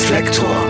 Reflektor. 0.00 0.66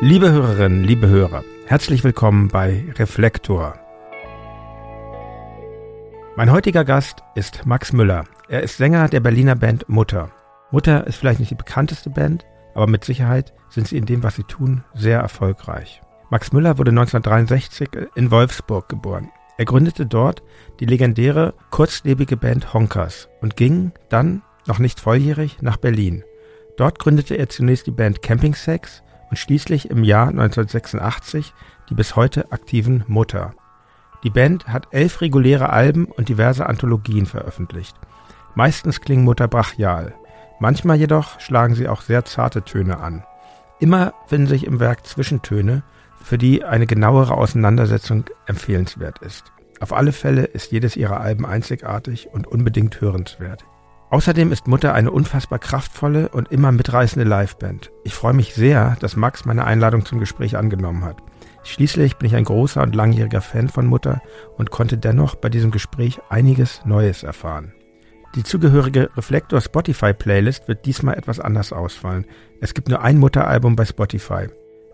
Liebe 0.00 0.32
Hörerinnen, 0.32 0.82
liebe 0.82 1.08
Hörer, 1.08 1.44
herzlich 1.66 2.02
willkommen 2.04 2.48
bei 2.48 2.86
Reflektor. 2.96 3.74
Mein 6.36 6.50
heutiger 6.50 6.86
Gast 6.86 7.22
ist 7.34 7.66
Max 7.66 7.92
Müller. 7.92 8.24
Er 8.48 8.62
ist 8.62 8.78
Sänger 8.78 9.08
der 9.08 9.20
Berliner 9.20 9.56
Band 9.56 9.88
Mutter. 9.90 10.30
Mutter 10.70 11.06
ist 11.06 11.16
vielleicht 11.16 11.40
nicht 11.40 11.50
die 11.50 11.56
bekannteste 11.56 12.08
Band, 12.08 12.46
aber 12.74 12.86
mit 12.86 13.04
Sicherheit 13.04 13.52
sind 13.68 13.88
sie 13.88 13.98
in 13.98 14.06
dem, 14.06 14.22
was 14.22 14.36
sie 14.36 14.44
tun, 14.44 14.84
sehr 14.94 15.20
erfolgreich. 15.20 16.00
Max 16.30 16.50
Müller 16.52 16.78
wurde 16.78 16.92
1963 16.92 17.90
in 18.14 18.30
Wolfsburg 18.30 18.88
geboren. 18.88 19.30
Er 19.60 19.66
gründete 19.66 20.06
dort 20.06 20.42
die 20.80 20.86
legendäre 20.86 21.52
kurzlebige 21.68 22.38
Band 22.38 22.72
Honkers 22.72 23.28
und 23.42 23.58
ging 23.58 23.92
dann, 24.08 24.40
noch 24.66 24.78
nicht 24.78 24.98
volljährig, 24.98 25.58
nach 25.60 25.76
Berlin. 25.76 26.24
Dort 26.78 26.98
gründete 26.98 27.34
er 27.34 27.50
zunächst 27.50 27.86
die 27.86 27.90
Band 27.90 28.22
Camping 28.22 28.54
Sex 28.54 29.02
und 29.28 29.36
schließlich 29.36 29.90
im 29.90 30.02
Jahr 30.02 30.28
1986 30.28 31.52
die 31.90 31.94
bis 31.94 32.16
heute 32.16 32.50
aktiven 32.52 33.04
Mutter. 33.06 33.52
Die 34.24 34.30
Band 34.30 34.66
hat 34.66 34.88
elf 34.92 35.20
reguläre 35.20 35.68
Alben 35.68 36.06
und 36.06 36.30
diverse 36.30 36.64
Anthologien 36.64 37.26
veröffentlicht. 37.26 37.96
Meistens 38.54 39.02
klingen 39.02 39.24
Mutter 39.24 39.46
brachial. 39.46 40.14
Manchmal 40.58 40.96
jedoch 40.96 41.38
schlagen 41.38 41.74
sie 41.74 41.86
auch 41.86 42.00
sehr 42.00 42.24
zarte 42.24 42.62
Töne 42.62 42.98
an. 42.98 43.24
Immer 43.78 44.14
finden 44.26 44.46
sich 44.46 44.64
im 44.64 44.80
Werk 44.80 45.06
Zwischentöne, 45.06 45.82
für 46.22 46.38
die 46.38 46.64
eine 46.64 46.86
genauere 46.86 47.36
Auseinandersetzung 47.36 48.24
empfehlenswert 48.46 49.18
ist. 49.20 49.52
Auf 49.80 49.92
alle 49.92 50.12
Fälle 50.12 50.44
ist 50.44 50.72
jedes 50.72 50.96
ihrer 50.96 51.20
Alben 51.20 51.46
einzigartig 51.46 52.28
und 52.30 52.46
unbedingt 52.46 53.00
hörenswert. 53.00 53.64
Außerdem 54.10 54.50
ist 54.50 54.66
Mutter 54.66 54.92
eine 54.92 55.12
unfassbar 55.12 55.60
kraftvolle 55.60 56.28
und 56.30 56.50
immer 56.50 56.72
mitreißende 56.72 57.28
Liveband. 57.28 57.92
Ich 58.02 58.14
freue 58.14 58.34
mich 58.34 58.54
sehr, 58.54 58.96
dass 59.00 59.16
Max 59.16 59.44
meine 59.44 59.64
Einladung 59.64 60.04
zum 60.04 60.18
Gespräch 60.18 60.56
angenommen 60.56 61.04
hat. 61.04 61.18
Schließlich 61.62 62.16
bin 62.16 62.26
ich 62.26 62.34
ein 62.34 62.44
großer 62.44 62.82
und 62.82 62.96
langjähriger 62.96 63.40
Fan 63.40 63.68
von 63.68 63.86
Mutter 63.86 64.20
und 64.56 64.70
konnte 64.70 64.98
dennoch 64.98 65.36
bei 65.36 65.48
diesem 65.48 65.70
Gespräch 65.70 66.20
einiges 66.28 66.84
Neues 66.84 67.22
erfahren. 67.22 67.72
Die 68.34 68.42
zugehörige 68.42 69.10
Reflektor 69.16 69.60
Spotify 69.60 70.12
Playlist 70.12 70.68
wird 70.68 70.86
diesmal 70.86 71.16
etwas 71.16 71.40
anders 71.40 71.72
ausfallen. 71.72 72.26
Es 72.60 72.74
gibt 72.74 72.88
nur 72.88 73.02
ein 73.02 73.18
Mutteralbum 73.18 73.76
bei 73.76 73.84
Spotify. 73.84 74.48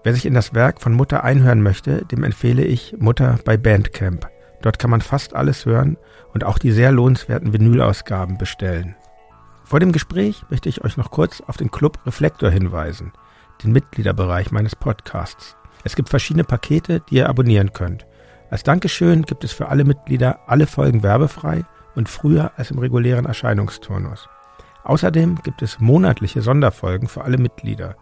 Wer 0.06 0.14
sich 0.14 0.24
in 0.24 0.34
das 0.34 0.54
Werk 0.54 0.80
von 0.80 0.92
Mutter 0.92 1.24
einhören 1.24 1.60
möchte, 1.64 2.04
dem 2.04 2.22
empfehle 2.22 2.62
ich 2.62 2.94
Mutter 2.96 3.40
bei 3.44 3.56
Bandcamp. 3.56 4.28
Dort 4.62 4.78
kann 4.78 4.90
man 4.90 5.00
fast 5.00 5.34
alles 5.34 5.66
hören 5.66 5.96
und 6.32 6.44
auch 6.44 6.58
die 6.58 6.70
sehr 6.70 6.92
lohnenswerten 6.92 7.52
Vinylausgaben 7.52 8.38
bestellen. 8.38 8.94
Vor 9.64 9.80
dem 9.80 9.90
Gespräch 9.90 10.44
möchte 10.48 10.68
ich 10.68 10.84
euch 10.84 10.96
noch 10.96 11.10
kurz 11.10 11.40
auf 11.40 11.56
den 11.56 11.72
Club 11.72 11.98
Reflektor 12.06 12.50
hinweisen, 12.50 13.14
den 13.64 13.72
Mitgliederbereich 13.72 14.52
meines 14.52 14.77
Podcasts. 14.77 15.56
Es 15.82 15.96
gibt 15.96 16.08
verschiedene 16.08 16.44
Pakete, 16.44 17.02
die 17.10 17.16
ihr 17.16 17.28
abonnieren 17.28 17.72
könnt. 17.72 18.06
Als 18.48 18.62
Dankeschön 18.62 19.22
gibt 19.22 19.42
es 19.42 19.50
für 19.50 19.70
alle 19.70 19.82
Mitglieder 19.82 20.38
alle 20.46 20.68
Folgen 20.68 21.02
werbefrei 21.02 21.64
und 21.96 22.08
früher 22.08 22.52
als 22.56 22.70
im 22.70 22.78
regulären 22.78 23.27
Erscheinungsturnus. 23.27 24.28
Außerdem 24.84 25.42
gibt 25.42 25.62
es 25.62 25.80
monatliche 25.80 26.42
Sonderfolgen 26.42 27.08
für 27.08 27.24
alle 27.24 27.38
Mitglieder. 27.38 27.96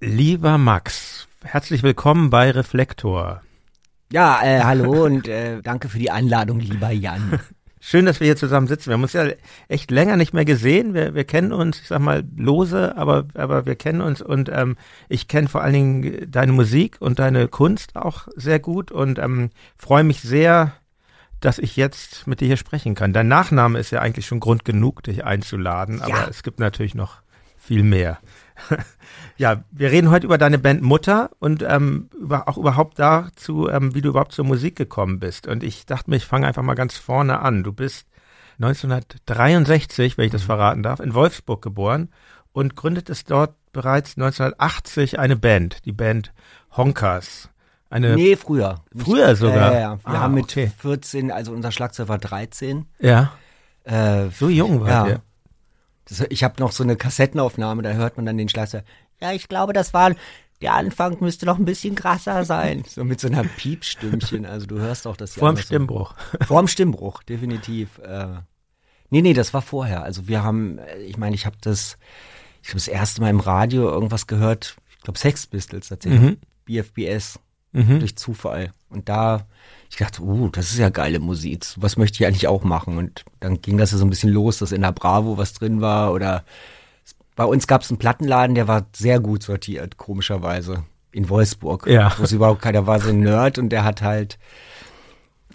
Lieber 0.00 0.58
Max, 0.58 1.26
herzlich 1.42 1.82
willkommen 1.82 2.30
bei 2.30 2.52
Reflektor. 2.52 3.42
Ja, 4.12 4.40
äh, 4.44 4.60
hallo 4.62 5.04
und 5.04 5.26
äh, 5.26 5.60
danke 5.60 5.88
für 5.88 5.98
die 5.98 6.12
Einladung, 6.12 6.60
lieber 6.60 6.90
Jan. 6.90 7.40
Schön, 7.80 8.06
dass 8.06 8.20
wir 8.20 8.26
hier 8.26 8.36
zusammen 8.36 8.68
sitzen. 8.68 8.90
Wir 8.90 8.94
haben 8.94 9.02
uns 9.02 9.12
ja 9.12 9.26
echt 9.66 9.90
länger 9.90 10.16
nicht 10.16 10.32
mehr 10.32 10.44
gesehen. 10.44 10.94
Wir, 10.94 11.14
wir 11.14 11.24
kennen 11.24 11.52
uns, 11.52 11.80
ich 11.80 11.88
sag 11.88 11.98
mal, 12.00 12.22
lose, 12.36 12.96
aber, 12.96 13.26
aber 13.34 13.66
wir 13.66 13.74
kennen 13.74 14.00
uns 14.00 14.22
und 14.22 14.48
ähm, 14.52 14.76
ich 15.08 15.26
kenne 15.26 15.48
vor 15.48 15.62
allen 15.62 15.72
Dingen 15.72 16.30
deine 16.30 16.52
Musik 16.52 16.98
und 17.00 17.18
deine 17.18 17.48
Kunst 17.48 17.96
auch 17.96 18.28
sehr 18.36 18.60
gut 18.60 18.92
und 18.92 19.18
ähm, 19.18 19.50
freue 19.76 20.04
mich 20.04 20.20
sehr, 20.20 20.74
dass 21.40 21.58
ich 21.58 21.74
jetzt 21.74 22.28
mit 22.28 22.40
dir 22.40 22.46
hier 22.46 22.56
sprechen 22.56 22.94
kann. 22.94 23.12
Dein 23.12 23.26
Nachname 23.26 23.80
ist 23.80 23.90
ja 23.90 24.00
eigentlich 24.00 24.26
schon 24.26 24.38
Grund 24.38 24.64
genug, 24.64 25.02
dich 25.02 25.24
einzuladen, 25.24 26.00
aber 26.02 26.10
ja. 26.10 26.28
es 26.28 26.44
gibt 26.44 26.60
natürlich 26.60 26.94
noch 26.94 27.22
viel 27.58 27.82
mehr. 27.82 28.18
ja, 29.36 29.64
wir 29.70 29.90
reden 29.90 30.10
heute 30.10 30.26
über 30.26 30.38
deine 30.38 30.58
Band 30.58 30.82
Mutter 30.82 31.30
und 31.38 31.62
ähm, 31.62 32.08
über, 32.18 32.48
auch 32.48 32.58
überhaupt 32.58 32.98
dazu, 32.98 33.68
ähm, 33.68 33.94
wie 33.94 34.00
du 34.00 34.10
überhaupt 34.10 34.32
zur 34.32 34.44
Musik 34.44 34.76
gekommen 34.76 35.18
bist. 35.18 35.46
Und 35.46 35.62
ich 35.62 35.86
dachte 35.86 36.10
mir, 36.10 36.16
ich 36.16 36.26
fange 36.26 36.46
einfach 36.46 36.62
mal 36.62 36.74
ganz 36.74 36.96
vorne 36.96 37.40
an. 37.40 37.62
Du 37.62 37.72
bist 37.72 38.06
1963, 38.60 40.18
wenn 40.18 40.26
ich 40.26 40.32
das 40.32 40.42
mhm. 40.42 40.46
verraten 40.46 40.82
darf, 40.82 41.00
in 41.00 41.14
Wolfsburg 41.14 41.62
geboren 41.62 42.10
und 42.52 42.76
gründetest 42.76 43.30
dort 43.30 43.54
bereits 43.72 44.16
1980 44.16 45.18
eine 45.18 45.36
Band, 45.36 45.84
die 45.84 45.92
Band 45.92 46.32
Honkers. 46.76 47.50
Eine 47.90 48.16
nee, 48.16 48.36
früher. 48.36 48.82
Früher 48.94 49.34
sogar. 49.34 49.72
Ja, 49.72 49.72
ja, 49.72 49.80
ja. 49.80 49.98
Wir 50.04 50.14
ah, 50.14 50.20
haben 50.20 50.34
mit 50.34 50.44
okay. 50.44 50.70
14, 50.78 51.30
also 51.30 51.52
unser 51.52 51.72
Schlagzeug 51.72 52.08
war 52.08 52.18
13. 52.18 52.86
Ja. 52.98 53.32
Äh, 53.84 54.28
so 54.28 54.48
jung 54.48 54.80
war 54.80 54.88
ja. 54.88 55.04
der. 55.04 55.20
Das, 56.08 56.24
ich 56.28 56.44
habe 56.44 56.60
noch 56.60 56.72
so 56.72 56.82
eine 56.82 56.96
Kassettenaufnahme, 56.96 57.82
da 57.82 57.92
hört 57.92 58.16
man 58.16 58.26
dann 58.26 58.38
den 58.38 58.48
Schlagzeug. 58.48 58.84
Ja, 59.20 59.32
ich 59.32 59.48
glaube, 59.48 59.72
das 59.72 59.92
war 59.92 60.14
der 60.60 60.74
Anfang 60.74 61.18
müsste 61.20 61.46
noch 61.46 61.58
ein 61.58 61.64
bisschen 61.64 61.94
krasser 61.94 62.44
sein. 62.44 62.82
So 62.86 63.04
mit 63.04 63.20
so 63.20 63.28
einer 63.28 63.44
Piepstimmchen. 63.44 64.44
Also 64.44 64.66
du 64.66 64.78
hörst 64.78 65.06
auch 65.06 65.16
das. 65.16 65.34
Vorm 65.34 65.56
Stimmbruch. 65.56 66.14
So. 66.32 66.46
Vorm 66.46 66.68
Stimmbruch, 66.68 67.22
definitiv. 67.22 67.98
Äh, 67.98 68.38
nee, 69.10 69.22
nee, 69.22 69.34
das 69.34 69.54
war 69.54 69.62
vorher. 69.62 70.02
Also 70.02 70.26
wir 70.26 70.42
haben, 70.42 70.80
ich 71.06 71.16
meine, 71.16 71.36
ich 71.36 71.46
habe 71.46 71.56
das, 71.60 71.96
ich 72.62 72.70
habe 72.70 72.78
das 72.78 72.88
erste 72.88 73.20
Mal 73.20 73.30
im 73.30 73.40
Radio 73.40 73.88
irgendwas 73.88 74.26
gehört, 74.26 74.76
ich 74.90 75.02
glaube 75.02 75.18
Sex 75.18 75.46
Pistols 75.46 75.88
tatsächlich. 75.88 76.20
Mhm. 76.20 76.36
BFBS. 76.64 77.38
Mhm. 77.72 78.00
Durch 78.00 78.16
Zufall. 78.16 78.72
Und 78.90 79.08
da 79.08 79.46
ich 79.90 79.96
dachte, 79.96 80.22
uh, 80.22 80.48
das 80.48 80.70
ist 80.70 80.78
ja 80.78 80.90
geile 80.90 81.18
Musik. 81.18 81.64
Was 81.76 81.96
möchte 81.96 82.22
ich 82.22 82.26
eigentlich 82.26 82.46
auch 82.46 82.62
machen? 82.62 82.98
Und 82.98 83.24
dann 83.40 83.62
ging 83.62 83.78
das 83.78 83.92
ja 83.92 83.98
so 83.98 84.04
ein 84.04 84.10
bisschen 84.10 84.30
los, 84.30 84.58
dass 84.58 84.72
in 84.72 84.82
der 84.82 84.92
Bravo 84.92 85.38
was 85.38 85.54
drin 85.54 85.80
war 85.80 86.12
oder 86.12 86.44
bei 87.36 87.44
uns 87.44 87.66
gab 87.66 87.82
es 87.82 87.90
einen 87.90 87.98
Plattenladen, 87.98 88.54
der 88.54 88.68
war 88.68 88.86
sehr 88.94 89.20
gut 89.20 89.42
sortiert, 89.42 89.96
komischerweise. 89.96 90.84
In 91.12 91.28
Wolfsburg. 91.28 91.86
Ja. 91.86 92.12
Wo 92.18 92.24
es 92.24 92.32
überhaupt 92.32 92.60
keiner 92.60 92.86
war, 92.86 93.00
so 93.00 93.08
ein 93.08 93.20
Nerd 93.20 93.58
und 93.58 93.70
der 93.70 93.84
hat 93.84 94.02
halt, 94.02 94.38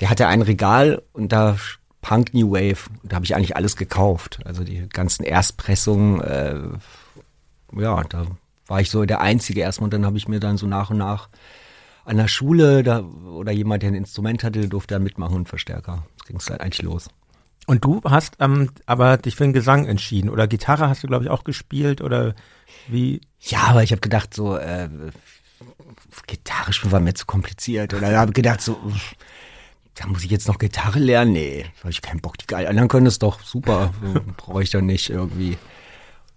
der 0.01 0.09
hatte 0.09 0.27
ein 0.27 0.41
Regal 0.41 1.03
und 1.11 1.31
da 1.31 1.57
Punk 2.01 2.33
New 2.33 2.51
Wave. 2.51 2.89
Und 3.03 3.11
da 3.11 3.17
habe 3.17 3.25
ich 3.25 3.35
eigentlich 3.35 3.55
alles 3.55 3.75
gekauft. 3.75 4.39
Also 4.45 4.63
die 4.63 4.89
ganzen 4.89 5.23
Erstpressungen, 5.23 6.21
äh, 6.21 6.55
ja, 7.79 8.03
da 8.05 8.25
war 8.65 8.81
ich 8.81 8.89
so 8.89 9.05
der 9.05 9.21
Einzige 9.21 9.61
erstmal 9.61 9.87
und 9.87 9.93
dann 9.93 10.05
habe 10.05 10.17
ich 10.17 10.27
mir 10.27 10.39
dann 10.39 10.57
so 10.57 10.65
nach 10.65 10.89
und 10.89 10.97
nach 10.97 11.29
an 12.05 12.17
der 12.17 12.27
Schule 12.27 12.83
da, 12.83 13.01
oder 13.01 13.51
jemand, 13.51 13.83
der 13.83 13.91
ein 13.91 13.95
Instrument 13.95 14.43
hatte, 14.43 14.67
durfte 14.67 14.95
dann 14.95 15.03
mitmachen 15.03 15.35
und 15.35 15.49
Verstärker. 15.49 16.05
Das 16.17 16.27
ging 16.27 16.37
es 16.37 16.49
halt 16.49 16.61
eigentlich 16.61 16.81
los. 16.81 17.09
Und 17.65 17.85
du 17.85 18.01
hast 18.03 18.37
ähm, 18.39 18.69
aber 18.85 19.17
dich 19.17 19.35
für 19.35 19.43
den 19.43 19.53
Gesang 19.53 19.85
entschieden 19.85 20.29
oder 20.29 20.47
Gitarre 20.47 20.89
hast 20.89 21.03
du 21.03 21.07
glaube 21.07 21.23
ich 21.23 21.29
auch 21.29 21.45
gespielt 21.45 22.01
oder 22.01 22.35
wie? 22.89 23.21
Ja, 23.39 23.59
aber 23.69 23.83
ich 23.83 23.91
habe 23.91 24.01
gedacht 24.01 24.33
so 24.33 24.57
äh, 24.57 24.89
Gitarre 26.27 26.73
spielen 26.73 26.91
war 26.91 26.99
mir 26.99 27.13
zu 27.13 27.25
kompliziert 27.25 27.93
oder 27.93 28.17
habe 28.17 28.33
gedacht 28.33 28.59
so 28.59 28.77
da 29.95 30.07
muss 30.07 30.23
ich 30.23 30.31
jetzt 30.31 30.47
noch 30.47 30.57
Gitarre 30.57 30.99
lernen? 30.99 31.33
Nee, 31.33 31.65
habe 31.79 31.91
ich 31.91 32.01
keinen 32.01 32.19
Bock. 32.19 32.37
Die 32.37 32.53
anderen 32.55 32.87
können 32.87 33.05
es 33.05 33.19
doch 33.19 33.41
super, 33.43 33.93
brauche 34.37 34.63
ich 34.63 34.71
doch 34.71 34.81
nicht 34.81 35.09
irgendwie. 35.09 35.57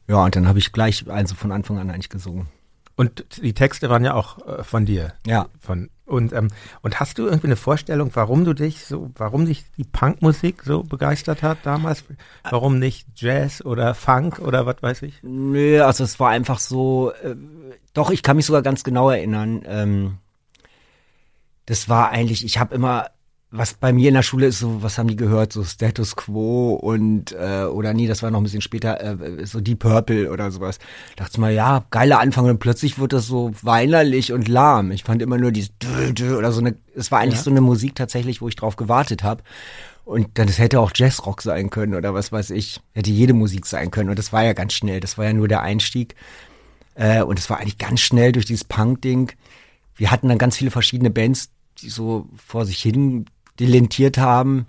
Ja, 0.08 0.24
und 0.24 0.36
dann 0.36 0.46
habe 0.46 0.58
ich 0.58 0.72
gleich 0.72 1.08
also 1.08 1.34
von 1.34 1.52
Anfang 1.52 1.78
an 1.78 1.90
eigentlich 1.90 2.10
gesungen. 2.10 2.48
Und 2.96 3.42
die 3.42 3.52
Texte 3.52 3.90
waren 3.90 4.04
ja 4.04 4.14
auch 4.14 4.38
äh, 4.46 4.64
von 4.64 4.86
dir. 4.86 5.12
Ja. 5.26 5.48
Von, 5.60 5.90
und, 6.06 6.32
ähm, 6.32 6.48
und 6.80 6.98
hast 6.98 7.18
du 7.18 7.26
irgendwie 7.26 7.48
eine 7.48 7.56
Vorstellung, 7.56 8.10
warum 8.14 8.44
du 8.44 8.54
dich 8.54 8.86
so, 8.86 9.10
warum 9.16 9.44
dich 9.44 9.64
die 9.76 9.84
Punkmusik 9.84 10.62
so 10.64 10.82
begeistert 10.82 11.42
hat 11.42 11.58
damals? 11.64 12.04
Warum 12.48 12.78
nicht 12.78 13.06
Jazz 13.14 13.62
oder 13.62 13.94
Funk 13.94 14.38
oder 14.38 14.64
was 14.64 14.82
weiß 14.82 15.02
ich? 15.02 15.22
Nö, 15.22 15.82
also 15.82 16.04
es 16.04 16.18
war 16.18 16.30
einfach 16.30 16.58
so, 16.58 17.12
äh, 17.22 17.36
doch, 17.92 18.10
ich 18.10 18.22
kann 18.22 18.36
mich 18.36 18.46
sogar 18.46 18.62
ganz 18.62 18.82
genau 18.82 19.10
erinnern. 19.10 19.62
Ähm, 19.66 20.18
das 21.66 21.88
war 21.90 22.10
eigentlich, 22.10 22.44
ich 22.44 22.58
habe 22.58 22.74
immer 22.74 23.10
was 23.50 23.74
bei 23.74 23.92
mir 23.92 24.08
in 24.08 24.14
der 24.14 24.22
Schule 24.22 24.46
ist, 24.46 24.58
so, 24.58 24.82
was 24.82 24.98
haben 24.98 25.08
die 25.08 25.16
gehört? 25.16 25.52
So 25.52 25.62
Status 25.62 26.16
Quo 26.16 26.74
und, 26.74 27.32
äh, 27.32 27.64
oder 27.64 27.94
nee, 27.94 28.08
das 28.08 28.22
war 28.22 28.30
noch 28.30 28.40
ein 28.40 28.44
bisschen 28.44 28.60
später, 28.60 29.00
äh, 29.00 29.46
so 29.46 29.60
Deep 29.60 29.78
Purple 29.78 30.30
oder 30.32 30.50
sowas. 30.50 30.78
Dachte 31.14 31.40
mal, 31.40 31.52
ja, 31.52 31.84
geiler 31.90 32.18
Anfang 32.18 32.46
und 32.46 32.58
plötzlich 32.58 32.98
wurde 32.98 33.16
das 33.16 33.26
so 33.26 33.52
weinerlich 33.62 34.32
und 34.32 34.48
lahm. 34.48 34.90
Ich 34.90 35.04
fand 35.04 35.22
immer 35.22 35.38
nur 35.38 35.52
dieses 35.52 35.70
oder 36.36 36.52
so 36.52 36.60
eine, 36.60 36.76
es 36.94 37.12
war 37.12 37.20
eigentlich 37.20 37.36
ja. 37.36 37.44
so 37.44 37.50
eine 37.50 37.60
Musik 37.60 37.94
tatsächlich, 37.94 38.40
wo 38.40 38.48
ich 38.48 38.56
drauf 38.56 38.76
gewartet 38.76 39.22
habe. 39.22 39.42
Und 40.04 40.38
dann, 40.38 40.48
es 40.48 40.58
hätte 40.58 40.80
auch 40.80 40.92
Jazzrock 40.94 41.42
sein 41.42 41.70
können 41.70 41.94
oder 41.94 42.14
was 42.14 42.30
weiß 42.30 42.50
ich. 42.50 42.80
Hätte 42.94 43.10
jede 43.10 43.32
Musik 43.32 43.66
sein 43.66 43.90
können. 43.90 44.08
Und 44.08 44.18
das 44.18 44.32
war 44.32 44.44
ja 44.44 44.52
ganz 44.52 44.72
schnell. 44.72 45.00
Das 45.00 45.18
war 45.18 45.24
ja 45.24 45.32
nur 45.32 45.48
der 45.48 45.62
Einstieg. 45.62 46.14
Äh, 46.94 47.22
und 47.22 47.38
es 47.38 47.50
war 47.50 47.58
eigentlich 47.58 47.78
ganz 47.78 48.00
schnell 48.00 48.30
durch 48.30 48.46
dieses 48.46 48.62
Punk-Ding. 48.64 49.32
Wir 49.96 50.12
hatten 50.12 50.28
dann 50.28 50.38
ganz 50.38 50.56
viele 50.56 50.70
verschiedene 50.70 51.10
Bands, 51.10 51.50
die 51.78 51.90
so 51.90 52.28
vor 52.36 52.66
sich 52.66 52.80
hin 52.80 53.26
delentiert 53.60 54.18
haben. 54.18 54.66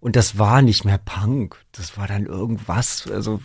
Und 0.00 0.16
das 0.16 0.38
war 0.38 0.62
nicht 0.62 0.84
mehr 0.84 0.98
Punk. 0.98 1.56
Das 1.72 1.96
war 1.96 2.06
dann 2.06 2.26
irgendwas, 2.26 3.10
also 3.10 3.40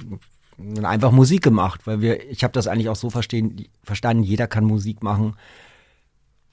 einfach 0.83 1.11
Musik 1.11 1.41
gemacht, 1.41 1.81
weil 1.85 2.01
wir, 2.01 2.29
ich 2.29 2.43
habe 2.43 2.51
das 2.51 2.67
eigentlich 2.67 2.89
auch 2.89 2.95
so 2.95 3.09
verstehen, 3.09 3.67
verstanden, 3.83 4.23
jeder 4.23 4.47
kann 4.47 4.65
Musik 4.65 5.01
machen, 5.03 5.35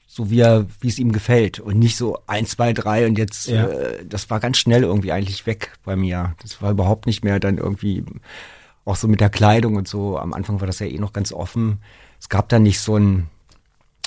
so 0.06 0.30
wie 0.30 0.40
er, 0.40 0.66
wie 0.80 0.88
es 0.88 0.98
ihm 0.98 1.12
gefällt 1.12 1.60
und 1.60 1.78
nicht 1.78 1.96
so 1.96 2.18
eins, 2.26 2.50
zwei, 2.50 2.72
drei 2.72 3.06
und 3.06 3.18
jetzt, 3.18 3.48
ja. 3.48 3.66
äh, 3.66 4.06
das 4.06 4.30
war 4.30 4.40
ganz 4.40 4.58
schnell 4.58 4.84
irgendwie 4.84 5.12
eigentlich 5.12 5.46
weg 5.46 5.72
bei 5.84 5.96
mir. 5.96 6.34
Das 6.40 6.62
war 6.62 6.70
überhaupt 6.70 7.06
nicht 7.06 7.24
mehr 7.24 7.40
dann 7.40 7.58
irgendwie 7.58 8.04
auch 8.84 8.96
so 8.96 9.08
mit 9.08 9.20
der 9.20 9.30
Kleidung 9.30 9.76
und 9.76 9.88
so. 9.88 10.18
Am 10.18 10.32
Anfang 10.32 10.60
war 10.60 10.66
das 10.66 10.78
ja 10.78 10.86
eh 10.86 10.98
noch 10.98 11.12
ganz 11.12 11.32
offen. 11.32 11.80
Es 12.20 12.28
gab 12.28 12.48
dann 12.48 12.62
nicht 12.62 12.80
so 12.80 12.96
ein, 12.96 13.28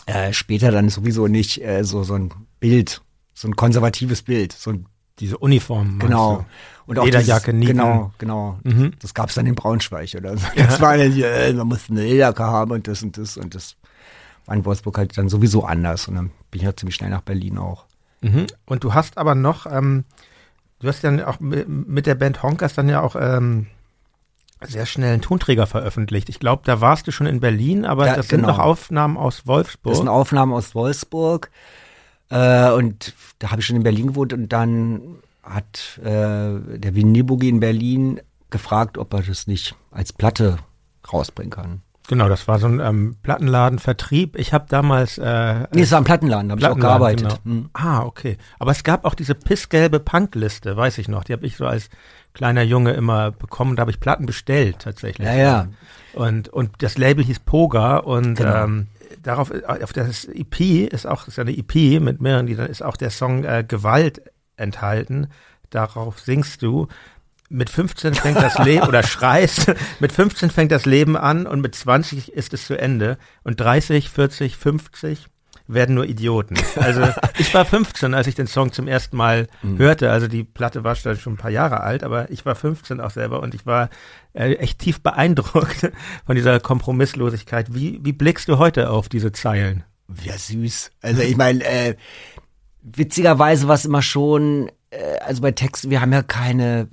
äh, 0.05 0.31
später 0.33 0.71
dann 0.71 0.89
sowieso 0.89 1.27
nicht 1.27 1.61
äh, 1.61 1.83
so 1.83 2.03
so 2.03 2.15
ein 2.15 2.33
Bild 2.59 3.01
so 3.39 3.47
ein 3.47 3.55
konservatives 3.55 4.21
Bild, 4.21 4.51
so 4.51 4.71
ein 4.71 4.85
diese 5.19 5.37
Uniform. 5.37 5.99
Genau. 5.99 6.45
Und 6.85 6.99
auch 6.99 7.05
Lederjacke, 7.05 7.53
dieses, 7.53 7.67
Genau, 7.67 8.11
genau. 8.17 8.59
Mhm. 8.63 8.93
Das 8.99 9.13
gab 9.13 9.29
es 9.29 9.35
dann 9.35 9.45
in 9.45 9.55
Braunschweig 9.55 10.13
oder 10.15 10.37
so. 10.37 10.45
Ja. 10.55 10.65
Das 10.67 10.81
war 10.81 10.97
dann, 10.97 11.17
äh, 11.17 11.53
man 11.53 11.67
musste 11.67 11.91
eine 11.91 12.03
Lederjacke 12.03 12.43
haben 12.43 12.71
und 12.71 12.87
das 12.87 13.01
und 13.03 13.17
das 13.17 13.37
und 13.37 13.55
das 13.55 13.75
war 14.45 14.55
in 14.55 14.65
Wolfsburg 14.65 14.97
halt 14.97 15.17
dann 15.17 15.29
sowieso 15.29 15.63
anders. 15.63 16.07
Und 16.07 16.15
dann 16.15 16.31
bin 16.51 16.59
ich 16.59 16.63
ja 16.63 16.75
ziemlich 16.75 16.95
schnell 16.95 17.11
nach 17.11 17.21
Berlin 17.21 17.57
auch. 17.57 17.85
Mhm. 18.21 18.47
Und 18.65 18.83
du 18.83 18.93
hast 18.93 19.17
aber 19.17 19.35
noch, 19.35 19.65
ähm, 19.65 20.03
du 20.79 20.87
hast 20.87 21.03
dann 21.03 21.21
auch 21.21 21.39
mit 21.39 22.05
der 22.07 22.15
Band 22.15 22.43
Honkers 22.43 22.73
dann 22.73 22.89
ja 22.89 23.01
auch 23.01 23.15
ähm, 23.15 23.67
sehr 24.61 24.85
schnell 24.85 25.13
einen 25.13 25.21
Tonträger 25.21 25.67
veröffentlicht. 25.67 26.27
Ich 26.27 26.39
glaube, 26.39 26.63
da 26.65 26.81
warst 26.81 27.07
du 27.07 27.11
schon 27.11 27.27
in 27.27 27.39
Berlin, 27.39 27.85
aber 27.85 28.07
ja, 28.07 28.15
das 28.15 28.27
genau. 28.27 28.47
sind 28.47 28.57
noch 28.57 28.59
Aufnahmen 28.59 29.15
aus 29.15 29.47
Wolfsburg. 29.47 29.93
Das 29.93 29.99
sind 29.99 30.09
Aufnahmen 30.09 30.51
aus 30.51 30.75
Wolfsburg. 30.75 31.51
Äh, 32.29 32.71
und 32.71 33.13
da 33.39 33.51
habe 33.51 33.61
ich 33.61 33.67
schon 33.67 33.75
in 33.75 33.83
Berlin 33.83 34.07
gewohnt 34.07 34.33
und 34.33 34.49
dann 34.49 35.17
hat 35.43 35.99
äh, 35.99 36.03
der 36.03 36.95
Vinilboogie 36.95 37.49
in 37.49 37.59
Berlin 37.59 38.21
gefragt, 38.49 38.97
ob 38.97 39.13
er 39.13 39.23
das 39.23 39.47
nicht 39.47 39.75
als 39.91 40.13
Platte 40.13 40.57
rausbringen 41.11 41.51
kann. 41.51 41.81
Genau, 42.07 42.27
das 42.27 42.47
war 42.47 42.57
so 42.57 42.65
ein 42.65 42.79
ähm, 42.79 43.17
Plattenladenvertrieb. 43.21 44.35
Ich 44.35 44.51
habe 44.51 44.65
damals. 44.67 45.19
Äh, 45.19 45.67
nee, 45.71 45.81
es 45.81 45.91
war 45.91 45.99
ein 45.99 46.05
Plattenladen, 46.05 46.49
da 46.49 46.53
habe 46.53 46.61
ich 46.61 46.67
auch 46.67 46.79
gearbeitet. 46.79 47.39
Genau. 47.43 47.55
Mhm. 47.55 47.69
Ah, 47.73 48.01
okay. 48.01 48.37
Aber 48.57 48.71
es 48.71 48.83
gab 48.83 49.05
auch 49.05 49.13
diese 49.13 49.35
pissgelbe 49.35 49.99
Punkliste, 49.99 50.75
weiß 50.75 50.97
ich 50.97 51.07
noch. 51.07 51.23
Die 51.23 51.33
habe 51.33 51.45
ich 51.45 51.55
so 51.55 51.67
als 51.67 51.89
kleiner 52.33 52.63
Junge 52.63 52.93
immer 52.93 53.29
bekommen. 53.29 53.75
Da 53.75 53.81
habe 53.81 53.91
ich 53.91 53.99
Platten 53.99 54.25
bestellt 54.25 54.77
tatsächlich. 54.79 55.27
Ja, 55.27 55.35
ja. 55.35 55.67
Und, 56.13 56.49
und 56.49 56.71
das 56.79 56.97
Label 56.97 57.23
hieß 57.23 57.41
Poga 57.41 57.97
und 57.97 58.35
genau. 58.35 58.63
ähm, 58.63 58.87
darauf, 59.21 59.51
auf 59.67 59.93
das 59.93 60.25
EP 60.25 60.59
ist 60.91 61.05
auch, 61.05 61.27
ist 61.27 61.39
eine 61.39 61.55
EP 61.57 62.01
mit 62.01 62.21
mehreren 62.21 62.47
Liedern, 62.47 62.67
ist 62.67 62.83
auch 62.83 62.97
der 62.97 63.09
Song 63.09 63.43
äh, 63.43 63.63
Gewalt 63.67 64.21
enthalten. 64.55 65.27
Darauf 65.69 66.19
singst 66.19 66.61
du. 66.61 66.87
Mit 67.51 67.69
15 67.71 68.13
fängt 68.13 68.37
das 68.37 68.59
Leben, 68.59 68.87
oder 68.87 69.01
schreist, 69.01 69.73
mit 69.99 70.11
15 70.11 70.51
fängt 70.51 70.71
das 70.71 70.85
Leben 70.85 71.17
an 71.17 71.47
und 71.47 71.61
mit 71.61 71.73
20 71.73 72.33
ist 72.33 72.53
es 72.53 72.67
zu 72.67 72.79
Ende. 72.79 73.17
Und 73.43 73.59
30, 73.59 74.09
40, 74.09 74.55
50 74.55 75.25
werden 75.69 75.95
nur 75.95 76.05
Idioten. 76.05 76.55
Also 76.75 77.07
ich 77.37 77.53
war 77.53 77.63
15, 77.63 78.13
als 78.13 78.27
ich 78.27 78.35
den 78.35 78.47
Song 78.47 78.73
zum 78.73 78.87
ersten 78.87 79.15
Mal 79.15 79.47
mhm. 79.61 79.77
hörte. 79.77 80.11
Also 80.11 80.27
die 80.27 80.43
Platte 80.43 80.83
war 80.83 80.95
schon 80.95 81.33
ein 81.33 81.37
paar 81.37 81.51
Jahre 81.51 81.81
alt, 81.81 82.03
aber 82.03 82.29
ich 82.31 82.45
war 82.45 82.55
15 82.55 82.99
auch 82.99 83.11
selber 83.11 83.41
und 83.41 83.53
ich 83.53 83.65
war 83.65 83.89
äh, 84.33 84.55
echt 84.55 84.79
tief 84.79 85.01
beeindruckt 85.01 85.91
von 86.25 86.35
dieser 86.35 86.59
Kompromisslosigkeit. 86.59 87.73
Wie, 87.73 87.99
wie 88.03 88.13
blickst 88.13 88.49
du 88.49 88.57
heute 88.57 88.89
auf 88.89 89.09
diese 89.09 89.31
Zeilen? 89.31 89.83
Ja, 90.23 90.37
süß. 90.37 90.91
Also 91.01 91.21
ich 91.21 91.37
meine, 91.37 91.63
äh, 91.63 91.95
witzigerweise 92.81 93.67
war 93.67 93.75
es 93.75 93.85
immer 93.85 94.01
schon, 94.01 94.71
äh, 94.89 95.19
also 95.19 95.43
bei 95.43 95.51
Texten, 95.51 95.91
wir 95.91 96.01
haben 96.01 96.11
ja 96.11 96.23
keine 96.23 96.87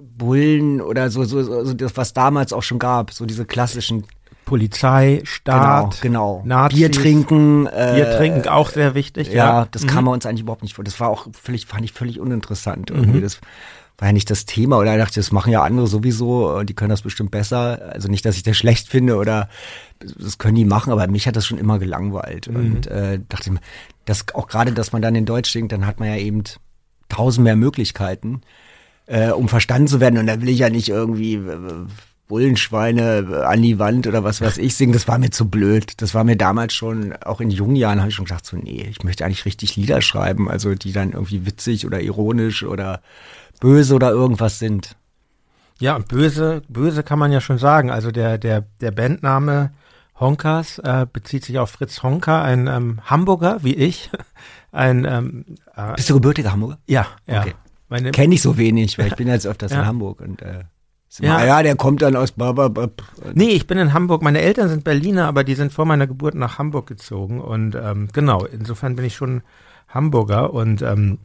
Bullen 0.00 0.80
oder 0.80 1.10
so, 1.10 1.24
so, 1.24 1.42
so 1.64 1.74
das, 1.74 1.96
was 1.96 2.12
damals 2.12 2.52
auch 2.52 2.64
schon 2.64 2.80
gab, 2.80 3.12
so 3.12 3.24
diese 3.24 3.46
klassischen 3.46 4.04
Polizei, 4.46 5.20
Staat, 5.24 6.00
genau, 6.00 6.38
genau. 6.38 6.42
Nazis, 6.46 6.78
Bier 6.78 6.92
trinken, 6.92 7.66
äh, 7.66 7.92
Bier 7.96 8.16
trinken 8.16 8.48
auch 8.48 8.70
sehr 8.70 8.94
wichtig. 8.94 9.28
Ja, 9.28 9.34
ja. 9.34 9.68
das 9.70 9.82
mhm. 9.82 9.86
kam 9.88 10.04
bei 10.06 10.12
uns 10.12 10.24
eigentlich 10.24 10.42
überhaupt 10.42 10.62
nicht 10.62 10.74
vor. 10.74 10.84
Das 10.84 10.98
war 11.00 11.08
auch 11.08 11.26
völlig, 11.32 11.66
fand 11.66 11.84
ich 11.84 11.92
völlig 11.92 12.20
uninteressant 12.20 12.90
irgendwie. 12.90 13.18
Mhm. 13.18 13.22
Das 13.22 13.40
war 13.98 14.08
ja 14.08 14.12
nicht 14.12 14.30
das 14.30 14.46
Thema 14.46 14.78
oder 14.78 14.94
ich 14.94 15.00
dachte, 15.00 15.18
das 15.18 15.32
machen 15.32 15.52
ja 15.52 15.62
andere 15.62 15.88
sowieso 15.88 16.56
und 16.56 16.70
die 16.70 16.74
können 16.74 16.90
das 16.90 17.02
bestimmt 17.02 17.32
besser. 17.32 17.90
Also 17.92 18.08
nicht, 18.08 18.24
dass 18.24 18.36
ich 18.36 18.44
das 18.44 18.56
schlecht 18.56 18.88
finde 18.88 19.16
oder 19.16 19.48
das 19.98 20.38
können 20.38 20.54
die 20.54 20.64
machen, 20.64 20.92
aber 20.92 21.06
mich 21.08 21.26
hat 21.26 21.34
das 21.34 21.44
schon 21.44 21.58
immer 21.58 21.80
gelangweilt 21.80 22.48
mhm. 22.48 22.56
und 22.56 22.86
äh, 22.86 23.18
dachte 23.28 23.50
mir, 23.50 23.60
dass 24.04 24.26
auch 24.32 24.46
gerade, 24.46 24.70
dass 24.70 24.92
man 24.92 25.02
dann 25.02 25.16
in 25.16 25.26
Deutsch 25.26 25.50
singt, 25.50 25.72
dann 25.72 25.86
hat 25.86 25.98
man 25.98 26.08
ja 26.08 26.16
eben 26.16 26.44
tausend 27.08 27.42
mehr 27.42 27.56
Möglichkeiten, 27.56 28.42
äh, 29.06 29.30
um 29.30 29.48
verstanden 29.48 29.88
zu 29.88 29.98
werden 29.98 30.18
und 30.20 30.28
da 30.28 30.40
will 30.40 30.50
ich 30.50 30.60
ja 30.60 30.70
nicht 30.70 30.88
irgendwie 30.88 31.34
äh, 31.34 31.86
Bullenschweine 32.28 33.46
an 33.46 33.62
die 33.62 33.78
Wand 33.78 34.06
oder 34.06 34.24
was 34.24 34.40
weiß 34.40 34.58
ich 34.58 34.74
singen, 34.74 34.92
das 34.92 35.06
war 35.06 35.18
mir 35.18 35.30
zu 35.30 35.48
blöd. 35.48 36.00
Das 36.00 36.14
war 36.14 36.24
mir 36.24 36.36
damals 36.36 36.74
schon, 36.74 37.14
auch 37.24 37.40
in 37.40 37.50
jungen 37.50 37.76
Jahren 37.76 38.00
habe 38.00 38.08
ich 38.08 38.14
schon 38.16 38.24
gedacht, 38.24 38.44
so, 38.44 38.56
nee, 38.56 38.86
ich 38.90 39.04
möchte 39.04 39.24
eigentlich 39.24 39.44
richtig 39.44 39.76
Lieder 39.76 40.02
schreiben, 40.02 40.50
also 40.50 40.74
die 40.74 40.92
dann 40.92 41.12
irgendwie 41.12 41.46
witzig 41.46 41.86
oder 41.86 42.00
ironisch 42.00 42.64
oder 42.64 43.00
böse 43.60 43.94
oder 43.94 44.10
irgendwas 44.10 44.58
sind. 44.58 44.96
Ja, 45.78 45.94
und 45.94 46.08
böse, 46.08 46.62
böse 46.68 47.02
kann 47.02 47.18
man 47.18 47.32
ja 47.32 47.40
schon 47.40 47.58
sagen. 47.58 47.90
Also 47.90 48.10
der, 48.10 48.38
der, 48.38 48.64
der 48.80 48.90
Bandname 48.90 49.72
Honkers 50.18 50.78
äh, 50.78 51.06
bezieht 51.10 51.44
sich 51.44 51.58
auf 51.58 51.70
Fritz 51.70 52.02
Honker, 52.02 52.42
ein 52.42 52.66
ähm, 52.66 53.00
Hamburger 53.04 53.58
wie 53.62 53.74
ich. 53.74 54.10
Ein, 54.72 55.06
ähm, 55.06 55.44
äh, 55.74 55.94
Bist 55.94 56.10
du 56.10 56.14
gebürtiger 56.14 56.52
Hamburger? 56.52 56.78
Ja, 56.86 57.06
ja. 57.26 57.40
Okay. 57.40 58.10
Kenne 58.12 58.34
ich 58.34 58.42
so 58.42 58.58
wenig, 58.58 58.98
weil 58.98 59.06
ich 59.06 59.16
bin 59.16 59.26
jetzt 59.26 59.46
öfters 59.46 59.72
ja. 59.72 59.80
in 59.80 59.86
Hamburg 59.86 60.20
und 60.20 60.42
äh, 60.42 60.64
ja. 61.18 61.44
ja, 61.44 61.62
der 61.62 61.76
kommt 61.76 62.02
dann 62.02 62.16
aus 62.16 62.32
Bababab. 62.32 63.02
Nee, 63.34 63.50
ich 63.50 63.66
bin 63.66 63.78
in 63.78 63.92
Hamburg. 63.92 64.22
Meine 64.22 64.40
Eltern 64.40 64.68
sind 64.68 64.84
Berliner, 64.84 65.26
aber 65.26 65.44
die 65.44 65.54
sind 65.54 65.72
vor 65.72 65.86
meiner 65.86 66.06
Geburt 66.06 66.34
nach 66.34 66.58
Hamburg 66.58 66.86
gezogen. 66.86 67.40
Und 67.40 67.74
ähm, 67.74 68.08
genau, 68.12 68.44
insofern 68.44 68.96
bin 68.96 69.04
ich 69.04 69.14
schon 69.14 69.42
Hamburger 69.88 70.52
und 70.52 70.82
ähm, 70.82 71.18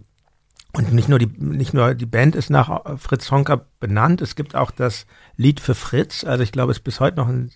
und 0.73 0.93
nicht 0.93 1.09
nur 1.09 1.19
die 1.19 1.27
nicht 1.37 1.73
nur 1.73 1.95
die 1.95 2.05
Band 2.05 2.33
ist 2.33 2.49
nach 2.49 2.97
Fritz 2.97 3.29
Honka 3.29 3.65
benannt, 3.81 4.21
es 4.21 4.35
gibt 4.35 4.55
auch 4.55 4.71
das 4.71 5.05
Lied 5.35 5.59
für 5.59 5.75
Fritz. 5.75 6.23
Also 6.23 6.43
ich 6.43 6.53
glaube, 6.53 6.71
es 6.71 6.77
ist 6.77 6.83
bis 6.85 7.01
heute 7.01 7.17
noch 7.17 7.27
ein 7.27 7.51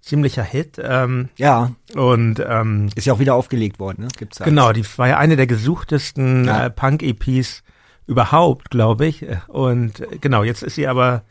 ziemlicher 0.00 0.44
Hit. 0.44 0.80
Ähm, 0.80 1.30
ja. 1.36 1.72
Und 1.96 2.40
ähm, 2.46 2.88
ist 2.94 3.06
ja 3.06 3.14
auch 3.14 3.18
wieder 3.18 3.34
aufgelegt 3.34 3.80
worden, 3.80 4.02
ne? 4.02 4.08
Gibt's 4.16 4.38
da 4.38 4.44
genau, 4.44 4.72
die 4.72 4.84
war 4.98 5.08
ja 5.08 5.18
eine 5.18 5.34
der 5.34 5.48
gesuchtesten 5.48 6.44
ja. 6.44 6.66
äh, 6.66 6.70
Punk-EPs 6.70 7.64
überhaupt, 8.06 8.70
glaube 8.70 9.06
ich. 9.06 9.26
Und 9.48 10.04
genau, 10.20 10.44
jetzt 10.44 10.62
ist 10.62 10.76
sie 10.76 10.86
aber 10.86 11.24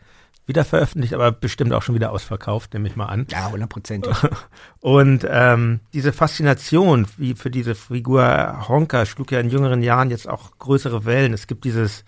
wieder 0.50 0.66
veröffentlicht, 0.66 1.14
aber 1.14 1.32
bestimmt 1.32 1.72
auch 1.72 1.82
schon 1.82 1.96
wieder 1.96 2.12
ausverkauft, 2.12 2.74
nehme 2.74 2.90
ich 2.90 2.98
mal 2.98 3.06
an. 3.06 3.26
Ja, 3.32 3.50
hundertprozentig. 3.50 4.14
Und 4.82 5.26
ähm, 5.30 5.80
diese 5.94 6.12
Faszination 6.12 7.08
wie 7.18 7.36
für 7.36 7.50
diese 7.50 7.76
Figur 7.76 8.68
Honka 8.68 9.06
schlug 9.06 9.32
ja 9.32 9.40
in 9.40 9.50
jüngeren 9.50 9.82
Jahren 9.82 10.10
jetzt 10.10 10.28
auch 10.28 10.58
größere 10.58 11.06
Wellen. 11.06 11.34
Es 11.34 11.48
gibt 11.48 11.64
dieses 11.64 12.04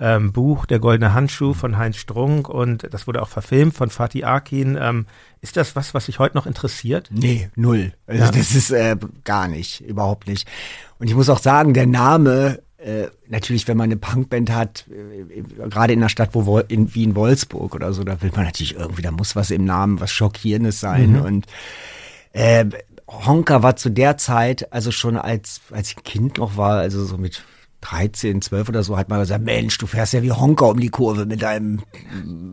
ähm, 0.00 0.32
Buch 0.32 0.64
Der 0.64 0.78
goldene 0.78 1.12
Handschuh 1.12 1.52
von 1.52 1.76
Heinz 1.76 1.96
Strunk 1.96 2.48
und 2.48 2.88
das 2.90 3.06
wurde 3.06 3.20
auch 3.20 3.28
verfilmt 3.28 3.74
von 3.74 3.90
Fatih 3.90 4.24
Akin. 4.24 4.78
Ähm, 4.80 5.06
ist 5.42 5.56
das 5.56 5.76
was, 5.76 5.92
was 5.92 6.06
dich 6.06 6.18
heute 6.18 6.36
noch 6.36 6.46
interessiert? 6.46 7.10
Nee, 7.12 7.50
null. 7.54 7.92
Also 8.06 8.24
ja. 8.24 8.30
das 8.30 8.54
ist 8.54 8.70
äh, 8.70 8.96
gar 9.24 9.46
nicht, 9.46 9.82
überhaupt 9.82 10.26
nicht. 10.26 10.48
Und 10.98 11.08
ich 11.08 11.14
muss 11.14 11.28
auch 11.28 11.38
sagen, 11.38 11.74
der 11.74 11.86
Name 11.86 12.62
äh, 12.82 13.08
natürlich, 13.28 13.68
wenn 13.68 13.76
man 13.76 13.84
eine 13.84 13.96
Punkband 13.96 14.50
hat, 14.50 14.86
äh, 14.88 15.42
gerade 15.68 15.92
in 15.92 16.00
einer 16.00 16.08
Stadt 16.08 16.30
wo 16.32 16.58
in, 16.58 16.94
wie 16.94 17.04
in 17.04 17.14
Wolfsburg 17.14 17.74
oder 17.74 17.92
so, 17.92 18.04
da 18.04 18.20
will 18.22 18.32
man 18.34 18.44
natürlich 18.44 18.76
irgendwie, 18.76 19.02
da 19.02 19.10
muss 19.10 19.36
was 19.36 19.50
im 19.50 19.64
Namen, 19.64 20.00
was 20.00 20.10
Schockierendes 20.12 20.80
sein. 20.80 21.12
Mhm. 21.12 21.22
Und 21.22 21.46
äh, 22.32 22.64
Honka 23.06 23.62
war 23.62 23.76
zu 23.76 23.90
der 23.90 24.16
Zeit, 24.16 24.72
also 24.72 24.92
schon 24.92 25.16
als, 25.16 25.60
als 25.70 25.90
ich 25.90 25.98
ein 25.98 26.04
Kind 26.04 26.38
noch 26.38 26.56
war, 26.56 26.78
also 26.78 27.04
so 27.04 27.18
mit 27.18 27.42
13, 27.82 28.42
12 28.42 28.68
oder 28.68 28.82
so, 28.82 28.96
hat 28.98 29.08
man 29.08 29.20
gesagt, 29.20 29.44
Mensch, 29.44 29.78
du 29.78 29.86
fährst 29.86 30.12
ja 30.12 30.22
wie 30.22 30.32
Honker 30.32 30.68
um 30.68 30.80
die 30.80 30.90
Kurve 30.90 31.24
mit 31.26 31.42
deinem 31.42 31.82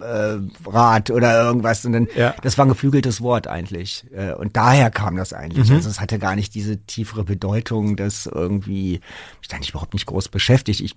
äh, 0.02 0.38
Rad 0.70 1.10
oder 1.12 1.44
irgendwas. 1.44 1.84
Und 1.86 1.94
dann, 1.94 2.08
Ja. 2.16 2.34
das 2.44 2.58
war 2.58 2.66
ein 2.66 2.70
geflügeltes 2.70 3.22
Wort 3.22 3.48
eigentlich. 3.48 4.06
Äh, 4.16 4.34
und 4.34 4.56
daher 4.56 4.90
kam 4.92 5.18
das 5.18 5.34
eigentlich. 5.34 5.70
Mhm. 5.70 5.76
Also 5.78 5.90
es 5.90 6.00
hatte 6.00 6.18
gar 6.20 6.36
nicht 6.36 6.56
diese 6.56 6.78
tiefere 6.86 7.24
Bedeutung, 7.24 7.96
dass 7.98 8.26
irgendwie, 8.26 9.02
mich 9.40 9.48
da 9.50 9.58
nicht 9.60 9.72
überhaupt 9.72 9.94
nicht 9.94 10.06
groß 10.06 10.30
beschäftigt. 10.30 10.80
Ich 10.82 10.96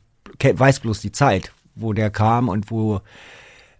weiß 0.58 0.80
bloß 0.80 1.00
die 1.00 1.12
Zeit, 1.12 1.52
wo 1.74 1.92
der 1.92 2.10
kam 2.10 2.48
und 2.48 2.70
wo 2.70 3.00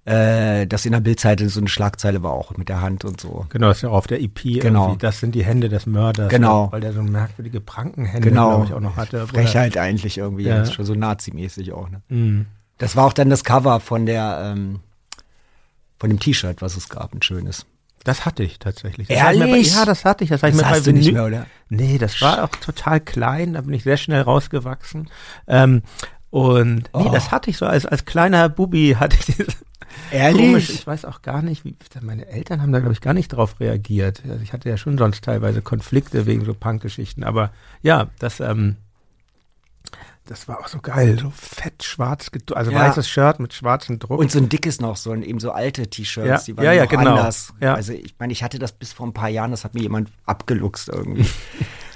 äh, 0.05 0.67
das 0.67 0.87
in 0.87 0.93
der 0.93 1.01
Bildseite 1.01 1.49
so 1.49 1.61
eine 1.61 1.69
Schlagzeile 1.69 2.23
war 2.23 2.33
auch 2.33 2.57
mit 2.57 2.69
der 2.69 2.81
Hand 2.81 3.05
und 3.05 3.21
so. 3.21 3.47
Genau, 3.51 3.69
das 3.69 3.79
ist 3.79 3.83
ja 3.83 3.91
auch 3.91 3.95
auf 3.95 4.07
der 4.07 4.21
EP. 4.23 4.61
Genau. 4.61 4.85
irgendwie, 4.87 4.99
Das 4.99 5.21
sind 5.21 5.35
die 5.35 5.45
Hände 5.45 5.69
des 5.69 5.87
Mörders. 5.87 6.29
Genau. 6.31 6.73
Weil 6.73 6.81
der 6.81 6.93
so 6.93 7.03
merkwürdige 7.03 7.61
Prankenhände, 7.61 8.29
Genau. 8.29 8.49
glaube 8.51 8.65
ich, 8.67 8.73
auch 8.75 8.81
noch 8.81 8.97
hatte. 8.97 9.27
Frechheit 9.27 9.77
eigentlich 9.77 10.19
irgendwie, 10.19 10.45
Ja. 10.45 10.59
ja. 10.59 10.67
schon 10.67 10.85
so 10.87 10.95
nazimäßig 10.95 11.73
auch. 11.73 11.89
Ne? 11.91 12.01
Mhm. 12.09 12.47
Das 12.79 12.97
war 12.97 13.05
auch 13.07 13.13
dann 13.13 13.29
das 13.29 13.45
Cover 13.45 13.79
von 13.81 14.07
der 14.07 14.53
ähm, 14.57 14.81
von 15.99 16.09
dem 16.09 16.19
T-Shirt, 16.19 16.63
was 16.63 16.77
es 16.79 16.89
gab, 16.89 17.13
ein 17.15 17.21
schönes. 17.21 17.67
Das 18.05 18.25
hatte 18.25 18.43
ich 18.43 18.59
tatsächlich. 18.59 19.09
Das 19.09 19.19
Ehrlich? 19.19 19.71
Bei, 19.71 19.79
ja, 19.81 19.85
das 19.85 20.07
hatte 20.07 20.25
ich. 20.25 20.31
Das, 20.31 20.41
Das 20.41 20.51
ich 20.51 20.57
mir 20.57 20.65
hast 20.67 20.85
bei 20.87 20.93
du 20.93 20.97
nicht 20.97 21.13
mehr, 21.13 21.27
oder? 21.27 21.45
Nee, 21.69 21.99
das 21.99 22.19
war 22.23 22.43
auch 22.45 22.49
total 22.49 23.01
klein. 23.01 23.53
Da 23.53 23.61
bin 23.61 23.75
ich 23.75 23.83
sehr 23.83 23.99
schnell 23.99 24.23
rausgewachsen. 24.23 25.11
Ähm, 25.47 25.83
und 26.31 26.75
nee, 26.77 26.83
Oh. 26.93 27.11
das 27.13 27.31
hatte 27.31 27.51
ich 27.51 27.59
so 27.59 27.67
als, 27.67 27.85
als 27.85 28.07
kleiner 28.07 28.49
Bubi 28.49 28.97
hatte 28.99 29.19
ich 29.19 29.27
dieses 29.27 29.55
Ehrlich? 30.11 30.41
Komisch, 30.47 30.71
ich 30.71 30.87
weiß 30.87 31.05
auch 31.05 31.23
gar 31.23 31.43
nicht, 31.43 31.65
wie 31.65 31.77
meine 32.01 32.27
Eltern 32.27 32.63
haben 32.63 32.73
da 32.73 32.81
glaube 32.81 32.93
ich 32.93 33.01
gar 33.01 33.15
nicht 33.15 33.29
drauf 33.29 33.61
reagiert. 33.61 34.23
Also 34.29 34.43
ich 34.43 34.53
hatte 34.53 34.69
ja 34.69 34.77
schon 34.77 34.99
sonst 34.99 35.25
teilweise 35.25 35.63
Konflikte 35.63 36.27
wegen 36.27 36.45
so 36.45 36.55
Punkgeschichten, 36.55 37.25
aber 37.25 37.53
ja, 37.83 38.09
das 38.19 38.41
ähm, 38.41 38.77
das 40.27 40.47
war 40.47 40.61
auch 40.61 40.69
so 40.69 40.79
geil, 40.79 41.19
so 41.21 41.31
fett 41.31 41.83
schwarz, 41.83 42.31
also 42.55 42.71
Ja. 42.71 42.79
weißes 42.81 43.09
Shirt 43.09 43.41
mit 43.41 43.53
schwarzem 43.53 43.99
Druck. 43.99 44.21
Und 44.21 44.31
so 44.31 44.39
ein 44.39 44.49
dickes 44.49 44.81
noch, 44.81 44.97
so 44.97 45.11
ein, 45.11 45.23
eben 45.23 45.41
so 45.41 45.51
alte 45.51 45.89
T-Shirts, 45.89 46.29
Ja, 46.29 46.39
die 46.39 46.57
waren 46.57 46.65
ja, 46.67 46.73
ja, 46.73 46.83
noch 46.85 46.91
genau. 46.91 47.17
anders. 47.17 47.53
Ja. 47.61 47.75
Also 47.75 47.93
ich 47.95 48.15
meine, 48.19 48.33
ich 48.33 48.45
hatte 48.45 48.61
das 48.61 48.71
bis 48.73 48.93
vor 48.93 49.09
ein 49.09 49.13
paar 49.13 49.29
Jahren, 49.29 49.51
das 49.51 49.65
hat 49.65 49.75
mir 49.75 49.83
jemand 49.83 50.09
abgeluchst 50.27 50.89
irgendwie. 50.89 51.27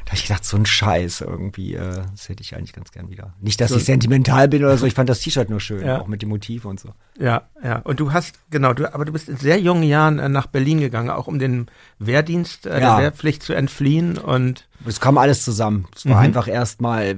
da 0.04 0.10
habe 0.10 0.16
ich 0.16 0.26
gedacht, 0.26 0.44
so 0.44 0.56
ein 0.56 0.66
Scheiß 0.66 1.22
irgendwie, 1.22 1.74
äh, 1.74 2.02
das 2.10 2.28
hätte 2.28 2.42
ich 2.42 2.54
eigentlich 2.54 2.72
ganz 2.74 2.92
gern 2.92 3.08
wieder. 3.10 3.32
Nicht, 3.40 3.60
dass 3.60 3.70
So- 3.70 3.76
ich 3.78 3.84
sentimental 3.84 4.48
bin 4.48 4.62
oder 4.64 4.76
so, 4.76 4.84
ich 4.86 4.94
fand 4.94 5.08
das 5.08 5.20
T-Shirt 5.20 5.48
nur 5.48 5.60
schön, 5.60 5.86
Ja. 5.86 6.00
auch 6.00 6.06
mit 6.08 6.20
dem 6.22 6.28
Motiv 6.28 6.64
und 6.66 6.78
so. 6.78 6.90
Ja, 7.18 7.42
ja. 7.62 7.78
Und 7.78 8.00
du 8.00 8.12
hast, 8.12 8.38
genau, 8.50 8.74
du, 8.74 8.92
aber 8.92 9.04
du 9.06 9.12
bist 9.12 9.28
in 9.30 9.36
sehr 9.38 9.58
jungen 9.60 9.82
Jahren 9.84 10.18
äh, 10.18 10.28
nach 10.28 10.46
Berlin 10.46 10.80
gegangen, 10.80 11.08
auch 11.10 11.26
um 11.26 11.38
den 11.38 11.66
Wehrdienst, 11.98 12.66
äh, 12.66 12.80
Ja. 12.80 12.96
der 12.96 13.04
Wehrpflicht 13.04 13.42
zu 13.42 13.54
entfliehen 13.54 14.18
und 14.18 14.68
Es 14.86 15.00
kam 15.00 15.16
alles 15.16 15.42
zusammen. 15.42 15.86
Es 15.96 16.04
war 16.04 16.16
Mhm. 16.16 16.18
einfach 16.26 16.48
erstmal, 16.48 17.16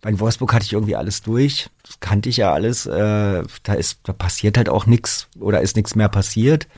bei 0.00 0.18
Wolfsburg 0.18 0.54
hatte 0.54 0.64
ich 0.64 0.72
irgendwie 0.72 0.96
alles 0.96 1.20
durch. 1.22 1.68
Das 1.82 2.00
kannte 2.00 2.28
ich 2.30 2.38
ja 2.38 2.52
alles. 2.54 2.86
Äh, 2.86 3.42
da 3.64 3.74
ist, 3.74 3.98
da 4.04 4.12
passiert 4.14 4.56
halt 4.56 4.68
auch 4.70 4.86
nichts 4.86 5.28
oder 5.38 5.60
ist 5.60 5.76
nichts 5.76 5.94
mehr 5.94 6.08
passiert. 6.08 6.68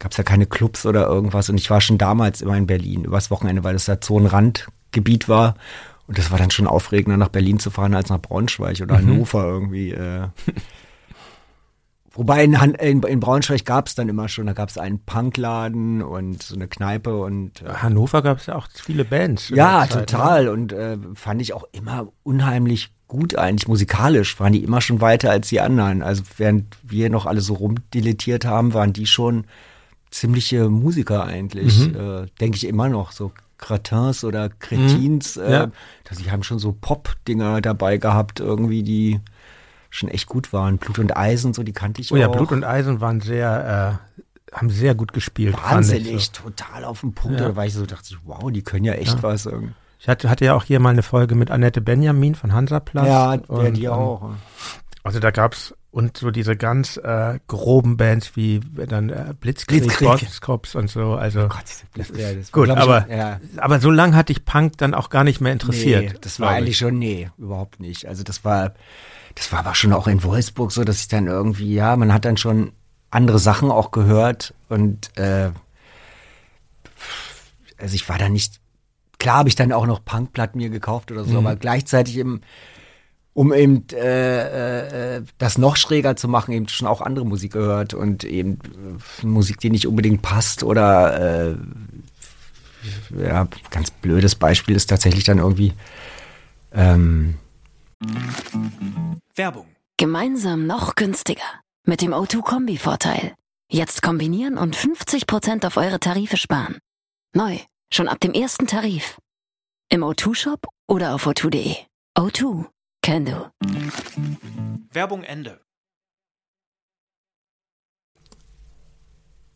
Gab 0.00 0.10
es 0.10 0.18
ja 0.18 0.24
keine 0.24 0.46
Clubs 0.46 0.84
oder 0.86 1.06
irgendwas. 1.06 1.48
Und 1.48 1.58
ich 1.58 1.70
war 1.70 1.80
schon 1.80 1.98
damals 1.98 2.42
immer 2.42 2.56
in 2.56 2.66
Berlin 2.66 3.04
übers 3.04 3.30
Wochenende, 3.30 3.62
weil 3.62 3.74
das 3.74 3.84
da 3.84 3.96
so 4.02 4.18
ein 4.18 4.26
Randgebiet 4.26 5.28
war. 5.28 5.54
Und 6.08 6.18
das 6.18 6.32
war 6.32 6.38
dann 6.38 6.50
schon 6.50 6.66
aufregender, 6.66 7.16
nach 7.16 7.28
Berlin 7.28 7.60
zu 7.60 7.70
fahren, 7.70 7.94
als 7.94 8.08
nach 8.08 8.20
Braunschweig 8.20 8.80
oder 8.80 8.96
Hannover 8.96 9.44
irgendwie. 9.44 9.92
Äh. 9.92 10.26
Wobei 12.12 12.42
in, 12.42 12.60
Han 12.60 12.74
in, 12.74 13.02
in 13.04 13.20
Braunschweig 13.20 13.64
gab 13.64 13.86
es 13.86 13.94
dann 13.94 14.08
immer 14.08 14.28
schon, 14.28 14.46
da 14.46 14.52
gab 14.52 14.68
es 14.68 14.78
einen 14.78 14.98
Punkladen 14.98 16.02
und 16.02 16.42
so 16.42 16.56
eine 16.56 16.66
Kneipe 16.66 17.16
und 17.16 17.62
äh, 17.62 17.68
Hannover 17.68 18.22
gab 18.22 18.38
es 18.38 18.46
ja 18.46 18.56
auch 18.56 18.66
viele 18.74 19.04
Bands. 19.04 19.50
ja, 19.50 19.82
Zeit, 19.82 19.90
ne? 19.90 20.06
total. 20.06 20.48
Und 20.48 20.72
äh, 20.72 20.98
fand 21.14 21.40
ich 21.40 21.52
auch 21.52 21.64
immer 21.70 22.08
unheimlich 22.24 22.92
gut 23.06 23.36
eigentlich. 23.36 23.68
Musikalisch 23.68 24.40
waren 24.40 24.52
die 24.52 24.64
immer 24.64 24.80
schon 24.80 25.00
weiter 25.00 25.30
als 25.30 25.48
die 25.48 25.60
anderen. 25.60 26.02
Also 26.02 26.24
während 26.36 26.76
wir 26.82 27.10
noch 27.10 27.26
alle 27.26 27.40
so 27.40 27.54
rumdilettiert 27.54 28.44
haben, 28.44 28.74
waren 28.74 28.92
die 28.92 29.06
schon 29.06 29.44
ziemliche 30.10 30.68
Musiker 30.68 31.24
eigentlich. 31.24 31.88
Mhm. 31.88 31.94
Äh, 31.94 32.26
Denke 32.40 32.56
ich 32.56 32.66
immer 32.66 32.88
noch. 32.88 33.12
So 33.12 33.32
Cretins 33.58 34.24
oder 34.24 34.48
Cretins. 34.48 35.36
Äh, 35.36 35.52
Ja. 35.52 35.70
dass 36.04 36.18
die 36.18 36.30
haben 36.30 36.42
schon 36.42 36.58
so 36.58 36.72
Pop-Dinger 36.72 37.60
dabei 37.60 37.96
gehabt, 37.98 38.40
irgendwie, 38.40 38.82
die 38.82 39.20
schon 39.90 40.08
echt 40.08 40.26
gut 40.26 40.52
waren. 40.52 40.78
Blut 40.78 40.98
und 40.98 41.16
Eisen, 41.16 41.52
so 41.52 41.62
die 41.62 41.72
kannte 41.72 42.00
ich 42.00 42.12
Oh 42.12 42.16
ja, 42.16 42.28
auch. 42.28 42.32
Blut 42.36 42.52
und 42.52 42.64
Eisen 42.64 43.00
waren 43.00 43.20
sehr, 43.20 43.98
äh, 44.52 44.56
haben 44.56 44.70
sehr 44.70 44.94
gut 44.94 45.12
gespielt. 45.12 45.56
Wahnsinnig, 45.62 46.30
so. 46.34 46.42
total 46.44 46.84
auf 46.84 47.00
den 47.00 47.12
Punkt. 47.12 47.40
Ja. 47.40 47.48
Da 47.48 47.56
war 47.56 47.66
ich 47.66 47.74
so, 47.74 47.86
dachte 47.86 48.04
ich, 48.10 48.18
wow, 48.24 48.50
die 48.50 48.62
können 48.62 48.84
ja 48.84 48.94
echt 48.94 49.16
Ja. 49.16 49.22
was 49.22 49.46
irgendwie. 49.46 49.74
Ich 49.98 50.08
hatte, 50.08 50.30
hatte 50.30 50.44
ja 50.46 50.54
auch 50.54 50.64
hier 50.64 50.80
mal 50.80 50.90
eine 50.90 51.02
Folge 51.02 51.34
mit 51.34 51.50
Annette 51.50 51.80
Benjamin 51.82 52.34
von 52.34 52.52
Hansaplast. 52.54 53.06
Ja, 53.06 53.32
und, 53.48 53.76
die 53.76 53.84
ähm, 53.84 53.92
auch. 53.92 54.30
Also 55.02 55.18
da 55.20 55.30
gab's 55.30 55.74
und 55.92 56.16
so 56.18 56.30
diese 56.30 56.56
ganz 56.56 56.96
äh, 56.98 57.40
groben 57.48 57.96
Bands 57.96 58.36
wie 58.36 58.60
dann 58.60 59.10
äh, 59.10 59.34
Blitzkrieg, 59.38 59.82
Blitzkrieg. 59.82 60.30
Und 60.74 60.88
so. 60.88 61.14
Also 61.14 61.48
Gott, 61.48 61.64
das, 61.94 62.12
ja, 62.16 62.28
gut, 62.52 62.70
aber 62.70 63.08
ja, 63.10 63.40
aber 63.56 63.80
so 63.80 63.90
lang 63.90 64.14
hatte 64.14 64.32
ich 64.32 64.44
Punk 64.44 64.78
dann 64.78 64.94
auch 64.94 65.10
gar 65.10 65.24
nicht 65.24 65.40
mehr 65.40 65.52
interessiert. 65.52 66.12
nee, 66.12 66.18
das 66.20 66.38
war 66.38 66.50
eigentlich 66.50 66.70
ich. 66.70 66.78
schon, 66.78 66.98
nee, 66.98 67.30
überhaupt 67.38 67.80
nicht. 67.80 68.06
Also 68.06 68.22
das 68.22 68.44
war, 68.44 68.74
das 69.34 69.50
war 69.52 69.60
aber 69.60 69.74
schon 69.74 69.92
auch 69.92 70.06
in 70.06 70.22
Wolfsburg 70.22 70.70
so, 70.70 70.84
dass 70.84 71.00
ich 71.00 71.08
dann 71.08 71.26
irgendwie, 71.26 71.74
ja, 71.74 71.96
man 71.96 72.12
hat 72.12 72.24
dann 72.24 72.36
schon 72.36 72.72
andere 73.10 73.40
Sachen 73.40 73.72
auch 73.72 73.90
gehört 73.90 74.54
und 74.68 75.10
äh, 75.18 75.50
also 77.78 77.94
ich 77.94 78.08
war 78.08 78.18
da 78.18 78.28
nicht, 78.28 78.60
klar 79.18 79.38
habe 79.38 79.48
ich 79.48 79.56
dann 79.56 79.72
auch 79.72 79.86
noch 79.86 80.04
Punkplatten 80.04 80.58
mir 80.58 80.70
gekauft 80.70 81.10
oder 81.10 81.24
so, 81.24 81.32
Mhm. 81.32 81.46
aber 81.46 81.56
gleichzeitig 81.56 82.16
eben, 82.18 82.42
um 83.32 83.52
eben 83.52 83.86
äh, 83.92 85.16
äh, 85.16 85.22
das 85.38 85.58
noch 85.58 85.76
schräger 85.76 86.16
zu 86.16 86.28
machen, 86.28 86.52
eben 86.52 86.68
schon 86.68 86.88
auch 86.88 87.00
andere 87.00 87.24
Musik 87.24 87.52
gehört 87.52 87.94
und 87.94 88.24
eben 88.24 88.58
äh, 89.22 89.26
Musik, 89.26 89.58
die 89.60 89.70
nicht 89.70 89.86
unbedingt 89.86 90.22
passt 90.22 90.62
oder 90.62 91.50
äh, 91.50 91.56
ja, 93.16 93.46
ganz 93.70 93.90
blödes 93.90 94.34
Beispiel 94.34 94.76
ist 94.76 94.88
tatsächlich 94.88 95.24
dann 95.24 95.38
irgendwie 95.38 95.72
ähm, 96.72 97.36
Werbung. 99.34 99.66
Gemeinsam 99.96 100.66
noch 100.66 100.94
günstiger. 100.94 101.42
Mit 101.84 102.02
dem 102.02 102.12
O2-Kombi-Vorteil. 102.12 103.34
Jetzt 103.70 104.02
kombinieren 104.02 104.58
und 104.58 104.76
50% 104.76 105.66
auf 105.66 105.76
eure 105.76 106.00
Tarife 106.00 106.36
sparen. 106.36 106.78
Neu, 107.34 107.58
schon 107.92 108.08
ab 108.08 108.20
dem 108.20 108.32
ersten 108.32 108.66
Tarif. 108.66 109.18
Im 109.88 110.02
O2-Shop 110.02 110.66
oder 110.88 111.14
auf 111.14 111.26
o2.de. 111.26 111.76
O2, 112.16 112.66
can 113.02 113.24
do. 113.24 113.50
Werbung 114.92 115.22
Ende. 115.22 115.60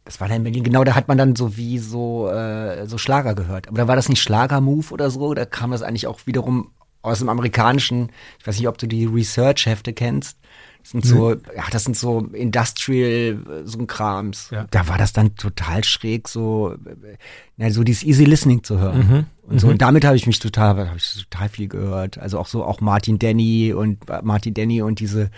das 0.04 0.20
war 0.20 0.28
dann 0.28 0.38
in 0.38 0.44
Berlin, 0.44 0.64
genau, 0.64 0.84
da 0.84 0.94
hat 0.94 1.08
man 1.08 1.16
dann 1.16 1.34
so 1.34 1.56
wie 1.56 1.78
so, 1.78 2.28
äh, 2.28 2.86
so 2.86 2.98
Schlager 2.98 3.34
gehört. 3.34 3.68
Aber 3.68 3.78
da 3.78 3.88
war 3.88 3.96
das 3.96 4.08
nicht 4.08 4.22
Schlager-Move 4.22 4.92
oder 4.92 5.10
so, 5.10 5.34
da 5.34 5.46
kam 5.46 5.70
das 5.70 5.82
eigentlich 5.82 6.06
auch 6.06 6.20
wiederum 6.26 6.72
aus 7.02 7.18
dem 7.18 7.28
amerikanischen, 7.28 8.10
ich 8.38 8.46
weiß 8.46 8.58
nicht, 8.58 8.68
ob 8.68 8.78
du 8.78 8.86
die 8.86 9.06
Research-Hefte 9.06 9.92
kennst. 9.92 10.38
Das 10.82 10.90
sind 10.90 11.04
so, 11.06 11.30
ja, 11.30 11.64
das 11.70 11.84
sind 11.84 11.96
so 11.96 12.20
Industrial, 12.32 13.38
äh, 13.38 13.66
so 13.66 13.78
ein 13.78 13.86
Krams. 13.86 14.50
Ja. 14.50 14.66
Da 14.70 14.88
war 14.88 14.98
das 14.98 15.14
dann 15.14 15.34
total 15.36 15.82
schräg, 15.84 16.28
so, 16.28 16.72
äh, 16.72 17.16
na, 17.56 17.70
so 17.70 17.82
dieses 17.82 18.02
Easy 18.02 18.24
Listening 18.24 18.62
zu 18.62 18.78
hören. 18.78 18.98
Mhm. 18.98 19.26
Und 19.46 19.60
so, 19.60 19.68
und 19.68 19.82
damit 19.82 20.04
habe 20.04 20.16
ich 20.16 20.26
mich 20.26 20.38
total, 20.38 20.88
habe 20.88 20.96
ich 20.96 21.26
total 21.28 21.48
viel 21.48 21.68
gehört. 21.68 22.18
Also 22.18 22.38
auch 22.38 22.46
so, 22.46 22.64
auch 22.64 22.80
Martin 22.80 23.18
Denny 23.18 23.72
und 23.72 23.98
Martin 24.22 24.54
Denny 24.54 24.80
und 24.80 25.00
diese, 25.00 25.30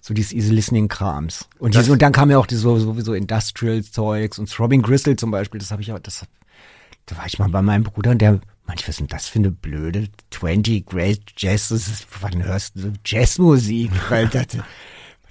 so 0.00 0.14
dieses 0.14 0.32
Easy 0.32 0.52
Listening 0.52 0.88
Krams. 0.88 1.48
Und 1.58 1.74
diese, 1.74 1.92
und 1.92 2.00
dann 2.00 2.12
kam 2.12 2.30
ja 2.30 2.38
auch 2.38 2.46
diese, 2.46 2.62
sowieso 2.62 3.14
Industrial 3.14 3.82
Zeugs 3.82 4.38
und 4.38 4.50
Throbbing 4.50 4.82
Gristle 4.82 5.16
zum 5.16 5.30
Beispiel, 5.30 5.60
das 5.60 5.70
habe 5.70 5.82
ich 5.82 5.92
auch, 5.92 5.98
das, 5.98 6.26
da 7.06 7.16
war 7.16 7.26
ich 7.26 7.38
mal 7.38 7.48
bei 7.48 7.62
meinem 7.62 7.84
Bruder 7.84 8.12
und 8.12 8.18
der, 8.18 8.40
manch, 8.66 8.88
was 8.88 8.96
denn 8.96 9.06
das 9.06 9.28
für 9.28 9.38
eine 9.38 9.50
blöde 9.50 10.08
20 10.30 10.86
Great 10.86 11.20
Jazz, 11.36 11.68
das 11.68 11.88
ist, 11.88 12.06
wann 12.20 12.42
hörst 12.42 12.76
du 12.76 12.80
so 12.80 12.88
Jazzmusik? 13.04 13.90
Weil 14.08 14.28
das, 14.28 14.46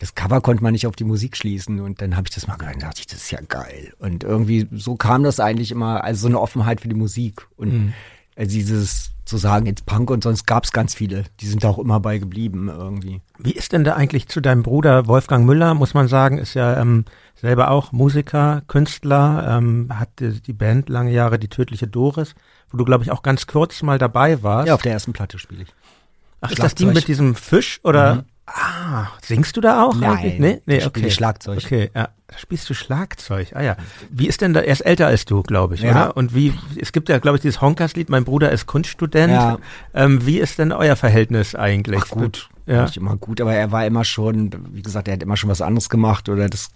das 0.01 0.15
Cover 0.15 0.41
konnte 0.41 0.63
man 0.63 0.73
nicht 0.73 0.87
auf 0.87 0.95
die 0.95 1.03
Musik 1.03 1.37
schließen 1.37 1.79
und 1.79 2.01
dann 2.01 2.15
habe 2.17 2.27
ich 2.27 2.33
das 2.33 2.47
mal 2.47 2.57
gehört 2.57 2.75
und 2.75 2.83
dachte 2.83 3.01
ich, 3.01 3.05
das 3.05 3.19
ist 3.19 3.31
ja 3.31 3.39
geil. 3.47 3.93
Und 3.99 4.23
irgendwie 4.23 4.67
so 4.71 4.95
kam 4.95 5.21
das 5.21 5.39
eigentlich 5.39 5.71
immer, 5.71 6.03
also 6.03 6.21
so 6.23 6.27
eine 6.27 6.39
Offenheit 6.39 6.81
für 6.81 6.87
die 6.87 6.95
Musik 6.95 7.45
und 7.55 7.71
Mhm. 7.71 7.93
also 8.35 8.51
dieses 8.51 9.11
zu 9.25 9.37
sagen, 9.37 9.67
jetzt 9.67 9.85
Punk 9.85 10.09
und 10.09 10.23
sonst 10.23 10.47
gab 10.47 10.63
es 10.63 10.71
ganz 10.71 10.95
viele, 10.95 11.25
die 11.39 11.45
sind 11.45 11.63
da 11.63 11.69
auch 11.69 11.77
immer 11.77 11.99
bei 11.99 12.17
geblieben 12.17 12.67
irgendwie. 12.67 13.21
Wie 13.37 13.51
ist 13.51 13.73
denn 13.73 13.83
da 13.83 13.93
eigentlich 13.93 14.27
zu 14.27 14.41
deinem 14.41 14.63
Bruder 14.63 15.05
Wolfgang 15.05 15.45
Müller, 15.45 15.75
muss 15.75 15.93
man 15.93 16.07
sagen, 16.07 16.39
ist 16.39 16.55
ja 16.55 16.81
ähm, 16.81 17.05
selber 17.35 17.69
auch 17.69 17.91
Musiker, 17.91 18.63
Künstler, 18.67 19.55
ähm, 19.55 19.89
hat 19.93 20.09
die, 20.19 20.53
Band 20.53 20.89
lange 20.89 21.11
Jahre 21.11 21.37
die 21.37 21.47
tödliche 21.47 21.87
Doris, 21.87 22.33
wo 22.71 22.77
du 22.77 22.85
glaube 22.85 23.03
ich 23.03 23.11
auch 23.11 23.21
ganz 23.21 23.45
kurz 23.45 23.83
mal 23.83 23.99
dabei 23.99 24.41
warst. 24.41 24.67
Ja, 24.67 24.73
auf 24.73 24.81
der 24.81 24.93
ersten 24.93 25.13
Platte 25.13 25.37
spiele 25.37 25.61
ich. 25.61 25.69
Ach, 26.41 26.49
ist 26.49 26.57
das 26.57 26.73
die 26.73 26.83
Schlagzeug. 26.85 26.95
mit 26.95 27.07
diesem 27.07 27.35
Fisch 27.35 27.79
oder? 27.83 28.15
Mhm. 28.15 28.23
Ah, 28.53 29.07
singst 29.21 29.55
du 29.55 29.61
da 29.61 29.83
auch? 29.83 29.95
Nein, 29.95 30.35
nee, 30.39 30.61
nee, 30.65 30.77
ich 30.77 30.85
okay. 30.85 30.99
spiele 30.99 31.11
Schlagzeug. 31.11 31.59
Okay, 31.63 31.89
ja. 31.95 32.09
Spielst 32.37 32.69
du 32.69 32.73
Schlagzeug. 32.73 33.51
Ah 33.53 33.61
ja. 33.61 33.75
Wie 34.09 34.27
ist 34.27 34.41
denn 34.41 34.53
da, 34.53 34.61
er 34.61 34.71
ist 34.73 34.81
älter 34.81 35.07
als 35.07 35.25
du, 35.25 35.41
glaube 35.43 35.75
ich, 35.75 35.81
Ja. 35.81 35.91
oder? 35.91 36.17
Und 36.17 36.33
wie, 36.33 36.53
es 36.79 36.91
gibt 36.91 37.09
ja, 37.09 37.19
glaube 37.19 37.37
ich, 37.37 37.41
dieses 37.41 37.61
Honkers-Lied, 37.61 38.09
mein 38.09 38.23
Bruder 38.23 38.51
ist 38.51 38.67
Kunststudent. 38.67 39.31
Ja. 39.33 39.57
Ähm, 39.93 40.25
wie 40.25 40.39
ist 40.39 40.57
denn 40.59 40.71
euer 40.71 40.95
Verhältnis 40.95 41.55
eigentlich? 41.55 42.01
Ach 42.05 42.09
gut, 42.09 42.49
Ja. 42.65 42.83
nicht 42.83 42.97
immer 42.97 43.17
gut, 43.17 43.41
aber 43.41 43.53
er 43.53 43.71
war 43.71 43.85
immer 43.85 44.03
schon, 44.05 44.51
wie 44.71 44.81
gesagt, 44.81 45.07
er 45.07 45.15
hat 45.15 45.23
immer 45.23 45.35
schon 45.37 45.49
was 45.49 45.61
anderes 45.61 45.89
gemacht 45.89 46.29
oder 46.29 46.47
das 46.49 46.69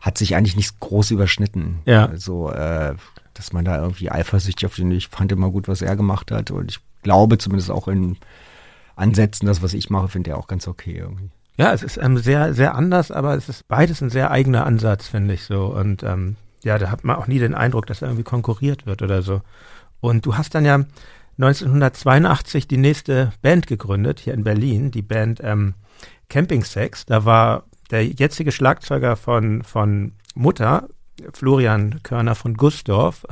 hat 0.00 0.16
sich 0.18 0.36
eigentlich 0.36 0.56
nicht 0.56 0.78
groß 0.80 1.10
überschnitten. 1.10 1.80
Ja. 1.86 2.06
Also, 2.06 2.50
äh, 2.50 2.94
dass 3.34 3.52
man 3.52 3.64
da 3.64 3.80
irgendwie 3.80 4.10
eifersüchtig 4.10 4.66
auf 4.66 4.74
den, 4.76 4.90
ich 4.92 5.08
fand 5.08 5.32
immer 5.32 5.50
gut, 5.50 5.66
was 5.68 5.82
er 5.82 5.96
gemacht 5.96 6.30
hat 6.30 6.50
und 6.50 6.70
ich 6.70 6.80
glaube 7.02 7.38
zumindest 7.38 7.70
auch 7.70 7.88
in 7.88 8.16
Ansätzen, 8.96 9.46
das, 9.46 9.62
was 9.62 9.74
ich 9.74 9.90
mache, 9.90 10.08
finde 10.08 10.30
er 10.30 10.38
auch 10.38 10.46
ganz 10.46 10.68
okay 10.68 10.96
irgendwie. 10.98 11.30
Ja, 11.56 11.72
es 11.72 11.82
ist 11.82 11.98
ähm, 11.98 12.16
sehr, 12.16 12.54
sehr 12.54 12.74
anders, 12.74 13.10
aber 13.10 13.34
es 13.34 13.48
ist 13.48 13.68
beides 13.68 14.00
ein 14.00 14.10
sehr 14.10 14.30
eigener 14.30 14.64
Ansatz, 14.64 15.08
finde 15.08 15.34
ich 15.34 15.44
so. 15.44 15.66
Und 15.66 16.02
ähm, 16.02 16.36
ja, 16.64 16.78
da 16.78 16.90
hat 16.90 17.04
man 17.04 17.16
auch 17.16 17.26
nie 17.26 17.38
den 17.38 17.54
Eindruck, 17.54 17.86
dass 17.86 18.02
irgendwie 18.02 18.22
konkurriert 18.22 18.86
wird 18.86 19.02
oder 19.02 19.22
so. 19.22 19.42
Und 20.00 20.24
du 20.26 20.36
hast 20.36 20.54
dann 20.54 20.64
ja 20.64 20.84
1982 21.38 22.68
die 22.68 22.76
nächste 22.76 23.32
Band 23.42 23.66
gegründet, 23.66 24.20
hier 24.20 24.34
in 24.34 24.44
Berlin, 24.44 24.90
die 24.90 25.02
Band 25.02 25.40
ähm, 25.42 25.74
Camping 26.28 26.64
Sex. 26.64 27.06
Da 27.06 27.24
war 27.24 27.64
der 27.90 28.06
jetzige 28.06 28.52
Schlagzeuger 28.52 29.16
von, 29.16 29.62
von 29.62 30.12
Mutter, 30.34 30.88
Florian 31.32 32.02
Körner 32.02 32.34
von 32.34 32.54
Gusdorf. 32.54 33.26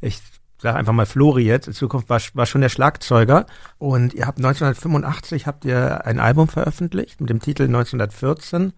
Ich 0.00 0.20
sage 0.64 0.78
einfach 0.78 0.94
mal 0.94 1.04
Flori 1.04 1.44
jetzt, 1.44 1.68
in 1.68 1.74
Zukunft 1.74 2.08
war, 2.08 2.20
war 2.32 2.46
schon 2.46 2.62
der 2.62 2.70
Schlagzeuger. 2.70 3.44
Und 3.76 4.14
ihr 4.14 4.26
habt 4.26 4.38
1985 4.38 5.46
habt 5.46 5.66
ihr 5.66 6.06
ein 6.06 6.18
Album 6.18 6.48
veröffentlicht 6.48 7.20
mit 7.20 7.28
dem 7.28 7.38
Titel 7.38 7.64
1914. 7.64 8.72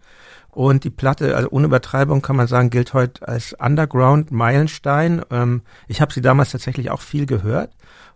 Und 0.51 0.83
die 0.83 0.91
Platte, 0.91 1.37
also 1.37 1.49
ohne 1.51 1.67
Übertreibung 1.67 2.23
kann 2.23 2.35
man 2.35 2.49
sagen, 2.49 2.71
gilt 2.71 2.93
heute 2.93 3.29
als 3.29 3.53
Underground-Meilenstein. 3.53 5.23
Ähm, 5.31 5.63
ich 5.87 6.01
habe 6.01 6.13
sie 6.13 6.21
damals 6.21 6.51
tatsächlich 6.51 6.91
auch 6.91 7.03
viel 7.03 7.25
gehört. 7.25 7.71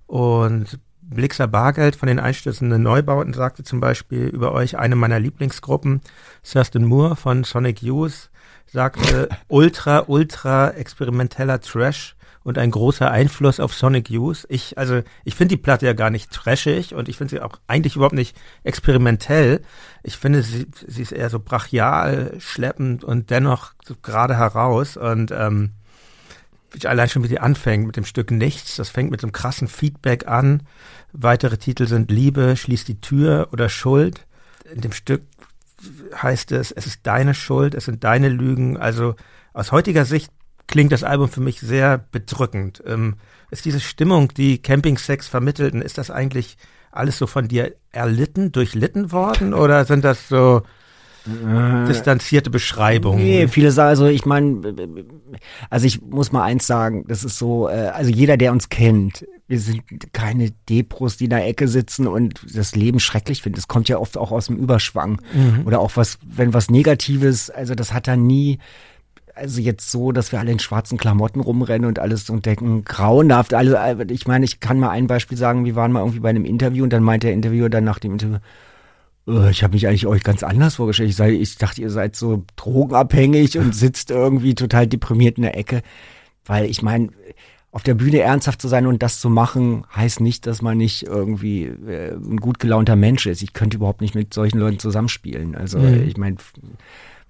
Und 0.08 0.80
Blixer 1.00 1.46
Bargeld 1.46 1.94
von 1.94 2.08
den 2.08 2.18
einstürzenden 2.18 2.82
Neubauten 2.82 3.34
sagte 3.34 3.62
zum 3.62 3.78
Beispiel 3.78 4.26
über 4.26 4.50
euch 4.50 4.78
eine 4.78 4.96
meiner 4.96 5.20
Lieblingsgruppen, 5.20 6.00
Thurston 6.42 6.84
Moore 6.86 7.14
von 7.14 7.44
Sonic 7.44 7.82
Youth, 7.82 8.30
sagte 8.66 9.28
ultra, 9.48 10.04
ultra 10.08 10.70
experimenteller 10.70 11.60
Trash 11.60 12.16
und 12.42 12.58
ein 12.58 12.70
großer 12.70 13.10
Einfluss 13.10 13.60
auf 13.60 13.74
Sonic 13.74 14.10
Youth. 14.10 14.46
Ich, 14.48 14.78
also, 14.78 15.02
ich 15.24 15.34
finde 15.34 15.56
die 15.56 15.62
Platte 15.62 15.86
ja 15.86 15.92
gar 15.92 16.10
nicht 16.10 16.30
trashig 16.30 16.94
und 16.94 17.08
ich 17.08 17.16
finde 17.16 17.30
sie 17.36 17.40
auch 17.40 17.58
eigentlich 17.66 17.96
überhaupt 17.96 18.14
nicht 18.14 18.36
experimentell. 18.64 19.62
Ich 20.02 20.16
finde, 20.16 20.42
sie, 20.42 20.66
sie 20.86 21.02
ist 21.02 21.12
eher 21.12 21.30
so 21.30 21.38
brachial, 21.38 22.34
schleppend 22.38 23.04
und 23.04 23.30
dennoch 23.30 23.72
so 23.84 23.94
gerade 24.02 24.36
heraus 24.36 24.96
und, 24.96 25.32
ähm, 25.32 25.72
allein 26.84 27.08
schon, 27.08 27.24
wie 27.24 27.28
sie 27.28 27.40
anfängt 27.40 27.86
mit 27.86 27.96
dem 27.96 28.04
Stück 28.04 28.30
Nichts. 28.30 28.76
Das 28.76 28.88
fängt 28.88 29.10
mit 29.10 29.22
einem 29.22 29.32
krassen 29.32 29.68
Feedback 29.68 30.28
an. 30.28 30.62
Weitere 31.12 31.58
Titel 31.58 31.86
sind 31.86 32.10
Liebe, 32.10 32.56
Schließ 32.56 32.84
die 32.84 33.00
Tür 33.00 33.48
oder 33.52 33.68
Schuld. 33.68 34.26
In 34.72 34.80
dem 34.80 34.92
Stück 34.92 35.22
heißt 36.14 36.52
es, 36.52 36.70
es 36.70 36.86
ist 36.86 37.00
deine 37.04 37.34
Schuld, 37.34 37.74
es 37.74 37.86
sind 37.86 38.04
deine 38.04 38.28
Lügen. 38.28 38.76
Also 38.76 39.16
aus 39.52 39.72
heutiger 39.72 40.04
Sicht 40.04 40.30
klingt 40.70 40.92
das 40.92 41.04
Album 41.04 41.28
für 41.28 41.40
mich 41.40 41.60
sehr 41.60 41.98
bedrückend. 41.98 42.82
Ähm, 42.86 43.16
ist 43.50 43.64
diese 43.64 43.80
Stimmung, 43.80 44.32
die 44.34 44.58
Camping 44.58 44.96
Sex 44.96 45.28
vermittelten, 45.28 45.82
ist 45.82 45.98
das 45.98 46.10
eigentlich 46.10 46.56
alles 46.92 47.18
so 47.18 47.26
von 47.26 47.48
dir 47.48 47.74
erlitten, 47.92 48.52
durchlitten 48.52 49.12
worden 49.12 49.52
oder 49.52 49.84
sind 49.84 50.04
das 50.04 50.28
so 50.28 50.62
distanzierte 51.86 52.48
Beschreibungen? 52.48 53.22
Nee, 53.22 53.46
viele 53.48 53.72
sagen, 53.72 53.90
also 53.90 54.06
ich 54.06 54.24
meine, 54.24 54.74
also 55.68 55.86
ich 55.86 56.00
muss 56.00 56.32
mal 56.32 56.44
eins 56.44 56.66
sagen, 56.66 57.04
das 57.08 57.24
ist 57.24 57.36
so, 57.36 57.68
äh, 57.68 57.90
also 57.92 58.10
jeder, 58.10 58.38
der 58.38 58.52
uns 58.52 58.70
kennt, 58.70 59.26
wir 59.46 59.60
sind 59.60 59.82
keine 60.12 60.52
Depros, 60.68 61.18
die 61.18 61.24
in 61.24 61.30
der 61.30 61.46
Ecke 61.46 61.68
sitzen 61.68 62.06
und 62.06 62.40
das 62.56 62.74
Leben 62.74 63.00
schrecklich 63.00 63.42
finden. 63.42 63.56
Das 63.56 63.68
kommt 63.68 63.88
ja 63.88 63.98
oft 63.98 64.16
auch 64.16 64.30
aus 64.30 64.46
dem 64.46 64.56
Überschwang. 64.56 65.20
Oder 65.66 65.80
auch 65.80 65.92
was, 65.96 66.18
wenn 66.22 66.54
was 66.54 66.70
Negatives, 66.70 67.50
also 67.50 67.74
das 67.74 67.92
hat 67.92 68.06
er 68.06 68.16
nie, 68.16 68.60
also 69.40 69.60
jetzt 69.60 69.90
so, 69.90 70.12
dass 70.12 70.32
wir 70.32 70.38
alle 70.38 70.52
in 70.52 70.58
schwarzen 70.58 70.98
Klamotten 70.98 71.40
rumrennen 71.40 71.88
und 71.88 71.98
alles 71.98 72.28
und 72.30 72.46
denken, 72.46 72.84
grauenhaft, 72.84 73.54
alles, 73.54 73.74
ich 74.10 74.26
meine, 74.26 74.44
ich 74.44 74.60
kann 74.60 74.78
mal 74.78 74.90
ein 74.90 75.06
Beispiel 75.06 75.38
sagen, 75.38 75.64
wir 75.64 75.74
waren 75.74 75.92
mal 75.92 76.00
irgendwie 76.00 76.20
bei 76.20 76.28
einem 76.30 76.44
Interview 76.44 76.84
und 76.84 76.92
dann 76.92 77.02
meinte 77.02 77.26
der 77.26 77.34
Interviewer 77.34 77.70
dann 77.70 77.84
nach 77.84 77.98
dem 77.98 78.12
Interview, 78.12 78.38
äh, 79.26 79.50
ich 79.50 79.62
habe 79.62 79.74
mich 79.74 79.86
eigentlich 79.86 80.06
euch 80.06 80.22
ganz 80.22 80.42
anders 80.42 80.76
vorgestellt. 80.76 81.10
Ich, 81.10 81.16
sei, 81.16 81.30
ich 81.32 81.56
dachte, 81.56 81.80
ihr 81.80 81.90
seid 81.90 82.16
so 82.16 82.44
drogenabhängig 82.56 83.58
und 83.58 83.74
sitzt 83.74 84.10
irgendwie 84.10 84.54
total 84.54 84.86
deprimiert 84.86 85.38
in 85.38 85.42
der 85.42 85.56
Ecke. 85.56 85.82
Weil 86.44 86.66
ich 86.66 86.82
meine, 86.82 87.08
auf 87.72 87.82
der 87.82 87.94
Bühne 87.94 88.20
ernsthaft 88.20 88.60
zu 88.60 88.68
sein 88.68 88.86
und 88.86 89.02
das 89.02 89.20
zu 89.20 89.30
machen, 89.30 89.84
heißt 89.94 90.20
nicht, 90.20 90.46
dass 90.46 90.60
man 90.60 90.76
nicht 90.76 91.04
irgendwie 91.04 91.64
äh, 91.64 92.14
ein 92.14 92.38
gut 92.38 92.58
gelaunter 92.58 92.96
Mensch 92.96 93.26
ist. 93.26 93.42
Ich 93.42 93.52
könnte 93.52 93.76
überhaupt 93.76 94.00
nicht 94.00 94.14
mit 94.14 94.34
solchen 94.34 94.58
Leuten 94.58 94.78
zusammenspielen. 94.80 95.54
Also 95.54 95.78
Mhm. 95.78 96.02
ich 96.06 96.16
meine, 96.16 96.36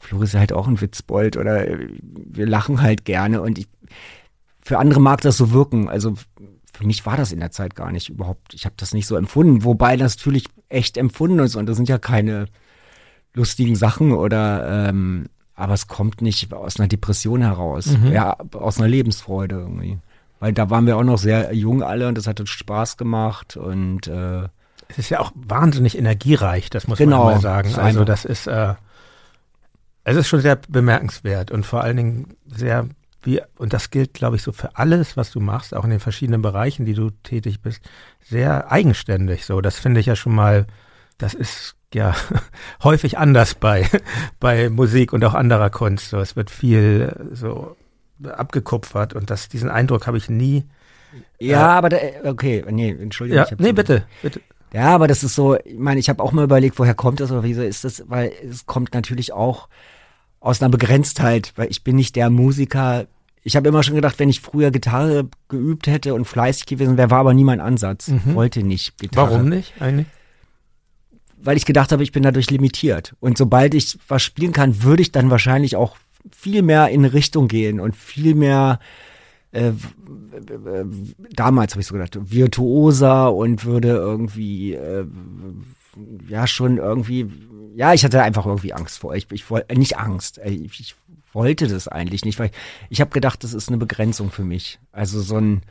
Flo 0.00 0.22
ist 0.22 0.34
halt 0.34 0.52
auch 0.52 0.66
ein 0.66 0.80
Witzbold 0.80 1.36
oder 1.36 1.68
äh, 1.68 1.88
wir 2.02 2.46
lachen 2.46 2.80
halt 2.82 3.04
gerne 3.04 3.40
und 3.42 3.58
ich, 3.58 3.68
für 4.62 4.78
andere 4.78 5.00
mag 5.00 5.20
das 5.20 5.36
so 5.36 5.52
wirken. 5.52 5.88
Also 5.88 6.14
für 6.72 6.86
mich 6.86 7.04
war 7.06 7.16
das 7.16 7.30
in 7.32 7.40
der 7.40 7.50
Zeit 7.50 7.74
gar 7.76 7.92
nicht 7.92 8.08
überhaupt. 8.08 8.54
Ich 8.54 8.64
habe 8.64 8.74
das 8.78 8.94
nicht 8.94 9.06
so 9.06 9.16
empfunden, 9.16 9.64
wobei 9.64 9.96
das 9.96 10.16
natürlich 10.16 10.46
echt 10.70 10.96
empfunden 10.96 11.38
ist 11.40 11.54
und 11.54 11.66
das 11.66 11.76
sind 11.76 11.88
ja 11.88 11.98
keine 11.98 12.46
lustigen 13.34 13.76
Sachen 13.76 14.12
oder 14.12 14.88
ähm, 14.88 15.26
aber 15.54 15.74
es 15.74 15.86
kommt 15.86 16.22
nicht 16.22 16.52
aus 16.54 16.80
einer 16.80 16.88
Depression 16.88 17.42
heraus, 17.42 17.86
Mhm. 17.86 18.12
ja 18.12 18.36
aus 18.54 18.78
einer 18.78 18.88
Lebensfreude 18.88 19.56
irgendwie. 19.56 19.98
Weil 20.38 20.54
da 20.54 20.70
waren 20.70 20.86
wir 20.86 20.96
auch 20.96 21.04
noch 21.04 21.18
sehr 21.18 21.52
jung 21.54 21.82
alle 21.82 22.08
und 22.08 22.16
das 22.16 22.26
hat 22.26 22.40
uns 22.40 22.48
Spaß 22.48 22.96
gemacht 22.96 23.58
und 23.58 24.06
äh, 24.06 24.44
Es 24.88 24.96
ist 24.98 25.10
ja 25.10 25.20
auch 25.20 25.32
wahnsinnig 25.34 25.98
energiereich, 25.98 26.70
das 26.70 26.88
muss 26.88 26.96
Genau, 26.96 27.24
man 27.26 27.34
mal 27.34 27.40
sagen. 27.40 27.68
Also 27.74 27.80
einfach- 27.80 28.04
das 28.06 28.24
ist, 28.24 28.46
äh, 28.46 28.74
es 30.04 30.16
ist 30.16 30.28
schon 30.28 30.40
sehr 30.40 30.56
bemerkenswert 30.56 31.50
und 31.50 31.66
vor 31.66 31.82
allen 31.82 31.96
Dingen 31.96 32.36
sehr, 32.46 32.88
wie, 33.22 33.40
und 33.58 33.72
das 33.72 33.90
gilt, 33.90 34.14
glaube 34.14 34.36
ich, 34.36 34.42
so 34.42 34.52
für 34.52 34.76
alles, 34.76 35.16
was 35.16 35.30
du 35.30 35.40
machst, 35.40 35.74
auch 35.74 35.84
in 35.84 35.90
den 35.90 36.00
verschiedenen 36.00 36.42
Bereichen, 36.42 36.86
die 36.86 36.94
du 36.94 37.10
tätig 37.22 37.60
bist, 37.60 37.82
sehr 38.22 38.70
eigenständig. 38.72 39.44
So, 39.44 39.60
das 39.60 39.78
finde 39.78 40.00
ich 40.00 40.06
ja 40.06 40.16
schon 40.16 40.34
mal, 40.34 40.66
das 41.18 41.34
ist 41.34 41.76
ja 41.94 42.14
häufig 42.82 43.18
anders 43.18 43.54
bei, 43.54 43.88
bei 44.40 44.70
Musik 44.70 45.12
und 45.12 45.24
auch 45.24 45.34
anderer 45.34 45.70
Kunst. 45.70 46.10
So, 46.10 46.18
es 46.18 46.36
wird 46.36 46.50
viel 46.50 47.12
äh, 47.14 47.34
so 47.34 47.76
abgekupfert 48.24 49.14
und 49.14 49.30
das, 49.30 49.48
diesen 49.48 49.70
Eindruck 49.70 50.06
habe 50.06 50.16
ich 50.16 50.28
nie. 50.28 50.64
ja, 51.38 51.68
aber 51.68 51.88
da, 51.88 51.98
okay, 52.24 52.64
nee, 52.70 52.90
entschuldigung. 52.90 53.44
Ja, 53.50 53.56
nee, 53.58 53.72
bitte, 53.72 54.04
bitte. 54.22 54.40
Ja, 54.72 54.94
aber 54.94 55.08
das 55.08 55.24
ist 55.24 55.34
so, 55.34 55.56
ich 55.56 55.78
meine, 55.78 55.98
ich 55.98 56.08
habe 56.08 56.22
auch 56.22 56.32
mal 56.32 56.44
überlegt, 56.44 56.78
woher 56.78 56.94
kommt 56.94 57.20
das 57.20 57.30
oder 57.30 57.42
wieso 57.42 57.62
ist 57.62 57.84
das, 57.84 58.04
weil 58.08 58.32
es 58.48 58.66
kommt 58.66 58.94
natürlich 58.94 59.32
auch 59.32 59.68
aus 60.38 60.62
einer 60.62 60.70
Begrenztheit, 60.70 61.52
weil 61.56 61.70
ich 61.70 61.84
bin 61.84 61.96
nicht 61.96 62.16
der 62.16 62.30
Musiker. 62.30 63.06
Ich 63.42 63.56
habe 63.56 63.68
immer 63.68 63.82
schon 63.82 63.94
gedacht, 63.94 64.18
wenn 64.18 64.28
ich 64.28 64.40
früher 64.40 64.70
Gitarre 64.70 65.28
geübt 65.48 65.86
hätte 65.86 66.14
und 66.14 66.24
fleißig 66.24 66.66
gewesen 66.66 66.96
wäre, 66.96 67.10
war 67.10 67.20
aber 67.20 67.34
nie 67.34 67.44
mein 67.44 67.60
Ansatz. 67.60 68.08
Mhm. 68.08 68.34
Wollte 68.34 68.62
nicht 68.62 68.98
Gitarre. 68.98 69.32
Warum 69.32 69.48
nicht 69.48 69.74
eigentlich? 69.80 70.06
Weil 71.36 71.56
ich 71.56 71.64
gedacht 71.64 71.90
habe, 71.90 72.02
ich 72.02 72.12
bin 72.12 72.22
dadurch 72.22 72.50
limitiert. 72.50 73.14
Und 73.18 73.38
sobald 73.38 73.74
ich 73.74 73.98
was 74.08 74.22
spielen 74.22 74.52
kann, 74.52 74.82
würde 74.82 75.02
ich 75.02 75.10
dann 75.10 75.30
wahrscheinlich 75.30 75.74
auch 75.76 75.96
viel 76.30 76.62
mehr 76.62 76.88
in 76.88 77.04
Richtung 77.04 77.48
gehen 77.48 77.80
und 77.80 77.96
viel 77.96 78.34
mehr 78.34 78.78
äh, 79.52 79.72
damals 81.32 81.72
habe 81.72 81.80
ich 81.80 81.86
so 81.86 81.94
gedacht, 81.94 82.18
virtuoser 82.20 83.32
und 83.34 83.64
würde 83.64 83.88
irgendwie 83.88 84.74
äh, 84.74 85.04
ja 86.28 86.46
schon 86.46 86.78
irgendwie 86.78 87.30
ja, 87.74 87.94
ich 87.94 88.04
hatte 88.04 88.20
einfach 88.22 88.46
irgendwie 88.46 88.72
Angst 88.74 88.98
vor. 88.98 89.14
Ich, 89.14 89.28
ich 89.30 89.48
wollte 89.48 89.78
nicht 89.78 89.96
Angst. 89.96 90.38
äh, 90.38 90.50
Ich, 90.50 90.80
ich 90.80 90.94
wollte 91.32 91.68
das 91.68 91.86
eigentlich 91.86 92.24
nicht, 92.24 92.38
weil 92.40 92.46
ich, 92.48 92.52
ich 92.90 93.00
habe 93.00 93.12
gedacht, 93.12 93.44
das 93.44 93.54
ist 93.54 93.68
eine 93.68 93.78
Begrenzung 93.78 94.30
für 94.32 94.42
mich. 94.44 94.80
Also 94.92 95.20
so 95.20 95.36
ein 95.36 95.62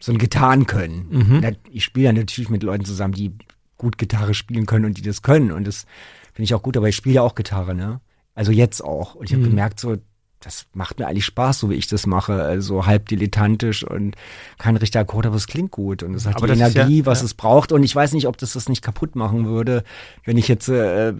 so 0.00 0.12
ein 0.12 0.18
Gitarrenkönnen. 0.18 1.06
Mhm. 1.08 1.38
Na, 1.40 1.50
Ich 1.70 1.84
spiele 1.84 2.06
ja 2.06 2.12
natürlich 2.12 2.50
mit 2.50 2.62
Leuten 2.64 2.84
zusammen, 2.84 3.14
die 3.14 3.32
gut 3.78 3.98
Gitarre 3.98 4.34
spielen 4.34 4.66
können 4.66 4.84
und 4.84 4.98
die 4.98 5.02
das 5.02 5.22
können 5.22 5.52
und 5.52 5.66
das 5.66 5.86
finde 6.32 6.44
ich 6.44 6.54
auch 6.54 6.62
gut, 6.62 6.76
aber 6.76 6.88
ich 6.88 6.96
spiele 6.96 7.16
ja 7.16 7.22
auch 7.22 7.34
Gitarre, 7.36 7.74
ne? 7.74 8.00
Also 8.34 8.50
jetzt 8.50 8.82
auch 8.84 9.14
und 9.14 9.26
ich 9.26 9.32
habe 9.32 9.44
Mhm. 9.44 9.50
gemerkt 9.50 9.78
so 9.80 9.96
das 10.44 10.66
macht 10.74 10.98
mir 10.98 11.06
eigentlich 11.06 11.24
Spaß, 11.24 11.58
so 11.60 11.70
wie 11.70 11.74
ich 11.74 11.86
das 11.86 12.06
mache, 12.06 12.42
also 12.42 12.86
halb 12.86 13.08
dilettantisch 13.08 13.82
und 13.84 14.14
kein 14.58 14.76
richtiger 14.76 15.00
Akkord, 15.00 15.26
aber 15.26 15.36
es 15.36 15.46
klingt 15.46 15.70
gut 15.70 16.02
und 16.02 16.14
es 16.14 16.26
hat 16.26 16.36
Aber 16.36 16.46
die 16.46 16.52
Energie, 16.52 16.98
ja- 17.00 17.06
was 17.06 17.20
ja. 17.20 17.24
es 17.26 17.34
braucht 17.34 17.72
und 17.72 17.82
ich 17.82 17.94
weiß 17.94 18.12
nicht, 18.12 18.26
ob 18.28 18.36
das 18.36 18.52
das 18.52 18.68
nicht 18.68 18.82
kaputt 18.82 19.16
machen 19.16 19.46
würde, 19.46 19.84
wenn 20.24 20.36
ich 20.36 20.46
jetzt 20.48 20.68
äh, 20.68 21.14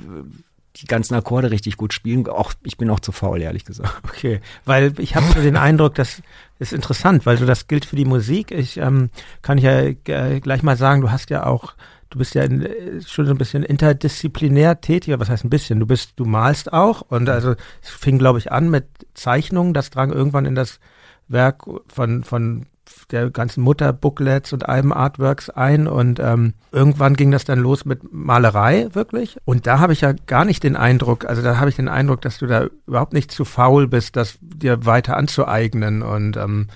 die 0.77 0.87
ganzen 0.87 1.15
Akkorde 1.15 1.51
richtig 1.53 1.77
gut 1.77 1.93
spielen. 1.93 2.27
Auch 2.29 2.53
ich 2.65 2.77
bin 2.77 2.91
auch 2.91 2.99
zu 3.01 3.13
faul, 3.13 3.41
ehrlich 3.41 3.65
gesagt. 3.65 4.03
Okay, 4.09 4.41
weil 4.65 4.93
ich 4.99 5.15
habe 5.15 5.27
so 5.33 5.41
den 5.41 5.57
Eindruck, 5.57 5.95
das 5.95 6.21
ist 6.59 6.73
interessant, 6.73 7.27
weil 7.27 7.39
so 7.39 7.47
das 7.47 7.69
gilt 7.69 7.85
für 7.85 7.97
die 7.97 8.05
Musik. 8.05 8.51
Ich 8.51 8.77
ähm, 8.79 9.11
kann 9.43 9.59
ja 9.59 9.81
äh, 9.83 9.95
gleich 10.41 10.63
mal 10.63 10.77
sagen, 10.77 11.01
du 11.01 11.11
hast 11.11 11.31
ja 11.31 11.47
auch 11.47 11.75
du 12.15 12.19
bist 12.19 12.35
ja 12.37 12.45
in, 12.45 12.63
äh, 12.63 13.03
schon 13.03 13.27
so 13.27 13.33
ein 13.33 13.39
bisschen 13.39 13.65
interdisziplinär 13.65 14.81
tätiger, 14.81 15.19
was 15.19 15.29
heißt 15.29 15.45
ein 15.45 15.51
bisschen? 15.51 15.81
Du 15.81 15.87
bist, 15.87 16.13
du 16.17 16.25
malst 16.25 16.73
auch 16.73 17.03
und 17.03 17.29
also 17.29 17.55
es 17.83 17.91
fing, 17.91 18.19
glaube 18.19 18.39
ich, 18.39 18.53
an 18.53 18.71
mit 18.71 18.87
Zeichnungen, 19.15 19.75
das 19.75 19.91
drang 19.91 20.13
irgendwann 20.13 20.47
in 20.47 20.55
das 20.55 20.79
Werk 21.27 21.65
von, 21.89 22.23
von 22.23 22.67
der 23.11 23.31
ganzen 23.31 23.63
Mutter-Booklets 23.63 24.53
und 24.53 24.69
Alben-Artworks 24.69 25.51
ein 25.51 25.89
und 25.89 26.21
ähm, 26.21 26.55
irgendwann 26.71 27.15
ging 27.15 27.33
das 27.33 27.45
dann 27.45 27.59
los 27.59 27.85
mit 27.85 28.13
Malerei 28.13 28.89
wirklich 28.93 29.37
und 29.45 29.67
da 29.67 29.81
habe 29.81 29.93
ich 29.93 30.03
ja 30.03 30.13
gar 30.13 30.45
nicht 30.45 30.63
den 30.63 30.77
Eindruck, 30.77 31.25
also 31.25 31.43
da 31.43 31.59
habe 31.59 31.71
ich 31.71 31.77
den 31.77 31.89
Eindruck, 31.89 32.21
dass 32.21 32.39
du 32.39 32.47
da 32.47 32.69
überhaupt 32.87 33.13
nicht 33.13 33.33
zu 33.33 33.45
faul 33.45 33.89
bist, 33.89 34.15
das 34.15 34.39
dir 34.41 34.87
weiter 34.87 35.17
anzueignen 35.17 36.03
und 36.03 36.37
ähm, 36.37 36.69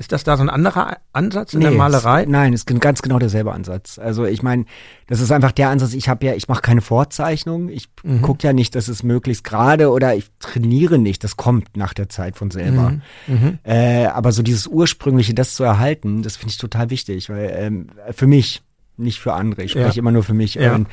ist 0.00 0.12
das 0.12 0.24
da 0.24 0.38
so 0.38 0.42
ein 0.42 0.48
anderer 0.48 0.96
Ansatz 1.12 1.52
in 1.52 1.58
nee, 1.58 1.66
der 1.66 1.74
Malerei? 1.74 2.22
Es, 2.22 2.28
nein, 2.30 2.54
es 2.54 2.62
ist 2.62 2.80
ganz 2.80 3.02
genau 3.02 3.18
derselbe 3.18 3.52
Ansatz. 3.52 3.98
Also 3.98 4.24
ich 4.24 4.42
meine, 4.42 4.64
das 5.06 5.20
ist 5.20 5.30
einfach 5.30 5.52
der 5.52 5.68
Ansatz, 5.68 5.92
ich 5.92 6.08
habe 6.08 6.24
ja, 6.24 6.32
ich 6.32 6.48
mache 6.48 6.62
keine 6.62 6.80
Vorzeichnung, 6.80 7.68
ich 7.68 7.90
mhm. 8.02 8.22
gucke 8.22 8.46
ja 8.46 8.54
nicht, 8.54 8.74
dass 8.74 8.88
es 8.88 9.02
möglichst 9.02 9.44
gerade 9.44 9.90
oder 9.90 10.14
ich 10.14 10.30
trainiere 10.38 10.98
nicht, 10.98 11.22
das 11.22 11.36
kommt 11.36 11.76
nach 11.76 11.92
der 11.92 12.08
Zeit 12.08 12.38
von 12.38 12.50
selber. 12.50 12.92
Mhm. 13.26 13.34
Mhm. 13.34 13.58
Äh, 13.62 14.06
aber 14.06 14.32
so 14.32 14.42
dieses 14.42 14.66
Ursprüngliche, 14.66 15.34
das 15.34 15.54
zu 15.54 15.64
erhalten, 15.64 16.22
das 16.22 16.36
finde 16.36 16.52
ich 16.52 16.56
total 16.56 16.88
wichtig, 16.88 17.28
weil 17.28 17.54
ähm, 17.54 17.88
für 18.12 18.26
mich, 18.26 18.62
nicht 18.96 19.20
für 19.20 19.34
andere, 19.34 19.64
ich 19.64 19.72
spreche 19.72 19.96
ja. 19.96 19.98
immer 19.98 20.12
nur 20.12 20.22
für 20.22 20.32
mich. 20.32 20.54
Ja. 20.54 20.76
Und, 20.76 20.88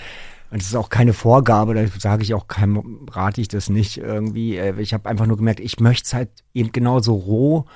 und 0.51 0.61
es 0.61 0.67
ist 0.67 0.75
auch 0.75 0.89
keine 0.89 1.13
Vorgabe, 1.13 1.73
da 1.75 1.87
sage 1.97 2.23
ich 2.23 2.33
auch 2.33 2.49
keinem, 2.49 3.07
rate 3.09 3.39
ich 3.39 3.47
das 3.47 3.69
nicht 3.69 3.99
irgendwie. 3.99 4.57
Äh, 4.57 4.77
ich 4.81 4.93
habe 4.93 5.07
einfach 5.07 5.27
nur 5.27 5.37
gemerkt, 5.37 5.61
ich 5.61 5.79
möchte 5.79 6.07
es 6.07 6.13
halt 6.13 6.29
eben 6.53 6.73
genauso 6.73 7.13
roh 7.13 7.67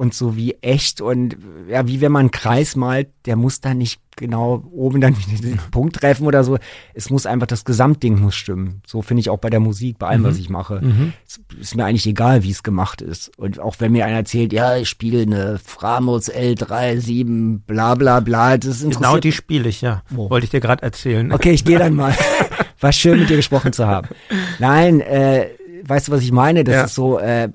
und 0.00 0.14
so 0.14 0.34
wie 0.34 0.54
echt 0.62 1.02
und 1.02 1.36
ja, 1.68 1.86
wie 1.86 2.00
wenn 2.00 2.10
man 2.10 2.20
einen 2.20 2.30
Kreis 2.30 2.74
malt, 2.74 3.08
der 3.26 3.36
muss 3.36 3.60
da 3.60 3.74
nicht 3.74 4.00
genau 4.16 4.64
oben 4.72 5.02
dann 5.02 5.14
den 5.42 5.60
Punkt 5.70 5.96
treffen 5.96 6.26
oder 6.26 6.42
so. 6.42 6.56
Es 6.94 7.10
muss 7.10 7.26
einfach, 7.26 7.46
das 7.46 7.66
Gesamtding 7.66 8.18
muss 8.18 8.34
stimmen. 8.34 8.80
So 8.86 9.02
finde 9.02 9.20
ich 9.20 9.28
auch 9.28 9.36
bei 9.36 9.50
der 9.50 9.60
Musik, 9.60 9.98
bei 9.98 10.06
allem, 10.06 10.22
mhm. 10.22 10.24
was 10.24 10.38
ich 10.38 10.48
mache. 10.48 10.80
Mhm. 10.82 11.12
Es 11.28 11.38
ist 11.60 11.76
mir 11.76 11.84
eigentlich 11.84 12.06
egal, 12.06 12.42
wie 12.44 12.50
es 12.50 12.62
gemacht 12.62 13.02
ist. 13.02 13.36
Und 13.36 13.60
auch 13.60 13.76
wenn 13.78 13.92
mir 13.92 14.06
einer 14.06 14.16
erzählt, 14.16 14.54
ja, 14.54 14.74
ich 14.78 14.88
spiele 14.88 15.20
eine 15.20 15.60
Framos 15.62 16.32
L37, 16.32 17.60
bla 17.66 17.94
bla 17.94 18.20
bla. 18.20 18.56
Das 18.56 18.80
ist 18.80 18.96
genau 18.96 19.18
die 19.18 19.32
spiele 19.32 19.68
ich, 19.68 19.82
ja. 19.82 20.02
Oh. 20.16 20.30
Wollte 20.30 20.44
ich 20.44 20.50
dir 20.50 20.60
gerade 20.60 20.82
erzählen. 20.82 21.30
Okay, 21.30 21.50
ich 21.50 21.66
gehe 21.66 21.78
dann 21.78 21.94
mal. 21.94 22.14
War 22.80 22.92
schön, 22.92 23.18
mit 23.20 23.28
dir 23.28 23.36
gesprochen 23.36 23.74
zu 23.74 23.86
haben. 23.86 24.08
Nein, 24.60 25.02
äh, 25.02 25.48
weißt 25.84 26.08
du, 26.08 26.12
was 26.12 26.22
ich 26.22 26.32
meine? 26.32 26.64
Das 26.64 26.74
ja. 26.74 26.84
ist 26.84 26.94
so, 26.94 27.18
äh, 27.18 27.50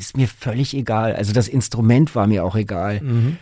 ist 0.00 0.16
mir 0.16 0.28
völlig 0.28 0.74
egal. 0.74 1.14
Also 1.14 1.32
das 1.32 1.48
Instrument 1.48 2.14
war 2.14 2.26
mir 2.26 2.44
auch 2.44 2.56
egal. 2.56 3.00
Mhm. 3.00 3.36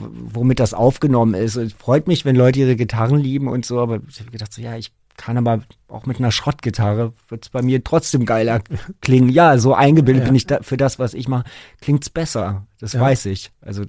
Womit 0.00 0.60
das 0.60 0.74
aufgenommen 0.74 1.34
ist. 1.34 1.56
Es 1.56 1.72
freut 1.72 2.08
mich, 2.08 2.24
wenn 2.24 2.36
Leute 2.36 2.58
ihre 2.58 2.76
Gitarren 2.76 3.18
lieben 3.18 3.48
und 3.48 3.64
so, 3.64 3.78
aber 3.80 4.00
ich 4.08 4.20
habe 4.20 4.30
gedacht, 4.30 4.52
so 4.52 4.60
ja, 4.60 4.76
ich 4.76 4.92
kann 5.16 5.36
aber 5.36 5.62
auch 5.88 6.06
mit 6.06 6.18
einer 6.18 6.32
Schrottgitarre 6.32 7.12
wird 7.28 7.44
es 7.44 7.50
bei 7.50 7.62
mir 7.62 7.82
trotzdem 7.84 8.24
geiler 8.24 8.62
klingen. 9.00 9.28
Ja, 9.28 9.58
so 9.58 9.74
eingebildet 9.74 10.22
ja. 10.22 10.28
bin 10.28 10.34
ich 10.34 10.46
da, 10.46 10.60
für 10.62 10.76
das, 10.76 10.98
was 10.98 11.14
ich 11.14 11.28
mache, 11.28 11.44
klingt's 11.80 12.10
besser. 12.10 12.66
Das 12.80 12.94
ja. 12.94 13.00
weiß 13.00 13.26
ich. 13.26 13.50
Also 13.60 13.84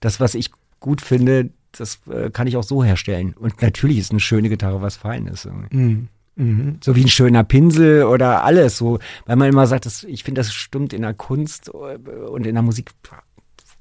das, 0.00 0.20
was 0.20 0.34
ich 0.34 0.50
gut 0.80 1.00
finde, 1.00 1.50
das 1.72 2.00
äh, 2.10 2.30
kann 2.30 2.46
ich 2.46 2.56
auch 2.56 2.62
so 2.62 2.84
herstellen. 2.84 3.34
Und 3.34 3.60
natürlich 3.60 3.98
ist 3.98 4.10
eine 4.10 4.20
schöne 4.20 4.48
Gitarre 4.48 4.80
was 4.80 4.96
Feines. 4.96 5.48
Mhm. 5.70 6.08
Mhm. 6.36 6.78
So 6.84 6.94
wie 6.94 7.04
ein 7.04 7.08
schöner 7.08 7.44
Pinsel 7.44 8.04
oder 8.04 8.44
alles 8.44 8.76
so. 8.78 8.98
Weil 9.24 9.36
man 9.36 9.48
immer 9.48 9.66
sagt, 9.66 9.86
das, 9.86 10.04
ich 10.04 10.22
finde, 10.22 10.40
das 10.40 10.52
stimmt 10.52 10.92
in 10.92 11.02
der 11.02 11.14
Kunst 11.14 11.70
und 11.70 12.46
in 12.46 12.54
der 12.54 12.62
Musik, 12.62 12.92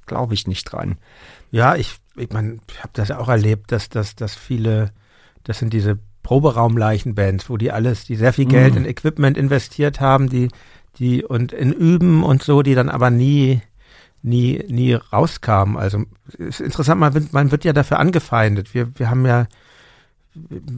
glaube 0.06 0.34
ich 0.34 0.48
nicht 0.48 0.64
dran. 0.64 0.98
Ja, 1.52 1.76
ich, 1.76 1.98
ich 2.16 2.30
meine, 2.32 2.60
ich 2.70 2.80
habe 2.80 2.92
das 2.94 3.12
auch 3.12 3.28
erlebt, 3.28 3.72
dass, 3.72 3.90
dass, 3.90 4.16
dass 4.16 4.36
viele, 4.36 4.92
das 5.44 5.60
sind 5.60 5.74
diese 5.74 6.00
Proberaumleichenbands, 6.24 7.50
wo 7.50 7.58
die 7.58 7.72
alles, 7.72 8.06
die 8.06 8.16
sehr 8.16 8.34
viel 8.34 8.46
Geld 8.46 8.74
mhm. 8.74 8.80
in 8.80 8.86
Equipment 8.86 9.38
investiert 9.38 10.00
haben, 10.00 10.30
die, 10.30 10.48
die 10.98 11.24
und 11.24 11.52
in 11.52 11.72
Üben 11.72 12.24
und 12.24 12.42
so, 12.42 12.62
die 12.62 12.74
dann 12.74 12.90
aber 12.90 13.10
nie, 13.10 13.62
nie, 14.24 14.64
nie 14.68 14.94
rauskamen. 14.94 15.78
Also 15.78 16.04
ist 16.38 16.62
interessant, 16.62 17.00
man 17.00 17.14
wird, 17.14 17.34
man 17.34 17.52
wird 17.52 17.64
ja 17.64 17.74
dafür 17.74 18.00
angefeindet. 18.00 18.74
Wir, 18.74 18.98
wir 18.98 19.10
haben 19.10 19.26
ja 19.26 19.46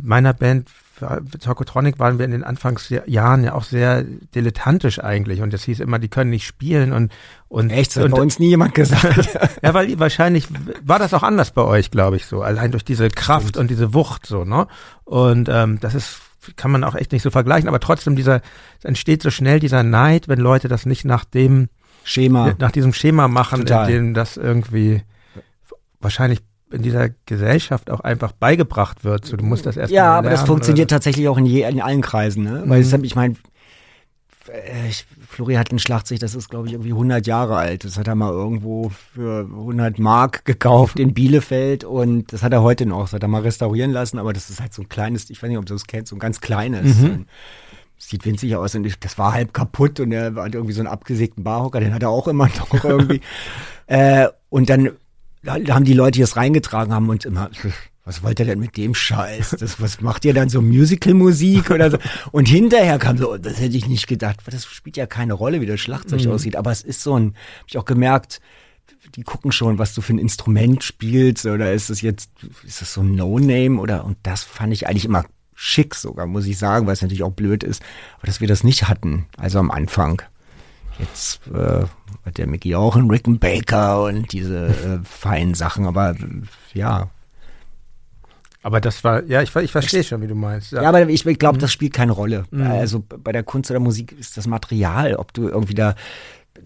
meiner 0.04 0.34
Band 0.34 0.70
für 0.98 1.40
Tokotronic 1.40 2.00
waren 2.00 2.18
wir 2.18 2.26
in 2.26 2.32
den 2.32 2.44
Anfangsjahren 2.44 3.44
ja 3.44 3.54
auch 3.54 3.64
sehr 3.64 4.04
dilettantisch 4.04 5.00
eigentlich 5.04 5.42
und 5.42 5.54
es 5.54 5.64
hieß 5.64 5.80
immer, 5.80 6.00
die 6.00 6.08
können 6.08 6.32
nicht 6.32 6.46
spielen 6.46 6.92
und 6.92 7.12
und 7.50 7.70
echt, 7.70 7.96
das 7.96 8.04
hat 8.04 8.12
bei 8.12 8.20
uns 8.20 8.40
nie 8.40 8.50
jemand 8.50 8.74
gesagt. 8.74 9.38
ja, 9.62 9.74
weil 9.74 10.00
wahrscheinlich 10.00 10.48
war 10.84 11.00
das 11.00 11.14
auch 11.14 11.24
anders 11.24 11.52
bei 11.52 11.62
euch, 11.62 11.92
glaube 11.92 12.18
ich, 12.18 12.26
so 12.26 12.42
allein 12.42 12.72
durch 12.72 12.84
diese 12.84 13.10
Kraft 13.10 13.50
Stimmt. 13.50 13.58
und 13.58 13.70
diese 13.70 13.94
Wucht 13.94 14.26
so, 14.26 14.44
ne? 14.44 14.68
Und 15.06 15.50
ähm, 15.50 15.80
das 15.80 15.96
ist 15.96 16.22
kann 16.56 16.72
man 16.72 16.84
auch 16.84 16.96
echt 16.96 17.12
nicht 17.12 17.24
so 17.24 17.30
vergleichen, 17.30 17.68
aber 17.68 17.80
trotzdem 17.80 18.16
dieser 18.16 18.42
es 18.80 18.86
entsteht 18.86 19.22
so 19.22 19.30
schnell 19.32 19.60
dieser 19.60 19.84
Neid, 19.84 20.28
wenn 20.28 20.40
Leute 20.40 20.68
das 20.68 20.86
nicht 20.86 21.06
nach 21.06 21.26
dem 21.26 21.70
Schema 22.04 22.54
nach 22.58 22.72
diesem 22.72 22.94
Schema 22.94 23.28
machen, 23.28 23.62
Total. 23.62 23.90
in 23.90 23.96
dem 23.96 24.14
das 24.14 24.38
irgendwie 24.38 25.04
wahrscheinlich 26.00 26.42
in 26.72 26.82
dieser 26.82 27.10
Gesellschaft 27.26 27.90
auch 27.90 28.02
einfach 28.02 28.32
beigebracht 28.34 29.04
wird. 29.04 29.26
So, 29.26 29.38
du 29.38 29.46
musst 29.46 29.66
das 29.66 29.78
erst 29.78 29.92
Ja, 29.92 30.18
aber 30.18 30.30
das 30.30 30.44
funktioniert 30.44 30.90
tatsächlich 30.90 31.28
auch 31.28 31.38
in, 31.38 31.46
je, 31.46 31.68
in 31.68 31.82
allen 31.82 32.02
Kreisen, 32.02 32.44
ne? 32.44 32.64
Mhm. 32.66 32.70
Weil 32.70 32.82
es, 32.82 32.92
ich 32.92 33.16
meine, 33.16 33.36
äh, 34.50 34.92
Flori 35.28 35.56
hat 35.56 35.72
ein 35.72 35.80
Schlagzeug, 35.80 36.20
das 36.20 36.36
ist 36.36 36.50
glaube 36.50 36.68
ich 36.68 36.74
irgendwie 36.74 36.92
100 36.92 37.26
Jahre 37.28 37.58
alt. 37.58 37.84
Das 37.84 37.98
hat 37.98 38.08
er 38.08 38.16
mal 38.16 38.32
irgendwo 38.32 38.90
für 39.14 39.46
100 39.46 40.00
Mark 40.00 40.46
gekauft 40.46 41.00
in 41.00 41.14
Bielefeld 41.14 41.84
und 41.84 42.32
das 42.34 42.44
hat 42.44 42.54
er 42.54 42.62
heute 42.62 42.86
noch. 42.86 43.02
Das 43.02 43.14
hat 43.14 43.24
er 43.24 43.28
mal 43.28 43.42
restaurieren 43.42 43.92
lassen, 43.92 44.20
aber 44.20 44.34
das 44.34 44.50
ist 44.50 44.62
halt 44.62 44.74
so 44.74 44.82
ein 44.82 44.90
kleines, 44.90 45.30
ich 45.30 45.42
weiß 45.42 45.50
nicht, 45.50 45.58
ob 45.58 45.66
du 45.66 45.74
das 45.74 45.88
kennst, 45.88 46.10
so 46.10 46.16
ein 46.16 46.20
ganz 46.20 46.42
kleines. 46.42 46.98
Mhm. 46.98 47.26
Sieht 47.98 48.26
winzig 48.26 48.56
aus 48.56 48.76
und 48.76 48.86
ich, 48.86 49.00
das 49.00 49.18
war 49.18 49.34
halb 49.34 49.54
kaputt 49.54 50.00
und 50.00 50.12
er 50.12 50.36
hat 50.36 50.54
irgendwie 50.54 50.74
so 50.74 50.82
einen 50.82 50.88
abgesägten 50.88 51.44
Barhocker, 51.44 51.80
den 51.80 51.94
hat 51.94 52.04
er 52.04 52.10
auch 52.10 52.28
immer 52.28 52.48
noch 52.48 52.72
irgendwie. 52.84 53.22
äh, 53.88 54.28
und 54.50 54.70
dann 54.70 54.92
da 55.48 55.76
haben 55.76 55.86
die 55.86 55.94
Leute, 55.94 56.14
die 56.14 56.22
das 56.22 56.36
reingetragen 56.36 56.94
haben, 56.94 57.10
und 57.10 57.26
immer, 57.26 57.50
was 58.04 58.24
wollt 58.24 58.40
ihr 58.40 58.46
denn 58.46 58.60
mit 58.60 58.78
dem 58.78 58.94
Scheiß? 58.94 59.56
Das, 59.60 59.82
was 59.82 60.02
macht 60.02 60.26
ihr 60.26 60.34
dann 60.34 60.50
so 60.50 60.62
Musical-Musik 60.62 61.72
oder 61.72 61.92
so? 61.92 61.98
Und 62.32 62.48
hinterher 62.48 63.00
kam 63.00 63.18
so, 63.18 63.38
das 63.38 63.60
hätte 63.60 63.78
ich 63.78 63.88
nicht 63.88 64.08
gedacht, 64.08 64.40
das 64.50 64.66
spielt 64.66 64.98
ja 64.98 65.06
keine 65.06 65.34
Rolle, 65.34 65.62
wie 65.62 65.66
das 65.66 65.80
Schlagzeug 65.80 66.24
mhm. 66.24 66.32
aussieht, 66.32 66.56
aber 66.56 66.72
es 66.72 66.82
ist 66.84 67.02
so 67.02 67.18
ein, 67.18 67.34
hab 67.60 67.68
ich 67.68 67.78
auch 67.78 67.86
gemerkt, 67.86 68.40
die 69.16 69.24
gucken 69.24 69.52
schon, 69.52 69.78
was 69.78 69.94
du 69.94 70.02
für 70.02 70.14
ein 70.14 70.20
Instrument 70.20 70.84
spielst 70.84 71.46
oder 71.46 71.74
ist 71.74 71.90
es 71.90 72.02
jetzt, 72.02 72.30
ist 72.66 72.82
das 72.82 72.94
so 72.94 73.02
ein 73.02 73.16
No-Name 73.16 73.80
oder, 73.80 74.06
und 74.06 74.18
das 74.24 74.44
fand 74.44 74.74
ich 74.74 74.88
eigentlich 74.88 75.06
immer 75.06 75.26
schick 75.54 75.96
sogar, 75.96 76.28
muss 76.28 76.46
ich 76.46 76.58
sagen, 76.58 76.86
weil 76.86 76.94
es 76.94 77.02
natürlich 77.02 77.24
auch 77.24 77.32
blöd 77.32 77.64
ist, 77.64 77.82
aber 78.18 78.28
dass 78.28 78.42
wir 78.42 78.48
das 78.48 78.64
nicht 78.64 78.88
hatten, 78.88 79.26
also 79.38 79.60
am 79.60 79.72
Anfang. 79.72 80.22
Jetzt 81.00 81.42
äh, 81.48 81.86
hat 82.26 82.38
der 82.38 82.48
Mickey 82.48 82.76
auch 82.76 82.96
einen 82.96 83.10
Rickenbacker 83.10 84.04
und 84.04 84.32
diese 84.32 84.68
äh, 84.68 85.00
feinen 85.04 85.54
Sachen, 85.54 85.86
aber 85.86 86.16
ja. 86.74 87.10
Aber 88.64 88.82
das 88.82 89.04
war, 89.04 89.24
ja, 89.26 89.42
ich, 89.42 89.56
ich 89.56 89.72
verstehe 89.72 90.04
schon, 90.04 90.22
wie 90.22 90.28
du 90.28 90.36
meinst. 90.36 90.72
Ja, 90.72 90.82
ja 90.82 90.90
aber 90.90 91.08
ich, 91.08 91.26
ich 91.26 91.40
glaube, 91.40 91.58
mhm. 91.58 91.62
das 91.62 91.72
spielt 91.72 91.94
keine 91.94 92.12
Rolle. 92.12 92.46
Mhm. 92.52 92.64
Also 92.64 93.00
bei 93.02 93.32
der 93.32 93.44
Kunst 93.44 93.70
oder 93.72 93.80
Musik 93.80 94.14
ist 94.20 94.38
das 94.38 94.48
Material, 94.48 95.16
ob 95.16 95.34
du 95.34 95.48
irgendwie 95.48 95.76
da 95.76 95.96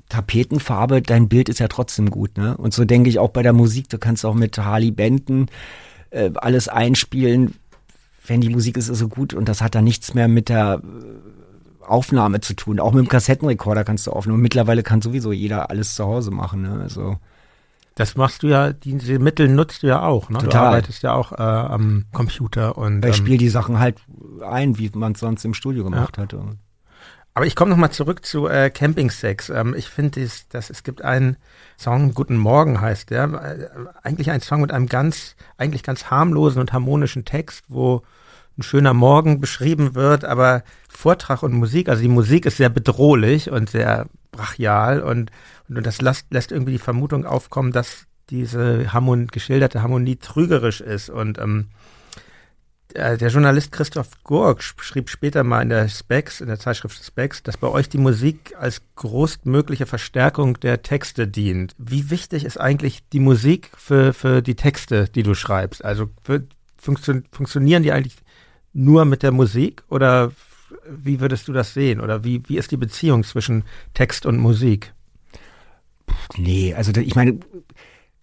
Tapetenfarbe, 0.10 1.02
dein 1.02 1.30
Bild 1.30 1.50
ist 1.50 1.60
ja 1.60 1.68
trotzdem 1.68 2.10
gut, 2.10 2.38
ne? 2.38 2.56
Und 2.58 2.74
so 2.74 2.86
denke 2.86 3.10
ich 3.10 3.20
auch 3.20 3.30
bei 3.30 3.44
der 3.44 3.54
Musik, 3.54 3.90
du 3.90 3.98
kannst 3.98 4.26
auch 4.26 4.34
mit 4.34 4.58
Harley 4.58 4.92
Benton 4.92 5.48
äh, 6.12 6.32
alles 6.36 6.68
einspielen. 6.68 7.56
Wenn 8.26 8.42
die 8.42 8.50
Musik 8.50 8.78
ist, 8.78 8.88
ist 8.88 9.00
so 9.00 9.08
gut 9.08 9.34
und 9.34 9.50
das 9.50 9.62
hat 9.62 9.76
dann 9.76 9.84
nichts 9.84 10.14
mehr 10.14 10.28
mit 10.28 10.50
der 10.50 10.82
Aufnahme 11.92 12.42
zu 12.42 12.56
tun. 12.56 12.80
Auch 12.80 12.94
mit 12.94 13.06
dem 13.06 13.10
Kassettenrekorder 13.10 13.84
kannst 13.84 14.08
du 14.08 14.12
aufnehmen. 14.12 14.42
Mittlerweile 14.42 14.84
kann 14.84 15.02
sowieso 15.02 15.32
jeder 15.32 15.70
alles 15.70 15.96
zu 15.96 16.06
Hause 16.06 16.32
machen. 16.32 16.64
Ne? 16.64 16.80
Also 16.82 17.18
das 17.96 18.16
machst 18.16 18.44
du 18.44 18.48
ja, 18.48 18.72
diese 18.72 19.20
Mittel 19.20 19.50
nutzt 19.50 19.84
du 19.84 19.88
ja 19.88 20.02
auch, 20.02 20.30
ne? 20.30 20.40
Total. 20.40 20.50
Du 20.50 20.58
arbeitest 20.58 21.04
ja 21.04 21.14
auch 21.14 21.34
äh, 21.34 21.36
am 21.42 22.06
Computer 22.14 22.78
und. 22.78 23.06
Ich 23.06 23.10
ähm, 23.10 23.14
spiele 23.14 23.38
die 23.38 23.50
Sachen 23.50 23.80
halt 23.80 23.98
ein, 24.44 24.78
wie 24.78 24.90
man 24.94 25.12
es 25.12 25.20
sonst 25.20 25.44
im 25.44 25.54
Studio 25.54 25.84
gemacht 25.84 26.18
ja. 26.18 26.24
hatte. 26.24 26.42
Aber 27.34 27.46
ich 27.46 27.56
komme 27.56 27.72
nochmal 27.72 27.92
zurück 27.92 28.26
zu 28.26 28.48
äh, 28.48 28.70
Camping 28.70 29.10
Sex. 29.10 29.50
Ähm, 29.50 29.74
ich 29.78 29.88
finde, 29.88 30.28
dass 30.50 30.70
es 30.70 30.84
gibt 30.84 31.02
einen 31.02 31.38
Song, 31.78 32.14
Guten 32.14 32.38
Morgen 32.38 32.82
heißt 32.82 33.10
der, 33.10 33.24
äh, 33.26 33.68
eigentlich 34.04 34.32
ein 34.32 34.42
Song 34.42 34.62
mit 34.62 34.72
einem 34.72 34.88
ganz, 34.88 35.36
eigentlich 35.58 35.84
ganz 35.84 36.10
harmlosen 36.10 36.62
und 36.62 36.74
harmonischen 36.74 37.24
Text, 37.24 37.66
wo 37.68 38.04
ein 38.58 38.64
schöner 38.64 38.94
Morgen 38.94 39.40
beschrieben 39.40 39.96
wird, 39.96 40.26
aber 40.26 40.64
Vortrag 41.02 41.42
und 41.42 41.54
Musik, 41.54 41.90
also 41.90 42.04
die 42.04 42.08
Musik 42.08 42.46
ist 42.46 42.58
sehr 42.58 42.70
bedrohlich 42.70 43.50
und 43.50 43.72
sehr 43.72 44.06
brachial 44.32 45.02
und, 45.02 45.32
und 45.68 45.84
das 45.84 46.00
lässt, 46.00 46.28
lässt 46.30 46.52
irgendwie 46.52 46.74
die 46.74 46.78
Vermutung 46.78 47.26
aufkommen, 47.26 47.72
dass 47.72 48.06
diese 48.30 48.94
Harmon 48.94 49.26
geschilderte 49.26 49.82
Harmonie 49.82 50.18
trügerisch 50.18 50.80
ist 50.80 51.10
und 51.10 51.40
ähm, 51.40 51.70
der 52.94 53.30
Journalist 53.30 53.72
Christoph 53.72 54.10
Gurk 54.24 54.62
schrieb 54.62 55.10
später 55.10 55.44
mal 55.44 55.64
in 55.64 55.70
der 55.70 55.88
Specs, 55.88 56.40
in 56.40 56.48
der 56.48 56.60
Zeitschrift 56.60 57.04
Specs, 57.04 57.42
dass 57.42 57.58
bei 57.58 57.68
euch 57.68 57.90
die 57.90 57.98
Musik 57.98 58.54
als 58.60 58.82
größtmögliche 58.96 59.88
Verstärkung 59.88 60.60
der 60.60 60.84
Texte 60.84 61.28
dient. 61.28 61.74
Wie 61.80 62.12
wichtig 62.12 62.46
ist 62.46 62.60
eigentlich 62.60 63.08
die 63.10 63.22
Musik 63.22 63.72
für, 63.76 64.14
für 64.14 64.44
die 64.44 64.56
Texte, 64.56 65.06
die 65.06 65.24
du 65.24 65.34
schreibst? 65.34 65.84
Also 65.84 66.10
für, 66.22 66.44
funktion 66.78 67.24
funktionieren 67.32 67.82
die 67.82 67.92
eigentlich 67.92 68.18
nur 68.74 69.06
mit 69.06 69.24
der 69.24 69.32
Musik 69.32 69.84
oder 69.90 70.32
wie 70.88 71.20
würdest 71.20 71.48
du 71.48 71.54
das 71.54 71.74
sehen? 71.74 72.02
Oder 72.02 72.24
wie, 72.24 72.42
wie 72.48 72.58
ist 72.58 72.72
die 72.72 72.78
Beziehung 72.78 73.24
zwischen 73.24 73.64
Text 73.94 74.26
und 74.26 74.38
Musik? 74.38 74.94
Nee, 76.38 76.74
also 76.74 76.92
ich 77.00 77.16
meine, 77.16 77.40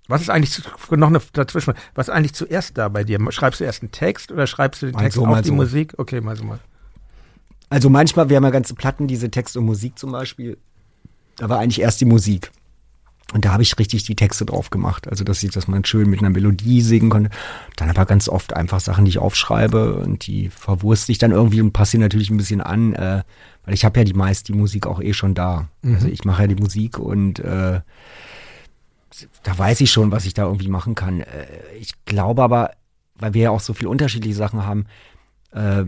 was 0.08 0.22
ist 0.22 0.30
eigentlich 0.30 0.60
noch 0.90 1.08
eine 1.08 1.20
dazwischen? 1.32 1.74
Was 1.94 2.08
ist 2.08 2.14
eigentlich 2.14 2.34
zuerst 2.34 2.78
da 2.78 2.88
bei 2.88 3.04
dir? 3.04 3.18
Schreibst 3.30 3.60
du 3.60 3.64
erst 3.64 3.82
einen 3.82 3.92
Text 3.92 4.32
oder 4.32 4.46
schreibst 4.46 4.82
du 4.82 4.86
den 4.86 4.94
Mal 4.94 5.02
Text 5.02 5.16
so, 5.16 5.26
auf 5.26 5.40
die 5.42 5.48
so. 5.48 5.54
Musik? 5.54 5.94
Okay, 5.98 6.20
mal 6.20 6.36
so 6.36 6.44
mal. 6.44 6.58
Also 7.68 7.90
manchmal, 7.90 8.30
wir 8.30 8.36
haben 8.36 8.44
ja 8.44 8.50
ganze 8.50 8.74
Platten, 8.74 9.06
diese 9.06 9.30
Text 9.30 9.56
und 9.56 9.66
Musik 9.66 9.98
zum 9.98 10.12
Beispiel. 10.12 10.56
Da 11.36 11.48
war 11.48 11.58
eigentlich 11.58 11.80
erst 11.80 12.00
die 12.00 12.06
Musik. 12.06 12.50
Und 13.34 13.44
da 13.44 13.52
habe 13.52 13.62
ich 13.62 13.78
richtig 13.78 14.04
die 14.04 14.16
Texte 14.16 14.46
drauf 14.46 14.70
gemacht. 14.70 15.06
Also, 15.06 15.22
dass 15.22 15.42
ich, 15.42 15.50
dass 15.50 15.68
man 15.68 15.84
schön 15.84 16.08
mit 16.08 16.20
einer 16.20 16.30
Melodie 16.30 16.80
singen 16.80 17.10
konnte. 17.10 17.30
Dann 17.76 17.90
aber 17.90 18.06
ganz 18.06 18.28
oft 18.28 18.54
einfach 18.54 18.80
Sachen, 18.80 19.04
die 19.04 19.10
ich 19.10 19.18
aufschreibe 19.18 19.96
und 19.96 20.26
die 20.26 20.48
verwurste 20.48 21.12
ich 21.12 21.18
dann 21.18 21.32
irgendwie 21.32 21.60
und 21.60 21.72
passe 21.72 21.92
sie 21.92 21.98
natürlich 21.98 22.30
ein 22.30 22.38
bisschen 22.38 22.62
an, 22.62 22.94
äh, 22.94 23.22
weil 23.64 23.74
ich 23.74 23.84
habe 23.84 24.00
ja 24.00 24.04
die 24.04 24.14
meist 24.14 24.48
die 24.48 24.54
Musik 24.54 24.86
auch 24.86 25.02
eh 25.02 25.12
schon 25.12 25.34
da. 25.34 25.68
Also 25.84 26.08
ich 26.08 26.24
mache 26.24 26.42
ja 26.42 26.48
die 26.48 26.62
Musik 26.62 26.98
und 26.98 27.38
äh, 27.40 27.80
da 29.42 29.58
weiß 29.58 29.80
ich 29.82 29.90
schon, 29.90 30.10
was 30.10 30.24
ich 30.24 30.34
da 30.34 30.44
irgendwie 30.44 30.68
machen 30.68 30.94
kann. 30.94 31.20
Äh, 31.20 31.46
ich 31.78 31.92
glaube 32.06 32.42
aber, 32.42 32.70
weil 33.18 33.34
wir 33.34 33.42
ja 33.42 33.50
auch 33.50 33.60
so 33.60 33.74
viele 33.74 33.90
unterschiedliche 33.90 34.36
Sachen 34.36 34.64
haben, 34.64 34.86
äh, 35.52 35.84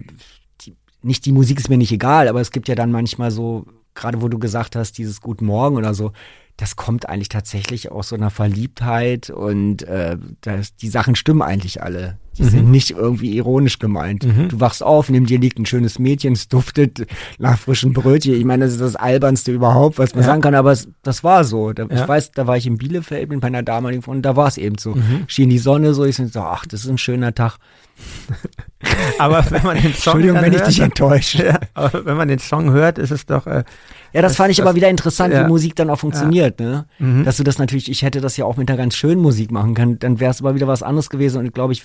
die, 0.60 0.76
nicht 1.02 1.24
die 1.24 1.32
Musik 1.32 1.58
ist 1.58 1.70
mir 1.70 1.78
nicht 1.78 1.92
egal, 1.92 2.28
aber 2.28 2.40
es 2.40 2.50
gibt 2.50 2.68
ja 2.68 2.74
dann 2.74 2.92
manchmal 2.92 3.30
so, 3.30 3.66
gerade 3.94 4.20
wo 4.20 4.28
du 4.28 4.38
gesagt 4.38 4.76
hast, 4.76 4.98
dieses 4.98 5.20
Guten 5.20 5.46
Morgen 5.46 5.76
oder 5.76 5.94
so, 5.94 6.12
das 6.60 6.76
kommt 6.76 7.08
eigentlich 7.08 7.30
tatsächlich 7.30 7.90
aus 7.90 8.10
so 8.10 8.16
einer 8.16 8.28
Verliebtheit 8.28 9.30
und 9.30 9.82
äh, 9.82 10.18
das, 10.42 10.76
die 10.76 10.88
Sachen 10.88 11.16
stimmen 11.16 11.40
eigentlich 11.40 11.82
alle. 11.82 12.18
Die 12.40 12.48
sind 12.48 12.70
nicht 12.70 12.90
irgendwie 12.92 13.36
ironisch 13.36 13.78
gemeint. 13.78 14.24
Du 14.48 14.58
wachst 14.60 14.82
auf, 14.82 15.08
neben 15.10 15.26
dir 15.26 15.38
liegt 15.38 15.58
ein 15.58 15.66
schönes 15.66 15.98
Mädchen, 15.98 16.32
es 16.32 16.48
duftet 16.48 17.06
nach 17.38 17.58
frischen 17.58 17.92
Brötchen. 17.92 18.34
Ich 18.34 18.44
meine, 18.44 18.64
das 18.64 18.72
ist 18.72 18.80
das 18.80 18.96
Albernste 18.96 19.52
überhaupt, 19.52 19.98
was 19.98 20.14
man 20.14 20.22
Ja. 20.22 20.30
sagen 20.30 20.40
kann, 20.40 20.54
aber 20.54 20.72
es, 20.72 20.88
das 21.02 21.22
war 21.22 21.44
so. 21.44 21.72
Da, 21.72 21.84
Ja. 21.90 22.02
Ich 22.02 22.08
weiß, 22.08 22.32
da 22.32 22.46
war 22.46 22.56
ich 22.56 22.66
in 22.66 22.78
Bielefeld 22.78 23.28
mit 23.28 23.42
meiner 23.42 23.62
damaligen 23.62 24.02
Freundin, 24.02 24.22
da 24.22 24.36
war 24.36 24.48
es 24.48 24.56
eben 24.58 24.78
so. 24.78 24.96
Schien 25.26 25.50
die 25.50 25.58
Sonne 25.58 25.92
so, 25.94 26.04
ich 26.04 26.16
so, 26.16 26.40
ach, 26.40 26.64
das 26.66 26.84
ist 26.84 26.90
ein 26.90 26.98
schöner 26.98 27.34
Tag. 27.34 27.58
Aber 29.18 29.44
wenn 29.50 29.62
man 29.62 29.74
den 29.76 29.92
Song 29.92 30.14
Entschuldigung, 30.20 30.36
wenn 30.40 30.52
ich 30.52 30.58
hört, 30.58 30.68
dich 30.70 30.80
enttäusche. 30.80 31.44
ja, 31.46 31.58
aber 31.74 32.04
wenn 32.06 32.16
man 32.16 32.28
den 32.28 32.38
Song 32.38 32.70
hört, 32.72 32.96
ist 32.98 33.10
es 33.10 33.26
doch 33.26 33.46
äh, 33.46 33.64
Ja, 34.12 34.22
das, 34.22 34.32
Das- 34.32 34.36
fand 34.36 34.50
ich 34.50 34.56
das- 34.56 34.66
aber 34.66 34.74
wieder 34.74 34.88
interessant, 34.88 35.34
ja. 35.34 35.44
wie 35.44 35.48
Musik 35.48 35.76
dann 35.76 35.90
auch 35.90 35.98
funktioniert, 35.98 36.60
ne? 36.60 36.86
Dass 37.24 37.36
du 37.36 37.44
das 37.44 37.58
natürlich, 37.58 37.90
ich 37.90 38.02
hätte 38.02 38.20
das 38.22 38.36
ja 38.38 38.46
auch 38.46 38.56
mit 38.56 38.70
einer 38.70 38.78
ganz 38.78 38.94
schönen 38.96 39.20
Musik 39.20 39.50
machen 39.50 39.74
können, 39.74 39.98
dann 39.98 40.18
wäre 40.18 40.30
es 40.30 40.40
aber 40.40 40.54
wieder 40.54 40.66
was 40.66 40.82
anderes 40.82 41.10
gewesen 41.10 41.38
und 41.40 41.52
glaube 41.52 41.74
ich, 41.74 41.84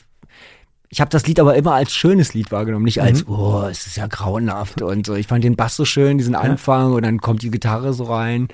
ich 0.89 1.02
habe 1.02 1.10
das 1.10 1.26
Lied 1.28 1.39
aber 1.39 1.56
immer 1.56 1.74
als 1.74 1.93
schönes 1.93 2.34
Lied 2.34 2.52
wahrgenommen, 2.52 2.86
nicht 2.86 3.02
als, 3.02 3.28
oh, 3.28 3.63
es 3.69 3.88
ist 3.88 3.98
ja 3.98 4.08
grauenhaft 4.08 4.82
und 4.82 5.06
so. 5.06 5.15
Ich 5.15 5.28
fand 5.28 5.43
den 5.43 5.56
Bass 5.56 5.76
so 5.76 5.86
schön, 5.86 6.17
diesen 6.17 6.36
Anfang 6.36 6.93
und 6.93 7.04
dann 7.04 7.19
kommt 7.19 7.41
die 7.41 7.52
Gitarre 7.52 7.93
so 7.93 8.06
rein. 8.06 8.48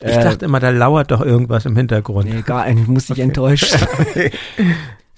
ich 0.00 0.08
Äh, 0.08 0.22
dachte 0.22 0.44
immer, 0.44 0.60
da 0.60 0.70
lauert 0.70 1.10
doch 1.10 1.20
irgendwas 1.20 1.64
im 1.66 1.76
Hintergrund. 1.76 2.28
Nee, 2.32 2.42
gar 2.42 2.68
ich 2.68 2.86
muss 2.86 3.06
dich 3.06 3.18
enttäuscht. 3.18 3.76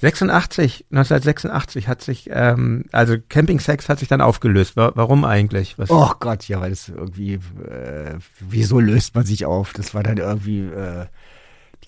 86, 0.01 0.87
1986 0.91 1.87
hat 1.87 2.01
sich, 2.01 2.31
ähm, 2.33 2.85
also 2.91 3.17
Camping 3.29 3.61
Sex 3.61 3.89
hat 3.91 3.99
sich 3.99 4.09
dann 4.09 4.23
aufgelöst. 4.23 4.77
Wa 4.77 4.93
warum 4.95 5.27
eigentlich? 5.27 5.79
Was, 5.79 5.91
Oh 5.91 6.13
Gott, 6.21 6.49
ja, 6.49 6.61
weil 6.61 6.71
das 6.71 6.89
irgendwie, 6.89 7.35
äh, 7.35 8.15
wieso 8.41 8.81
löst 8.81 9.15
man 9.15 9.27
sich 9.27 9.45
auf? 9.45 9.75
Das 9.75 9.95
war 9.95 10.03
dann 10.03 10.17
irgendwie, 10.17 10.61
äh, 10.61 11.05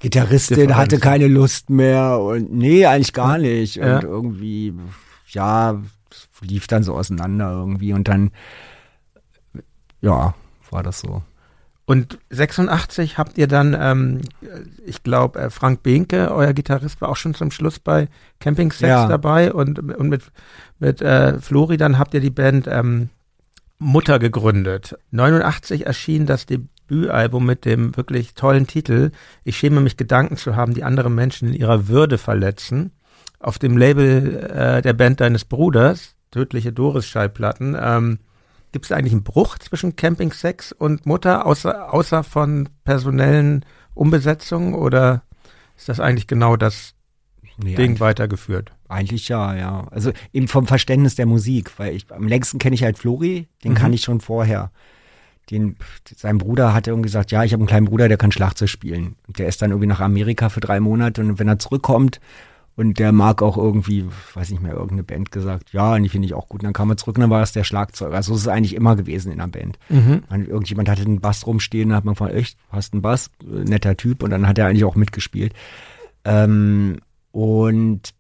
Gitarristin 0.02 0.76
hatte 0.76 0.98
keine 0.98 1.28
Lust 1.28 1.70
mehr 1.70 2.18
und 2.18 2.52
nee, 2.52 2.84
eigentlich 2.86 3.12
gar 3.12 3.38
nicht. 3.38 3.76
Ja. 3.76 3.96
Und 3.96 4.04
irgendwie, 4.04 4.74
ja, 5.28 5.80
lief 6.40 6.66
dann 6.66 6.82
so 6.82 6.94
auseinander 6.94 7.50
irgendwie 7.52 7.92
und 7.92 8.08
dann, 8.08 8.32
ja, 10.00 10.34
war 10.70 10.82
das 10.82 11.00
so. 11.00 11.22
Und 11.84 12.18
86 12.30 13.18
habt 13.18 13.38
ihr 13.38 13.46
dann, 13.48 13.76
ähm, 13.78 14.20
ich 14.84 15.02
glaube, 15.02 15.38
äh, 15.40 15.50
Frank 15.50 15.82
Behnke, 15.82 16.32
euer 16.32 16.52
Gitarrist, 16.52 17.00
war 17.00 17.08
auch 17.08 17.16
schon 17.16 17.34
zum 17.34 17.50
Schluss 17.50 17.78
bei 17.78 18.08
Camping 18.40 18.70
Sex 18.72 18.88
Ja. 18.88 19.08
dabei 19.08 19.52
und, 19.52 19.78
und 19.78 20.08
mit, 20.08 20.22
mit 20.78 21.02
äh, 21.02 21.38
Flori 21.38 21.76
dann 21.76 21.98
habt 21.98 22.14
ihr 22.14 22.20
die 22.20 22.30
Band 22.30 22.66
ähm, 22.68 23.08
Mutter 23.78 24.18
gegründet. 24.20 24.96
89 25.10 25.86
erschien 25.86 26.24
das 26.26 26.46
Debütalbum 26.92 27.44
mit 27.46 27.64
dem 27.64 27.96
wirklich 27.96 28.35
tollen 28.35 28.66
Titel 28.66 29.11
Ich 29.44 29.57
schäme 29.57 29.81
mich 29.81 29.96
Gedanken 29.96 30.37
zu 30.37 30.57
haben, 30.57 30.74
die 30.74 30.85
andere 30.85 31.11
Menschen 31.11 31.48
in 31.48 31.55
ihrer 31.55 31.88
Würde 31.88 32.18
verletzen. 32.18 32.92
Auf 33.38 33.59
dem 33.59 33.76
Label 33.76 34.37
äh, 34.55 34.83
der 34.83 34.92
Band 34.92 35.20
deines 35.20 35.44
Bruders, 35.44 36.14
Tödliche 36.31 36.72
Doris-Schallplatten, 36.72 37.76
ähm, 37.81 38.18
Gibt 38.74 38.87
es 38.87 38.92
eigentlich 38.92 39.12
einen 39.12 39.22
Bruch 39.22 39.59
zwischen 39.59 39.96
Camping 39.96 40.33
Sex 40.33 40.72
und 40.72 41.05
Mutter, 41.05 41.44
außer, 41.44 41.92
außer 41.92 42.24
von 42.24 42.70
personellen 42.85 43.66
Umbesetzungen 43.92 44.72
oder 44.72 45.24
ist 45.76 45.90
das 45.90 46.00
eigentlich 46.00 46.26
genau 46.26 46.57
das 46.57 46.94
Nee, 47.59 47.74
Ding 47.74 48.00
weitergeführt? 48.00 48.72
eigentlich 48.88 49.28
ja, 49.28 49.55
ja. 49.55 49.87
Also 49.90 50.12
eben 50.33 50.48
vom 50.48 50.66
Verständnis 50.66 51.16
der 51.16 51.26
Musik, 51.26 51.70
weil 51.78 51.94
ich 51.94 52.11
am 52.11 52.26
längsten 52.26 52.59
kenne 52.59 52.74
ich 52.74 52.83
halt 52.83 52.96
Flori, 52.96 53.46
den 53.62 53.72
Mhm. 53.72 53.76
kann 53.76 53.92
ich 53.92 54.00
schon 54.00 54.22
vorher. 54.22 54.70
Den, 55.50 55.76
sein 56.16 56.38
Bruder 56.38 56.72
hat 56.72 56.87
irgendwie 56.87 57.09
gesagt, 57.09 57.33
ja, 57.33 57.44
ich 57.44 57.52
habe 57.52 57.61
einen 57.61 57.68
kleinen 57.68 57.87
Bruder, 57.87 58.09
der 58.09 58.16
kann 58.16 58.33
Schlagzeug 58.33 58.68
spielen. 58.68 59.16
Und 59.26 59.38
der 59.38 59.48
ist 59.48 59.61
dann 59.61 59.70
irgendwie 59.70 59.88
nach 59.88 60.00
Amerika 60.00 60.48
für 60.48 60.61
drei 60.61 60.81
Monate 60.81 61.20
und 61.20 61.38
wenn 61.38 61.48
er 61.48 61.59
zurückkommt 61.59 62.20
und 62.74 62.98
der 62.98 63.12
mag 63.12 63.42
auch 63.42 63.59
irgendwie, 63.59 64.07
weiß 64.35 64.50
nicht 64.50 64.62
mehr, 64.62 64.72
irgendeine 64.72 65.02
Band 65.02 65.31
gesagt, 65.31 65.72
ja, 65.72 65.94
und 65.94 66.05
die 66.05 66.09
finde 66.09 66.26
ich 66.26 66.35
auch 66.35 66.48
gut. 66.48 66.62
Und 66.62 66.64
dann 66.64 66.72
kam 66.72 66.88
er 66.90 66.96
zurück 66.96 67.16
und 67.16 67.20
dann 67.20 67.31
war 67.31 67.42
es 67.42 67.52
der 67.52 67.64
Schlagzeuger. 67.64 68.14
Also 68.14 68.33
so 68.33 68.37
ist 68.37 68.42
es 68.42 68.48
eigentlich 68.48 68.74
immer 68.74 68.96
gewesen 68.96 69.31
in 69.31 69.40
einer 69.40 69.50
Band. 69.50 69.78
Man, 70.31 70.46
irgendjemand 70.46 70.88
hatte 70.88 71.02
einen 71.02 71.20
Bass 71.20 71.46
rumstehen, 71.46 71.90
dann 71.90 71.96
hat 71.96 72.05
man 72.05 72.14
gefragt, 72.14 72.35
echt, 72.35 72.57
hast 72.70 72.94
einen 72.94 73.02
Bass? 73.02 73.31
Äh, 73.42 73.64
Netter 73.64 73.96
Typ. 73.96 74.22
Und 74.22 74.31
dann 74.31 74.48
hat 74.48 74.59
er 74.59 74.66
eigentlich 74.66 74.85
auch 74.85 74.94
mitgespielt. 74.94 75.52
Ähm, 76.24 77.00
und 77.31 78.14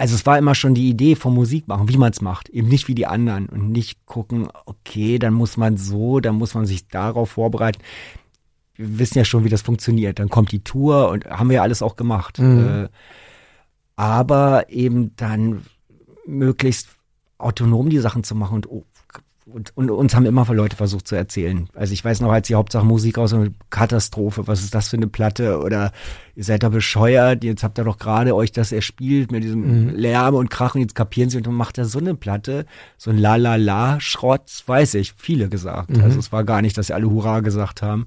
also 0.00 0.14
es 0.14 0.24
war 0.24 0.38
immer 0.38 0.54
schon 0.54 0.72
die 0.72 0.88
Idee 0.88 1.14
vom 1.14 1.34
Musik 1.34 1.68
machen, 1.68 1.90
wie 1.90 1.98
man 1.98 2.10
es 2.10 2.22
macht, 2.22 2.48
eben 2.48 2.68
nicht 2.68 2.88
wie 2.88 2.94
die 2.94 3.06
anderen 3.06 3.50
und 3.50 3.70
nicht 3.70 4.06
gucken, 4.06 4.48
okay, 4.64 5.18
dann 5.18 5.34
muss 5.34 5.58
man 5.58 5.76
so, 5.76 6.20
dann 6.20 6.36
muss 6.36 6.54
man 6.54 6.64
sich 6.64 6.88
darauf 6.88 7.32
vorbereiten. 7.32 7.82
Wir 8.76 8.98
wissen 8.98 9.18
ja 9.18 9.26
schon, 9.26 9.44
wie 9.44 9.50
das 9.50 9.60
funktioniert. 9.60 10.18
Dann 10.18 10.30
kommt 10.30 10.52
die 10.52 10.64
Tour 10.64 11.10
und 11.10 11.26
haben 11.26 11.50
wir 11.50 11.56
ja 11.56 11.62
alles 11.62 11.82
auch 11.82 11.96
gemacht. 11.96 12.38
Mhm. 12.38 12.84
Äh, 12.84 12.88
aber 13.96 14.70
eben 14.70 15.14
dann 15.16 15.66
möglichst 16.24 16.88
autonom 17.36 17.90
die 17.90 17.98
Sachen 17.98 18.24
zu 18.24 18.34
machen 18.34 18.54
und, 18.54 18.70
oh, 18.70 18.86
und, 19.52 19.76
und 19.76 19.90
uns 19.90 20.14
haben 20.14 20.26
immer 20.26 20.44
Leute 20.52 20.76
versucht 20.76 21.06
zu 21.06 21.14
erzählen. 21.14 21.68
Also 21.74 21.92
ich 21.92 22.04
weiß 22.04 22.20
noch, 22.20 22.32
als 22.32 22.48
die 22.48 22.54
Hauptsache 22.54 22.84
Musik 22.84 23.18
aus 23.18 23.32
einer 23.32 23.50
Katastrophe, 23.70 24.46
was 24.46 24.62
ist 24.62 24.74
das 24.74 24.88
für 24.88 24.96
eine 24.96 25.06
Platte? 25.06 25.60
Oder 25.60 25.92
ihr 26.34 26.44
seid 26.44 26.62
da 26.62 26.68
bescheuert, 26.68 27.44
jetzt 27.44 27.62
habt 27.62 27.78
ihr 27.78 27.84
doch 27.84 27.98
gerade 27.98 28.34
euch 28.34 28.52
das 28.52 28.72
erspielt 28.72 29.30
mit 29.32 29.44
diesem 29.44 29.90
Lärm 29.90 30.34
und 30.34 30.50
Krach 30.50 30.74
und 30.74 30.80
jetzt 30.80 30.94
kapieren 30.94 31.30
sie 31.30 31.36
und 31.36 31.46
dann 31.46 31.54
macht 31.54 31.78
er 31.78 31.84
so 31.84 31.98
eine 31.98 32.14
Platte, 32.14 32.66
so 32.96 33.10
ein 33.10 33.18
La-La-La-Schrott, 33.18 34.62
weiß 34.66 34.94
ich, 34.94 35.14
viele 35.16 35.48
gesagt. 35.48 35.90
Also 36.02 36.18
es 36.18 36.32
war 36.32 36.44
gar 36.44 36.62
nicht, 36.62 36.78
dass 36.78 36.88
sie 36.88 36.94
alle 36.94 37.10
Hurra 37.10 37.40
gesagt 37.40 37.82
haben. 37.82 38.06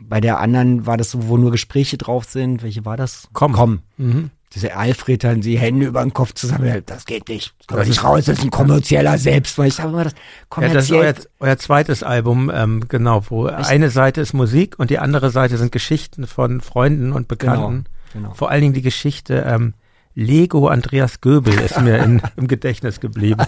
Bei 0.00 0.20
der 0.20 0.38
anderen 0.38 0.86
war 0.86 0.96
das 0.96 1.10
so, 1.10 1.28
wo 1.28 1.36
nur 1.36 1.50
Gespräche 1.50 1.98
drauf 1.98 2.24
sind. 2.24 2.62
Welche 2.62 2.84
war 2.84 2.96
das? 2.96 3.28
Komm. 3.32 3.52
Komm. 3.52 3.80
Mhm. 3.96 4.30
Diese 4.54 4.74
Alfred 4.74 5.24
dann 5.24 5.40
die 5.40 5.58
Hände 5.58 5.86
über 5.86 6.02
den 6.02 6.14
Kopf 6.14 6.32
zusammen. 6.32 6.82
Das 6.86 7.04
geht 7.04 7.28
nicht. 7.28 7.54
Das 7.58 7.66
können 7.66 7.82
wir 7.82 7.88
nicht 7.88 8.02
raus. 8.02 8.24
Das 8.24 8.38
ist 8.38 8.44
ein 8.44 8.50
kommerzieller 8.50 9.18
Selbst. 9.18 9.58
Ich 9.58 9.74
sage 9.74 9.90
immer, 9.90 10.04
das 10.04 10.14
Ja, 10.56 10.68
das 10.68 10.84
ist 10.84 10.90
euer, 10.92 10.98
kommerziell. 10.98 11.26
euer 11.40 11.58
zweites 11.58 12.02
Album, 12.02 12.50
ähm, 12.54 12.84
genau, 12.88 13.22
wo 13.28 13.46
eine 13.46 13.90
Seite 13.90 14.20
ist 14.20 14.32
Musik 14.32 14.78
und 14.78 14.90
die 14.90 14.98
andere 14.98 15.30
Seite 15.30 15.58
sind 15.58 15.72
Geschichten 15.72 16.26
von 16.26 16.60
Freunden 16.60 17.12
und 17.12 17.28
Bekannten. 17.28 17.84
genau. 18.12 18.32
Vor 18.34 18.50
allen 18.50 18.62
Dingen 18.62 18.74
die 18.74 18.82
Geschichte 18.82 19.44
ähm, 19.46 19.74
Lego 20.14 20.66
Andreas 20.66 21.20
Göbel 21.20 21.54
ist 21.60 21.80
mir 21.80 21.98
in, 21.98 22.20
im 22.36 22.48
Gedächtnis 22.48 22.98
geblieben. 22.98 23.40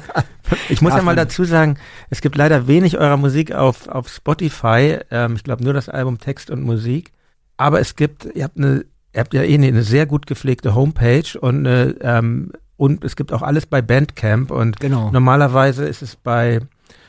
Ich 0.69 0.81
muss 0.81 0.91
ja 0.91 0.99
Darf 0.99 1.05
mal 1.05 1.17
dazu 1.17 1.43
sagen, 1.43 1.79
es 2.11 2.21
gibt 2.21 2.37
leider 2.37 2.69
wenig 2.69 2.97
eurer 2.97 3.17
Musik 3.17 3.51
auf, 3.53 3.89
auf 3.89 4.09
Spotify. 4.09 4.99
Ähm, 5.11 5.35
ich 5.35 5.43
glaube 5.43 5.65
nur 5.65 5.73
das 5.73 5.89
Album 5.89 6.19
Text 6.19 6.49
und 6.49 6.63
Musik. 6.63 7.11
Aber 7.57 7.81
es 7.81 7.97
gibt, 7.97 8.25
ihr 8.37 8.45
habt 8.45 8.57
eine, 8.57 8.85
ihr 9.12 9.20
habt 9.20 9.35
ja 9.35 9.42
eh 9.42 9.55
eine, 9.55 9.83
sehr 9.83 10.07
gut 10.07 10.27
gepflegte 10.27 10.75
Homepage 10.75 11.38
und 11.40 11.66
eine, 11.66 11.96
ähm, 12.01 12.53
und 12.77 13.05
es 13.05 13.16
gibt 13.16 13.33
auch 13.33 13.42
alles 13.42 13.66
bei 13.66 13.83
Bandcamp 13.83 14.51
und 14.51 14.81
Genau. 14.81 15.11
normalerweise 15.11 15.85
ist 15.87 16.01
es 16.03 16.16
bei, 16.16 16.61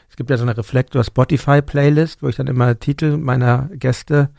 es 0.09 0.15
gibt 0.17 0.29
ja 0.29 0.37
so 0.37 0.43
eine 0.43 0.57
Reflektor 0.57 1.03
Spotify 1.03 1.61
Playlist, 1.61 2.21
wo 2.23 2.27
ich 2.27 2.35
dann 2.35 2.47
immer 2.47 2.77
Titel 2.79 3.17
meiner 3.17 3.69
Gäste 3.73 4.29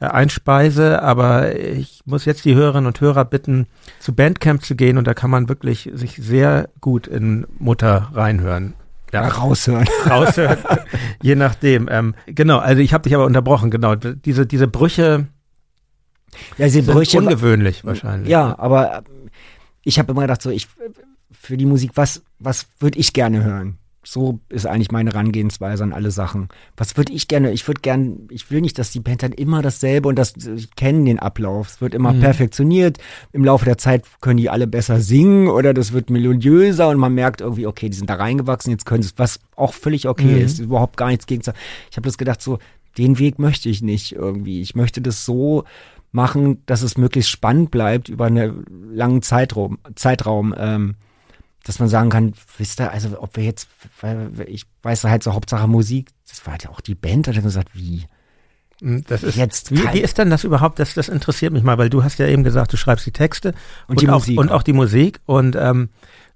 äh, 0.00 0.06
einspeise, 0.06 1.02
aber 1.02 1.56
ich 1.58 2.00
muss 2.06 2.24
jetzt 2.24 2.44
die 2.44 2.54
Hörerinnen 2.54 2.86
und 2.86 3.00
Hörer 3.00 3.24
bitten, 3.24 3.66
zu 3.98 4.14
Bandcamp 4.14 4.62
zu 4.64 4.76
gehen 4.76 4.96
und 4.96 5.06
da 5.06 5.12
kann 5.14 5.30
man 5.30 5.48
wirklich 5.48 5.90
sich 5.92 6.16
sehr 6.16 6.68
gut 6.80 7.06
in 7.06 7.46
Mutter 7.58 8.10
reinhören. 8.14 8.74
Ja, 9.12 9.22
Ja, 9.22 9.28
raushören. 9.28 9.86
raushören, 10.08 10.58
je 11.22 11.34
nachdem. 11.34 11.88
Ähm, 11.90 12.14
genau, 12.26 12.58
also 12.58 12.80
ich 12.80 12.94
habe 12.94 13.02
dich 13.02 13.14
aber 13.14 13.24
unterbrochen, 13.26 13.70
genau. 13.70 13.94
Diese, 13.96 14.46
diese 14.46 14.68
Brüche 14.68 15.26
Ja, 16.56 16.68
sind 16.68 16.86
Brüche. 16.86 17.18
ungewöhnlich 17.18 17.84
wahrscheinlich. 17.84 18.28
Ja, 18.28 18.58
aber 18.58 18.98
ähm, 18.98 19.30
ich 19.84 19.98
habe 19.98 20.12
immer 20.12 20.22
gedacht, 20.22 20.42
so, 20.42 20.50
ich 20.50 20.68
für 21.30 21.56
die 21.56 21.66
Musik, 21.66 21.92
was, 21.94 22.22
was 22.38 22.66
würde 22.80 22.98
ich 22.98 23.12
gerne 23.12 23.44
hören? 23.44 23.78
So 24.04 24.40
ist 24.48 24.64
eigentlich 24.64 24.90
meine 24.90 25.10
Herangehensweise 25.10 25.82
an 25.82 25.92
alle 25.92 26.10
Sachen. 26.10 26.48
Was 26.78 26.96
würde 26.96 27.12
ich 27.12 27.28
gerne? 27.28 27.52
Ich 27.52 27.66
würde 27.68 27.82
gern, 27.82 28.26
ich 28.30 28.50
will 28.50 28.62
nicht, 28.62 28.78
dass 28.78 28.90
die 28.90 29.00
Band 29.00 29.22
dann 29.22 29.32
immer 29.32 29.60
dasselbe 29.60 30.08
und 30.08 30.16
das 30.16 30.34
ich 30.36 30.74
kenne 30.76 31.04
den 31.04 31.18
Ablauf. 31.18 31.68
Es 31.68 31.80
wird 31.82 31.94
immer 31.94 32.14
mhm. 32.14 32.20
perfektioniert. 32.20 32.98
Im 33.32 33.44
Laufe 33.44 33.66
der 33.66 33.76
Zeit 33.76 34.06
können 34.22 34.38
die 34.38 34.48
alle 34.48 34.66
besser 34.66 35.00
singen 35.00 35.48
oder 35.48 35.74
das 35.74 35.92
wird 35.92 36.08
melodiöser 36.08 36.88
und 36.88 36.96
man 36.96 37.12
merkt 37.12 37.42
irgendwie, 37.42 37.66
okay, 37.66 37.90
die 37.90 37.96
sind 37.96 38.08
da 38.08 38.14
reingewachsen, 38.14 38.70
jetzt 38.70 38.86
können 38.86 39.02
sie 39.02 39.10
es, 39.10 39.18
was 39.18 39.40
auch 39.56 39.74
völlig 39.74 40.08
okay 40.08 40.36
mhm. 40.36 40.42
ist, 40.42 40.58
überhaupt 40.58 40.96
gar 40.96 41.08
nichts 41.08 41.26
gegen. 41.26 41.42
Ich 41.42 41.96
habe 41.96 42.06
das 42.06 42.16
gedacht, 42.16 42.40
so, 42.40 42.58
den 42.96 43.18
Weg 43.18 43.38
möchte 43.38 43.68
ich 43.68 43.82
nicht 43.82 44.12
irgendwie. 44.12 44.62
Ich 44.62 44.74
möchte 44.74 45.02
das 45.02 45.26
so 45.26 45.64
machen, 46.10 46.64
dass 46.66 46.82
es 46.82 46.96
möglichst 46.96 47.30
spannend 47.30 47.70
bleibt 47.70 48.08
über 48.08 48.26
einen 48.26 48.64
langen 48.92 49.22
Zeitraum. 49.22 49.78
Zeitraum 49.94 50.54
ähm, 50.56 50.96
dass 51.68 51.78
man 51.80 51.88
sagen 51.88 52.08
kann, 52.08 52.32
wisst 52.56 52.80
ihr, 52.80 52.90
also 52.90 53.20
ob 53.20 53.36
wir 53.36 53.44
jetzt, 53.44 53.68
weil 54.00 54.30
ich 54.46 54.64
weiß 54.82 55.04
halt 55.04 55.22
so 55.22 55.34
Hauptsache 55.34 55.68
Musik, 55.68 56.08
das 56.26 56.44
war 56.46 56.52
halt 56.52 56.66
auch 56.68 56.80
die 56.80 56.94
Band, 56.94 57.28
hat 57.28 57.36
dann 57.36 57.42
gesagt, 57.42 57.68
wie? 57.74 58.04
Hm, 58.80 59.04
das 59.06 59.22
ist 59.22 59.36
jetzt. 59.36 59.70
Wie, 59.70 59.82
wie 59.92 60.00
ist 60.00 60.16
denn 60.16 60.30
das 60.30 60.44
überhaupt? 60.44 60.78
Das, 60.78 60.94
das 60.94 61.08
interessiert 61.08 61.52
mich 61.52 61.62
mal, 61.62 61.76
weil 61.76 61.90
du 61.90 62.02
hast 62.04 62.18
ja 62.18 62.26
eben 62.26 62.42
gesagt, 62.42 62.72
du 62.72 62.78
schreibst 62.78 63.04
die 63.04 63.12
Texte 63.12 63.48
und, 63.86 63.96
und 63.96 64.00
die 64.00 64.08
auch, 64.08 64.14
Musik 64.14 64.38
und 64.38 64.50
auch 64.50 64.62
die 64.62 64.72
Musik 64.72 65.20
und 65.26 65.56
ähm, 65.56 65.90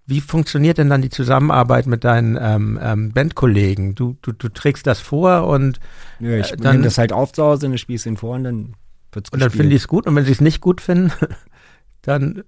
wie 0.04 0.20
funktioniert 0.20 0.78
denn 0.78 0.90
dann 0.90 1.00
die 1.00 1.10
Zusammenarbeit 1.10 1.86
mit 1.86 2.04
deinen 2.04 2.36
ähm, 2.38 2.78
ähm, 2.82 3.12
Bandkollegen? 3.12 3.94
Du, 3.94 4.16
du, 4.20 4.32
du 4.32 4.48
trägst 4.48 4.86
das 4.86 5.00
vor 5.00 5.46
und 5.46 5.78
ja, 6.18 6.36
ich 6.36 6.52
äh, 6.52 6.56
dann 6.56 6.82
das 6.82 6.98
halt 6.98 7.12
auf 7.12 7.32
zu 7.32 7.42
Hause 7.42 7.66
und 7.66 7.78
spiele 7.78 7.96
es 7.96 8.04
ihnen 8.04 8.16
vor 8.16 8.34
und 8.34 8.44
dann 8.44 8.74
wird's 9.12 9.30
Und 9.30 9.40
dann 9.40 9.50
finden 9.50 9.70
die 9.70 9.76
es 9.76 9.88
gut 9.88 10.06
und 10.06 10.16
wenn 10.16 10.24
sie 10.24 10.32
es 10.32 10.40
nicht 10.40 10.60
gut 10.60 10.80
finden, 10.80 11.12
dann 12.02 12.44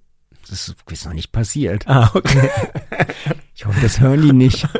das 0.48 0.74
ist 0.90 1.07
noch 1.07 1.14
nicht 1.14 1.33
passiert. 1.33 1.88
Ah, 1.88 2.11
okay. 2.12 2.50
ich 3.55 3.64
hoffe, 3.64 3.81
das 3.81 4.00
hören 4.00 4.20
die 4.22 4.33
nicht. 4.33 4.68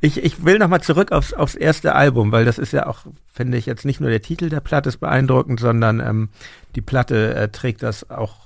Ich, 0.00 0.22
ich 0.22 0.44
will 0.44 0.58
nochmal 0.58 0.82
zurück 0.82 1.12
aufs, 1.12 1.32
aufs 1.32 1.54
erste 1.54 1.94
Album, 1.94 2.32
weil 2.32 2.44
das 2.44 2.58
ist 2.58 2.72
ja 2.72 2.86
auch, 2.86 3.00
finde 3.32 3.56
ich, 3.56 3.66
jetzt 3.66 3.84
nicht 3.84 4.00
nur 4.00 4.10
der 4.10 4.22
Titel 4.22 4.48
der 4.50 4.60
Platte 4.60 4.88
ist 4.88 4.98
beeindruckend, 4.98 5.58
sondern 5.58 6.00
ähm, 6.00 6.28
die 6.74 6.82
Platte 6.82 7.34
äh, 7.34 7.48
trägt 7.48 7.82
das 7.82 8.10
auch, 8.10 8.36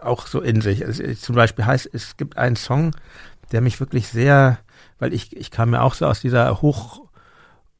auch 0.00 0.26
so 0.26 0.40
in 0.40 0.60
sich. 0.60 0.82
Es, 0.82 1.20
zum 1.20 1.34
Beispiel 1.34 1.66
heißt, 1.66 1.90
es 1.92 2.16
gibt 2.16 2.38
einen 2.38 2.56
Song, 2.56 2.94
der 3.52 3.60
mich 3.60 3.80
wirklich 3.80 4.08
sehr, 4.08 4.58
weil 4.98 5.12
ich, 5.12 5.36
ich 5.36 5.50
kam 5.50 5.72
ja 5.72 5.82
auch 5.82 5.94
so 5.94 6.06
aus 6.06 6.20
dieser 6.20 6.62
hoch 6.62 7.02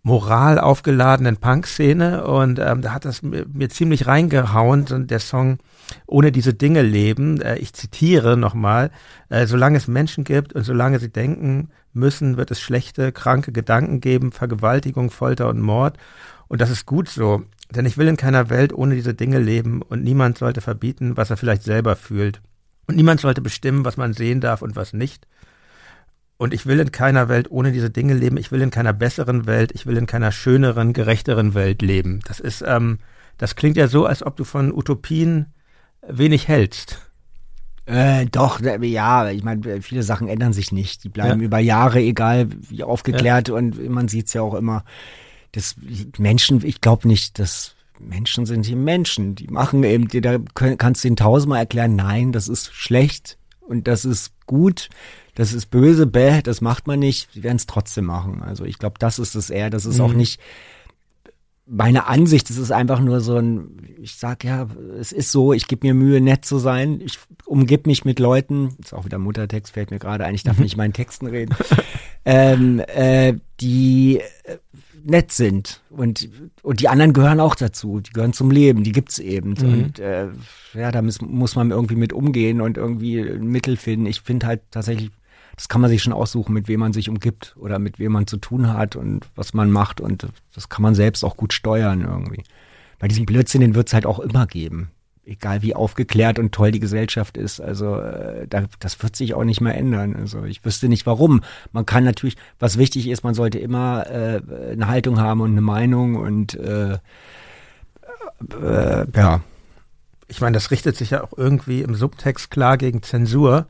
moral 0.02 0.58
aufgeladenen 0.58 1.36
Punk-Szene 1.36 2.24
und 2.24 2.58
ähm, 2.58 2.80
da 2.80 2.92
hat 2.92 3.04
das 3.04 3.22
mir, 3.22 3.68
ziemlich 3.68 4.06
reingehauen, 4.06 4.86
und 4.90 5.10
der 5.10 5.20
Song 5.20 5.58
Ohne 6.06 6.32
diese 6.32 6.54
Dinge 6.54 6.82
leben. 6.82 7.40
Äh, 7.40 7.58
ich 7.58 7.74
zitiere 7.74 8.36
nochmal, 8.36 8.90
äh, 9.28 9.46
solange 9.46 9.76
es 9.76 9.88
Menschen 9.88 10.24
gibt 10.24 10.54
und 10.54 10.62
solange 10.62 10.98
sie 11.00 11.10
denken 11.10 11.68
müssen, 11.92 12.36
wird 12.36 12.50
es 12.50 12.60
schlechte, 12.60 13.12
kranke 13.12 13.52
Gedanken 13.52 14.00
geben, 14.00 14.32
Vergewaltigung, 14.32 15.10
Folter 15.10 15.48
und 15.48 15.60
Mord. 15.60 15.98
Und 16.48 16.60
das 16.60 16.70
ist 16.70 16.86
gut 16.86 17.08
so, 17.08 17.42
denn 17.70 17.86
ich 17.86 17.98
will 17.98 18.08
in 18.08 18.16
keiner 18.16 18.48
Welt 18.48 18.72
ohne 18.72 18.94
diese 18.94 19.14
Dinge 19.14 19.38
leben 19.38 19.82
und 19.82 20.02
niemand 20.02 20.38
sollte 20.38 20.60
verbieten, 20.60 21.16
was 21.16 21.30
er 21.30 21.36
vielleicht 21.36 21.62
selber 21.62 21.94
fühlt. 21.94 22.40
Und 22.86 22.96
niemand 22.96 23.20
sollte 23.20 23.40
bestimmen, 23.40 23.84
was 23.84 23.96
man 23.96 24.14
sehen 24.14 24.40
darf 24.40 24.62
und 24.62 24.74
was 24.74 24.92
nicht. 24.92 25.26
Und 26.40 26.54
ich 26.54 26.64
will 26.64 26.80
in 26.80 26.90
keiner 26.90 27.28
Welt 27.28 27.50
ohne 27.50 27.70
diese 27.70 27.90
Dinge 27.90 28.14
leben. 28.14 28.38
Ich 28.38 28.50
will 28.50 28.62
in 28.62 28.70
keiner 28.70 28.94
besseren 28.94 29.44
Welt. 29.44 29.72
Ich 29.74 29.84
will 29.84 29.98
in 29.98 30.06
keiner 30.06 30.32
schöneren, 30.32 30.94
gerechteren 30.94 31.52
Welt 31.52 31.82
leben. 31.82 32.20
Das 32.26 32.40
ist, 32.40 32.64
ähm, 32.66 32.98
das 33.36 33.56
klingt 33.56 33.76
ja 33.76 33.88
so, 33.88 34.06
als 34.06 34.22
ob 34.22 34.36
du 34.36 34.44
von 34.44 34.72
Utopien 34.72 35.52
wenig 36.00 36.48
hältst. 36.48 36.98
Äh, 37.84 38.24
doch, 38.24 38.58
ja, 38.58 39.28
ich 39.28 39.44
meine, 39.44 39.82
viele 39.82 40.02
Sachen 40.02 40.28
ändern 40.28 40.54
sich 40.54 40.72
nicht. 40.72 41.04
Die 41.04 41.10
bleiben 41.10 41.40
ja. 41.40 41.44
über 41.44 41.58
Jahre, 41.58 42.00
egal 42.00 42.48
wie 42.48 42.84
aufgeklärt 42.84 43.48
ja. 43.48 43.54
und 43.56 43.90
man 43.90 44.08
sieht 44.08 44.28
es 44.28 44.32
ja 44.32 44.40
auch 44.40 44.54
immer. 44.54 44.86
Das 45.52 45.76
Menschen, 46.16 46.64
ich 46.64 46.80
glaube 46.80 47.06
nicht, 47.06 47.38
dass 47.38 47.74
Menschen 47.98 48.46
sind 48.46 48.66
die 48.66 48.76
Menschen. 48.76 49.34
Die 49.34 49.48
machen 49.48 49.84
eben, 49.84 50.08
da 50.22 50.38
kannst 50.54 51.04
du 51.04 51.08
ihnen 51.08 51.16
tausendmal 51.16 51.58
erklären, 51.58 51.96
nein, 51.96 52.32
das 52.32 52.48
ist 52.48 52.72
schlecht 52.72 53.36
und 53.60 53.86
das 53.86 54.06
ist 54.06 54.32
gut 54.46 54.88
das 55.40 55.54
ist 55.54 55.70
böse, 55.70 56.06
bäh, 56.06 56.42
das 56.42 56.60
macht 56.60 56.86
man 56.86 56.98
nicht, 56.98 57.30
sie 57.32 57.42
werden 57.42 57.56
es 57.56 57.64
trotzdem 57.64 58.04
machen. 58.04 58.42
Also 58.42 58.66
ich 58.66 58.78
glaube, 58.78 58.96
das 58.98 59.18
ist 59.18 59.34
es 59.34 59.48
eher, 59.48 59.70
das 59.70 59.86
ist 59.86 59.96
mhm. 59.96 60.04
auch 60.04 60.12
nicht 60.12 60.38
meine 61.64 62.08
Ansicht, 62.08 62.50
es 62.50 62.58
ist 62.58 62.70
einfach 62.70 63.00
nur 63.00 63.22
so 63.22 63.36
ein, 63.36 63.78
ich 64.02 64.16
sag 64.16 64.44
ja, 64.44 64.68
es 65.00 65.12
ist 65.12 65.32
so, 65.32 65.54
ich 65.54 65.66
gebe 65.66 65.86
mir 65.86 65.94
Mühe, 65.94 66.20
nett 66.20 66.44
zu 66.44 66.58
sein, 66.58 67.00
ich 67.00 67.18
umgib 67.46 67.86
mich 67.86 68.04
mit 68.04 68.18
Leuten, 68.18 68.76
ist 68.80 68.92
auch 68.92 69.06
wieder 69.06 69.16
Muttertext, 69.16 69.72
fällt 69.72 69.90
mir 69.90 69.98
gerade 69.98 70.26
ein, 70.26 70.34
ich 70.34 70.42
darf 70.42 70.58
nicht 70.58 70.76
meinen 70.76 70.92
Texten 70.92 71.26
reden, 71.26 71.56
ähm, 72.26 72.82
äh, 72.88 73.32
die 73.62 74.20
äh, 74.44 74.58
nett 75.04 75.32
sind. 75.32 75.80
Und 75.88 76.28
und 76.60 76.80
die 76.80 76.88
anderen 76.88 77.14
gehören 77.14 77.40
auch 77.40 77.54
dazu, 77.54 78.00
die 78.00 78.12
gehören 78.12 78.34
zum 78.34 78.50
Leben, 78.50 78.84
die 78.84 78.92
gibt's 78.92 79.18
eben. 79.18 79.54
Mhm. 79.58 79.72
und 79.72 79.98
äh, 80.00 80.26
ja, 80.74 80.92
da 80.92 81.00
muss, 81.00 81.22
muss 81.22 81.56
man 81.56 81.70
irgendwie 81.70 81.96
mit 81.96 82.12
umgehen 82.12 82.60
und 82.60 82.76
irgendwie 82.76 83.20
ein 83.20 83.46
Mittel 83.46 83.78
finden. 83.78 84.04
Ich 84.04 84.20
finde 84.20 84.46
halt 84.46 84.60
tatsächlich 84.70 85.10
das 85.60 85.68
kann 85.68 85.82
man 85.82 85.90
sich 85.90 86.02
schon 86.02 86.14
aussuchen, 86.14 86.54
mit 86.54 86.68
wem 86.68 86.80
man 86.80 86.94
sich 86.94 87.10
umgibt 87.10 87.54
oder 87.58 87.78
mit 87.78 87.98
wem 87.98 88.12
man 88.12 88.26
zu 88.26 88.38
tun 88.38 88.72
hat 88.72 88.96
und 88.96 89.26
was 89.36 89.52
man 89.52 89.70
macht. 89.70 90.00
Und 90.00 90.26
das 90.54 90.70
kann 90.70 90.80
man 90.80 90.94
selbst 90.94 91.22
auch 91.22 91.36
gut 91.36 91.52
steuern 91.52 92.00
irgendwie. 92.00 92.44
Bei 92.98 93.08
diesem 93.08 93.26
Blödsinn, 93.26 93.60
den 93.60 93.74
wird 93.74 93.88
es 93.88 93.92
halt 93.92 94.06
auch 94.06 94.20
immer 94.20 94.46
geben. 94.46 94.90
Egal 95.26 95.60
wie 95.60 95.74
aufgeklärt 95.74 96.38
und 96.38 96.52
toll 96.52 96.70
die 96.70 96.80
Gesellschaft 96.80 97.36
ist. 97.36 97.60
Also 97.60 97.96
äh, 97.96 98.46
da, 98.48 98.64
das 98.78 99.02
wird 99.02 99.16
sich 99.16 99.34
auch 99.34 99.44
nicht 99.44 99.60
mehr 99.60 99.76
ändern. 99.76 100.16
Also 100.16 100.44
ich 100.44 100.64
wüsste 100.64 100.88
nicht 100.88 101.04
warum. 101.04 101.42
Man 101.72 101.84
kann 101.84 102.04
natürlich, 102.04 102.38
was 102.58 102.78
wichtig 102.78 103.06
ist, 103.08 103.22
man 103.22 103.34
sollte 103.34 103.58
immer 103.58 104.06
äh, 104.06 104.40
eine 104.72 104.88
Haltung 104.88 105.20
haben 105.20 105.42
und 105.42 105.50
eine 105.50 105.60
Meinung 105.60 106.14
und 106.16 106.54
äh, 106.54 106.94
äh, 108.62 109.06
ja. 109.14 109.40
Ich 110.26 110.40
meine, 110.40 110.54
das 110.54 110.70
richtet 110.70 110.96
sich 110.96 111.10
ja 111.10 111.22
auch 111.22 111.36
irgendwie 111.36 111.82
im 111.82 111.94
Subtext 111.94 112.50
klar 112.50 112.78
gegen 112.78 113.02
Zensur. 113.02 113.66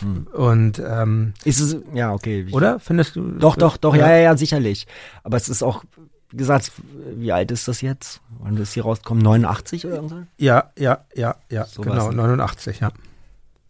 Hm. 0.00 0.26
Und 0.32 0.82
ähm, 0.84 1.34
ist 1.44 1.60
es, 1.60 1.76
ja, 1.94 2.12
okay. 2.12 2.46
Oder? 2.52 2.78
Findest 2.78 3.16
du? 3.16 3.22
Doch, 3.32 3.56
doch, 3.56 3.76
doch, 3.76 3.94
ja, 3.94 4.08
ja, 4.10 4.18
ja, 4.18 4.36
sicherlich. 4.36 4.86
Aber 5.22 5.36
es 5.36 5.48
ist 5.48 5.62
auch, 5.62 5.84
wie 6.30 6.36
gesagt, 6.36 6.72
wie 7.16 7.32
alt 7.32 7.50
ist 7.50 7.68
das 7.68 7.80
jetzt? 7.80 8.20
Wann 8.40 8.56
ist 8.56 8.72
hier 8.72 8.84
rausgekommen? 8.84 9.22
89 9.22 9.86
oder 9.86 10.08
so? 10.08 10.22
Ja, 10.38 10.72
ja, 10.78 11.04
ja, 11.14 11.36
ja, 11.50 11.66
so 11.66 11.82
genau, 11.82 12.10
89, 12.10 12.80
ja. 12.80 12.90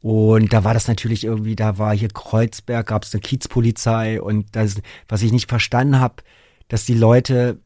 Und 0.00 0.52
da 0.52 0.64
war 0.64 0.74
das 0.74 0.88
natürlich 0.88 1.24
irgendwie, 1.24 1.54
da 1.54 1.78
war 1.78 1.94
hier 1.94 2.08
Kreuzberg, 2.08 2.86
gab 2.88 3.04
es 3.04 3.14
eine 3.14 3.20
Kiezpolizei 3.20 4.20
und 4.20 4.56
das, 4.56 4.76
was 5.08 5.22
ich 5.22 5.30
nicht 5.30 5.48
verstanden 5.48 6.00
habe, 6.00 6.16
dass 6.68 6.84
die 6.84 6.94
Leute 6.94 7.60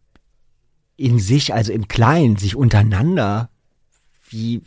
in 0.97 1.19
sich, 1.19 1.55
also 1.55 1.73
im 1.73 1.89
Kleinen, 1.89 2.37
sich 2.37 2.55
untereinander 2.55 3.49
wie, 4.29 4.63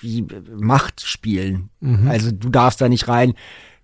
wie 0.00 0.26
Macht 0.58 1.00
spielen. 1.00 1.70
Mhm. 1.80 2.08
Also 2.08 2.30
du 2.30 2.48
darfst 2.48 2.80
da 2.80 2.88
nicht 2.88 3.08
rein. 3.08 3.34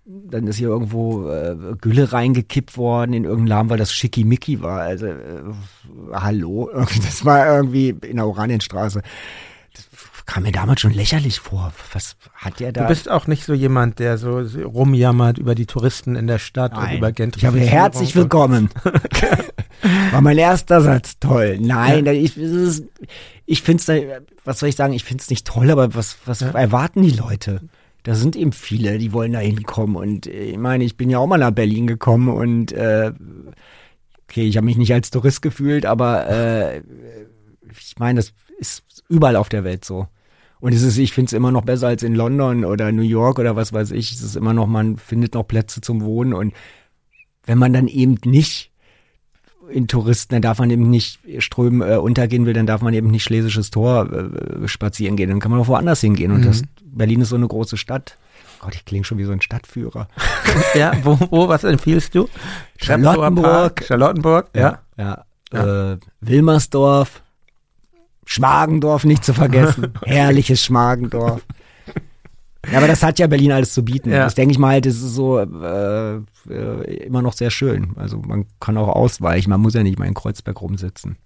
Dann 0.06 0.46
ist 0.46 0.56
hier 0.56 0.68
irgendwo 0.68 1.30
äh, 1.30 1.56
Gülle 1.80 2.12
reingekippt 2.12 2.76
worden 2.76 3.14
in 3.14 3.24
irgendeinen 3.24 3.46
Laden, 3.46 3.70
weil 3.70 3.78
das 3.78 3.92
Schickimicki 3.92 4.60
war. 4.60 4.80
Also 4.80 5.06
äh, 5.06 5.42
hallo, 6.12 6.70
das 7.04 7.24
war 7.24 7.46
irgendwie 7.46 7.88
in 7.88 8.16
der 8.16 8.26
Oranienstraße. 8.26 9.00
Kam 10.26 10.44
mir 10.44 10.52
damals 10.52 10.80
schon 10.80 10.92
lächerlich 10.92 11.40
vor. 11.40 11.72
Was 11.92 12.16
hat 12.34 12.58
der 12.58 12.72
da? 12.72 12.82
Du 12.82 12.88
bist 12.88 13.10
auch 13.10 13.26
nicht 13.26 13.44
so 13.44 13.52
jemand, 13.52 13.98
der 13.98 14.16
so 14.16 14.38
rumjammert 14.38 15.36
über 15.36 15.54
die 15.54 15.66
Touristen 15.66 16.16
in 16.16 16.26
der 16.26 16.38
Stadt 16.38 16.72
Nein. 16.72 16.92
und 16.92 16.98
über 16.98 17.12
Gentrifizierung. 17.12 17.56
Ich 17.56 17.70
habe 17.70 17.82
herzlich 17.82 18.16
willkommen. 18.16 18.70
War 20.12 20.22
mein 20.22 20.38
erster 20.38 20.80
Satz. 20.80 21.18
Toll. 21.20 21.58
Nein, 21.60 22.06
ja. 22.06 22.12
ich, 22.12 22.38
ich 23.46 23.62
finde 23.62 23.82
es, 23.82 24.24
was 24.44 24.58
soll 24.60 24.70
ich 24.70 24.76
sagen, 24.76 24.94
ich 24.94 25.04
finde 25.04 25.22
es 25.22 25.28
nicht 25.28 25.46
toll, 25.46 25.70
aber 25.70 25.94
was, 25.94 26.16
was 26.24 26.40
ja. 26.40 26.48
erwarten 26.48 27.02
die 27.02 27.10
Leute? 27.10 27.60
Da 28.04 28.14
sind 28.14 28.34
eben 28.34 28.52
viele, 28.52 28.98
die 28.98 29.12
wollen 29.12 29.32
da 29.32 29.40
hinkommen. 29.40 29.96
Und 29.96 30.26
äh, 30.26 30.44
ich 30.44 30.58
meine, 30.58 30.84
ich 30.84 30.96
bin 30.96 31.10
ja 31.10 31.18
auch 31.18 31.26
mal 31.26 31.38
nach 31.38 31.50
Berlin 31.50 31.86
gekommen 31.86 32.28
und 32.28 32.72
äh, 32.72 33.12
okay, 34.26 34.46
ich 34.46 34.56
habe 34.56 34.66
mich 34.66 34.78
nicht 34.78 34.92
als 34.92 35.10
Tourist 35.10 35.42
gefühlt, 35.42 35.84
aber 35.84 36.28
äh, 36.28 36.82
ich 37.70 37.98
meine, 37.98 38.20
das 38.20 38.32
ist 38.58 38.84
überall 39.08 39.36
auf 39.36 39.48
der 39.48 39.64
Welt 39.64 39.84
so. 39.84 40.06
Und 40.64 40.72
es 40.72 40.80
ist, 40.80 40.96
ich 40.96 41.12
finde 41.12 41.26
es 41.26 41.34
immer 41.34 41.52
noch 41.52 41.60
besser 41.60 41.88
als 41.88 42.02
in 42.02 42.14
London 42.14 42.64
oder 42.64 42.90
New 42.90 43.02
York 43.02 43.38
oder 43.38 43.54
was 43.54 43.74
weiß 43.74 43.90
ich. 43.90 44.12
Es 44.12 44.22
ist 44.22 44.34
immer 44.34 44.54
noch, 44.54 44.66
man 44.66 44.96
findet 44.96 45.34
noch 45.34 45.42
Plätze 45.46 45.82
zum 45.82 46.00
Wohnen. 46.00 46.32
Und 46.32 46.54
wenn 47.44 47.58
man 47.58 47.74
dann 47.74 47.86
eben 47.86 48.16
nicht 48.24 48.72
in 49.68 49.88
Touristen, 49.88 50.36
dann 50.36 50.40
darf 50.40 50.60
man 50.60 50.70
eben 50.70 50.88
nicht 50.88 51.20
Strömen 51.40 51.86
äh, 51.86 51.96
untergehen 51.96 52.46
will, 52.46 52.54
dann 52.54 52.64
darf 52.64 52.80
man 52.80 52.94
eben 52.94 53.10
nicht 53.10 53.24
Schlesisches 53.24 53.70
Tor 53.70 54.10
äh, 54.10 54.66
spazieren 54.66 55.16
gehen. 55.16 55.28
Dann 55.28 55.38
kann 55.38 55.50
man 55.50 55.60
auch 55.60 55.68
woanders 55.68 56.00
hingehen. 56.00 56.32
Und 56.32 56.40
mhm. 56.40 56.46
das 56.46 56.62
Berlin 56.82 57.20
ist 57.20 57.28
so 57.28 57.36
eine 57.36 57.46
große 57.46 57.76
Stadt. 57.76 58.16
Gott, 58.60 58.74
ich 58.74 58.86
klinge 58.86 59.04
schon 59.04 59.18
wie 59.18 59.24
so 59.24 59.32
ein 59.32 59.42
Stadtführer. 59.42 60.08
ja, 60.74 60.94
wo, 61.02 61.18
wo, 61.30 61.46
was 61.46 61.64
empfiehlst 61.64 62.14
du? 62.14 62.26
Charlottenburg. 62.78 63.84
Charlottenburg, 63.84 64.48
ja. 64.56 64.78
Ja. 64.96 65.24
ja. 65.52 65.92
Äh, 65.92 65.98
Wilmersdorf. 66.22 67.20
Schmargendorf 68.24 69.04
nicht 69.04 69.24
zu 69.24 69.34
vergessen. 69.34 69.92
Herrliches 70.04 70.62
Schmargendorf. 70.62 71.42
Ja, 72.70 72.78
aber 72.78 72.86
das 72.86 73.02
hat 73.02 73.18
ja 73.18 73.26
Berlin 73.26 73.52
alles 73.52 73.74
zu 73.74 73.84
bieten. 73.84 74.10
Ja. 74.10 74.24
Das 74.24 74.34
denke 74.34 74.52
ich 74.52 74.58
mal, 74.58 74.80
das 74.80 74.94
ist 74.94 75.14
so 75.14 75.38
äh, 75.38 76.16
äh, 76.48 77.04
immer 77.04 77.22
noch 77.22 77.34
sehr 77.34 77.50
schön. 77.50 77.92
Also 77.96 78.18
man 78.18 78.46
kann 78.60 78.78
auch 78.78 78.88
ausweichen, 78.88 79.50
man 79.50 79.60
muss 79.60 79.74
ja 79.74 79.82
nicht 79.82 79.98
mal 79.98 80.06
in 80.06 80.14
Kreuzberg 80.14 80.60
rumsitzen. 80.60 81.16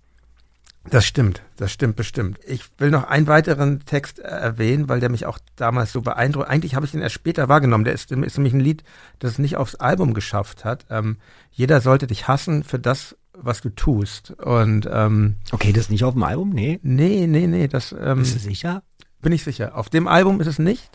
Das 0.90 1.04
stimmt, 1.04 1.42
das 1.56 1.70
stimmt 1.70 1.96
bestimmt. 1.96 2.38
Ich 2.46 2.64
will 2.78 2.90
noch 2.90 3.04
einen 3.04 3.26
weiteren 3.26 3.80
Text 3.84 4.20
äh, 4.20 4.22
erwähnen, 4.22 4.88
weil 4.88 5.00
der 5.00 5.10
mich 5.10 5.26
auch 5.26 5.38
damals 5.56 5.92
so 5.92 6.00
beeindruckt. 6.00 6.48
Eigentlich 6.48 6.74
habe 6.74 6.86
ich 6.86 6.92
den 6.92 7.02
erst 7.02 7.14
später 7.14 7.48
wahrgenommen. 7.48 7.84
Der 7.84 7.92
ist, 7.92 8.10
ist 8.10 8.38
nämlich 8.38 8.54
ein 8.54 8.60
Lied, 8.60 8.84
das 9.18 9.32
es 9.32 9.38
nicht 9.38 9.56
aufs 9.56 9.74
Album 9.74 10.14
geschafft 10.14 10.64
hat. 10.64 10.86
Ähm, 10.88 11.18
Jeder 11.50 11.80
sollte 11.82 12.06
dich 12.06 12.26
hassen 12.26 12.64
für 12.64 12.78
das, 12.78 13.16
was 13.40 13.60
du 13.60 13.70
tust. 13.70 14.32
Und 14.32 14.88
ähm, 14.92 15.36
Okay, 15.52 15.72
das 15.72 15.84
ist 15.84 15.90
nicht 15.90 16.04
auf 16.04 16.14
dem 16.14 16.22
Album? 16.22 16.50
Nee. 16.50 16.78
nee, 16.82 17.26
nee, 17.26 17.46
nee, 17.46 17.68
das 17.68 17.94
ähm, 17.98 18.18
Bist 18.18 18.34
du 18.34 18.38
sicher? 18.38 18.82
bin 19.20 19.32
ich 19.32 19.42
sicher. 19.44 19.76
Auf 19.76 19.88
dem 19.88 20.06
Album 20.06 20.40
ist 20.40 20.46
es 20.46 20.58
nicht. 20.58 20.90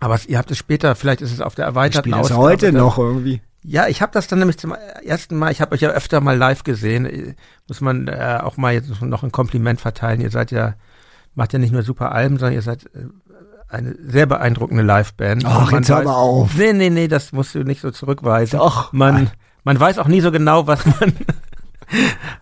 Aber 0.00 0.14
es, 0.14 0.26
ihr 0.26 0.36
habt 0.38 0.50
es 0.50 0.58
später, 0.58 0.94
vielleicht 0.94 1.20
ist 1.22 1.32
es 1.32 1.40
auf 1.40 1.54
der 1.54 1.64
erweiterten 1.64 2.12
Ausgabe 2.12 2.40
heute 2.40 2.66
dann- 2.72 2.76
noch 2.82 2.98
irgendwie. 2.98 3.40
Ja, 3.64 3.86
ich 3.86 4.02
habe 4.02 4.10
das 4.12 4.26
dann 4.26 4.40
nämlich 4.40 4.58
zum 4.58 4.74
ersten 5.04 5.36
Mal, 5.36 5.52
ich 5.52 5.60
habe 5.60 5.72
euch 5.72 5.80
ja 5.82 5.90
öfter 5.90 6.20
mal 6.20 6.36
live 6.36 6.64
gesehen, 6.64 7.06
äh, 7.06 7.34
muss 7.68 7.80
man 7.80 8.08
äh, 8.08 8.40
auch 8.42 8.56
mal 8.56 8.72
jetzt 8.74 9.00
noch 9.00 9.22
ein 9.22 9.30
Kompliment 9.30 9.80
verteilen. 9.80 10.20
Ihr 10.20 10.30
seid 10.30 10.50
ja, 10.50 10.74
macht 11.36 11.52
ja 11.52 11.60
nicht 11.60 11.72
nur 11.72 11.84
super 11.84 12.10
Alben, 12.10 12.38
sondern 12.38 12.54
ihr 12.54 12.62
seid 12.62 12.86
äh, 12.86 13.06
eine 13.68 13.94
sehr 14.04 14.26
beeindruckende 14.26 14.82
Liveband. 14.82 15.44
Ach, 15.46 15.70
jetzt 15.70 15.88
hör 15.88 16.02
mal 16.02 16.12
auf. 16.12 16.54
Nee, 16.56 16.72
nee, 16.72 16.90
nee, 16.90 17.06
das 17.06 17.30
musst 17.30 17.54
du 17.54 17.62
nicht 17.62 17.80
so 17.80 17.92
zurückweisen. 17.92 18.58
Doch. 18.58 18.92
Man, 18.92 19.30
man 19.62 19.78
weiß 19.78 19.98
auch 20.00 20.08
nie 20.08 20.20
so 20.20 20.32
genau, 20.32 20.66
was 20.66 20.84
man, 20.84 21.12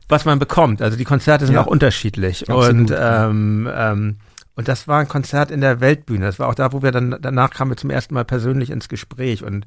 was 0.09 0.25
man 0.25 0.39
bekommt. 0.39 0.83
Also 0.83 0.97
die 0.97 1.05
Konzerte 1.05 1.47
sind 1.47 1.55
Ja. 1.55 1.63
auch 1.63 1.67
unterschiedlich. 1.67 2.49
Absolut, 2.49 2.91
und, 2.91 2.97
ähm, 2.99 3.69
ähm, 3.73 4.17
und 4.55 4.69
das 4.69 4.89
war 4.89 5.01
ein 5.01 5.09
Konzert 5.09 5.51
in 5.51 5.61
der 5.61 5.81
Weltbühne. 5.81 6.27
Das 6.27 6.39
war 6.39 6.49
auch 6.49 6.55
da, 6.55 6.73
wo 6.73 6.83
wir 6.83 6.93
dann, 6.93 7.17
danach 7.21 7.51
kamen 7.51 7.71
wir 7.71 7.77
zum 7.77 7.91
ersten 7.91 8.15
Mal 8.15 8.25
persönlich 8.25 8.71
ins 8.71 8.89
Gespräch 8.89 9.43
und 9.45 9.67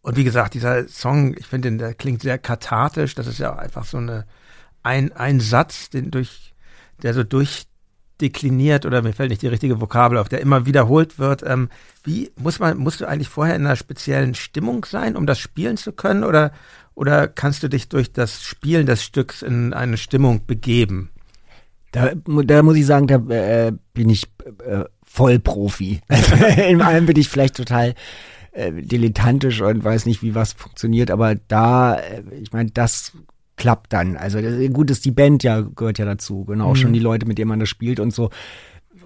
und 0.00 0.16
wie 0.16 0.24
gesagt, 0.24 0.54
dieser 0.54 0.86
Song, 0.88 1.34
ich 1.36 1.46
finde, 1.46 1.72
der 1.76 1.92
klingt 1.92 2.22
sehr 2.22 2.38
kathartisch. 2.38 3.14
Das 3.16 3.26
ist 3.26 3.38
ja 3.40 3.56
einfach 3.56 3.84
so 3.84 3.98
eine, 3.98 4.24
ein, 4.82 5.12
ein 5.12 5.40
Satz, 5.40 5.90
den 5.90 6.10
durch, 6.12 6.54
der 7.02 7.12
so 7.14 7.24
durchdekliniert 7.24 8.86
oder 8.86 9.02
mir 9.02 9.12
fällt 9.12 9.30
nicht 9.30 9.42
die 9.42 9.48
richtige 9.48 9.80
Vokabel 9.80 10.16
auf, 10.18 10.28
der 10.28 10.40
immer 10.40 10.66
wiederholt 10.66 11.18
wird. 11.18 11.42
Ähm, 11.44 11.68
wie 12.04 12.30
muss 12.36 12.58
man, 12.58 12.78
musst 12.78 13.00
du 13.00 13.06
eigentlich 13.08 13.28
vorher 13.28 13.56
in 13.56 13.66
einer 13.66 13.76
speziellen 13.76 14.34
Stimmung 14.34 14.84
sein, 14.84 15.16
um 15.16 15.26
das 15.26 15.40
spielen 15.40 15.76
zu 15.76 15.92
können? 15.92 16.24
Oder, 16.24 16.52
oder 16.98 17.28
kannst 17.28 17.62
du 17.62 17.68
dich 17.68 17.88
durch 17.88 18.12
das 18.12 18.42
Spielen 18.42 18.84
des 18.84 19.04
Stücks 19.04 19.42
in 19.42 19.72
eine 19.72 19.96
Stimmung 19.96 20.46
begeben? 20.46 21.10
Da, 21.92 22.10
da 22.14 22.62
muss 22.64 22.76
ich 22.76 22.86
sagen, 22.86 23.06
da 23.06 23.16
äh, 23.32 23.72
bin 23.94 24.10
ich 24.10 24.24
äh, 24.66 24.82
Vollprofi. 25.04 26.00
in 26.68 26.82
allem 26.82 27.06
bin 27.06 27.16
ich 27.16 27.28
vielleicht 27.28 27.56
total 27.56 27.94
äh, 28.50 28.72
dilettantisch 28.72 29.60
und 29.60 29.84
weiß 29.84 30.06
nicht, 30.06 30.22
wie 30.22 30.34
was 30.34 30.54
funktioniert, 30.54 31.12
aber 31.12 31.36
da, 31.36 31.94
äh, 31.94 32.24
ich 32.42 32.52
meine, 32.52 32.72
das 32.72 33.12
klappt 33.56 33.92
dann. 33.92 34.16
Also 34.16 34.40
gut 34.72 34.90
ist 34.90 35.04
die 35.04 35.12
Band 35.12 35.44
ja, 35.44 35.60
gehört 35.60 35.98
ja 35.98 36.04
dazu, 36.04 36.44
genau, 36.44 36.70
Mhm. 36.70 36.76
schon 36.76 36.92
die 36.92 36.98
Leute, 36.98 37.26
mit 37.26 37.38
denen 37.38 37.48
man 37.48 37.60
das 37.60 37.68
spielt 37.68 38.00
und 38.00 38.12
so. 38.12 38.30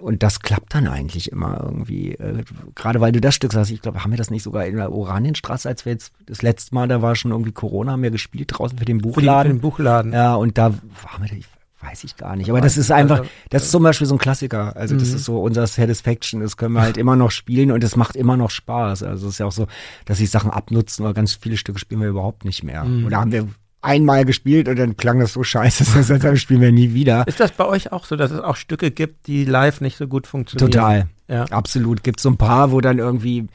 Und 0.03 0.21
das 0.21 0.41
klappt 0.41 0.75
dann 0.75 0.87
eigentlich 0.87 1.31
immer 1.31 1.59
irgendwie. 1.63 2.11
Äh, 2.15 2.43
Gerade 2.75 2.99
weil 3.01 3.11
du 3.13 3.21
das 3.21 3.35
Stück 3.35 3.53
sagst, 3.53 3.71
ich 3.71 3.81
glaube, 3.81 4.03
haben 4.03 4.11
wir 4.11 4.17
das 4.17 4.29
nicht 4.31 4.43
sogar 4.43 4.65
in 4.65 4.75
der 4.75 4.91
Oranienstraße, 4.91 5.67
als 5.69 5.85
wir 5.85 5.93
jetzt 5.93 6.11
das 6.25 6.41
letzte 6.41 6.75
Mal, 6.75 6.87
da 6.87 7.01
war 7.01 7.15
schon 7.15 7.31
irgendwie 7.31 7.51
Corona, 7.53 7.93
haben 7.93 8.03
wir 8.03 8.11
gespielt 8.11 8.49
draußen 8.53 8.77
für 8.77 8.85
den 8.85 8.99
die, 8.99 9.03
für 9.09 9.13
Buchladen. 9.15 9.53
den 9.53 9.61
Buchladen. 9.61 10.11
Ja, 10.13 10.35
und 10.35 10.57
da 10.57 10.71
waren 10.73 11.21
wir, 11.29 11.31
ich 11.37 11.45
weiß 11.81 12.03
ich 12.05 12.15
gar 12.15 12.35
nicht. 12.37 12.49
Aber 12.49 12.61
das 12.61 12.77
ist 12.77 12.91
einfach, 12.91 13.19
Also, 13.19 13.29
das 13.49 13.63
ist 13.63 13.71
zum 13.71 13.83
Beispiel 13.83 14.07
so 14.07 14.15
ein 14.15 14.17
Klassiker. 14.19 14.75
Also 14.77 14.95
das 14.97 15.09
Mhm. 15.09 15.15
ist 15.15 15.25
so 15.25 15.41
unser 15.41 15.67
Satisfaction. 15.67 16.39
Das 16.41 16.55
können 16.57 16.73
wir 16.75 16.81
halt 16.81 16.95
immer 16.97 17.15
noch 17.17 17.31
spielen 17.31 17.71
und 17.71 17.83
es 17.83 17.95
macht 17.97 18.15
immer 18.15 18.37
noch 18.37 18.51
Spaß. 18.51 19.03
Also 19.03 19.27
es 19.27 19.33
ist 19.33 19.37
ja 19.39 19.45
auch 19.47 19.51
so, 19.51 19.67
dass 20.05 20.19
sich 20.19 20.29
Sachen 20.29 20.49
abnutzen 20.51 21.03
oder 21.03 21.13
ganz 21.13 21.33
viele 21.35 21.57
Stücke 21.57 21.79
spielen 21.79 21.99
wir 22.01 22.07
überhaupt 22.07 22.45
nicht 22.45 22.63
mehr. 22.63 22.85
Mhm. 22.85 23.05
Oder 23.05 23.17
haben 23.19 23.31
wir 23.33 23.47
einmal 23.83 24.25
gespielt 24.25 24.67
und 24.67 24.77
dann 24.77 24.97
klang 24.97 25.19
das 25.19 25.33
so 25.33 25.43
scheiße, 25.43 25.85
deshalb 26.09 26.37
spielen 26.37 26.61
wir 26.61 26.71
nie 26.71 26.93
wieder. 26.93 27.27
Ist 27.27 27.39
das 27.39 27.51
bei 27.51 27.65
euch 27.65 27.91
auch 27.91 28.05
so, 28.05 28.15
dass 28.15 28.31
es 28.31 28.39
auch 28.39 28.55
Stücke 28.55 28.91
gibt, 28.91 29.27
die 29.27 29.45
live 29.45 29.81
nicht 29.81 29.97
so 29.97 30.07
gut 30.07 30.25
funktionieren? 30.25 30.71
Total. 30.71 31.07
Ja. 31.27 31.45
Absolut. 31.45 32.03
Gibt 32.03 32.19
so 32.19 32.29
ein 32.29 32.37
paar, 32.37 32.71
wo 32.71 32.81
dann 32.81 32.99
irgendwie 32.99 33.47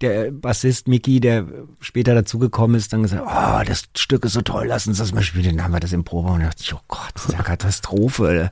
der 0.00 0.30
Bassist 0.30 0.88
Mickey, 0.88 1.20
der 1.20 1.46
später 1.80 2.14
dazugekommen 2.14 2.76
ist, 2.76 2.92
dann 2.92 3.02
gesagt, 3.02 3.22
oh, 3.26 3.64
das 3.66 3.84
Stück 3.96 4.24
ist 4.24 4.34
so 4.34 4.42
toll, 4.42 4.66
lass 4.68 4.86
uns 4.86 4.98
das 4.98 5.12
mal 5.12 5.22
spielen. 5.22 5.56
Dann 5.56 5.64
haben 5.64 5.72
wir 5.72 5.80
das 5.80 5.92
im 5.92 6.04
Probe 6.04 6.30
und 6.30 6.42
dachte 6.42 6.62
ich, 6.62 6.74
oh 6.74 6.80
Gott, 6.88 7.10
das 7.14 7.26
ist 7.26 7.32
ja 7.32 7.42
Katastrophe. 7.42 8.50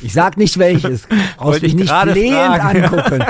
Ich 0.00 0.12
sag 0.14 0.36
nicht 0.36 0.58
welches. 0.58 1.06
Brauchst 1.36 1.62
mich 1.62 1.74
ich 1.74 1.80
nicht 1.80 1.92
flehend 1.92 2.60
angucken. 2.60 3.24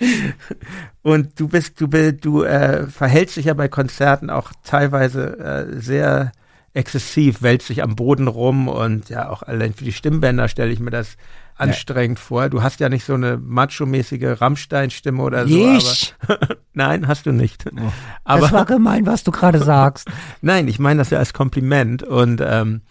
Und 1.02 1.38
du 1.40 1.48
bist, 1.48 1.80
du, 1.80 1.86
du 1.86 2.42
äh, 2.42 2.86
verhältst 2.86 3.36
dich 3.36 3.46
ja 3.46 3.54
bei 3.54 3.68
Konzerten 3.68 4.30
auch 4.30 4.52
teilweise 4.64 5.38
äh, 5.38 5.80
sehr 5.80 6.32
exzessiv, 6.74 7.42
wälzt 7.42 7.68
dich 7.68 7.82
am 7.82 7.96
Boden 7.96 8.28
rum 8.28 8.68
und 8.68 9.08
ja, 9.08 9.30
auch 9.30 9.42
allein 9.42 9.74
für 9.74 9.84
die 9.84 9.92
Stimmbänder 9.92 10.48
stelle 10.48 10.70
ich 10.70 10.78
mir 10.78 10.90
das 10.90 11.16
anstrengend 11.56 12.18
vor. 12.18 12.48
Du 12.48 12.62
hast 12.62 12.78
ja 12.78 12.88
nicht 12.88 13.04
so 13.04 13.14
eine 13.14 13.36
macho-mäßige 13.36 14.40
Rammstein-Stimme 14.40 15.22
oder 15.22 15.48
so. 15.48 15.76
Ich? 15.76 16.14
Nein, 16.72 17.08
hast 17.08 17.26
du 17.26 17.32
nicht. 17.32 17.66
das 17.66 17.74
Aber 18.22 18.52
war 18.52 18.64
gemein, 18.64 19.06
was 19.06 19.24
du 19.24 19.32
gerade 19.32 19.58
sagst. 19.58 20.08
nein, 20.40 20.68
ich 20.68 20.78
meine 20.78 20.98
das 20.98 21.10
ja 21.10 21.18
als 21.18 21.32
Kompliment. 21.32 22.04
Und 22.04 22.40
ähm, 22.44 22.82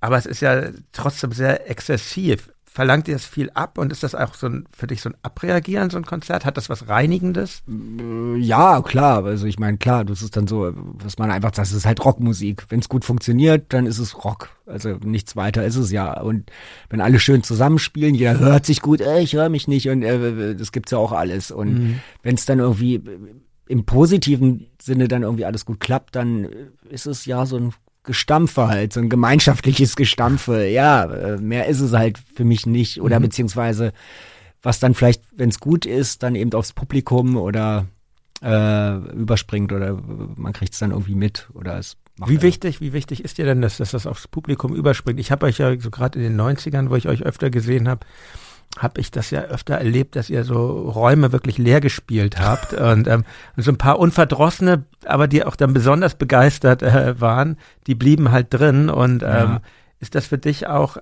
aber 0.00 0.16
es 0.16 0.24
ist 0.24 0.40
ja 0.40 0.62
trotzdem 0.92 1.32
sehr 1.32 1.68
exzessiv. 1.68 2.50
Verlangt 2.76 3.06
dir 3.06 3.12
das 3.14 3.24
viel 3.24 3.50
ab 3.54 3.78
und 3.78 3.92
ist 3.92 4.02
das 4.02 4.16
auch 4.16 4.34
so 4.34 4.48
ein, 4.48 4.64
für 4.76 4.88
dich 4.88 5.00
so 5.00 5.08
ein 5.08 5.14
Abreagieren, 5.22 5.90
so 5.90 5.96
ein 5.96 6.04
Konzert? 6.04 6.44
Hat 6.44 6.56
das 6.56 6.68
was 6.68 6.88
Reinigendes? 6.88 7.62
Ja, 8.38 8.82
klar. 8.82 9.24
Also 9.24 9.46
ich 9.46 9.60
meine, 9.60 9.78
klar, 9.78 10.04
das 10.04 10.22
ist 10.22 10.36
dann 10.36 10.48
so, 10.48 10.72
was 10.74 11.16
man 11.16 11.30
einfach 11.30 11.50
sagt, 11.54 11.68
das 11.68 11.72
ist 11.72 11.86
halt 11.86 12.04
Rockmusik. 12.04 12.66
Wenn 12.70 12.80
es 12.80 12.88
gut 12.88 13.04
funktioniert, 13.04 13.72
dann 13.72 13.86
ist 13.86 14.00
es 14.00 14.24
Rock. 14.24 14.48
Also 14.66 14.88
nichts 15.04 15.36
weiter 15.36 15.64
ist 15.64 15.76
es 15.76 15.92
ja. 15.92 16.20
Und 16.20 16.50
wenn 16.90 17.00
alle 17.00 17.20
schön 17.20 17.44
zusammenspielen, 17.44 18.16
jeder 18.16 18.40
hört 18.40 18.66
sich 18.66 18.80
gut, 18.82 19.00
äh, 19.00 19.20
ich 19.20 19.34
höre 19.34 19.50
mich 19.50 19.68
nicht 19.68 19.88
und 19.88 20.02
äh, 20.02 20.56
das 20.56 20.72
gibt's 20.72 20.90
ja 20.90 20.98
auch 20.98 21.12
alles. 21.12 21.52
Und 21.52 21.74
Mhm. 21.74 22.00
wenn 22.24 22.34
es 22.34 22.44
dann 22.44 22.58
irgendwie 22.58 23.00
im 23.68 23.84
positiven 23.84 24.66
Sinne 24.82 25.06
dann 25.06 25.22
irgendwie 25.22 25.44
alles 25.44 25.64
gut 25.64 25.78
klappt, 25.78 26.16
dann 26.16 26.48
ist 26.90 27.06
es 27.06 27.24
ja 27.24 27.46
so 27.46 27.56
ein 27.56 27.72
Gestampfe 28.04 28.68
halt, 28.68 28.92
so 28.92 29.00
ein 29.00 29.08
gemeinschaftliches 29.08 29.96
Gestampfe. 29.96 30.66
Ja, 30.66 31.04
äh, 31.04 31.36
mehr 31.38 31.66
ist 31.66 31.80
es 31.80 31.92
halt 31.92 32.18
für 32.34 32.44
mich 32.44 32.66
nicht. 32.66 33.00
Oder 33.00 33.18
beziehungsweise 33.18 33.92
was 34.62 34.80
dann 34.80 34.94
vielleicht, 34.94 35.22
wenn 35.36 35.50
es 35.50 35.60
gut 35.60 35.86
ist, 35.86 36.22
dann 36.22 36.34
eben 36.34 36.52
aufs 36.54 36.72
Publikum 36.72 37.36
oder 37.36 37.86
äh, 38.42 38.96
überspringt 39.12 39.72
oder 39.72 40.00
man 40.36 40.52
kriegt 40.52 40.72
es 40.72 40.78
dann 40.78 40.90
irgendwie 40.90 41.14
mit 41.14 41.48
oder 41.54 41.78
es 41.78 41.96
macht 42.16 42.30
Wie 42.30 42.42
wichtig, 42.42 42.80
wie 42.80 42.92
wichtig 42.92 43.24
ist 43.24 43.38
dir 43.38 43.44
denn 43.44 43.60
das, 43.60 43.76
dass 43.76 43.90
das 43.90 44.06
aufs 44.06 44.28
Publikum 44.28 44.74
überspringt? 44.74 45.20
Ich 45.20 45.30
habe 45.30 45.46
euch 45.46 45.58
ja 45.58 45.78
so 45.78 45.90
gerade 45.90 46.18
in 46.18 46.24
den 46.24 46.40
90ern, 46.40 46.90
wo 46.90 46.96
ich 46.96 47.08
euch 47.08 47.22
öfter 47.22 47.50
gesehen 47.50 47.88
habe, 47.88 48.06
habe 48.78 49.00
ich 49.00 49.10
das 49.10 49.30
ja 49.30 49.42
öfter 49.42 49.74
erlebt, 49.74 50.16
dass 50.16 50.30
ihr 50.30 50.42
so 50.44 50.90
Räume 50.90 51.30
wirklich 51.32 51.58
leer 51.58 51.80
gespielt 51.80 52.40
habt 52.40 52.72
und, 52.90 53.06
ähm, 53.06 53.24
so 53.56 53.70
ein 53.70 53.78
paar 53.78 53.98
Unverdrossene, 53.98 54.84
aber 55.04 55.28
die 55.28 55.44
auch 55.44 55.56
dann 55.56 55.72
besonders 55.72 56.14
begeistert 56.16 56.82
äh, 56.82 57.20
waren, 57.20 57.56
die 57.86 57.94
blieben 57.94 58.32
halt 58.32 58.48
drin 58.50 58.90
und 58.90 59.22
ähm, 59.22 59.28
Ja. 59.28 59.60
ist 60.00 60.14
das 60.14 60.26
für 60.26 60.38
dich 60.38 60.66
auch 60.66 60.96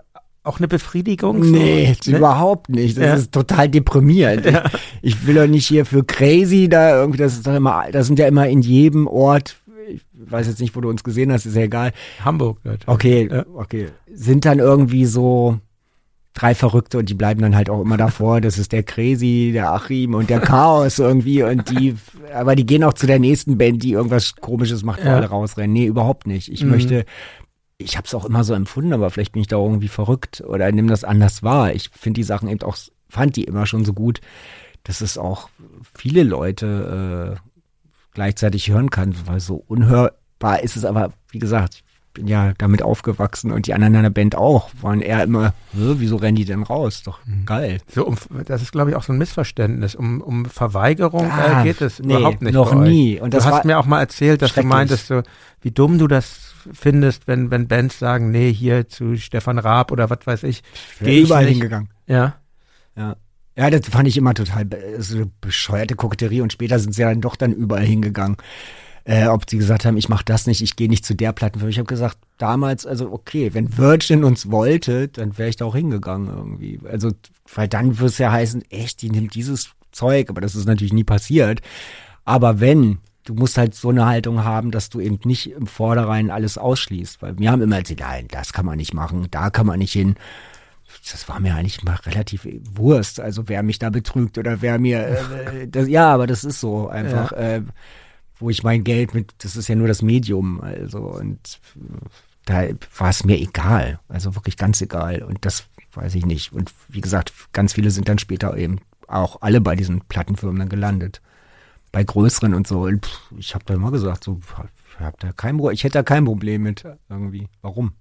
auch 0.45 0.59
eine 0.59 0.67
Befriedigung? 0.67 1.45
So, 1.45 1.51
Nee, 1.53 1.97
ne? 2.05 2.17
überhaupt 2.19 2.69
nicht. 2.69 2.97
Das 2.99 3.05
Ja. 3.05 3.15
ist 3.15 3.31
total 3.31 3.69
deprimierend. 3.69 4.45
Ich, 4.45 4.57
ich 5.03 5.27
will 5.27 5.37
doch 5.37 5.47
nicht 5.47 5.69
hier 5.69 5.87
für 5.87 6.03
crazy 6.03 6.69
da 6.69 6.97
irgendwie, 7.01 7.19
das 7.19 7.35
ist 7.35 7.47
doch 7.47 7.55
immer, 7.55 7.85
das 7.93 8.09
sind 8.09 8.19
ja 8.19 8.27
immer 8.27 8.49
in 8.49 8.61
jedem 8.61 9.07
Ort, 9.07 9.57
ich 9.89 10.03
weiß 10.13 10.49
jetzt 10.49 10.61
nicht, 10.61 10.75
wo 10.75 10.81
du 10.81 10.89
uns 10.91 11.05
gesehen 11.05 11.31
hast, 11.33 11.47
ist 11.47 11.55
ja 11.55 11.63
egal. 11.63 11.93
Hamburg. 12.25 12.59
Natürlich. 12.65 12.89
Okay, 12.89 13.29
Ja. 13.31 13.45
okay. 13.55 13.87
Sind 14.13 14.45
dann 14.45 14.59
irgendwie 14.59 15.07
so 15.07 15.61
drei 16.35 16.55
Verrückte 16.55 16.99
und 16.99 17.09
die 17.09 17.15
bleiben 17.15 17.43
dann 17.43 17.55
halt 17.55 17.69
auch 17.69 17.81
immer 17.83 17.97
davor. 17.97 18.41
Das 18.41 18.59
ist 18.59 18.73
der 18.73 18.83
Crazy, 18.83 19.51
der 19.53 19.73
Achim 19.73 20.15
und 20.15 20.31
der 20.31 20.41
Chaos 20.41 20.99
irgendwie 20.99 21.43
und 21.43 21.69
die, 21.71 21.95
aber 22.35 22.57
die 22.57 22.65
gehen 22.65 22.85
auch 22.85 22.95
zu 22.95 23.07
der 23.07 23.19
nächsten 23.19 23.59
Band, 23.59 23.83
die 23.83 23.93
irgendwas 23.93 24.35
Komisches 24.37 24.83
macht, 24.83 25.05
wo 25.05 25.09
Ja. 25.09 25.17
alle 25.17 25.27
rausrennen. 25.27 25.73
Nee, 25.73 25.87
überhaupt 25.87 26.27
nicht. 26.27 26.51
Ich 26.51 26.65
Mhm. 26.65 26.71
möchte, 26.71 27.05
ich 27.77 27.97
habe 27.99 28.07
es 28.07 28.15
auch 28.15 28.25
immer 28.25 28.45
so 28.45 28.55
empfunden, 28.55 28.93
aber 28.95 29.11
vielleicht 29.11 29.33
bin 29.33 29.43
ich 29.43 29.49
da 29.49 29.57
irgendwie 29.59 29.89
verrückt 29.89 30.43
oder 30.47 30.73
nimm 30.73 30.89
das 30.89 31.05
anders 31.05 31.43
wahr. 31.43 31.75
Ich 31.75 31.91
finde 31.91 32.19
die 32.21 32.25
Sachen 32.25 32.49
eben 32.49 32.63
auch, 32.63 32.77
fand 33.09 33.37
die 33.37 33.45
immer 33.45 33.67
schon 33.67 33.85
so 33.85 33.93
gut, 33.93 34.21
dass 34.85 35.01
es 35.03 35.19
auch 35.19 35.51
viele 35.95 36.23
Leute 36.23 37.37
äh, 37.37 37.49
gleichzeitig 38.15 38.71
hören 38.71 38.91
kann, 38.91 39.15
weil 39.27 39.41
so 39.41 39.57
unhörbar 39.67 40.63
ist 40.63 40.77
es 40.77 40.85
aber, 40.85 41.13
wie 41.31 41.39
gesagt, 41.39 41.83
bin 42.15 42.27
ja 42.27 42.53
damit 42.59 42.83
aufgewachsen 42.83 43.51
und 43.53 43.67
die 43.67 43.75
anderen 43.75 43.95
in 43.95 44.03
der 44.03 44.11
Band 44.11 44.35
auch, 44.37 44.71
waren 44.81 45.01
eher 45.01 45.23
immer, 45.25 45.55
"Hä, 45.73 45.95
wieso 45.97 46.17
rennen 46.17 46.37
die 46.37 46.45
denn 46.45 46.63
raus? 46.63 47.03
Doch 47.05 47.19
Mhm. 47.25 47.47
geil. 47.47 47.79
So 47.95 48.07
um, 48.07 48.17
das 48.45 48.61
ist, 48.63 48.73
glaube 48.73 48.91
ich, 48.91 48.97
auch 48.97 49.03
so 49.03 49.13
ein 49.13 49.19
Missverständnis. 49.19 49.95
Um, 49.95 50.21
um 50.21 50.45
Verweigerung 50.45 51.31
Ah, 51.31 51.61
äh, 51.63 51.65
geht 51.65 51.81
es 51.81 51.99
nee, 52.01 52.15
überhaupt 52.17 52.43
nicht. 52.43 52.53
noch 52.55 52.75
nie. 52.75 53.21
Und 53.21 53.33
das 53.35 53.45
du 53.45 53.51
hast 53.51 53.65
mir 53.65 53.79
auch 53.79 53.87
mal 53.87 54.01
erzählt, 54.01 54.43
dass 54.43 54.53
du 54.55 54.63
meintest, 54.63 55.07
so, 55.07 55.23
wie 55.63 55.71
dumm 55.71 55.99
du 55.99 56.07
das 56.07 56.53
findest, 56.73 57.27
wenn, 57.27 57.51
wenn 57.51 57.67
Bands 57.67 57.99
sagen, 57.99 58.31
nee, 58.31 58.53
hier 58.53 58.89
zu 58.89 59.17
Stefan 59.17 59.59
Raab 59.59 59.91
oder 59.91 60.11
was 60.11 60.19
weiß 60.25 60.43
ich. 60.45 60.63
ich 61.01 61.25
überall 61.25 61.45
nicht. 61.45 61.55
hingegangen. 61.55 61.89
Ja. 62.07 62.35
Ja. 62.97 63.17
Ja, 63.57 63.69
das 63.69 63.87
fand 63.87 64.09
ich 64.09 64.17
immer 64.17 64.33
total 64.33 64.67
so 64.99 65.17
eine 65.17 65.31
bescheuerte 65.43 65.95
Koketterie 65.95 66.41
und 66.41 66.53
später 66.55 66.79
sind 66.79 66.95
sie 66.95 67.03
dann 67.03 67.21
doch 67.21 67.37
dann 67.37 67.53
überall 67.53 67.85
hingegangen. 67.85 68.37
Äh, 69.05 69.27
ob 69.27 69.49
sie 69.51 69.59
gesagt 69.59 69.85
haben, 69.85 69.97
ich 69.97 70.09
mache 70.09 70.25
das 70.25 70.47
nicht, 70.47 70.63
ich 70.63 70.77
gehe 70.77 70.89
nicht 70.89 71.05
zu 71.05 71.15
der 71.15 71.33
Plattenfirma. 71.33 71.71
Ich 71.71 71.79
habe 71.79 71.87
gesagt, 71.87 72.19
damals, 72.39 72.87
also 72.87 73.11
okay, 73.13 73.53
wenn 73.53 73.77
Virgin 73.77 74.23
uns 74.23 74.51
wollte, 74.51 75.09
dann 75.09 75.37
wäre 75.39 75.49
ich 75.49 75.57
da 75.57 75.65
auch 75.65 75.75
hingegangen 75.75 76.29
irgendwie. 76.29 76.81
Also, 76.89 77.11
weil 77.53 77.69
dann 77.69 77.99
würde 77.99 78.11
es 78.11 78.19
ja 78.19 78.31
heißen, 78.31 78.63
echt, 78.71 79.03
die 79.03 79.11
nimmt 79.11 79.35
dieses 79.35 79.71
Zeug, 79.91 80.31
aber 80.31 80.41
das 80.41 80.55
ist 80.55 80.67
natürlich 80.67 80.93
nie 80.93 81.05
passiert. 81.05 81.61
Aber 82.25 82.61
wenn, 82.61 82.99
du 83.25 83.35
musst 83.35 83.59
halt 83.59 83.75
so 83.75 83.91
eine 83.91 84.07
Haltung 84.07 84.45
haben, 84.45 84.71
dass 84.71 84.89
du 84.89 85.01
eben 85.01 85.19
nicht 85.25 85.51
im 85.51 85.67
Vorderein 85.67 86.31
alles 86.31 86.57
ausschließt. 86.57 87.23
Weil 87.23 87.39
wir 87.39 87.51
haben 87.51 87.63
immer 87.63 87.79
erzählt, 87.79 88.01
nein, 88.01 88.29
das 88.31 88.53
kann 88.53 88.67
man 88.67 88.77
nicht 88.77 88.95
machen, 88.95 89.27
da 89.31 89.51
kann 89.51 89.67
man 89.67 89.81
nicht 89.81 89.93
hin 89.93 90.15
das 91.11 91.29
war 91.29 91.41
mir 91.41 91.55
eigentlich 91.55 91.83
mal 91.83 91.99
relativ 92.07 92.47
Wurst, 92.75 93.21
also 93.21 93.49
wer 93.49 93.63
mich 93.63 93.79
da 93.79 93.91
betrügt 93.91 94.39
oder 94.39 94.63
wer 94.63 94.79
mir, 94.79 95.07
äh, 95.07 95.69
das, 95.69 95.89
ja, 95.89 96.13
aber 96.13 96.27
das 96.27 96.45
ist 96.45 96.61
so 96.61 96.89
einfach, 96.89 97.33
ja. 97.33 97.39
äh, 97.39 97.63
wo 98.43 98.51
ich 98.51 98.63
mein 98.63 98.85
Geld 98.85 99.15
mit, 99.15 99.33
das 99.39 99.57
ist 99.57 99.69
ja 99.69 99.75
nur 99.75 99.89
das 99.89 100.03
Medium, 100.03 100.61
also 100.61 100.99
und 100.99 101.61
da 102.45 102.65
war 102.99 103.09
es 103.09 103.25
mir 103.25 103.39
egal, 103.39 104.01
also 104.09 104.35
wirklich 104.35 104.57
ganz 104.57 104.81
egal 104.81 105.23
und 105.23 105.45
das 105.45 105.65
weiß 105.95 106.15
ich 106.15 106.27
nicht. 106.27 106.53
Und 106.53 106.73
wie 106.89 107.01
gesagt, 107.01 107.33
ganz 107.53 107.75
viele 107.75 107.91
sind 107.91 108.09
dann 108.09 108.19
später 108.19 108.57
eben 108.57 108.81
auch 109.07 109.43
alle 109.43 109.61
bei 109.61 109.77
diesen 109.77 110.01
Plattenfirmen 110.01 110.59
dann 110.59 110.69
gelandet, 110.69 111.21
bei 111.93 112.03
größeren 112.03 112.55
und 112.55 112.67
so. 112.67 112.83
Und 112.83 113.09
ich 113.37 113.55
habe 113.55 113.65
da 113.67 113.75
immer 113.75 113.91
gesagt, 113.91 114.25
so, 114.25 114.41
hab 114.99 115.21
da 115.21 115.33
kein, 115.33 115.59
ich 115.71 115.85
hätte 115.85 115.99
da 115.99 116.03
kein 116.03 116.25
Problem 116.25 116.63
mit 116.63 116.85
irgendwie, 117.09 117.49
warum? 117.61 117.93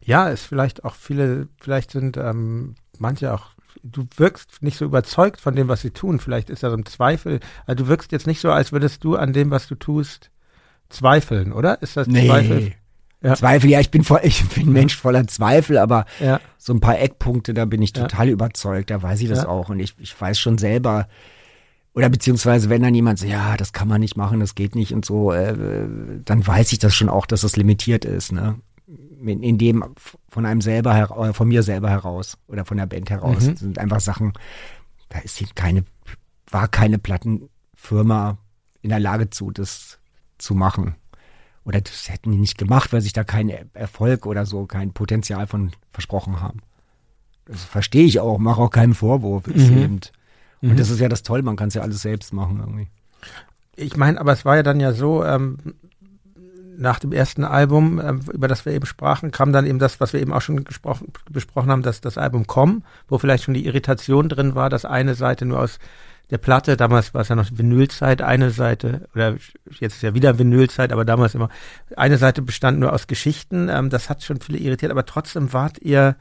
Ja, 0.00 0.28
ist 0.28 0.44
vielleicht 0.44 0.84
auch 0.84 0.94
viele, 0.94 1.48
vielleicht 1.60 1.90
sind 1.90 2.16
ähm, 2.16 2.74
manche 2.98 3.32
auch, 3.34 3.50
du 3.82 4.06
wirkst 4.16 4.62
nicht 4.62 4.76
so 4.76 4.84
überzeugt 4.84 5.40
von 5.40 5.54
dem, 5.54 5.68
was 5.68 5.80
sie 5.82 5.90
tun. 5.90 6.20
Vielleicht 6.20 6.50
ist 6.50 6.62
da 6.62 6.70
so 6.70 6.76
ein 6.76 6.86
Zweifel. 6.86 7.40
Also 7.66 7.84
du 7.84 7.88
wirkst 7.88 8.12
jetzt 8.12 8.26
nicht 8.26 8.40
so, 8.40 8.50
als 8.50 8.72
würdest 8.72 9.04
du 9.04 9.16
an 9.16 9.32
dem, 9.32 9.50
was 9.50 9.66
du 9.68 9.74
tust, 9.74 10.30
zweifeln, 10.88 11.52
oder? 11.52 11.80
Ist 11.82 11.96
das 11.96 12.06
nee. 12.06 12.26
Zweifel? 12.26 12.72
Ja. 13.22 13.34
Zweifel, 13.34 13.70
ja, 13.70 13.80
ich 13.80 13.90
bin 13.90 14.02
voll, 14.04 14.20
ich 14.24 14.46
bin 14.48 14.68
ein 14.68 14.72
Mensch 14.72 14.96
voller 14.96 15.26
Zweifel, 15.26 15.78
aber 15.78 16.06
ja. 16.20 16.40
so 16.58 16.72
ein 16.72 16.80
paar 16.80 16.98
Eckpunkte, 16.98 17.54
da 17.54 17.64
bin 17.64 17.82
ich 17.82 17.92
total 17.92 18.26
ja. 18.26 18.32
überzeugt, 18.32 18.90
da 18.90 19.02
weiß 19.02 19.20
ich 19.20 19.28
das 19.28 19.44
auch. 19.44 19.68
Und 19.68 19.80
ich, 19.80 19.94
ich 19.98 20.18
weiß 20.18 20.38
schon 20.38 20.58
selber, 20.58 21.06
oder 21.92 22.08
beziehungsweise 22.08 22.70
wenn 22.70 22.82
dann 22.82 22.94
jemand 22.94 23.18
sagt, 23.18 23.30
ja, 23.30 23.56
das 23.56 23.72
kann 23.72 23.88
man 23.88 24.00
nicht 24.00 24.16
machen, 24.16 24.40
das 24.40 24.54
geht 24.54 24.74
nicht 24.74 24.94
und 24.94 25.04
so, 25.04 25.32
äh, 25.32 25.88
dann 26.24 26.46
weiß 26.46 26.72
ich 26.72 26.78
das 26.78 26.94
schon 26.94 27.08
auch, 27.08 27.26
dass 27.26 27.40
das 27.40 27.56
limitiert 27.56 28.04
ist, 28.04 28.32
ne? 28.32 28.58
In 29.28 29.58
dem 29.58 29.84
von 30.28 30.46
einem 30.46 30.60
selber, 30.60 31.28
äh, 31.28 31.32
von 31.32 31.48
mir 31.48 31.62
selber 31.62 31.90
heraus 31.90 32.38
oder 32.46 32.64
von 32.64 32.76
der 32.76 32.86
Band 32.86 33.10
heraus. 33.10 33.44
Mhm. 33.44 33.50
Das 33.50 33.60
sind 33.60 33.78
einfach 33.78 34.00
Sachen, 34.00 34.32
da 35.08 35.18
ist 35.18 35.54
keine, 35.54 35.84
war 36.50 36.68
keine 36.68 36.98
Plattenfirma 36.98 38.38
in 38.82 38.90
der 38.90 39.00
Lage 39.00 39.30
zu, 39.30 39.50
das 39.50 39.98
zu 40.38 40.54
machen. 40.54 40.94
Oder 41.64 41.80
das 41.80 42.08
hätten 42.08 42.32
die 42.32 42.38
nicht 42.38 42.58
gemacht, 42.58 42.92
weil 42.92 43.02
sich 43.02 43.12
da 43.12 43.22
kein 43.22 43.50
Erfolg 43.74 44.26
oder 44.26 44.46
so, 44.46 44.66
kein 44.66 44.92
Potenzial 44.92 45.46
von 45.46 45.72
versprochen 45.92 46.40
haben. 46.40 46.62
Das 47.44 47.64
verstehe 47.64 48.06
ich 48.06 48.20
auch, 48.20 48.38
mache 48.38 48.62
auch 48.62 48.70
keinen 48.70 48.94
Vorwurf. 48.94 49.46
Mhm. 49.46 49.82
Und 49.82 50.12
mhm. 50.62 50.76
das 50.76 50.90
ist 50.90 51.00
ja 51.00 51.08
das 51.08 51.22
Tolle, 51.22 51.42
man 51.42 51.56
kann 51.56 51.68
es 51.68 51.74
ja 51.74 51.82
alles 51.82 52.02
selbst 52.02 52.32
machen 52.32 52.60
irgendwie. 52.60 52.88
Ich 53.76 53.96
meine, 53.96 54.20
aber 54.20 54.32
es 54.32 54.44
war 54.44 54.56
ja 54.56 54.62
dann 54.62 54.80
ja 54.80 54.92
so, 54.92 55.24
ähm, 55.24 55.58
nach 56.76 56.98
dem 56.98 57.12
ersten 57.12 57.44
Album, 57.44 57.98
äh, 57.98 58.12
über 58.32 58.48
das 58.48 58.64
wir 58.64 58.72
eben 58.72 58.86
sprachen, 58.86 59.30
kam 59.30 59.52
dann 59.52 59.66
eben 59.66 59.78
das, 59.78 60.00
was 60.00 60.12
wir 60.12 60.20
eben 60.20 60.32
auch 60.32 60.42
schon 60.42 60.64
gesprochen, 60.64 61.12
besprochen 61.30 61.70
haben, 61.70 61.82
dass 61.82 62.00
das 62.00 62.18
Album 62.18 62.46
Komm, 62.46 62.84
wo 63.08 63.18
vielleicht 63.18 63.44
schon 63.44 63.54
die 63.54 63.66
Irritation 63.66 64.28
drin 64.28 64.54
war, 64.54 64.70
dass 64.70 64.84
eine 64.84 65.14
Seite 65.14 65.44
nur 65.44 65.60
aus 65.60 65.78
der 66.30 66.38
Platte, 66.38 66.76
damals 66.76 67.12
war 67.12 67.22
es 67.22 67.28
ja 67.28 67.34
noch 67.34 67.48
Vinylzeit, 67.52 68.22
eine 68.22 68.50
Seite, 68.50 69.08
oder 69.14 69.36
jetzt 69.80 69.96
ist 69.96 70.02
ja 70.02 70.14
wieder 70.14 70.38
Vinylzeit, 70.38 70.92
aber 70.92 71.04
damals 71.04 71.34
immer, 71.34 71.48
eine 71.96 72.18
Seite 72.18 72.40
bestand 72.40 72.78
nur 72.78 72.92
aus 72.92 73.06
Geschichten, 73.08 73.68
ähm, 73.68 73.90
das 73.90 74.08
hat 74.08 74.22
schon 74.22 74.40
viele 74.40 74.58
irritiert, 74.58 74.92
aber 74.92 75.06
trotzdem 75.06 75.52
wart 75.52 75.78
ihr 75.80 76.16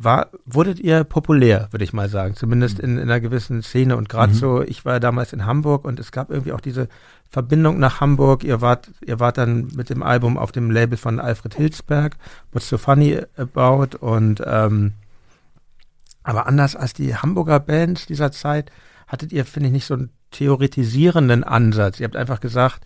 war, 0.00 0.28
wurdet 0.46 0.78
ihr 0.78 1.02
populär, 1.02 1.66
würde 1.72 1.84
ich 1.84 1.92
mal 1.92 2.08
sagen, 2.08 2.36
zumindest 2.36 2.78
in, 2.78 2.98
in 2.98 3.02
einer 3.02 3.18
gewissen 3.18 3.62
Szene. 3.62 3.96
Und 3.96 4.08
gerade 4.08 4.32
mhm. 4.32 4.36
so, 4.36 4.62
ich 4.62 4.84
war 4.84 5.00
damals 5.00 5.32
in 5.32 5.44
Hamburg 5.44 5.84
und 5.84 5.98
es 5.98 6.12
gab 6.12 6.30
irgendwie 6.30 6.52
auch 6.52 6.60
diese 6.60 6.88
Verbindung 7.28 7.80
nach 7.80 8.00
Hamburg. 8.00 8.44
Ihr 8.44 8.60
wart, 8.60 8.92
ihr 9.04 9.18
wart 9.18 9.38
dann 9.38 9.72
mit 9.74 9.90
dem 9.90 10.04
Album 10.04 10.38
auf 10.38 10.52
dem 10.52 10.70
Label 10.70 10.96
von 10.96 11.18
Alfred 11.18 11.56
Hilsberg, 11.56 12.16
What's 12.52 12.68
So 12.68 12.78
Funny 12.78 13.20
About 13.36 13.98
und 13.98 14.40
ähm, 14.46 14.92
aber 16.22 16.46
anders 16.46 16.76
als 16.76 16.92
die 16.92 17.16
Hamburger 17.16 17.58
Bands 17.58 18.06
dieser 18.06 18.30
Zeit 18.30 18.70
hattet 19.08 19.32
ihr, 19.32 19.44
finde 19.44 19.68
ich, 19.68 19.72
nicht 19.72 19.86
so 19.86 19.94
einen 19.94 20.10
theoretisierenden 20.30 21.42
Ansatz. 21.42 21.98
Ihr 21.98 22.04
habt 22.04 22.16
einfach 22.16 22.40
gesagt, 22.40 22.82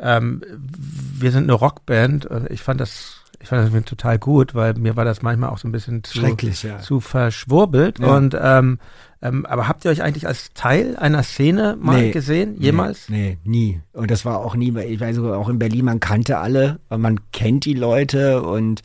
ähm, 0.00 0.42
wir 0.48 1.30
sind 1.30 1.44
eine 1.44 1.52
Rockband. 1.52 2.26
Und 2.26 2.50
ich 2.50 2.62
fand 2.62 2.80
das 2.80 3.17
ich 3.40 3.48
fand 3.48 3.72
das 3.72 3.84
total 3.84 4.18
gut, 4.18 4.54
weil 4.54 4.74
mir 4.74 4.96
war 4.96 5.04
das 5.04 5.22
manchmal 5.22 5.50
auch 5.50 5.58
so 5.58 5.68
ein 5.68 5.72
bisschen 5.72 6.02
zu, 6.02 6.20
ja. 6.20 6.80
zu 6.80 7.00
verschwurbelt. 7.00 8.00
Ja. 8.00 8.16
Und 8.16 8.36
ähm, 8.40 8.78
ähm, 9.20 9.46
aber 9.46 9.66
habt 9.66 9.84
ihr 9.84 9.90
euch 9.90 10.02
eigentlich 10.02 10.26
als 10.26 10.52
Teil 10.54 10.96
einer 10.96 11.22
Szene 11.22 11.76
mal 11.80 12.00
nee, 12.00 12.10
gesehen, 12.12 12.56
jemals? 12.60 13.08
Nee, 13.08 13.38
nee, 13.44 13.50
nie. 13.50 13.80
Und 13.92 14.10
das 14.10 14.24
war 14.24 14.38
auch 14.38 14.54
nie, 14.54 14.76
ich 14.78 15.00
weiß 15.00 15.16
sogar 15.16 15.38
auch 15.38 15.48
in 15.48 15.58
Berlin, 15.58 15.84
man 15.84 16.00
kannte 16.00 16.38
alle, 16.38 16.78
man 16.88 17.20
kennt 17.32 17.64
die 17.64 17.74
Leute 17.74 18.42
und 18.42 18.82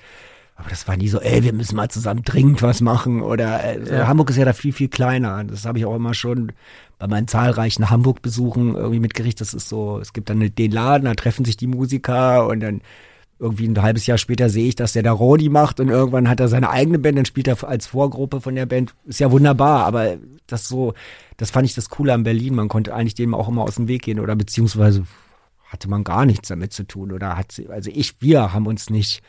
aber 0.56 0.70
das 0.70 0.88
war 0.88 0.96
nie 0.98 1.08
so, 1.08 1.20
ey, 1.20 1.44
wir 1.44 1.52
müssen 1.52 1.76
mal 1.76 1.90
zusammen 1.90 2.22
dringend 2.24 2.62
was 2.62 2.80
machen. 2.80 3.22
Oder 3.22 3.64
äh, 3.64 3.98
ja. 3.98 4.08
Hamburg 4.08 4.30
ist 4.30 4.38
ja 4.38 4.46
da 4.46 4.54
viel, 4.54 4.72
viel 4.72 4.88
kleiner. 4.88 5.44
Das 5.44 5.66
habe 5.66 5.80
ich 5.80 5.86
auch 5.86 5.96
immer 5.96 6.14
schon 6.14 6.52
bei 7.00 7.08
meinen 7.08 7.28
zahlreichen 7.28 7.90
Hamburg-Besuchen 7.90 8.76
irgendwie 8.76 9.00
mitgerichtet. 9.00 9.48
Das 9.48 9.54
ist 9.56 9.68
so, 9.68 10.00
es 10.00 10.14
gibt 10.14 10.30
dann 10.30 10.40
den 10.40 10.72
Laden, 10.72 11.06
da 11.06 11.16
treffen 11.16 11.44
sich 11.44 11.58
die 11.58 11.68
Musiker 11.68 12.48
und 12.48 12.60
dann 12.60 12.82
irgendwie 13.44 13.68
ein 13.68 13.82
halbes 13.82 14.08
Jahr 14.08 14.18
später 14.18 14.50
sehe 14.50 14.68
ich, 14.68 14.76
dass 14.76 14.94
der 14.94 15.04
da 15.04 15.12
Rodi 15.12 15.50
macht 15.50 15.80
und 15.80 15.90
irgendwann 15.90 16.30
hat 16.30 16.40
er 16.40 16.48
seine 16.48 16.70
eigene 16.70 16.98
Band, 16.98 17.18
dann 17.18 17.26
spielt 17.26 17.48
er 17.48 17.62
als 17.68 17.88
Vorgruppe 17.88 18.42
von 18.42 18.56
der 18.56 18.66
Band. 18.66 18.96
Ist 19.06 19.20
ja 19.20 19.32
wunderbar, 19.32 19.86
aber 19.86 20.18
das 20.48 20.68
so, 20.68 20.94
das 21.38 21.52
fand 21.52 21.68
ich 21.68 21.76
das 21.76 21.90
Coole 21.90 22.14
an 22.14 22.24
Berlin. 22.24 22.56
Man 22.56 22.70
konnte 22.70 22.94
eigentlich 22.94 23.16
dem 23.16 23.36
auch 23.36 23.50
immer 23.50 23.64
aus 23.64 23.76
dem 23.76 23.88
Weg 23.88 24.04
gehen 24.04 24.20
oder 24.20 24.36
beziehungsweise 24.36 25.04
hatte 25.68 25.90
man 25.90 26.04
gar 26.04 26.26
nichts 26.26 26.48
damit 26.48 26.72
zu 26.72 26.84
tun 26.84 27.12
oder 27.12 27.36
hat, 27.38 27.62
also 27.70 27.92
ich, 27.94 28.22
wir 28.22 28.54
haben 28.54 28.66
uns 28.66 28.90
nicht 28.90 29.22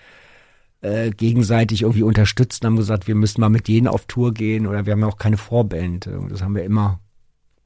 äh, 0.80 1.10
gegenseitig 1.10 1.82
irgendwie 1.82 2.02
unterstützt 2.02 2.62
und 2.62 2.66
haben 2.68 2.76
gesagt, 2.76 3.08
wir 3.08 3.14
müssen 3.14 3.40
mal 3.40 3.48
mit 3.48 3.66
denen 3.66 3.88
auf 3.88 4.04
Tour 4.06 4.32
gehen 4.32 4.66
oder 4.66 4.86
wir 4.86 4.92
haben 4.92 5.00
ja 5.00 5.06
auch 5.06 5.18
keine 5.18 5.38
Vorband. 5.38 6.08
Das 6.28 6.42
haben 6.42 6.54
wir 6.54 6.64
immer. 6.64 7.00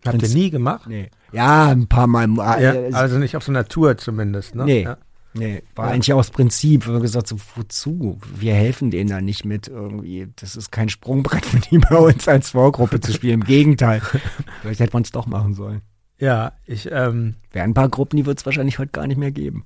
Habt 0.07 0.23
ihr 0.23 0.29
nie 0.29 0.51
gemacht? 0.51 0.87
Nee. 0.89 1.11
Ja, 1.33 1.69
ein 1.69 1.89
paar 1.89 2.07
Mal. 2.07 2.29
Ja, 2.37 2.73
äh, 2.73 2.93
also 2.93 3.19
nicht 3.19 3.37
auf 3.37 3.43
so 3.43 3.53
einer 3.53 3.67
Tour 3.67 3.99
zumindest, 3.99 4.55
ne? 4.55 4.65
Nee. 4.65 4.83
Ja. 4.85 4.99
Nee, 5.39 5.63
war 5.77 5.87
ja. 5.87 5.93
eigentlich 5.93 6.13
aus 6.13 6.31
Prinzip. 6.31 6.87
Wir 6.87 6.95
haben 6.95 7.03
gesagt, 7.03 7.29
so, 7.29 7.37
wozu? 7.55 8.19
Wir 8.35 8.55
helfen 8.55 8.91
denen 8.91 9.09
da 9.09 9.21
nicht 9.21 9.45
mit 9.45 9.69
irgendwie. 9.69 10.29
Das 10.37 10.57
ist 10.57 10.73
kein 10.73 10.89
Sprungbrett 10.89 11.47
für 11.47 11.61
die 11.61 11.79
bei 11.79 11.97
uns 11.97 12.27
als 12.27 12.51
Vorgruppe 12.51 13.01
zu 13.01 13.13
spielen. 13.13 13.35
Im 13.35 13.45
Gegenteil. 13.45 14.03
Vielleicht 14.63 14.81
hätte 14.81 14.95
man 14.95 15.03
es 15.03 15.13
doch 15.13 15.27
machen 15.27 15.55
sollen. 15.55 15.83
Ja, 16.19 16.53
ich, 16.67 16.91
ähm. 16.91 17.37
Wären 17.53 17.71
ein 17.71 17.75
paar 17.75 17.89
Gruppen, 17.89 18.17
die 18.17 18.27
wird 18.27 18.41
es 18.41 18.47
wahrscheinlich 18.47 18.79
heute 18.81 18.91
gar 18.91 19.07
nicht 19.07 19.19
mehr 19.19 19.31
geben. 19.31 19.65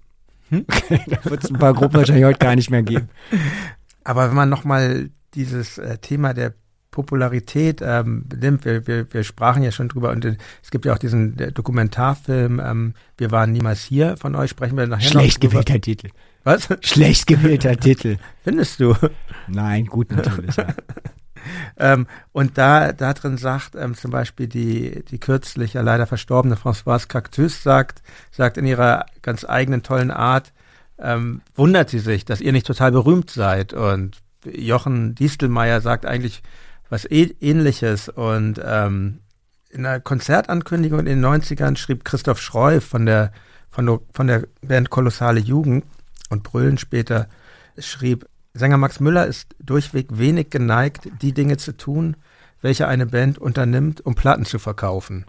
Hm? 0.50 0.66
da 1.06 1.30
wird 1.30 1.44
es 1.44 1.50
ein 1.50 1.58
paar 1.58 1.72
Gruppen 1.72 1.94
wahrscheinlich 1.94 2.24
heute 2.24 2.38
gar 2.38 2.54
nicht 2.54 2.70
mehr 2.70 2.82
geben. 2.82 3.08
Aber 4.04 4.28
wenn 4.28 4.36
man 4.36 4.50
nochmal 4.50 5.10
dieses 5.34 5.78
äh, 5.78 5.96
Thema 5.98 6.34
der 6.34 6.52
Popularität 6.92 7.80
ähm, 7.82 8.26
nimmt. 8.38 8.64
Wir, 8.64 8.86
wir, 8.86 9.12
wir 9.12 9.24
sprachen 9.24 9.64
ja 9.64 9.72
schon 9.72 9.88
drüber 9.88 10.10
und 10.10 10.24
äh, 10.24 10.36
es 10.62 10.70
gibt 10.70 10.84
ja 10.84 10.92
auch 10.92 10.98
diesen 10.98 11.36
Dokumentarfilm 11.54 12.60
ähm, 12.64 12.94
Wir 13.16 13.32
waren 13.32 13.50
niemals 13.50 13.82
hier 13.82 14.16
von 14.16 14.36
euch, 14.36 14.50
sprechen 14.50 14.76
wir 14.76 14.86
nachher 14.86 15.08
Schlecht 15.08 15.42
noch 15.42 15.50
gewählter 15.50 15.80
Titel. 15.80 16.10
Was? 16.44 16.68
Schlecht 16.82 17.26
gewählter 17.26 17.76
Titel. 17.80 18.18
Findest 18.44 18.78
du? 18.78 18.94
Nein, 19.48 19.86
gut 19.86 20.12
natürlich. 20.12 20.54
Ja. 20.54 20.68
ähm, 21.78 22.06
und 22.32 22.58
da, 22.58 22.92
da 22.92 23.14
drin 23.14 23.38
sagt 23.38 23.74
ähm, 23.74 23.94
zum 23.94 24.10
Beispiel 24.10 24.46
die, 24.46 25.02
die 25.10 25.18
kürzlich 25.18 25.72
ja 25.72 25.80
leider 25.80 26.06
verstorbene 26.06 26.56
Françoise 26.56 27.08
Cactus 27.08 27.62
sagt, 27.62 28.02
sagt 28.30 28.58
in 28.58 28.66
ihrer 28.66 29.06
ganz 29.22 29.44
eigenen 29.44 29.82
tollen 29.82 30.10
Art, 30.10 30.52
ähm, 30.98 31.40
wundert 31.54 31.88
sie 31.88 32.00
sich, 32.00 32.26
dass 32.26 32.42
ihr 32.42 32.52
nicht 32.52 32.66
total 32.66 32.92
berühmt 32.92 33.30
seid. 33.30 33.72
Und 33.72 34.18
Jochen 34.44 35.14
Distelmeier 35.14 35.80
sagt 35.80 36.04
eigentlich, 36.04 36.42
was 36.92 37.06
ähnliches. 37.10 38.10
Und 38.10 38.60
ähm, 38.62 39.20
in 39.70 39.86
einer 39.86 39.98
Konzertankündigung 39.98 41.00
in 41.00 41.06
den 41.06 41.24
90ern 41.24 41.76
schrieb 41.76 42.04
Christoph 42.04 42.38
Schreuf 42.38 42.84
von 42.84 43.06
der, 43.06 43.32
von 43.70 43.86
der, 43.86 44.00
von 44.12 44.26
der 44.26 44.46
Band 44.60 44.90
Kolossale 44.90 45.40
Jugend 45.40 45.86
und 46.28 46.42
Brüllen 46.42 46.76
später 46.76 47.28
schrieb, 47.78 48.26
Sänger 48.52 48.76
Max 48.76 49.00
Müller 49.00 49.26
ist 49.26 49.56
durchweg 49.58 50.18
wenig 50.18 50.50
geneigt, 50.50 51.08
die 51.22 51.32
Dinge 51.32 51.56
zu 51.56 51.74
tun, 51.74 52.16
welche 52.60 52.86
eine 52.86 53.06
Band 53.06 53.38
unternimmt, 53.38 54.04
um 54.04 54.14
Platten 54.14 54.44
zu 54.44 54.58
verkaufen. 54.58 55.24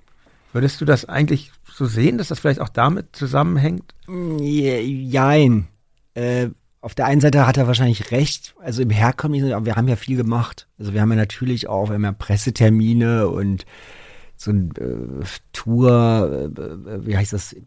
Würdest 0.51 0.81
du 0.81 0.85
das 0.85 1.05
eigentlich 1.05 1.53
so 1.71 1.85
sehen, 1.85 2.17
dass 2.17 2.27
das 2.27 2.39
vielleicht 2.39 2.59
auch 2.59 2.69
damit 2.69 3.15
zusammenhängt? 3.15 3.95
Jein. 4.09 5.69
Äh, 6.13 6.49
auf 6.83 6.95
der 6.95 7.05
einen 7.05 7.21
Seite 7.21 7.47
hat 7.47 7.55
er 7.55 7.65
wahrscheinlich 7.65 8.11
recht, 8.11 8.55
also 8.59 8.81
im 8.81 8.89
Herkömmlichen, 8.89 9.53
aber 9.53 9.65
wir 9.65 9.77
haben 9.77 9.87
ja 9.87 9.95
viel 9.95 10.17
gemacht. 10.17 10.67
Also 10.77 10.93
wir 10.93 10.99
haben 10.99 11.11
ja 11.11 11.15
natürlich 11.15 11.69
auch, 11.69 11.89
ja 11.89 12.11
Pressetermine 12.11 13.29
und 13.29 13.65
so 14.35 14.51
ein 14.51 14.71
äh, 14.75 15.25
Tour, 15.53 16.51
äh, 16.57 17.05
wie 17.07 17.15
heißt 17.15 17.31
das, 17.31 17.53
äh, 17.53 17.61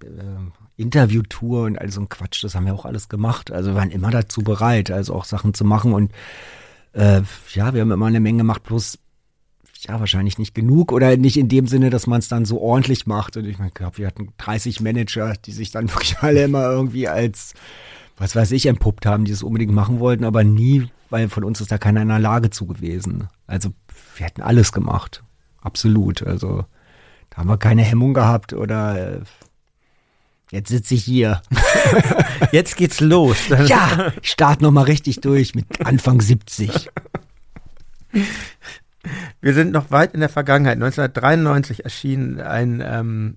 Interviewtour 0.76 1.64
und 1.64 1.78
all 1.78 1.90
so 1.90 2.02
ein 2.02 2.10
Quatsch, 2.10 2.44
das 2.44 2.54
haben 2.54 2.66
wir 2.66 2.74
auch 2.74 2.84
alles 2.84 3.08
gemacht. 3.08 3.50
Also 3.50 3.70
wir 3.70 3.76
waren 3.76 3.90
immer 3.90 4.10
dazu 4.10 4.42
bereit, 4.42 4.90
also 4.90 5.14
auch 5.14 5.24
Sachen 5.24 5.54
zu 5.54 5.64
machen 5.64 5.94
und 5.94 6.12
äh, 6.92 7.22
ja, 7.54 7.72
wir 7.72 7.80
haben 7.80 7.90
immer 7.90 8.06
eine 8.06 8.20
Menge 8.20 8.38
gemacht, 8.38 8.64
bloß 8.64 8.98
ja, 9.88 9.98
wahrscheinlich 9.98 10.36
nicht 10.36 10.54
genug 10.54 10.92
oder 10.92 11.16
nicht 11.16 11.38
in 11.38 11.48
dem 11.48 11.68
Sinne, 11.68 11.88
dass 11.88 12.06
man 12.06 12.18
es 12.18 12.28
dann 12.28 12.44
so 12.44 12.60
ordentlich 12.60 13.06
macht. 13.06 13.38
Und 13.38 13.46
ich 13.46 13.58
meine, 13.58 13.70
glaube, 13.70 13.96
wir 13.96 14.06
hatten 14.06 14.32
30 14.36 14.80
Manager, 14.82 15.32
die 15.44 15.52
sich 15.52 15.70
dann 15.70 15.88
wirklich 15.94 16.18
alle 16.18 16.44
immer 16.44 16.64
irgendwie 16.70 17.08
als, 17.08 17.54
was 18.16 18.34
weiß 18.34 18.52
ich, 18.52 18.66
entpuppt 18.66 19.06
haben, 19.06 19.24
die 19.24 19.32
es 19.32 19.42
unbedingt 19.42 19.72
machen 19.72 20.00
wollten, 20.00 20.24
aber 20.24 20.44
nie, 20.44 20.90
weil 21.10 21.28
von 21.28 21.44
uns 21.44 21.60
ist 21.60 21.70
da 21.70 21.78
keiner 21.78 22.02
in 22.02 22.08
der 22.08 22.18
Lage 22.18 22.50
zu 22.50 22.66
gewesen. 22.66 23.28
Also 23.46 23.70
wir 24.16 24.26
hätten 24.26 24.42
alles 24.42 24.72
gemacht. 24.72 25.22
Absolut. 25.60 26.22
Also 26.22 26.64
da 27.30 27.38
haben 27.38 27.48
wir 27.48 27.58
keine 27.58 27.82
Hemmung 27.82 28.14
gehabt 28.14 28.52
oder 28.52 29.16
äh, 29.16 29.20
Jetzt 30.52 30.68
sitze 30.68 30.94
ich 30.94 31.04
hier. 31.04 31.42
Jetzt 32.52 32.76
geht's 32.76 33.00
los. 33.00 33.48
ja, 33.66 34.12
ich 34.22 34.30
starte 34.30 34.62
nochmal 34.62 34.84
richtig 34.84 35.20
durch 35.20 35.56
mit 35.56 35.84
Anfang 35.84 36.20
70. 36.20 36.88
Wir 39.40 39.54
sind 39.54 39.72
noch 39.72 39.90
weit 39.90 40.14
in 40.14 40.20
der 40.20 40.28
Vergangenheit. 40.28 40.76
1993 40.76 41.84
erschien 41.84 42.40
ein 42.40 42.80
ähm, 42.84 43.36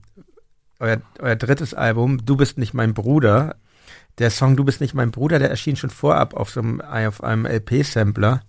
euer, 0.80 1.02
euer 1.20 1.36
drittes 1.36 1.74
Album, 1.74 2.26
Du 2.26 2.38
bist 2.38 2.58
nicht 2.58 2.74
mein 2.74 2.94
Bruder. 2.94 3.56
Der 4.20 4.30
Song 4.30 4.56
Du 4.56 4.66
bist 4.66 4.82
nicht 4.82 4.94
mein 4.94 5.12
Bruder, 5.12 5.40
der 5.40 5.50
erschien 5.50 5.76
schon 5.76 5.90
vorab 5.90 6.34
auf 6.34 6.50
so 6.50 6.60
einem, 6.60 6.82
auf 6.82 7.24
einem 7.24 7.46
LP-Sampler. 7.46 8.42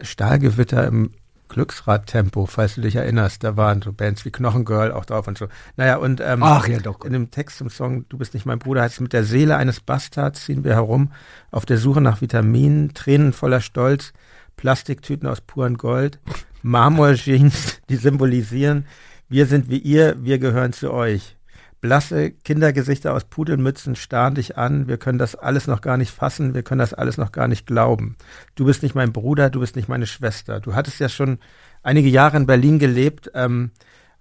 Stahlgewitter 0.00 0.86
im 0.86 1.12
Glücksrad-Tempo, 1.48 2.46
falls 2.46 2.74
du 2.74 2.80
dich 2.82 2.96
erinnerst. 2.96 3.44
Da 3.44 3.56
waren 3.56 3.80
so 3.80 3.92
Bands 3.92 4.24
wie 4.24 4.30
Knochengirl 4.30 4.92
auch 4.92 5.04
drauf 5.04 5.28
und 5.28 5.38
so. 5.38 5.48
Naja, 5.76 5.96
und 5.96 6.20
ähm, 6.20 6.42
Ach, 6.42 6.66
ja, 6.68 6.78
doch. 6.78 7.04
in 7.04 7.12
dem 7.12 7.30
Text 7.30 7.58
zum 7.58 7.70
Song 7.70 8.04
Du 8.08 8.18
bist 8.18 8.34
nicht 8.34 8.46
mein 8.46 8.58
Bruder 8.58 8.82
heißt 8.82 8.94
es, 8.94 9.00
mit 9.00 9.12
der 9.12 9.24
Seele 9.24 9.56
eines 9.56 9.80
Bastards 9.80 10.44
ziehen 10.44 10.64
wir 10.64 10.74
herum, 10.74 11.12
auf 11.50 11.64
der 11.64 11.78
Suche 11.78 12.00
nach 12.00 12.20
Vitaminen, 12.20 12.94
Tränen 12.94 13.32
voller 13.32 13.60
Stolz, 13.60 14.12
Plastiktüten 14.56 15.28
aus 15.28 15.40
purem 15.40 15.78
Gold, 15.78 16.18
Marmorjeans, 16.62 17.80
die 17.88 17.96
symbolisieren, 17.96 18.86
wir 19.28 19.46
sind 19.46 19.70
wie 19.70 19.78
ihr, 19.78 20.16
wir 20.22 20.38
gehören 20.38 20.72
zu 20.72 20.92
euch. 20.92 21.35
Blasse 21.80 22.30
Kindergesichter 22.30 23.12
aus 23.12 23.24
Pudelmützen 23.24 23.96
starren 23.96 24.34
dich 24.34 24.56
an, 24.56 24.88
wir 24.88 24.96
können 24.96 25.18
das 25.18 25.36
alles 25.36 25.66
noch 25.66 25.82
gar 25.82 25.96
nicht 25.96 26.10
fassen, 26.10 26.54
wir 26.54 26.62
können 26.62 26.78
das 26.78 26.94
alles 26.94 27.18
noch 27.18 27.32
gar 27.32 27.48
nicht 27.48 27.66
glauben. 27.66 28.16
Du 28.54 28.64
bist 28.64 28.82
nicht 28.82 28.94
mein 28.94 29.12
Bruder, 29.12 29.50
du 29.50 29.60
bist 29.60 29.76
nicht 29.76 29.88
meine 29.88 30.06
Schwester. 30.06 30.60
Du 30.60 30.74
hattest 30.74 30.98
ja 31.00 31.08
schon 31.08 31.38
einige 31.82 32.08
Jahre 32.08 32.38
in 32.38 32.46
Berlin 32.46 32.78
gelebt, 32.78 33.30
ähm, 33.34 33.70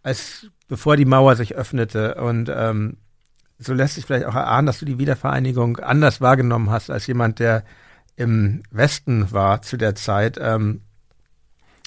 als 0.03 0.47
bevor 0.67 0.97
die 0.97 1.05
Mauer 1.05 1.35
sich 1.35 1.55
öffnete 1.55 2.15
und 2.15 2.51
ähm, 2.53 2.97
so 3.57 3.73
lässt 3.73 3.95
sich 3.95 4.05
vielleicht 4.05 4.25
auch 4.25 4.35
erahnen, 4.35 4.65
dass 4.67 4.79
du 4.79 4.85
die 4.85 4.99
Wiedervereinigung 4.99 5.77
anders 5.77 6.19
wahrgenommen 6.19 6.69
hast 6.69 6.89
als 6.89 7.07
jemand, 7.07 7.39
der 7.39 7.63
im 8.17 8.63
Westen 8.71 9.31
war 9.31 9.61
zu 9.61 9.77
der 9.77 9.95
Zeit. 9.95 10.37
Ähm, 10.41 10.81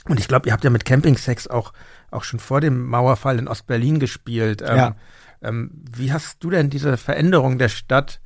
und 0.06 0.18
ich 0.18 0.28
glaube, 0.28 0.48
ihr 0.48 0.52
habt 0.52 0.64
ja 0.64 0.70
mit 0.70 0.86
Campingsex 0.86 1.46
auch, 1.46 1.72
auch 2.10 2.24
schon 2.24 2.40
vor 2.40 2.60
dem 2.60 2.86
Mauerfall 2.86 3.38
in 3.38 3.48
Ostberlin 3.48 3.98
gespielt. 3.98 4.62
Ähm, 4.62 4.76
Ja. 4.76 4.96
Ähm, 5.42 5.70
wie 5.96 6.12
hast 6.12 6.42
du 6.42 6.50
denn 6.50 6.70
diese 6.70 6.96
Veränderung 6.96 7.58
der 7.58 7.68
Stadt 7.68 8.20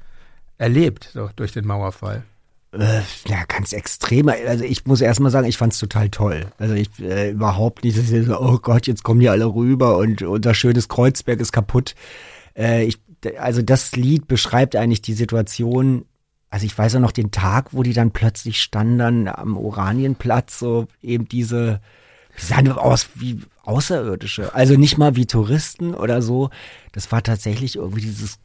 erlebt, 0.59 1.11
so 1.13 1.31
durch 1.37 1.53
den 1.53 1.67
Mauerfall? 1.67 2.25
Äh, 2.73 3.03
ja, 3.27 3.45
ganz 3.49 3.73
extrem. 3.73 4.29
Also 4.29 4.65
ich 4.65 4.87
muss 4.87 5.03
erst 5.03 5.21
mal 5.21 5.31
sagen, 5.31 5.47
ich 5.47 5.59
fand's 5.59 5.79
total 5.79 6.09
toll. 6.09 6.47
Also 6.59 6.75
ich 6.75 6.89
äh, 7.01 7.31
überhaupt 7.31 7.85
nicht, 7.85 7.99
dass 7.99 8.11
ich 8.11 8.27
so, 8.27 8.41
oh 8.41 8.59
Gott, 8.59 8.87
jetzt 8.87 9.03
kommen 9.03 9.21
die 9.21 9.29
alle 9.29 9.47
rüber 9.47 9.99
und 9.99 10.23
unser 10.23 10.55
schönes 10.55 10.89
Kreuzberg 10.89 11.41
ist 11.41 11.53
kaputt. 11.53 11.95
Äh, 12.57 12.85
ich, 12.85 12.99
also 13.39 13.61
das 13.61 13.95
Lied 13.95 14.27
beschreibt 14.27 14.75
eigentlich 14.75 15.03
die 15.03 15.13
Situation. 15.13 16.07
Also 16.49 16.65
ich 16.65 16.77
weiß 16.77 16.95
ja 16.95 17.01
noch 17.01 17.13
den 17.13 17.31
Tag, 17.31 17.69
wo 17.73 17.83
die 17.83 17.93
dann 17.93 18.11
plötzlich 18.11 18.63
standen 18.63 19.29
am 19.29 19.57
Oranienplatz, 19.59 20.59
so 20.59 20.87
eben 21.03 21.29
diese, 21.29 21.81
die 22.39 22.45
sahen 22.47 22.73
aus 22.73 23.09
wie 23.15 23.41
Außerirdische. 23.65 24.55
Also 24.55 24.77
nicht 24.77 24.99
mal 24.99 25.17
wie 25.17 25.27
Touristen 25.27 25.95
oder 25.95 26.23
so. 26.23 26.51
Das 26.93 27.13
war 27.13 27.23
tatsächlich 27.23 27.77
irgendwie 27.77 28.01
dieses 28.01 28.39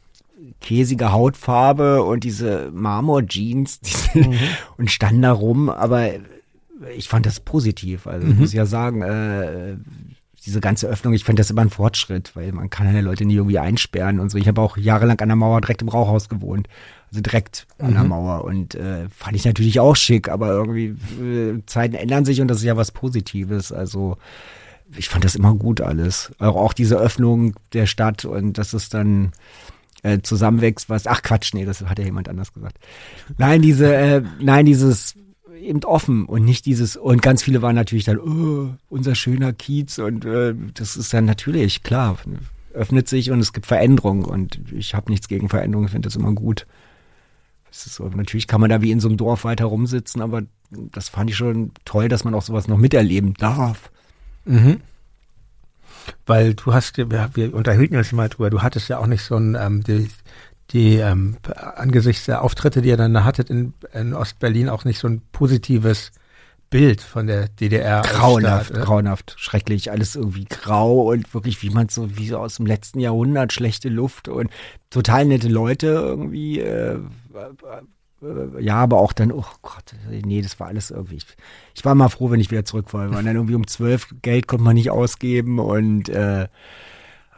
käsige 0.60 1.12
Hautfarbe 1.12 2.02
und 2.02 2.24
diese 2.24 2.70
Marmor-Jeans 2.72 3.80
diese, 3.80 4.30
und 4.76 4.90
standen 4.90 5.22
da 5.22 5.32
rum, 5.32 5.68
aber 5.68 6.10
ich 6.96 7.08
fand 7.08 7.26
das 7.26 7.40
positiv. 7.40 8.06
Also 8.06 8.28
ich 8.28 8.36
muss 8.36 8.52
ja 8.52 8.66
sagen, 8.66 9.02
äh, 9.02 9.76
diese 10.46 10.60
ganze 10.60 10.86
Öffnung, 10.86 11.12
ich 11.12 11.24
fand 11.24 11.38
das 11.38 11.50
immer 11.50 11.62
ein 11.62 11.70
Fortschritt, 11.70 12.36
weil 12.36 12.52
man 12.52 12.70
kann 12.70 12.92
ja 12.94 13.00
Leute 13.00 13.24
nie 13.24 13.34
irgendwie 13.34 13.58
einsperren 13.58 14.20
und 14.20 14.30
so. 14.30 14.38
Ich 14.38 14.46
habe 14.46 14.60
auch 14.60 14.76
jahrelang 14.76 15.20
an 15.20 15.28
der 15.28 15.36
Mauer 15.36 15.60
direkt 15.60 15.82
im 15.82 15.88
Rauchhaus 15.88 16.28
gewohnt. 16.28 16.68
Also 17.10 17.20
direkt 17.20 17.66
an 17.78 17.94
der 17.94 18.04
Mauer 18.04 18.44
und 18.44 18.74
äh, 18.74 19.08
fand 19.08 19.34
ich 19.34 19.44
natürlich 19.46 19.80
auch 19.80 19.96
schick, 19.96 20.28
aber 20.28 20.50
irgendwie 20.50 20.94
äh, 21.22 21.62
Zeiten 21.64 21.94
ändern 21.94 22.26
sich 22.26 22.40
und 22.40 22.48
das 22.48 22.58
ist 22.58 22.64
ja 22.64 22.76
was 22.76 22.92
Positives. 22.92 23.72
Also 23.72 24.18
ich 24.96 25.08
fand 25.08 25.24
das 25.24 25.36
immer 25.36 25.54
gut 25.54 25.80
alles. 25.80 26.32
Auch, 26.38 26.72
diese 26.72 26.96
Öffnung 26.96 27.54
der 27.72 27.86
Stadt 27.86 28.24
und 28.24 28.58
dass 28.58 28.72
es 28.72 28.88
dann 28.88 29.32
äh, 30.02 30.20
zusammenwächst, 30.20 30.88
was, 30.88 31.06
ach 31.06 31.22
Quatsch, 31.22 31.54
nee, 31.54 31.64
das 31.64 31.82
hat 31.82 31.98
ja 31.98 32.04
jemand 32.04 32.28
anders 32.28 32.52
gesagt. 32.52 32.78
Nein, 33.36 33.62
diese, 33.62 33.94
äh, 33.94 34.22
nein, 34.40 34.66
dieses 34.66 35.14
eben 35.60 35.82
offen 35.84 36.24
und 36.24 36.44
nicht 36.44 36.66
dieses, 36.66 36.96
und 36.96 37.20
ganz 37.20 37.42
viele 37.42 37.62
waren 37.62 37.74
natürlich 37.74 38.04
dann, 38.04 38.18
oh, 38.18 38.74
unser 38.88 39.14
schöner 39.14 39.52
Kiez 39.52 39.98
und 39.98 40.24
äh, 40.24 40.54
das 40.74 40.96
ist 40.96 41.12
dann 41.12 41.24
natürlich, 41.24 41.82
klar, 41.82 42.16
öffnet 42.72 43.08
sich 43.08 43.30
und 43.30 43.40
es 43.40 43.52
gibt 43.52 43.66
Veränderung 43.66 44.24
und 44.24 44.60
ich 44.72 44.94
habe 44.94 45.10
nichts 45.10 45.28
gegen 45.28 45.48
Veränderung, 45.48 45.86
ich 45.86 45.90
finde 45.90 46.06
das 46.06 46.16
immer 46.16 46.32
gut. 46.32 46.66
Es 47.70 47.86
ist 47.86 47.96
so, 47.96 48.08
natürlich 48.08 48.46
kann 48.46 48.60
man 48.60 48.70
da 48.70 48.80
wie 48.82 48.90
in 48.90 49.00
so 49.00 49.08
einem 49.08 49.16
Dorf 49.16 49.44
weiter 49.44 49.66
rumsitzen, 49.66 50.22
aber 50.22 50.42
das 50.70 51.08
fand 51.08 51.30
ich 51.30 51.36
schon 51.36 51.72
toll, 51.84 52.08
dass 52.08 52.24
man 52.24 52.34
auch 52.34 52.42
sowas 52.42 52.68
noch 52.68 52.78
miterleben 52.78 53.34
darf. 53.34 53.90
Mhm. 54.48 54.80
Weil 56.26 56.54
du 56.54 56.72
hast, 56.72 56.96
wir, 56.98 57.30
wir 57.34 57.54
unterhielten 57.54 57.96
uns 57.96 58.12
mal 58.12 58.28
drüber, 58.28 58.50
du 58.50 58.62
hattest 58.62 58.88
ja 58.88 58.98
auch 58.98 59.06
nicht 59.06 59.22
so 59.22 59.36
ein, 59.36 59.56
ähm, 59.60 59.82
die, 59.82 60.10
die 60.70 60.96
ähm, 60.96 61.36
angesichts 61.54 62.26
der 62.26 62.42
Auftritte, 62.42 62.82
die 62.82 62.88
ihr 62.88 62.96
dann 62.96 63.14
da 63.14 63.24
hattet 63.24 63.50
in, 63.50 63.74
in 63.92 64.14
Ostberlin, 64.14 64.68
auch 64.68 64.84
nicht 64.84 64.98
so 64.98 65.08
ein 65.08 65.22
positives 65.32 66.12
Bild 66.70 67.00
von 67.00 67.26
der 67.26 67.48
DDR. 67.48 68.02
Grauenhaft, 68.02 68.70
Staat, 68.70 68.84
grauenhaft, 68.84 69.34
schrecklich, 69.38 69.90
alles 69.90 70.16
irgendwie 70.16 70.44
grau 70.44 71.10
und 71.10 71.32
wirklich, 71.32 71.62
wie 71.62 71.70
man 71.70 71.88
so, 71.88 72.18
wie 72.18 72.28
so 72.28 72.38
aus 72.38 72.56
dem 72.56 72.66
letzten 72.66 73.00
Jahrhundert, 73.00 73.52
schlechte 73.52 73.88
Luft 73.88 74.28
und 74.28 74.50
total 74.90 75.24
nette 75.24 75.48
Leute 75.48 75.86
irgendwie, 75.86 76.60
äh, 76.60 76.98
ja, 78.58 78.76
aber 78.76 78.98
auch 78.98 79.12
dann, 79.12 79.30
oh 79.32 79.44
Gott, 79.62 79.94
nee, 80.10 80.42
das 80.42 80.58
war 80.58 80.66
alles 80.66 80.90
irgendwie, 80.90 81.16
ich, 81.16 81.26
ich 81.74 81.84
war 81.84 81.94
mal 81.94 82.08
froh, 82.08 82.30
wenn 82.30 82.40
ich 82.40 82.50
wieder 82.50 82.64
zurück 82.64 82.92
war, 82.92 83.10
weil 83.12 83.22
dann 83.22 83.36
irgendwie 83.36 83.54
um 83.54 83.66
zwölf 83.66 84.08
Geld 84.22 84.46
konnte 84.48 84.64
man 84.64 84.74
nicht 84.74 84.90
ausgeben 84.90 85.58
und, 85.58 86.08
äh, 86.08 86.48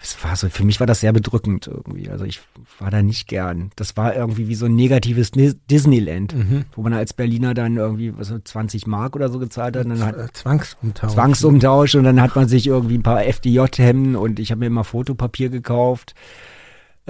es 0.03 0.17
war 0.25 0.35
so, 0.35 0.49
für 0.49 0.65
mich 0.65 0.81
war 0.81 0.87
das 0.87 1.01
sehr 1.01 1.13
bedrückend 1.13 1.67
irgendwie. 1.67 2.09
Also 2.09 2.25
ich 2.25 2.41
war 2.79 2.91
da 2.91 3.03
nicht 3.03 3.29
gern. 3.29 3.71
Das 3.77 3.99
war 3.99 4.17
irgendwie 4.17 4.49
wie 4.49 4.55
so 4.55 4.65
ein 4.65 4.75
negatives 4.75 5.31
Dis- 5.31 5.59
Disneyland, 5.71 6.35
wo 6.75 6.81
man 6.81 6.95
als 6.95 7.13
Berliner 7.13 7.53
dann 7.53 7.77
irgendwie 7.77 8.15
so 8.21 8.39
20 8.39 8.87
Mark 8.87 9.15
oder 9.15 9.29
so 9.29 9.39
gezahlt 9.39 9.77
hat. 9.77 9.85
Und 9.85 9.99
dann 9.99 10.07
hat 10.07 10.17
Äh, 10.17 10.33
Zwangsumtausch. 10.33 11.13
Zwangsumtausch 11.13 11.95
und 11.97 12.05
dann 12.05 12.23
hat 12.23 12.35
man 12.35 12.49
sich 12.49 12.67
irgendwie 12.67 12.95
ein 12.97 13.03
paar 13.03 13.23
FDJ-Hemden 13.27 14.17
und 14.17 14.39
ich 14.41 14.51
habe 14.53 14.61
mir 14.61 14.69
immer 14.69 14.85
Fotopapier 14.85 15.51
gekauft. 15.51 16.15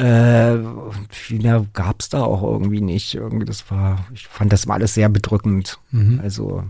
Äh, 0.00 0.52
und 0.56 1.14
viel 1.14 1.42
mehr 1.42 1.66
gab's 1.74 2.08
da 2.08 2.22
auch 2.22 2.42
irgendwie 2.42 2.80
nicht. 2.80 3.14
Irgendwie, 3.14 3.44
das 3.44 3.70
war, 3.70 4.06
ich 4.14 4.26
fand 4.28 4.52
das 4.52 4.66
war 4.66 4.76
alles 4.76 4.94
sehr 4.94 5.08
bedrückend. 5.08 5.78
Also, 6.22 6.64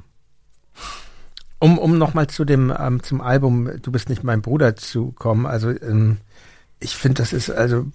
Um, 1.63 1.77
um 1.79 1.99
nochmal 1.99 2.27
zu 2.27 2.47
dem, 2.47 2.73
ähm, 2.79 3.03
zum 3.03 3.21
Album 3.21 3.69
Du 3.83 3.93
bist 3.93 4.09
nicht 4.09 4.25
mein 4.25 4.41
Bruder 4.41 4.77
zu 4.77 5.13
kommen, 5.13 5.45
also 5.45 5.69
ähm, 5.71 6.17
ich 6.79 6.97
finde, 6.97 7.23
das 7.23 7.35
ist 7.35 7.51
also 7.51 7.87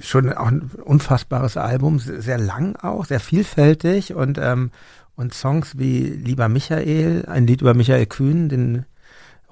schon 0.00 0.32
auch 0.32 0.46
ein 0.46 0.70
unfassbares 0.84 1.56
Album, 1.56 1.98
se- 1.98 2.22
sehr 2.22 2.38
lang 2.38 2.76
auch, 2.76 3.04
sehr 3.04 3.18
vielfältig 3.18 4.14
und, 4.14 4.38
ähm, 4.40 4.70
und 5.16 5.34
Songs 5.34 5.76
wie 5.76 6.02
Lieber 6.04 6.48
Michael, 6.48 7.26
ein 7.26 7.48
Lied 7.48 7.62
über 7.62 7.74
Michael 7.74 8.06
Kühn, 8.06 8.48
den 8.48 8.84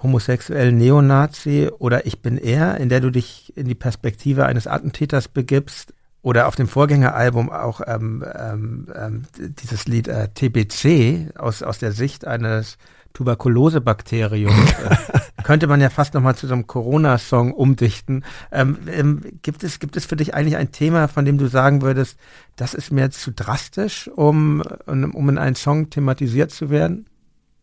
homosexuellen 0.03 0.77
Neonazi 0.79 1.71
oder 1.79 2.07
Ich 2.07 2.23
bin 2.23 2.39
er, 2.39 2.79
in 2.79 2.89
der 2.89 3.01
du 3.01 3.11
dich 3.11 3.53
in 3.57 3.67
die 3.67 3.75
Perspektive 3.75 4.47
eines 4.47 4.67
Attentäters 4.67 5.29
begibst. 5.29 5.95
Oder 6.23 6.49
auf 6.49 6.55
dem 6.55 6.69
Vorgängeralbum 6.69 7.49
auch 7.49 7.81
ähm, 7.87 8.23
ähm, 8.39 8.89
ähm, 8.95 9.23
dieses 9.39 9.87
Lied 9.87 10.07
äh, 10.07 10.29
TBC 10.29 11.35
aus, 11.39 11.63
aus 11.63 11.79
der 11.79 11.93
Sicht 11.93 12.27
eines 12.27 12.77
Tuberkulosebakterium. 13.15 14.53
äh, 14.53 14.97
könnte 15.45 15.67
man 15.67 15.81
ja 15.81 15.89
fast 15.89 16.13
nochmal 16.13 16.37
zu 16.37 16.47
so 16.47 16.53
einem 16.53 16.67
Corona-Song 16.67 17.53
umdichten. 17.53 18.25
Ähm, 18.53 18.79
ähm, 18.87 19.23
gibt, 19.41 19.65
es, 19.65 19.79
gibt 19.79 19.97
es 19.97 20.05
für 20.05 20.17
dich 20.17 20.35
eigentlich 20.35 20.57
ein 20.57 20.73
Thema, 20.73 21.09
von 21.09 21.25
dem 21.25 21.39
du 21.39 21.47
sagen 21.47 21.81
würdest, 21.81 22.19
das 22.57 22.75
ist 22.75 22.93
mir 22.93 23.03
jetzt 23.03 23.23
zu 23.23 23.33
drastisch, 23.33 24.09
um, 24.15 24.63
um 24.87 25.29
in 25.29 25.39
einen 25.39 25.57
Song 25.57 25.89
thematisiert 25.89 26.51
zu 26.51 26.69
werden? 26.69 27.07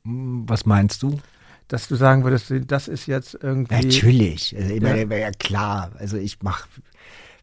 Was 0.04 0.66
meinst 0.66 1.04
du? 1.04 1.20
Dass 1.68 1.88
du 1.88 1.96
sagen 1.96 2.24
würdest, 2.24 2.54
das 2.68 2.88
ist 2.88 3.08
jetzt 3.08 3.38
irgendwie. 3.42 3.76
Natürlich, 3.76 4.56
also, 4.58 4.76
meine, 4.76 5.04
ja. 5.04 5.18
ja 5.18 5.32
klar. 5.32 5.92
Also 5.98 6.18
ich 6.18 6.42
mache 6.42 6.68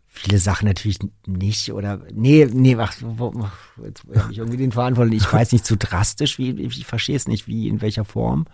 viele 0.07 0.39
Sachen 0.39 0.66
natürlich 0.66 0.99
nicht 1.27 1.72
oder 1.72 2.01
nee, 2.12 2.49
nee, 2.51 2.77
ach, 2.79 2.95
jetzt 3.85 4.05
habe 4.16 4.33
ich 4.33 4.39
irgendwie 4.39 4.57
den 4.57 4.72
Verantwortung. 4.72 5.14
Ich 5.14 5.31
weiß 5.31 5.53
nicht 5.53 5.66
zu 5.66 5.77
drastisch, 5.77 6.39
wie 6.39 6.51
ich 6.62 6.87
verstehe 6.87 7.16
es 7.16 7.27
nicht, 7.27 7.49
wie 7.49 7.68
in 7.68 7.83
welcher 7.83 8.05
Form. 8.05 8.47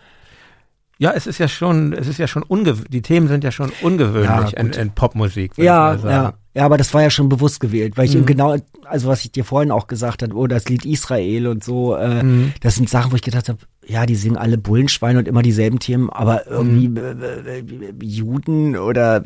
Ja, 0.98 1.12
es 1.12 1.26
ist 1.26 1.38
ja 1.38 1.48
schon, 1.48 1.92
es 1.92 2.08
ist 2.08 2.18
ja 2.18 2.26
schon 2.26 2.42
ungewöhnlich, 2.42 2.90
die 2.90 3.02
Themen 3.02 3.28
sind 3.28 3.42
ja 3.42 3.52
schon 3.52 3.72
ungewöhnlich 3.80 4.52
ja, 4.52 4.58
in, 4.58 4.70
in, 4.72 4.90
Popmusik. 4.90 5.56
Ja, 5.56 5.94
ja, 5.94 6.34
ja, 6.54 6.64
aber 6.64 6.76
das 6.76 6.92
war 6.92 7.02
ja 7.02 7.08
schon 7.08 7.28
bewusst 7.30 7.60
gewählt, 7.60 7.96
weil 7.96 8.04
ich 8.04 8.14
mhm. 8.14 8.26
genau, 8.26 8.56
also 8.84 9.08
was 9.08 9.24
ich 9.24 9.32
dir 9.32 9.44
vorhin 9.44 9.70
auch 9.70 9.86
gesagt 9.86 10.22
habe, 10.22 10.34
oh, 10.34 10.46
das 10.46 10.68
Lied 10.68 10.84
Israel 10.84 11.46
und 11.46 11.64
so, 11.64 11.96
äh, 11.96 12.22
mhm. 12.22 12.52
das 12.60 12.74
sind 12.74 12.90
Sachen, 12.90 13.12
wo 13.12 13.16
ich 13.16 13.22
gedacht 13.22 13.48
habe, 13.48 13.60
ja, 13.86 14.06
die 14.06 14.14
singen 14.14 14.36
alle 14.36 14.58
Bullenschweine 14.58 15.18
und 15.18 15.28
immer 15.28 15.42
dieselben 15.42 15.78
Themen, 15.78 16.10
aber 16.10 16.46
irgendwie 16.46 16.88
mhm. 16.88 18.00
Juden 18.02 18.76
oder 18.76 19.22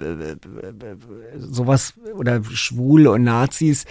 sowas 1.37 1.95
oder 2.15 2.43
schwul 2.45 3.07
und 3.09 3.25
Nazis, 3.25 3.85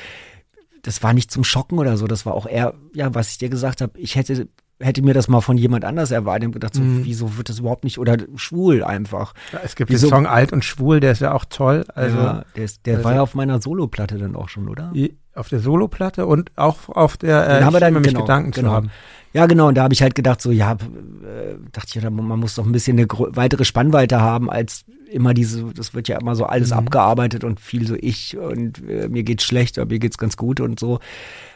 das 0.82 1.04
war 1.04 1.14
nicht 1.14 1.32
zum 1.32 1.44
Schocken 1.44 1.80
oder 1.80 1.98
so, 1.98 2.08
das 2.08 2.26
war 2.26 2.34
auch 2.34 2.48
eher, 2.48 2.74
ja, 2.94 3.14
was 3.14 3.32
ich 3.32 3.38
dir 3.38 3.50
gesagt 3.50 3.82
habe, 3.82 4.00
ich 4.00 4.16
hätte 4.16 4.48
hätte 4.80 5.02
mir 5.02 5.14
das 5.14 5.28
mal 5.28 5.42
von 5.42 5.58
jemand 5.58 5.86
anders 5.86 6.12
erwartet 6.12 6.48
und 6.48 6.52
gedacht, 6.54 6.74
so, 6.74 6.82
mhm. 6.82 7.06
wieso 7.06 7.38
wird 7.38 7.50
das 7.50 7.60
überhaupt 7.60 7.84
nicht, 7.84 8.00
oder 8.00 8.18
schwul 8.36 8.84
einfach. 8.84 9.34
Ja, 9.52 9.60
es 9.64 9.76
gibt 9.76 9.90
wieso, 9.90 10.08
den 10.08 10.12
Song 10.12 10.28
Alt 10.28 10.52
und 10.52 10.66
Schwul, 10.66 11.00
der 11.00 11.12
ist 11.12 11.22
ja 11.22 11.34
auch 11.34 11.46
toll. 11.46 11.86
Also, 11.94 12.18
ja, 12.18 12.46
der, 12.56 12.64
ist, 12.64 12.86
der 12.86 12.96
also, 12.96 13.06
war 13.06 13.16
ja 13.16 13.22
auf 13.22 13.36
meiner 13.36 13.62
Soloplatte 13.62 14.18
dann 14.18 14.36
auch 14.36 14.50
schon, 14.50 14.68
oder? 14.68 14.92
Auf 15.36 15.50
der 15.50 15.60
Soloplatte 15.60 16.26
und 16.26 16.52
auch 16.58 16.90
auf 16.90 17.18
der 17.18 17.48
äh, 17.48 17.80
dann, 17.80 18.02
genau, 18.02 18.22
Gedanken 18.22 18.52
genau. 18.52 18.70
zu 18.70 18.76
haben. 18.76 18.92
Ja, 19.34 19.48
genau, 19.48 19.68
und 19.68 19.76
da 19.76 19.84
habe 19.84 19.94
ich 19.94 20.02
halt 20.02 20.16
gedacht, 20.16 20.42
so, 20.42 20.52
ja, 20.52 20.74
äh, 20.74 21.56
dachte 21.72 22.00
ich, 22.00 22.10
man 22.10 22.40
muss 22.40 22.56
doch 22.56 22.66
ein 22.66 22.72
bisschen 22.72 22.98
eine 22.98 23.08
weitere 23.10 23.66
Spannweite 23.66 24.22
haben, 24.22 24.50
als 24.50 24.86
immer 25.14 25.34
diese, 25.34 25.66
das 25.74 25.94
wird 25.94 26.08
ja 26.08 26.20
immer 26.20 26.36
so 26.36 26.46
alles 26.46 26.72
mhm. 26.72 26.78
abgearbeitet 26.78 27.44
und 27.44 27.60
viel 27.60 27.88
so 27.88 27.96
ich 27.96 28.38
und 28.38 28.88
äh, 28.88 29.08
mir 29.08 29.24
geht's 29.24 29.44
schlecht, 29.44 29.78
aber 29.78 29.92
mir 29.92 30.00
geht's 30.00 30.18
ganz 30.18 30.38
gut 30.38 30.60
und 30.60 30.80
so. 30.80 31.00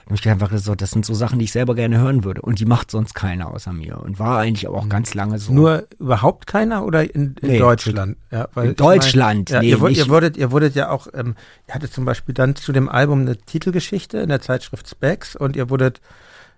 Und 0.05 0.17
ich 0.17 0.30
einfach 0.30 0.49
so, 0.55 0.73
das 0.73 0.91
sind 0.91 1.05
so 1.05 1.13
Sachen, 1.13 1.38
die 1.38 1.45
ich 1.45 1.51
selber 1.51 1.75
gerne 1.75 1.99
hören 1.99 2.23
würde. 2.23 2.41
Und 2.41 2.59
die 2.59 2.65
macht 2.65 2.91
sonst 2.91 3.13
keiner 3.13 3.51
außer 3.51 3.73
mir. 3.73 3.99
Und 3.99 4.19
war 4.19 4.39
eigentlich 4.39 4.67
auch 4.67 4.88
ganz 4.88 5.13
lange 5.13 5.38
so. 5.38 5.51
Nur 5.51 5.86
überhaupt 5.99 6.47
keiner 6.47 6.86
oder 6.86 7.03
in, 7.13 7.36
in 7.41 7.49
nee, 7.49 7.59
Deutschland? 7.59 8.15
Ja, 8.32 8.47
weil 8.53 8.69
in 8.69 8.75
Deutschland, 8.78 9.49
mein, 9.51 9.55
ja, 9.55 9.78
nee, 9.78 9.89
ihr, 9.89 9.89
ihr, 9.89 10.07
wurdet, 10.07 10.38
ihr 10.38 10.51
wurdet 10.51 10.75
ja 10.75 10.91
auch, 10.91 11.07
ähm, 11.13 11.36
ihr 11.67 11.73
hattet 11.73 11.91
zum 11.91 12.05
Beispiel 12.05 12.34
dann 12.34 12.55
zu 12.55 12.71
dem 12.71 12.88
Album 12.88 13.21
eine 13.21 13.36
Titelgeschichte 13.36 14.19
in 14.19 14.30
der 14.30 14.39
Zeitschrift 14.39 14.88
Specs 14.88 15.36
und 15.36 15.57
ihr 15.57 15.69
wurdet 15.69 15.99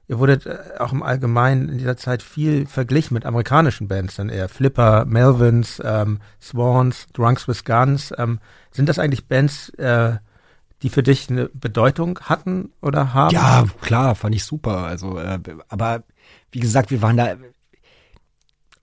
Ihr 0.09 0.17
wurdet 0.17 0.47
äh, 0.47 0.57
auch 0.79 0.91
im 0.91 1.03
Allgemeinen 1.03 1.69
in 1.69 1.77
dieser 1.77 1.95
Zeit 1.95 2.23
viel 2.23 2.65
verglichen 2.65 3.13
mit 3.13 3.27
amerikanischen 3.27 3.87
Bands 3.87 4.15
dann 4.15 4.29
eher. 4.29 4.49
Flipper, 4.49 5.05
Melvins, 5.05 5.79
ähm, 5.85 6.19
Swans, 6.41 7.05
Drunks 7.13 7.47
with 7.47 7.63
Guns. 7.63 8.11
Ähm, 8.17 8.39
sind 8.71 8.89
das 8.89 8.97
eigentlich 8.97 9.27
Bands, 9.27 9.69
äh, 9.75 10.17
die 10.81 10.89
für 10.89 11.03
dich 11.03 11.29
eine 11.29 11.49
Bedeutung 11.49 12.19
hatten 12.21 12.71
oder 12.81 13.13
haben? 13.13 13.35
Ja, 13.35 13.65
klar, 13.81 14.15
fand 14.15 14.33
ich 14.33 14.43
super. 14.43 14.79
Also, 14.79 15.19
äh, 15.19 15.39
aber 15.67 16.03
wie 16.51 16.59
gesagt, 16.59 16.89
wir 16.89 17.03
waren 17.03 17.17
da. 17.17 17.35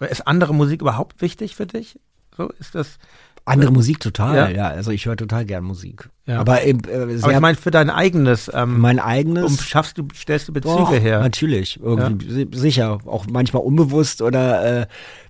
Ist 0.07 0.29
andere 0.29 0.55
Musik 0.55 0.81
überhaupt 0.81 1.21
wichtig 1.23 1.57
für 1.57 1.67
dich? 1.67 1.99
So 2.37 2.51
ist 2.61 2.77
das. 2.77 2.99
Andere 3.47 3.71
Musik 3.71 4.01
total, 4.01 4.37
ja. 4.37 4.49
ja. 4.49 4.69
Also 4.69 4.91
ich 4.91 5.07
höre 5.07 5.17
total 5.17 5.45
gern 5.45 5.63
Musik. 5.63 6.11
Ja. 6.27 6.41
Aber, 6.41 6.67
äh, 6.67 6.75
sehr, 6.85 7.23
Aber 7.23 7.33
ich 7.33 7.41
meine 7.41 7.57
für 7.57 7.71
dein 7.71 7.91
eigenes. 7.91 8.51
Ähm, 8.53 8.81
mein 8.81 8.99
eigenes. 8.99 9.45
Um 9.45 9.57
schaffst 9.57 9.99
du, 9.99 10.09
stellst 10.15 10.49
du 10.49 10.53
Bezüge 10.53 10.75
doch, 10.75 10.93
her. 10.93 11.21
Natürlich, 11.21 11.81
irgendwie 11.81 12.43
ja. 12.43 12.47
sicher. 12.51 12.99
Auch 13.07 13.27
manchmal 13.31 13.63
unbewusst 13.63 14.21
oder 14.21 14.83
äh, 14.83 14.87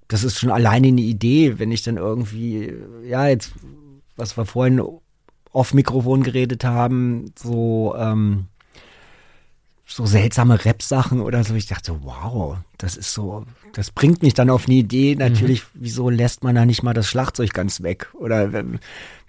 das 0.09 0.25
ist 0.25 0.39
schon 0.39 0.51
alleine 0.51 0.89
eine 0.89 1.03
Idee, 1.03 1.59
wenn 1.59 1.71
ich 1.71 1.83
dann 1.83 1.99
irgendwie, 1.99 2.73
ja, 3.07 3.27
jetzt, 3.27 3.53
was 4.17 4.37
wir 4.39 4.47
vorhin 4.47 4.81
auf 5.53 5.75
Mikrofon 5.75 6.23
geredet 6.23 6.65
haben, 6.65 7.33
so 7.39 7.95
ähm, 7.99 8.47
so 9.89 10.05
seltsame 10.05 10.65
Rap-Sachen 10.65 11.21
oder 11.21 11.45
so. 11.45 11.55
Ich 11.55 11.67
dachte, 11.67 12.01
wow, 12.03 12.59
das 12.77 12.97
ist 12.97 13.13
so, 13.13 13.47
das 13.73 13.93
bringt 13.93 14.21
mich 14.21 14.35
dann 14.35 14.51
auf 14.51 14.67
eine 14.67 14.75
Idee. 14.75 15.15
Natürlich, 15.15 15.63
mhm. 15.63 15.67
wieso 15.75 16.11
lässt 16.11 16.43
man 16.43 16.57
da 16.57 16.67
nicht 16.67 16.83
mal 16.83 16.93
das 16.93 17.07
Schlagzeug 17.09 17.55
ganz 17.55 17.83
weg? 17.83 18.09
Oder 18.15 18.53
ähm, 18.53 18.81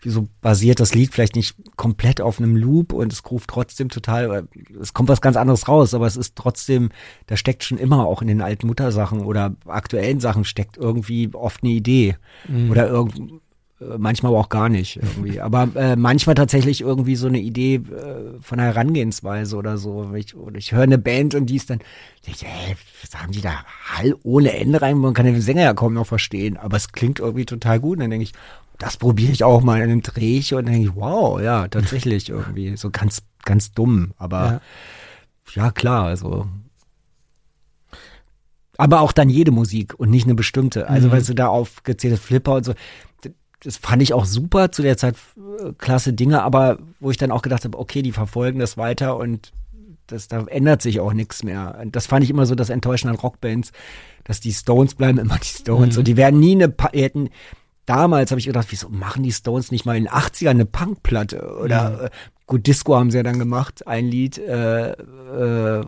wieso 0.01 0.27
basiert 0.41 0.79
das 0.79 0.95
Lied 0.95 1.13
vielleicht 1.13 1.35
nicht 1.35 1.55
komplett 1.75 2.21
auf 2.21 2.39
einem 2.39 2.55
Loop 2.55 2.91
und 2.91 3.13
es 3.13 3.23
ruft 3.29 3.51
trotzdem 3.51 3.89
total, 3.89 4.47
es 4.81 4.95
kommt 4.95 5.09
was 5.09 5.21
ganz 5.21 5.37
anderes 5.37 5.67
raus, 5.67 5.93
aber 5.93 6.07
es 6.07 6.17
ist 6.17 6.35
trotzdem, 6.35 6.89
da 7.27 7.37
steckt 7.37 7.63
schon 7.63 7.77
immer 7.77 8.07
auch 8.07 8.23
in 8.23 8.27
den 8.27 8.41
alten 8.41 8.65
Muttersachen 8.65 9.23
oder 9.23 9.55
aktuellen 9.67 10.19
Sachen 10.19 10.43
steckt 10.43 10.75
irgendwie 10.75 11.29
oft 11.33 11.63
eine 11.63 11.73
Idee. 11.73 12.17
Mhm. 12.47 12.71
Oder 12.71 12.87
irgendwie 12.87 13.21
äh, 13.33 13.39
manchmal 13.79 14.31
aber 14.31 14.39
auch 14.39 14.49
gar 14.49 14.69
nicht 14.69 14.97
irgendwie. 14.97 15.39
Aber 15.47 15.69
äh, 15.75 15.95
manchmal 15.95 16.35
tatsächlich 16.35 16.81
irgendwie 16.81 17.15
so 17.15 17.27
eine 17.27 17.39
Idee 17.39 17.75
äh, 17.75 18.39
von 18.41 18.59
einer 18.59 18.73
Herangehensweise 18.73 19.55
oder 19.55 19.77
so. 19.77 20.13
Ich, 20.15 20.35
oder 20.35 20.57
ich 20.57 20.71
höre 20.71 20.83
eine 20.83 20.97
Band 20.97 21.35
und 21.35 21.47
die 21.47 21.55
ist 21.55 21.69
dann, 21.69 21.79
ich, 22.25 22.43
ey, 22.43 22.75
was 23.01 23.21
haben 23.21 23.31
die 23.31 23.41
da 23.41 23.63
Hall 23.85 24.15
ohne 24.23 24.53
Ende 24.53 24.81
rein? 24.81 24.97
Man 24.97 25.13
kann 25.13 25.25
den 25.25 25.39
Sänger 25.41 25.63
ja 25.63 25.73
kaum 25.73 25.93
noch 25.93 26.07
verstehen, 26.07 26.57
aber 26.57 26.77
es 26.77 26.91
klingt 26.91 27.19
irgendwie 27.19 27.45
total 27.45 27.79
gut. 27.79 27.97
Und 27.97 28.01
dann 28.01 28.11
denke 28.11 28.23
ich, 28.23 28.33
das 28.79 28.97
probiere 28.97 29.31
ich 29.31 29.43
auch 29.43 29.61
mal 29.61 29.77
in 29.77 29.83
einem 29.83 30.01
Dreh 30.01 30.39
und 30.51 30.65
dann 30.65 30.73
denke 30.73 30.89
ich, 30.89 30.95
wow, 30.95 31.39
ja, 31.41 31.67
tatsächlich 31.67 32.29
irgendwie. 32.29 32.75
So 32.77 32.89
ganz, 32.89 33.21
ganz 33.43 33.71
dumm. 33.71 34.13
Aber 34.17 34.61
ja, 35.53 35.63
ja 35.65 35.71
klar, 35.71 36.05
also 36.05 36.47
aber 38.79 39.01
auch 39.01 39.11
dann 39.11 39.27
jede 39.27 39.49
Musik 39.49 39.99
und 39.99 40.11
nicht 40.11 40.25
eine 40.25 40.35
bestimmte. 40.35 40.87
Also, 40.87 41.07
mhm. 41.07 41.11
weil 41.11 41.23
du 41.23 41.33
da 41.33 41.47
aufgezählt 41.47 42.13
hast, 42.13 42.23
Flipper 42.23 42.53
und 42.53 42.65
so 42.65 42.73
das 43.61 43.77
fand 43.77 44.01
ich 44.01 44.13
auch 44.13 44.25
super 44.25 44.71
zu 44.71 44.81
der 44.81 44.97
Zeit 44.97 45.15
äh, 45.35 45.73
klasse 45.77 46.13
Dinge, 46.13 46.43
aber 46.43 46.79
wo 46.99 47.11
ich 47.11 47.17
dann 47.17 47.31
auch 47.31 47.41
gedacht 47.41 47.65
habe, 47.65 47.77
okay, 47.77 48.01
die 48.01 48.11
verfolgen 48.11 48.59
das 48.59 48.77
weiter 48.77 49.17
und 49.17 49.51
das, 50.07 50.27
da 50.27 50.45
ändert 50.45 50.81
sich 50.81 50.99
auch 50.99 51.13
nichts 51.13 51.43
mehr. 51.43 51.83
Das 51.87 52.07
fand 52.07 52.23
ich 52.23 52.29
immer 52.29 52.45
so 52.45 52.55
das 52.55 52.69
Enttäuschen 52.69 53.09
an 53.09 53.15
Rockbands, 53.15 53.71
dass 54.23 54.39
die 54.39 54.53
Stones 54.53 54.95
bleiben 54.95 55.17
immer 55.17 55.37
die 55.37 55.47
Stones 55.47 55.95
mhm. 55.95 55.99
und 55.99 56.07
die 56.07 56.17
werden 56.17 56.39
nie 56.39 56.53
eine, 56.53 56.69
die 56.69 57.01
hätten, 57.01 57.29
damals 57.85 58.31
habe 58.31 58.39
ich 58.39 58.45
gedacht, 58.45 58.67
wieso 58.69 58.89
machen 58.89 59.23
die 59.23 59.31
Stones 59.31 59.71
nicht 59.71 59.85
mal 59.85 59.97
in 59.97 60.05
den 60.05 60.13
80ern 60.13 60.49
eine 60.49 60.65
Punkplatte 60.65 61.57
oder, 61.61 61.89
mhm. 61.89 62.05
äh, 62.05 62.09
gut, 62.45 62.67
Disco 62.67 62.95
haben 62.95 63.11
sie 63.11 63.17
ja 63.17 63.23
dann 63.23 63.39
gemacht, 63.39 63.87
ein 63.87 64.05
Lied, 64.05 64.37
äh, 64.37 64.91
äh, 64.91 65.85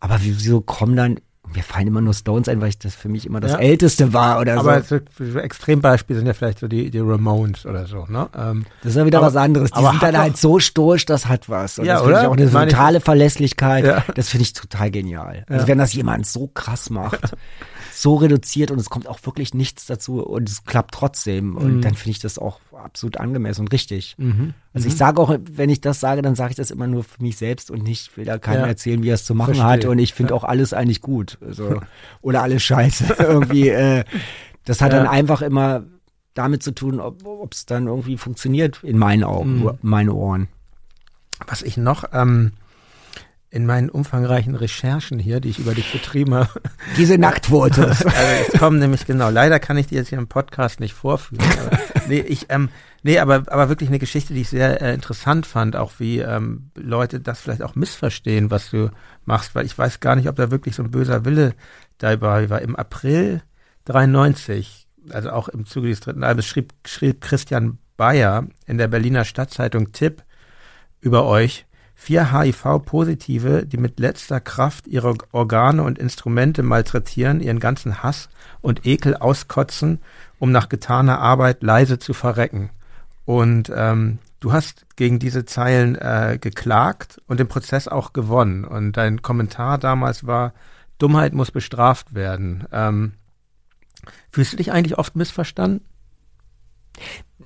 aber 0.00 0.18
wieso 0.20 0.60
kommen 0.60 0.96
dann 0.96 1.20
mir 1.54 1.62
fallen 1.62 1.86
immer 1.86 2.00
nur 2.00 2.14
Stones 2.14 2.48
ein, 2.48 2.60
weil 2.60 2.68
ich 2.70 2.78
das 2.78 2.94
für 2.94 3.08
mich 3.08 3.26
immer 3.26 3.40
das 3.40 3.52
ja. 3.52 3.58
Älteste 3.58 4.12
war 4.12 4.40
oder 4.40 4.58
aber 4.58 4.82
so. 4.82 4.96
Aber 4.96 5.30
so 5.32 5.38
Extrembeispiele 5.38 6.18
sind 6.18 6.26
ja 6.26 6.34
vielleicht 6.34 6.58
so 6.58 6.68
die, 6.68 6.90
die 6.90 6.98
Ramones 6.98 7.66
oder 7.66 7.86
so, 7.86 8.06
ne? 8.08 8.28
Ähm, 8.36 8.66
das 8.82 8.92
ist 8.92 8.96
ja 8.96 9.06
wieder 9.06 9.18
aber, 9.18 9.28
was 9.28 9.36
anderes. 9.36 9.70
Die 9.70 9.84
sind 9.84 10.02
dann 10.02 10.18
halt 10.18 10.36
so 10.36 10.58
stoisch, 10.58 11.06
das 11.06 11.26
hat 11.26 11.48
was. 11.48 11.78
Und 11.78 11.86
ja, 11.86 11.94
das 11.94 12.02
finde 12.02 12.20
ich 12.20 12.26
auch 12.26 12.60
eine 12.60 12.70
totale 12.70 13.00
Verlässlichkeit. 13.00 13.84
Ja. 13.84 14.04
Das 14.14 14.28
finde 14.28 14.42
ich 14.42 14.52
total 14.52 14.90
genial. 14.90 15.44
Also 15.48 15.66
wenn 15.66 15.78
das 15.78 15.92
jemand 15.94 16.26
so 16.26 16.48
krass 16.48 16.90
macht. 16.90 17.36
so 18.00 18.14
reduziert 18.14 18.70
und 18.70 18.78
es 18.78 18.90
kommt 18.90 19.08
auch 19.08 19.18
wirklich 19.24 19.54
nichts 19.54 19.86
dazu 19.86 20.22
und 20.22 20.48
es 20.48 20.64
klappt 20.64 20.94
trotzdem. 20.94 21.56
Und 21.56 21.76
mhm. 21.76 21.80
dann 21.80 21.94
finde 21.94 22.10
ich 22.10 22.20
das 22.20 22.38
auch 22.38 22.60
absolut 22.72 23.16
angemessen 23.16 23.62
und 23.62 23.72
richtig. 23.72 24.14
Mhm. 24.18 24.54
Also 24.72 24.86
ich 24.86 24.94
mhm. 24.94 24.98
sage 24.98 25.20
auch, 25.20 25.36
wenn 25.50 25.68
ich 25.68 25.80
das 25.80 25.98
sage, 25.98 26.22
dann 26.22 26.36
sage 26.36 26.50
ich 26.50 26.56
das 26.56 26.70
immer 26.70 26.86
nur 26.86 27.02
für 27.02 27.20
mich 27.20 27.36
selbst 27.36 27.72
und 27.72 27.82
nicht 27.82 28.16
will 28.16 28.24
da 28.24 28.38
keinem 28.38 28.60
ja. 28.60 28.66
erzählen, 28.68 29.02
wie 29.02 29.10
er 29.10 29.14
es 29.14 29.24
zu 29.24 29.34
machen 29.34 29.54
Verstehe. 29.54 29.72
hat. 29.72 29.84
Und 29.86 29.98
ich 29.98 30.14
finde 30.14 30.32
ja. 30.32 30.36
auch 30.36 30.44
alles 30.44 30.72
eigentlich 30.72 31.00
gut. 31.00 31.38
Also, 31.44 31.80
oder 32.22 32.42
alles 32.42 32.62
scheiße. 32.62 33.16
irgendwie, 33.18 33.68
äh, 33.68 34.04
das 34.64 34.80
hat 34.80 34.92
ja. 34.92 34.98
dann 35.00 35.08
einfach 35.08 35.42
immer 35.42 35.82
damit 36.34 36.62
zu 36.62 36.70
tun, 36.70 37.00
ob 37.00 37.52
es 37.52 37.66
dann 37.66 37.88
irgendwie 37.88 38.16
funktioniert 38.16 38.84
in 38.84 38.96
meinen 38.96 39.24
Augen, 39.24 39.64
mhm. 39.64 39.70
meine 39.82 40.14
Ohren. 40.14 40.46
Was 41.48 41.62
ich 41.62 41.76
noch 41.76 42.04
ähm, 42.12 42.52
in 43.50 43.64
meinen 43.64 43.88
umfangreichen 43.88 44.54
Recherchen 44.54 45.18
hier, 45.18 45.40
die 45.40 45.48
ich 45.48 45.58
über 45.58 45.74
dich 45.74 45.90
betrieben 45.90 46.34
habe. 46.34 46.60
Diese 46.98 47.16
Nacktfotos. 47.16 48.04
also 48.04 48.52
es 48.52 48.58
kommen 48.58 48.78
nämlich 48.78 49.06
genau. 49.06 49.30
Leider 49.30 49.58
kann 49.58 49.78
ich 49.78 49.86
die 49.86 49.94
jetzt 49.94 50.08
hier 50.08 50.18
im 50.18 50.28
Podcast 50.28 50.80
nicht 50.80 50.92
vorführen. 50.92 51.44
Aber, 51.58 51.78
nee, 52.08 52.20
ich, 52.20 52.46
ähm, 52.50 52.68
nee, 53.02 53.18
aber, 53.18 53.44
aber 53.46 53.70
wirklich 53.70 53.88
eine 53.88 53.98
Geschichte, 53.98 54.34
die 54.34 54.42
ich 54.42 54.50
sehr 54.50 54.82
äh, 54.82 54.92
interessant 54.92 55.46
fand, 55.46 55.76
auch 55.76 55.92
wie 55.98 56.18
ähm, 56.18 56.70
Leute 56.74 57.20
das 57.20 57.40
vielleicht 57.40 57.62
auch 57.62 57.74
missverstehen, 57.74 58.50
was 58.50 58.70
du 58.70 58.90
machst, 59.24 59.54
weil 59.54 59.64
ich 59.64 59.76
weiß 59.76 60.00
gar 60.00 60.14
nicht, 60.14 60.28
ob 60.28 60.36
da 60.36 60.50
wirklich 60.50 60.76
so 60.76 60.82
ein 60.82 60.90
böser 60.90 61.24
Wille 61.24 61.54
dabei 61.96 62.50
war. 62.50 62.60
Im 62.60 62.76
April 62.76 63.42
93, 63.86 64.86
also 65.08 65.30
auch 65.30 65.48
im 65.48 65.64
Zuge 65.64 65.88
des 65.88 66.00
dritten 66.00 66.22
Albums, 66.22 66.46
schrieb, 66.46 66.74
schrieb 66.86 67.22
Christian 67.22 67.78
Bayer 67.96 68.46
in 68.66 68.76
der 68.76 68.88
Berliner 68.88 69.24
Stadtzeitung 69.24 69.92
Tipp 69.92 70.22
über 71.00 71.24
euch, 71.24 71.66
Vier 72.00 72.32
HIV-Positive, 72.32 73.66
die 73.66 73.76
mit 73.76 73.98
letzter 73.98 74.38
Kraft 74.38 74.86
ihre 74.86 75.16
Organe 75.32 75.82
und 75.82 75.98
Instrumente 75.98 76.62
malträtieren, 76.62 77.40
ihren 77.40 77.58
ganzen 77.58 78.04
Hass 78.04 78.28
und 78.60 78.86
Ekel 78.86 79.16
auskotzen, 79.16 79.98
um 80.38 80.52
nach 80.52 80.68
getaner 80.68 81.18
Arbeit 81.18 81.64
leise 81.64 81.98
zu 81.98 82.14
verrecken. 82.14 82.70
Und 83.24 83.72
ähm, 83.74 84.20
du 84.38 84.52
hast 84.52 84.86
gegen 84.94 85.18
diese 85.18 85.44
Zeilen 85.44 85.96
äh, 85.96 86.38
geklagt 86.40 87.20
und 87.26 87.40
den 87.40 87.48
Prozess 87.48 87.88
auch 87.88 88.12
gewonnen. 88.12 88.64
Und 88.64 88.92
dein 88.92 89.20
Kommentar 89.20 89.76
damals 89.76 90.24
war, 90.24 90.54
Dummheit 90.98 91.34
muss 91.34 91.50
bestraft 91.50 92.14
werden. 92.14 92.64
Ähm, 92.70 93.12
fühlst 94.30 94.52
du 94.52 94.56
dich 94.56 94.70
eigentlich 94.70 94.98
oft 94.98 95.16
missverstanden? 95.16 95.84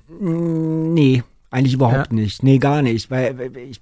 Nee, 0.07 1.23
eigentlich 1.49 1.73
überhaupt 1.73 2.11
ja. 2.11 2.13
nicht. 2.13 2.43
Nee, 2.43 2.59
gar 2.59 2.83
nicht. 2.83 3.09
Weil 3.09 3.57
ich, 3.57 3.81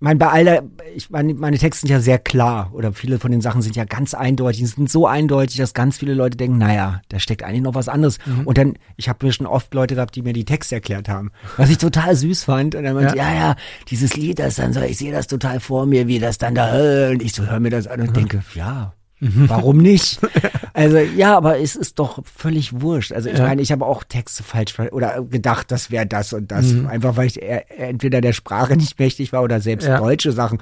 mein, 0.00 0.18
bei 0.18 0.28
all 0.28 0.44
der, 0.44 0.64
ich 0.96 1.10
meine, 1.10 1.34
meine 1.34 1.58
Texte 1.58 1.86
sind 1.86 1.90
ja 1.90 2.00
sehr 2.00 2.18
klar 2.18 2.70
oder 2.72 2.92
viele 2.92 3.18
von 3.18 3.30
den 3.30 3.42
Sachen 3.42 3.60
sind 3.60 3.76
ja 3.76 3.84
ganz 3.84 4.14
eindeutig, 4.14 4.60
die 4.60 4.66
sind 4.66 4.90
so 4.90 5.06
eindeutig, 5.06 5.58
dass 5.58 5.74
ganz 5.74 5.98
viele 5.98 6.14
Leute 6.14 6.38
denken, 6.38 6.56
naja, 6.56 7.02
da 7.10 7.18
steckt 7.18 7.42
eigentlich 7.42 7.62
noch 7.62 7.74
was 7.74 7.88
anderes. 7.88 8.18
Mhm. 8.24 8.46
Und 8.46 8.56
dann, 8.56 8.74
ich 8.96 9.10
habe 9.10 9.24
mir 9.24 9.32
schon 9.32 9.46
oft 9.46 9.72
Leute 9.74 9.94
gehabt, 9.94 10.16
die 10.16 10.22
mir 10.22 10.32
die 10.32 10.46
Texte 10.46 10.76
erklärt 10.76 11.10
haben, 11.10 11.30
was 11.58 11.68
ich 11.68 11.78
total 11.78 12.16
süß 12.16 12.44
fand. 12.44 12.74
Und 12.74 12.84
dann 12.84 12.94
meinte, 12.94 13.16
ja. 13.16 13.30
ja, 13.30 13.40
ja, 13.40 13.56
dieses 13.88 14.16
Lied, 14.16 14.38
das 14.38 14.56
dann 14.56 14.72
so, 14.72 14.80
ich 14.80 14.96
sehe 14.96 15.12
das 15.12 15.26
total 15.26 15.60
vor 15.60 15.84
mir, 15.84 16.06
wie 16.06 16.18
das 16.18 16.38
dann 16.38 16.54
da, 16.54 17.10
und 17.10 17.22
ich 17.22 17.34
so 17.34 17.46
höre 17.46 17.60
mir 17.60 17.70
das 17.70 17.86
an 17.86 18.00
und 18.00 18.10
mhm. 18.10 18.14
denke, 18.14 18.42
ja, 18.54 18.94
Warum 19.20 19.78
nicht? 19.78 20.20
Also 20.72 20.98
ja, 20.98 21.36
aber 21.36 21.58
es 21.58 21.74
ist 21.74 21.98
doch 21.98 22.20
völlig 22.24 22.80
wurscht. 22.80 23.12
Also 23.12 23.28
ich 23.28 23.36
ja. 23.36 23.44
meine, 23.44 23.60
ich 23.60 23.72
habe 23.72 23.84
auch 23.84 24.04
Texte 24.04 24.44
falsch 24.44 24.78
oder 24.78 25.20
gedacht, 25.22 25.70
das 25.72 25.90
wäre 25.90 26.06
das 26.06 26.32
und 26.32 26.52
das. 26.52 26.66
Mhm. 26.66 26.86
Einfach 26.86 27.16
weil 27.16 27.26
ich 27.26 27.42
entweder 27.42 28.20
der 28.20 28.32
Sprache 28.32 28.76
nicht 28.76 28.98
mächtig 28.98 29.32
war 29.32 29.42
oder 29.42 29.60
selbst 29.60 29.88
ja. 29.88 29.98
deutsche 29.98 30.30
Sachen. 30.30 30.58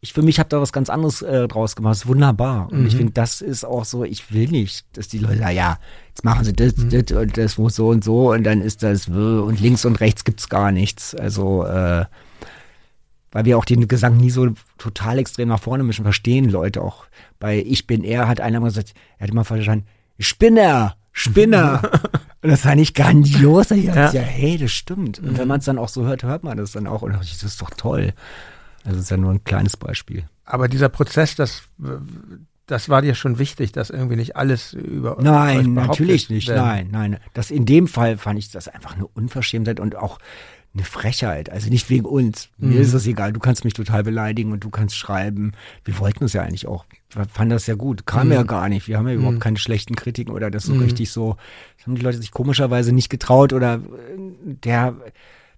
Ich 0.00 0.12
für 0.12 0.22
mich 0.22 0.38
habe 0.38 0.48
da 0.48 0.60
was 0.60 0.72
ganz 0.72 0.88
anderes 0.88 1.20
äh, 1.20 1.48
draus 1.48 1.74
gemacht. 1.74 1.90
Das 1.92 1.98
ist 2.02 2.06
wunderbar. 2.06 2.68
Und 2.70 2.82
mhm. 2.82 2.86
ich 2.86 2.96
finde, 2.96 3.12
das 3.12 3.40
ist 3.40 3.64
auch 3.64 3.84
so, 3.84 4.04
ich 4.04 4.32
will 4.32 4.48
nicht, 4.48 4.86
dass 4.96 5.08
die 5.08 5.18
Leute 5.18 5.38
sagen, 5.38 5.56
ja, 5.56 5.78
jetzt 6.08 6.24
machen 6.24 6.44
sie 6.44 6.52
das, 6.52 6.76
mhm. 6.76 6.90
das 6.90 7.18
und 7.18 7.36
das 7.36 7.58
muss 7.58 7.74
so 7.74 7.88
und 7.88 8.04
so 8.04 8.32
und 8.32 8.44
dann 8.44 8.62
ist 8.62 8.84
das 8.84 9.08
und 9.08 9.60
links 9.60 9.84
und 9.84 10.00
rechts 10.00 10.24
gibt's 10.24 10.48
gar 10.48 10.70
nichts. 10.70 11.14
Also 11.14 11.64
äh, 11.64 12.04
weil 13.32 13.44
wir 13.46 13.58
auch 13.58 13.64
den 13.64 13.88
Gesang 13.88 14.18
nie 14.18 14.30
so 14.30 14.48
total 14.78 15.18
extrem 15.18 15.48
nach 15.48 15.60
vorne 15.60 15.82
mischen, 15.82 16.04
verstehen 16.04 16.48
Leute 16.48 16.82
auch. 16.82 17.06
Bei 17.40 17.58
Ich 17.58 17.86
bin 17.86 18.04
er 18.04 18.28
hat 18.28 18.40
einer 18.40 18.60
mal 18.60 18.68
gesagt, 18.68 18.94
er 19.18 19.24
hat 19.24 19.30
immer 19.30 19.44
verstanden, 19.44 19.86
Spinner, 20.18 20.96
Spinner. 21.12 21.82
und 22.42 22.50
das 22.50 22.64
war 22.64 22.74
nicht 22.74 22.94
grandios. 22.94 23.70
Ich 23.70 23.84
ja. 23.84 24.12
ja, 24.12 24.20
hey, 24.22 24.58
das 24.58 24.70
stimmt. 24.70 25.18
Und 25.18 25.36
wenn 25.36 25.44
mhm. 25.44 25.48
man 25.48 25.58
es 25.60 25.64
dann 25.64 25.78
auch 25.78 25.88
so 25.88 26.04
hört, 26.04 26.22
hört 26.22 26.44
man 26.44 26.56
das 26.56 26.72
dann 26.72 26.86
auch. 26.86 27.02
Und 27.02 27.14
das 27.14 27.42
ist 27.42 27.60
doch 27.60 27.70
toll. 27.70 28.12
Also 28.84 28.96
das 28.96 29.04
ist 29.04 29.10
ja 29.10 29.16
nur 29.16 29.32
ein 29.32 29.44
kleines 29.44 29.76
Beispiel. 29.76 30.24
Aber 30.44 30.68
dieser 30.68 30.88
Prozess, 30.88 31.36
das, 31.36 31.62
das 32.66 32.88
war 32.88 33.02
dir 33.02 33.14
schon 33.14 33.38
wichtig, 33.38 33.72
dass 33.72 33.90
irgendwie 33.90 34.16
nicht 34.16 34.36
alles 34.36 34.72
über 34.72 35.18
Nein, 35.20 35.74
natürlich 35.74 36.30
nicht. 36.30 36.48
Werden. 36.48 36.90
Nein, 36.90 37.10
nein. 37.10 37.20
Das 37.34 37.50
in 37.50 37.64
dem 37.64 37.86
Fall 37.86 38.18
fand 38.18 38.38
ich 38.38 38.50
das 38.50 38.68
einfach 38.68 38.94
eine 38.94 39.06
Unverschämtheit 39.06 39.78
und 39.78 39.96
auch 39.96 40.18
eine 40.74 40.84
Frechheit. 40.84 41.50
Also 41.50 41.68
nicht 41.68 41.90
wegen 41.90 42.06
uns. 42.06 42.48
Mhm. 42.58 42.70
Mir 42.70 42.80
ist 42.80 42.94
das 42.94 43.06
egal. 43.06 43.32
Du 43.32 43.40
kannst 43.40 43.64
mich 43.64 43.74
total 43.74 44.02
beleidigen 44.02 44.52
und 44.52 44.64
du 44.64 44.70
kannst 44.70 44.96
schreiben. 44.96 45.52
Wir 45.84 45.98
wollten 45.98 46.24
es 46.24 46.32
ja 46.32 46.42
eigentlich 46.42 46.66
auch. 46.66 46.86
Wir 47.10 47.26
fanden 47.26 47.50
das 47.50 47.66
ja 47.66 47.74
gut. 47.74 48.06
Kam 48.06 48.28
mhm. 48.28 48.32
ja 48.32 48.42
gar 48.42 48.68
nicht. 48.68 48.88
Wir 48.88 48.96
haben 48.96 49.08
ja 49.08 49.14
überhaupt 49.14 49.36
mhm. 49.36 49.40
keine 49.40 49.58
schlechten 49.58 49.96
Kritiken 49.96 50.32
oder 50.32 50.50
das 50.50 50.64
so 50.64 50.74
mhm. 50.74 50.82
richtig 50.82 51.10
so. 51.10 51.36
Das 51.76 51.86
haben 51.86 51.94
die 51.94 52.02
Leute 52.02 52.18
sich 52.18 52.30
komischerweise 52.30 52.92
nicht 52.92 53.10
getraut 53.10 53.52
oder 53.52 53.74
äh, 53.74 53.80
der, 54.44 54.96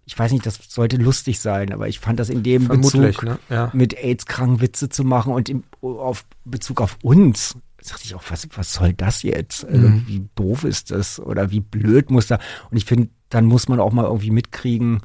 ich 0.05 0.19
weiß 0.19 0.33
nicht, 0.33 0.47
das 0.47 0.59
sollte 0.69 0.97
lustig 0.97 1.39
sein, 1.39 1.73
aber 1.73 1.87
ich 1.87 2.01
fand 2.01 2.19
das 2.19 2.29
in 2.29 2.43
dem 2.43 2.67
Vermutlich, 2.67 3.17
Bezug 3.17 3.23
ne? 3.23 3.39
ja. 3.51 3.71
mit 3.73 3.95
AIDS-kranken 3.95 4.61
Witze 4.61 4.89
zu 4.89 5.05
machen 5.05 5.33
und 5.33 5.49
im, 5.49 5.63
auf 5.81 6.25
Bezug 6.45 6.81
auf 6.81 6.99
uns 7.03 7.57
sagte 7.87 8.05
ich 8.05 8.15
auch, 8.15 8.23
was, 8.29 8.49
was 8.55 8.73
soll 8.73 8.93
das 8.93 9.23
jetzt? 9.23 9.65
Also, 9.65 9.89
mhm. 9.89 10.05
wie 10.07 10.29
doof 10.35 10.65
ist 10.65 10.91
das? 10.91 11.21
Oder 11.21 11.51
wie 11.51 11.61
blöd 11.61 12.11
muss 12.11 12.27
da? 12.27 12.39
Und 12.71 12.77
ich 12.77 12.85
finde, 12.85 13.09
dann 13.29 13.45
muss 13.45 13.69
man 13.69 13.81
auch 13.81 13.93
mal 13.93 14.05
irgendwie 14.05 14.31
mitkriegen, 14.31 15.01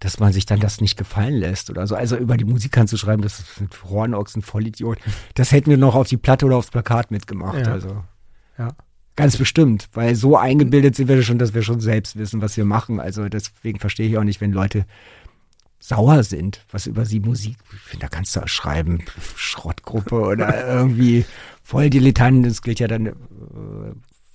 dass 0.00 0.18
man 0.18 0.32
sich 0.32 0.44
dann 0.44 0.60
das 0.60 0.80
nicht 0.80 0.96
gefallen 0.96 1.34
lässt 1.34 1.70
oder 1.70 1.86
so. 1.86 1.94
Also 1.94 2.16
über 2.16 2.36
die 2.36 2.44
Musik 2.44 2.72
kannst 2.72 2.92
du 2.92 2.96
schreiben, 2.96 3.22
das 3.22 3.38
ist 3.38 3.60
ein 3.60 3.70
Hornochs, 3.88 4.36
ein 4.36 4.42
Vollidiot. 4.42 4.98
Das 5.34 5.52
hätten 5.52 5.70
wir 5.70 5.78
noch 5.78 5.94
auf 5.94 6.08
die 6.08 6.18
Platte 6.18 6.46
oder 6.46 6.56
aufs 6.56 6.70
Plakat 6.70 7.10
mitgemacht. 7.10 7.66
Ja. 7.66 7.72
Also. 7.72 8.04
Ja. 8.58 8.72
Ganz 9.14 9.38
bestimmt, 9.38 9.88
weil 9.94 10.14
so 10.14 10.36
eingebildet 10.36 10.94
sind 10.94 11.08
wir 11.08 11.22
schon, 11.22 11.38
dass 11.38 11.54
wir 11.54 11.62
schon 11.62 11.80
selbst 11.80 12.16
wissen, 12.16 12.42
was 12.42 12.56
wir 12.58 12.66
machen. 12.66 13.00
Also 13.00 13.30
deswegen 13.30 13.78
verstehe 13.78 14.08
ich 14.08 14.18
auch 14.18 14.24
nicht, 14.24 14.42
wenn 14.42 14.52
Leute 14.52 14.84
sauer 15.78 16.22
sind, 16.22 16.64
was 16.70 16.86
über 16.86 17.06
sie 17.06 17.20
Musik, 17.20 17.56
ich 17.72 17.80
finde, 17.80 18.06
da 18.06 18.08
kannst 18.08 18.36
du 18.36 18.40
auch 18.40 18.48
schreiben, 18.48 19.04
Schrottgruppe 19.36 20.20
oder 20.20 20.66
irgendwie 20.74 21.24
voll 21.66 21.90
Dilettanten, 21.90 22.44
das 22.44 22.62
gilt 22.62 22.78
ja 22.78 22.86
dann, 22.86 23.06
äh, 23.06 23.12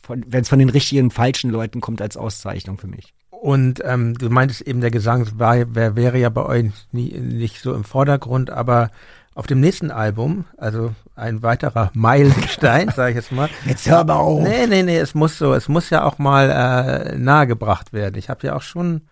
wenn 0.07 0.41
es 0.41 0.49
von 0.49 0.59
den 0.59 0.69
richtigen, 0.69 1.11
falschen 1.11 1.49
Leuten 1.49 1.79
kommt, 1.79 2.01
als 2.01 2.17
Auszeichnung 2.17 2.77
für 2.77 2.87
mich. 2.87 3.13
Und 3.29 3.81
ähm, 3.85 4.17
du 4.17 4.29
meintest 4.29 4.61
eben, 4.61 4.81
der 4.81 4.91
Gesang 4.91 5.27
war, 5.35 5.73
wär, 5.73 5.95
wäre 5.95 6.17
ja 6.19 6.29
bei 6.29 6.45
euch 6.45 6.71
nie, 6.91 7.11
nicht 7.17 7.61
so 7.61 7.73
im 7.73 7.85
Vordergrund, 7.85 8.49
aber 8.49 8.91
auf 9.33 9.47
dem 9.47 9.61
nächsten 9.61 9.91
Album, 9.91 10.43
also 10.57 10.93
ein 11.15 11.41
weiterer 11.41 11.89
Meilenstein, 11.93 12.89
sage 12.89 13.11
ich 13.11 13.15
jetzt 13.15 13.31
mal. 13.31 13.49
Jetzt 13.65 13.89
hör 13.89 14.03
mal 14.03 14.15
auf. 14.15 14.43
Nee, 14.43 14.67
nee, 14.67 14.83
nee, 14.83 14.97
es 14.97 15.15
muss 15.15 15.37
so, 15.37 15.53
es 15.53 15.69
muss 15.69 15.89
ja 15.89 16.03
auch 16.03 16.17
mal 16.17 16.49
äh, 16.49 17.17
nahegebracht 17.17 17.93
werden. 17.93 18.17
Ich 18.17 18.29
habe 18.29 18.45
ja 18.45 18.57
auch 18.57 18.61
schon 18.61 19.03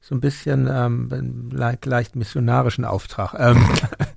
so 0.00 0.16
ein 0.16 0.20
bisschen 0.20 0.68
ähm, 0.68 1.50
leicht, 1.52 1.86
leicht 1.86 2.16
missionarischen 2.16 2.84
Auftrag. 2.84 3.34
Ähm, 3.38 3.62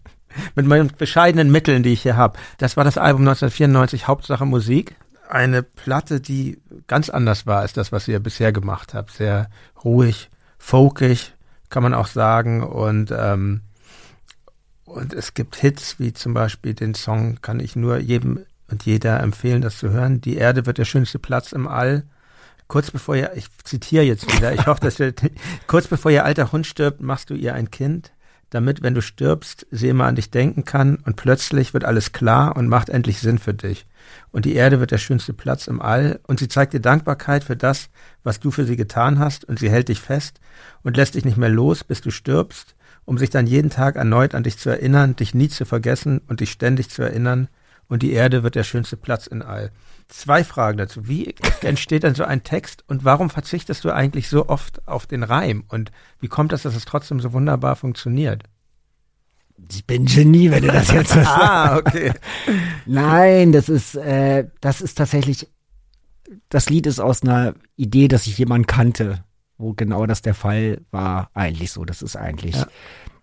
mit 0.56 0.66
meinen 0.66 0.92
bescheidenen 0.98 1.52
Mitteln, 1.52 1.84
die 1.84 1.94
ich 1.94 2.02
hier 2.02 2.18
habe. 2.18 2.40
Das 2.58 2.78
war 2.78 2.84
das 2.84 2.98
Album 2.98 3.22
1994, 3.22 4.08
Hauptsache 4.08 4.46
Musik 4.46 4.96
eine 5.34 5.64
Platte, 5.64 6.22
die 6.22 6.62
ganz 6.88 7.10
anders 7.10 7.48
war 7.48 7.62
als 7.62 7.74
das, 7.74 7.92
was 7.92 8.08
ihr 8.08 8.20
bisher 8.20 8.52
gemacht 8.52 8.94
habt. 8.94 9.12
Sehr 9.12 9.50
ruhig, 9.84 10.30
folkig, 10.60 11.34
kann 11.70 11.84
man 11.84 11.96
auch 11.96 12.08
sagen. 12.08 12.64
Und, 12.64 13.12
ähm, 13.12 13.62
und 14.86 15.14
es 15.14 15.34
gibt 15.34 15.56
Hits, 15.56 16.00
wie 16.00 16.14
zum 16.14 16.36
Beispiel 16.36 16.76
den 16.76 16.94
Song, 16.94 17.42
kann 17.42 17.60
ich 17.60 17.76
nur 17.76 17.98
jedem 17.98 18.46
und 18.70 18.86
jeder 18.86 19.20
empfehlen, 19.22 19.62
das 19.62 19.80
zu 19.80 19.90
hören. 19.90 20.22
Die 20.22 20.38
Erde 20.38 20.66
wird 20.68 20.78
der 20.78 20.86
schönste 20.86 21.20
Platz 21.20 21.52
im 21.52 21.68
All. 21.68 22.04
Kurz 22.68 22.92
bevor 22.92 23.16
ihr, 23.16 23.34
ich 23.36 23.48
zitiere 23.64 24.04
jetzt 24.04 24.32
wieder, 24.36 24.54
ich 24.54 24.68
hoffe, 24.68 24.82
dass 24.82 25.00
ihr, 25.00 25.14
kurz 25.68 25.88
bevor 25.88 26.12
ihr 26.12 26.26
alter 26.26 26.52
Hund 26.52 26.66
stirbt, 26.66 27.02
machst 27.02 27.30
du 27.30 27.34
ihr 27.34 27.54
ein 27.56 27.72
Kind 27.72 28.12
damit, 28.54 28.84
wenn 28.84 28.93
du 28.93 29.01
stirbst, 29.01 29.66
sie 29.72 29.89
immer 29.89 30.06
an 30.06 30.16
dich 30.16 30.30
denken 30.32 30.64
kann 30.64 30.97
und 30.97 31.16
plötzlich 31.16 31.74
wird 31.74 31.86
alles 31.86 32.12
klar 32.12 32.56
und 32.56 32.68
macht 32.68 32.89
endlich 32.89 33.20
Sinn 33.20 33.39
für 33.39 33.54
dich. 33.54 33.86
Und 34.32 34.45
die 34.45 34.56
Erde 34.56 34.80
wird 34.80 34.91
der 34.91 34.97
schönste 34.97 35.34
Platz 35.34 35.68
im 35.68 35.82
All 35.82 36.20
und 36.28 36.39
sie 36.39 36.47
zeigt 36.47 36.74
dir 36.74 36.80
Dankbarkeit 36.80 37.43
für 37.43 37.56
das, 37.56 37.89
was 38.24 38.39
du 38.39 38.51
für 38.51 38.66
sie 38.66 38.76
getan 38.76 39.20
hast 39.20 39.45
und 39.45 39.60
sie 39.60 39.70
hält 39.70 39.89
dich 39.89 40.01
fest 40.01 40.39
und 40.84 40.97
lässt 40.97 41.16
dich 41.16 41.26
nicht 41.26 41.38
mehr 41.38 41.49
los, 41.49 41.84
bis 41.84 42.01
du 42.01 42.12
stirbst, 42.12 42.76
um 43.06 43.18
sich 43.18 43.30
dann 43.30 43.47
jeden 43.47 43.70
Tag 43.70 43.95
erneut 43.95 44.36
an 44.36 44.43
dich 44.43 44.58
zu 44.58 44.70
erinnern, 44.70 45.16
dich 45.16 45.34
nie 45.34 45.49
zu 45.49 45.66
vergessen 45.66 46.22
und 46.28 46.39
dich 46.39 46.51
ständig 46.51 46.89
zu 46.89 47.01
erinnern 47.01 47.47
und 47.88 48.04
die 48.04 48.14
Erde 48.14 48.43
wird 48.43 48.56
der 48.56 48.64
schönste 48.64 48.97
Platz 48.97 49.28
im 49.28 49.41
All. 49.41 49.72
Zwei 50.16 50.43
Fragen 50.43 50.78
dazu. 50.78 51.07
Wie 51.07 51.34
entsteht 51.61 52.03
denn 52.03 52.14
so 52.14 52.24
ein 52.24 52.43
Text 52.43 52.84
und 52.88 53.03
warum 53.03 53.32
verzichtest 53.32 53.84
du 53.84 53.91
eigentlich 53.91 54.30
so 54.30 54.47
oft 54.47 54.88
auf 54.88 55.07
den 55.07 55.24
Reim? 55.24 55.64
Und 55.70 55.91
wie 56.20 56.28
kommt 56.28 56.51
das, 56.51 56.61
dass 56.61 56.76
es 56.76 56.86
trotzdem 56.86 57.20
so 57.20 57.34
wunderbar 57.34 57.76
funktioniert? 57.76 58.43
Ich 59.72 59.88
bin 59.88 60.05
Genie, 60.05 60.51
wenn 60.51 60.61
du 60.61 60.72
das 60.72 60.91
jetzt 60.91 61.09
sagst. 61.14 61.32
ah, 61.32 61.78
okay. 61.78 62.14
Nein, 62.86 63.53
das 63.53 63.70
ist, 63.70 63.95
äh, 63.95 64.47
das 64.61 64.82
ist 64.82 64.99
tatsächlich, 64.99 65.49
das 66.47 66.70
Lied 66.70 66.86
ist 66.86 66.99
aus 66.99 67.24
einer 67.24 67.55
Idee, 67.76 68.07
dass 68.07 68.28
ich 68.28 68.38
jemanden 68.38 68.68
kannte, 68.68 69.24
wo 69.57 69.74
genau 69.74 70.05
das 70.05 70.22
der 70.22 70.36
Fall 70.36 70.82
war. 70.91 71.32
Eigentlich 71.34 71.72
so, 71.72 71.86
das 71.86 72.03
ist 72.03 72.18
eigentlich 72.18 72.55
ja. 72.55 72.68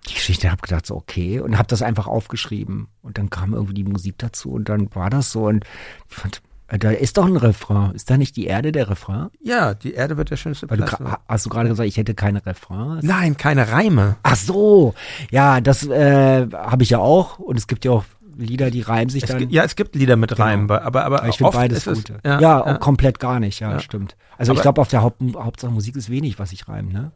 die 0.08 0.14
Geschichte. 0.14 0.50
Hab 0.50 0.60
gedacht 0.60 0.86
so, 0.86 0.96
okay, 0.96 1.38
und 1.38 1.56
hab 1.56 1.68
das 1.68 1.82
einfach 1.82 2.08
aufgeschrieben. 2.08 2.88
Und 3.00 3.16
dann 3.16 3.30
kam 3.30 3.54
irgendwie 3.54 3.74
die 3.74 3.84
Musik 3.84 4.16
dazu 4.18 4.50
und 4.50 4.68
dann 4.68 4.92
war 4.92 5.08
das 5.08 5.30
so 5.30 5.46
und 5.46 5.64
ich 6.08 6.16
fand, 6.16 6.42
da 6.78 6.90
ist 6.90 7.16
doch 7.16 7.26
ein 7.26 7.36
Refrain. 7.36 7.94
Ist 7.94 8.10
da 8.10 8.16
nicht 8.16 8.36
die 8.36 8.46
Erde 8.46 8.72
der 8.72 8.88
Refrain? 8.88 9.28
Ja, 9.42 9.74
die 9.74 9.94
Erde 9.94 10.16
wird 10.16 10.30
der 10.30 10.36
schönste 10.36 10.70
Weil 10.70 10.78
Platz. 10.78 10.98
Du, 10.98 11.04
hast 11.28 11.46
du 11.46 11.50
gerade 11.50 11.68
gesagt, 11.68 11.88
ich 11.88 11.96
hätte 11.96 12.14
keine 12.14 12.44
Refrains? 12.44 13.04
Nein, 13.04 13.36
keine 13.36 13.72
Reime. 13.72 14.16
Ach 14.22 14.36
so. 14.36 14.94
Ja, 15.30 15.60
das 15.60 15.86
äh, 15.86 16.46
habe 16.52 16.82
ich 16.82 16.90
ja 16.90 16.98
auch. 16.98 17.38
Und 17.38 17.56
es 17.58 17.66
gibt 17.66 17.84
ja 17.84 17.92
auch 17.92 18.04
Lieder, 18.36 18.70
die 18.70 18.80
reimen 18.80 19.10
sich 19.10 19.24
es 19.24 19.28
dann. 19.28 19.50
ja, 19.50 19.64
es 19.64 19.76
gibt 19.76 19.94
Lieder 19.94 20.16
mit 20.16 20.30
genau. 20.30 20.42
Reimen, 20.42 20.64
aber, 20.64 20.82
aber, 20.82 21.04
aber 21.04 21.28
ich 21.28 21.36
finde 21.36 21.52
beides 21.52 21.84
gut. 21.84 22.10
Ja, 22.24 22.40
ja, 22.40 22.66
ja, 22.66 22.78
komplett 22.78 23.18
gar 23.18 23.38
nicht, 23.38 23.60
ja, 23.60 23.72
ja. 23.72 23.80
stimmt. 23.80 24.16
Also 24.38 24.52
aber 24.52 24.58
ich 24.58 24.62
glaube, 24.62 24.80
auf 24.80 24.88
der 24.88 25.02
Haupt, 25.02 25.20
Hauptsache 25.34 25.70
Musik 25.70 25.96
ist 25.96 26.08
wenig, 26.08 26.38
was 26.38 26.52
ich 26.52 26.66
reime, 26.66 26.92
ne? 26.92 27.12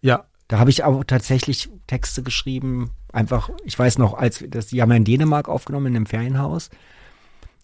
Ja. 0.00 0.24
Da 0.48 0.58
habe 0.58 0.70
ich 0.70 0.82
auch 0.82 1.04
tatsächlich 1.04 1.68
Texte 1.86 2.22
geschrieben, 2.22 2.92
einfach, 3.12 3.50
ich 3.64 3.78
weiß 3.78 3.98
noch, 3.98 4.14
als 4.14 4.42
das, 4.48 4.68
die 4.68 4.80
haben 4.80 4.90
ja 4.90 4.96
in 4.96 5.04
Dänemark 5.04 5.46
aufgenommen, 5.46 5.88
in 5.88 5.96
einem 5.96 6.06
Ferienhaus. 6.06 6.70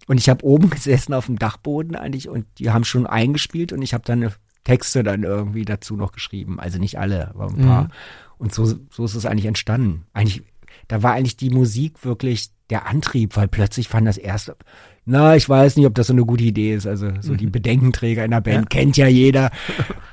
Und 0.06 0.18
ich 0.18 0.28
habe 0.28 0.44
oben 0.44 0.70
gesessen 0.70 1.14
auf 1.14 1.26
dem 1.26 1.38
Dachboden 1.38 1.96
eigentlich 1.96 2.28
und 2.28 2.46
die 2.58 2.70
haben 2.70 2.84
schon 2.84 3.06
eingespielt 3.06 3.72
und 3.72 3.82
ich 3.82 3.94
habe 3.94 4.04
dann 4.04 4.32
Texte 4.64 5.02
dann 5.02 5.22
irgendwie 5.22 5.64
dazu 5.64 5.96
noch 5.96 6.12
geschrieben. 6.12 6.58
Also 6.58 6.78
nicht 6.78 6.98
alle, 6.98 7.28
aber 7.28 7.48
ein 7.48 7.58
paar. 7.58 7.84
Mhm. 7.84 7.90
Und 8.38 8.54
so, 8.54 8.64
so 8.90 9.04
ist 9.04 9.14
es 9.14 9.26
eigentlich 9.26 9.46
entstanden. 9.46 10.06
Eigentlich, 10.12 10.42
da 10.88 11.02
war 11.02 11.12
eigentlich 11.12 11.36
die 11.36 11.50
Musik 11.50 12.04
wirklich 12.04 12.50
der 12.74 12.86
Antrieb, 12.86 13.36
weil 13.36 13.48
plötzlich 13.48 13.88
fand 13.88 14.06
das 14.06 14.18
erste, 14.18 14.56
na, 15.06 15.36
ich 15.36 15.46
weiß 15.48 15.76
nicht, 15.76 15.86
ob 15.86 15.94
das 15.94 16.06
so 16.06 16.12
eine 16.14 16.24
gute 16.24 16.44
Idee 16.44 16.74
ist. 16.74 16.86
Also 16.86 17.10
so 17.20 17.34
die 17.34 17.46
Bedenkenträger 17.46 18.24
in 18.24 18.30
der 18.30 18.40
Band 18.40 18.56
Mhm. 18.56 18.62
Ja. 18.62 18.68
kennt 18.68 18.96
ja 18.96 19.06
jeder. 19.06 19.50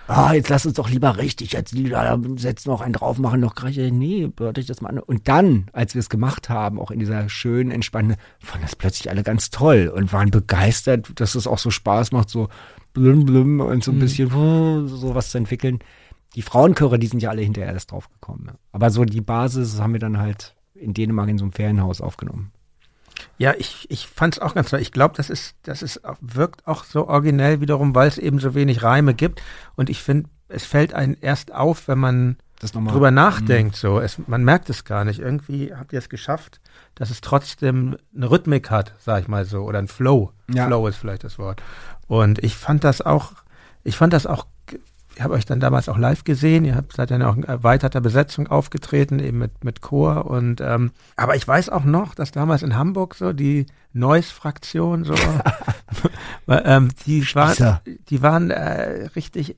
Ah, 0.07 0.34
jetzt 0.34 0.49
lass 0.49 0.66
uns 0.66 0.76
doch 0.76 0.89
lieber 0.89 1.16
richtig 1.16 1.53
jetzt 1.53 1.74
setzen, 1.74 2.70
noch 2.70 2.82
einen 2.82 2.91
drauf 2.91 3.18
machen, 3.18 3.39
noch 3.39 3.55
gleich. 3.55 3.78
Nee, 3.78 4.30
hört 4.38 4.59
euch 4.59 4.66
das 4.66 4.82
mal 4.82 4.89
an. 4.89 4.99
Und 4.99 5.30
dann, 5.30 5.68
als 5.72 5.93
wir 5.95 6.01
es 6.01 6.09
gemacht 6.09 6.49
haben, 6.49 6.82
auch 6.82 6.91
in 6.91 6.99
dieser 6.99 7.30
schönen, 7.30 7.72
entspannten, 7.72 8.18
fanden 8.39 8.66
das 8.66 8.76
plötzlich 8.76 9.09
alle 9.09 9.24
ganz 9.24 9.51
toll 9.51 9.88
und 9.95 10.12
waren 10.12 10.30
begeistert, 10.30 11.14
dass 11.16 11.36
es 11.36 11.47
auch 11.47 11.59
so 11.59 11.70
Spaß 11.72 12.12
macht, 12.12 12.30
so 12.30 12.49
blum 12.91 13.24
blum 13.26 13.62
und 13.62 13.86
so 13.86 13.93
ein 13.93 13.99
bisschen 13.99 14.34
hm, 14.34 14.89
so 14.89 15.16
was 15.16 15.30
zu 15.32 15.38
entwickeln. 15.38 15.80
Die 16.36 16.41
Frauenchöre, 16.41 16.99
die 16.99 17.07
sind 17.07 17.24
ja 17.24 17.30
alle 17.30 17.41
hinterher 17.43 17.72
erst 17.72 17.91
drauf 17.93 18.09
gekommen. 18.09 18.51
Aber 18.74 18.89
so 18.89 19.05
die 19.05 19.22
Basis 19.22 19.80
haben 19.80 19.93
wir 19.93 20.01
dann 20.01 20.18
halt 20.18 20.55
in 20.82 20.94
Dänemark 20.94 21.30
in 21.30 21.38
so 21.38 21.46
einem 21.46 21.54
Ferienhaus 21.54 22.02
aufgenommen. 22.02 22.52
Ja, 23.38 23.54
ich, 23.58 23.86
ich 23.90 24.08
fand 24.08 24.36
es 24.36 24.40
auch 24.40 24.56
ganz 24.56 24.70
toll. 24.70 24.80
Ich 24.80 24.92
glaube, 24.92 25.16
das 25.16 25.30
ist, 25.30 25.56
das 25.64 25.82
ist, 25.82 26.02
wirkt 26.22 26.66
auch 26.68 26.84
so 26.84 27.08
originell 27.08 27.62
wiederum, 27.62 27.94
weil 27.94 28.08
es 28.08 28.18
eben 28.18 28.40
so 28.40 28.56
wenig 28.56 28.84
Reime 28.84 29.14
gibt. 29.14 29.42
Und 29.76 29.90
ich 29.90 30.02
finde, 30.02 30.30
es 30.48 30.66
fällt 30.66 30.94
einem 30.94 31.16
erst 31.22 31.54
auf, 31.54 31.88
wenn 31.88 32.00
man 32.00 32.38
Das 32.60 32.74
nochmal. 32.74 32.94
drüber 32.94 33.12
nachdenkt. 33.12 33.76
So, 33.76 34.00
es, 34.00 34.18
man 34.28 34.44
merkt 34.44 34.70
es 34.70 34.86
gar 34.86 35.06
nicht. 35.06 35.20
Irgendwie 35.20 35.74
habt 35.74 35.94
ihr 35.94 36.00
es 36.00 36.10
geschafft, 36.10 36.62
dass 36.96 37.10
es 37.10 37.22
trotzdem 37.22 37.98
eine 38.16 38.30
Rhythmik 38.32 38.70
hat, 38.72 38.96
sag 39.00 39.22
ich 39.24 39.28
mal 39.28 39.46
so, 39.46 39.64
oder 39.64 39.80
ein 39.80 39.88
Flow. 39.88 40.32
Ja. 40.52 40.68
Flow 40.68 40.88
ist 40.88 40.98
vielleicht 40.98 41.24
das 41.24 41.38
Wort. 41.38 41.62
Und 42.08 42.44
ich 42.44 42.56
fand 42.56 42.84
das 42.84 43.02
auch, 43.02 43.34
ich 43.84 43.98
fand 43.98 44.14
das 44.14 44.26
auch, 44.26 44.46
ich 45.22 45.24
habe 45.24 45.36
euch 45.36 45.45
dann 45.45 45.59
damals 45.59 45.88
auch 45.88 45.99
live 45.99 46.24
gesehen. 46.24 46.65
Ihr 46.65 46.74
habt 46.74 46.93
seid 46.93 47.11
dann 47.11 47.22
auch 47.22 47.36
in 47.36 47.43
erweiterter 47.43 48.01
Besetzung 48.01 48.47
aufgetreten, 48.47 49.19
eben 49.19 49.38
mit 49.38 49.63
mit 49.63 49.80
Chor 49.80 50.26
und 50.26 50.61
ähm, 50.61 50.89
aber 51.15 51.36
ich 51.36 51.47
weiß 51.47 51.69
auch 51.69 51.84
noch, 51.84 52.15
dass 52.15 52.32
damals 52.32 52.63
in 52.63 52.76
Hamburg 52.76 53.13
so 53.13 53.32
die 53.32 53.67
Noise-Fraktion 53.93 55.03
so, 55.03 55.13
ähm, 56.47 56.89
die 57.05 57.24
waren, 57.36 57.53
Spießer. 57.53 57.82
die 58.09 58.24
waren 58.24 58.49
äh, 58.49 59.09
richtig 59.15 59.57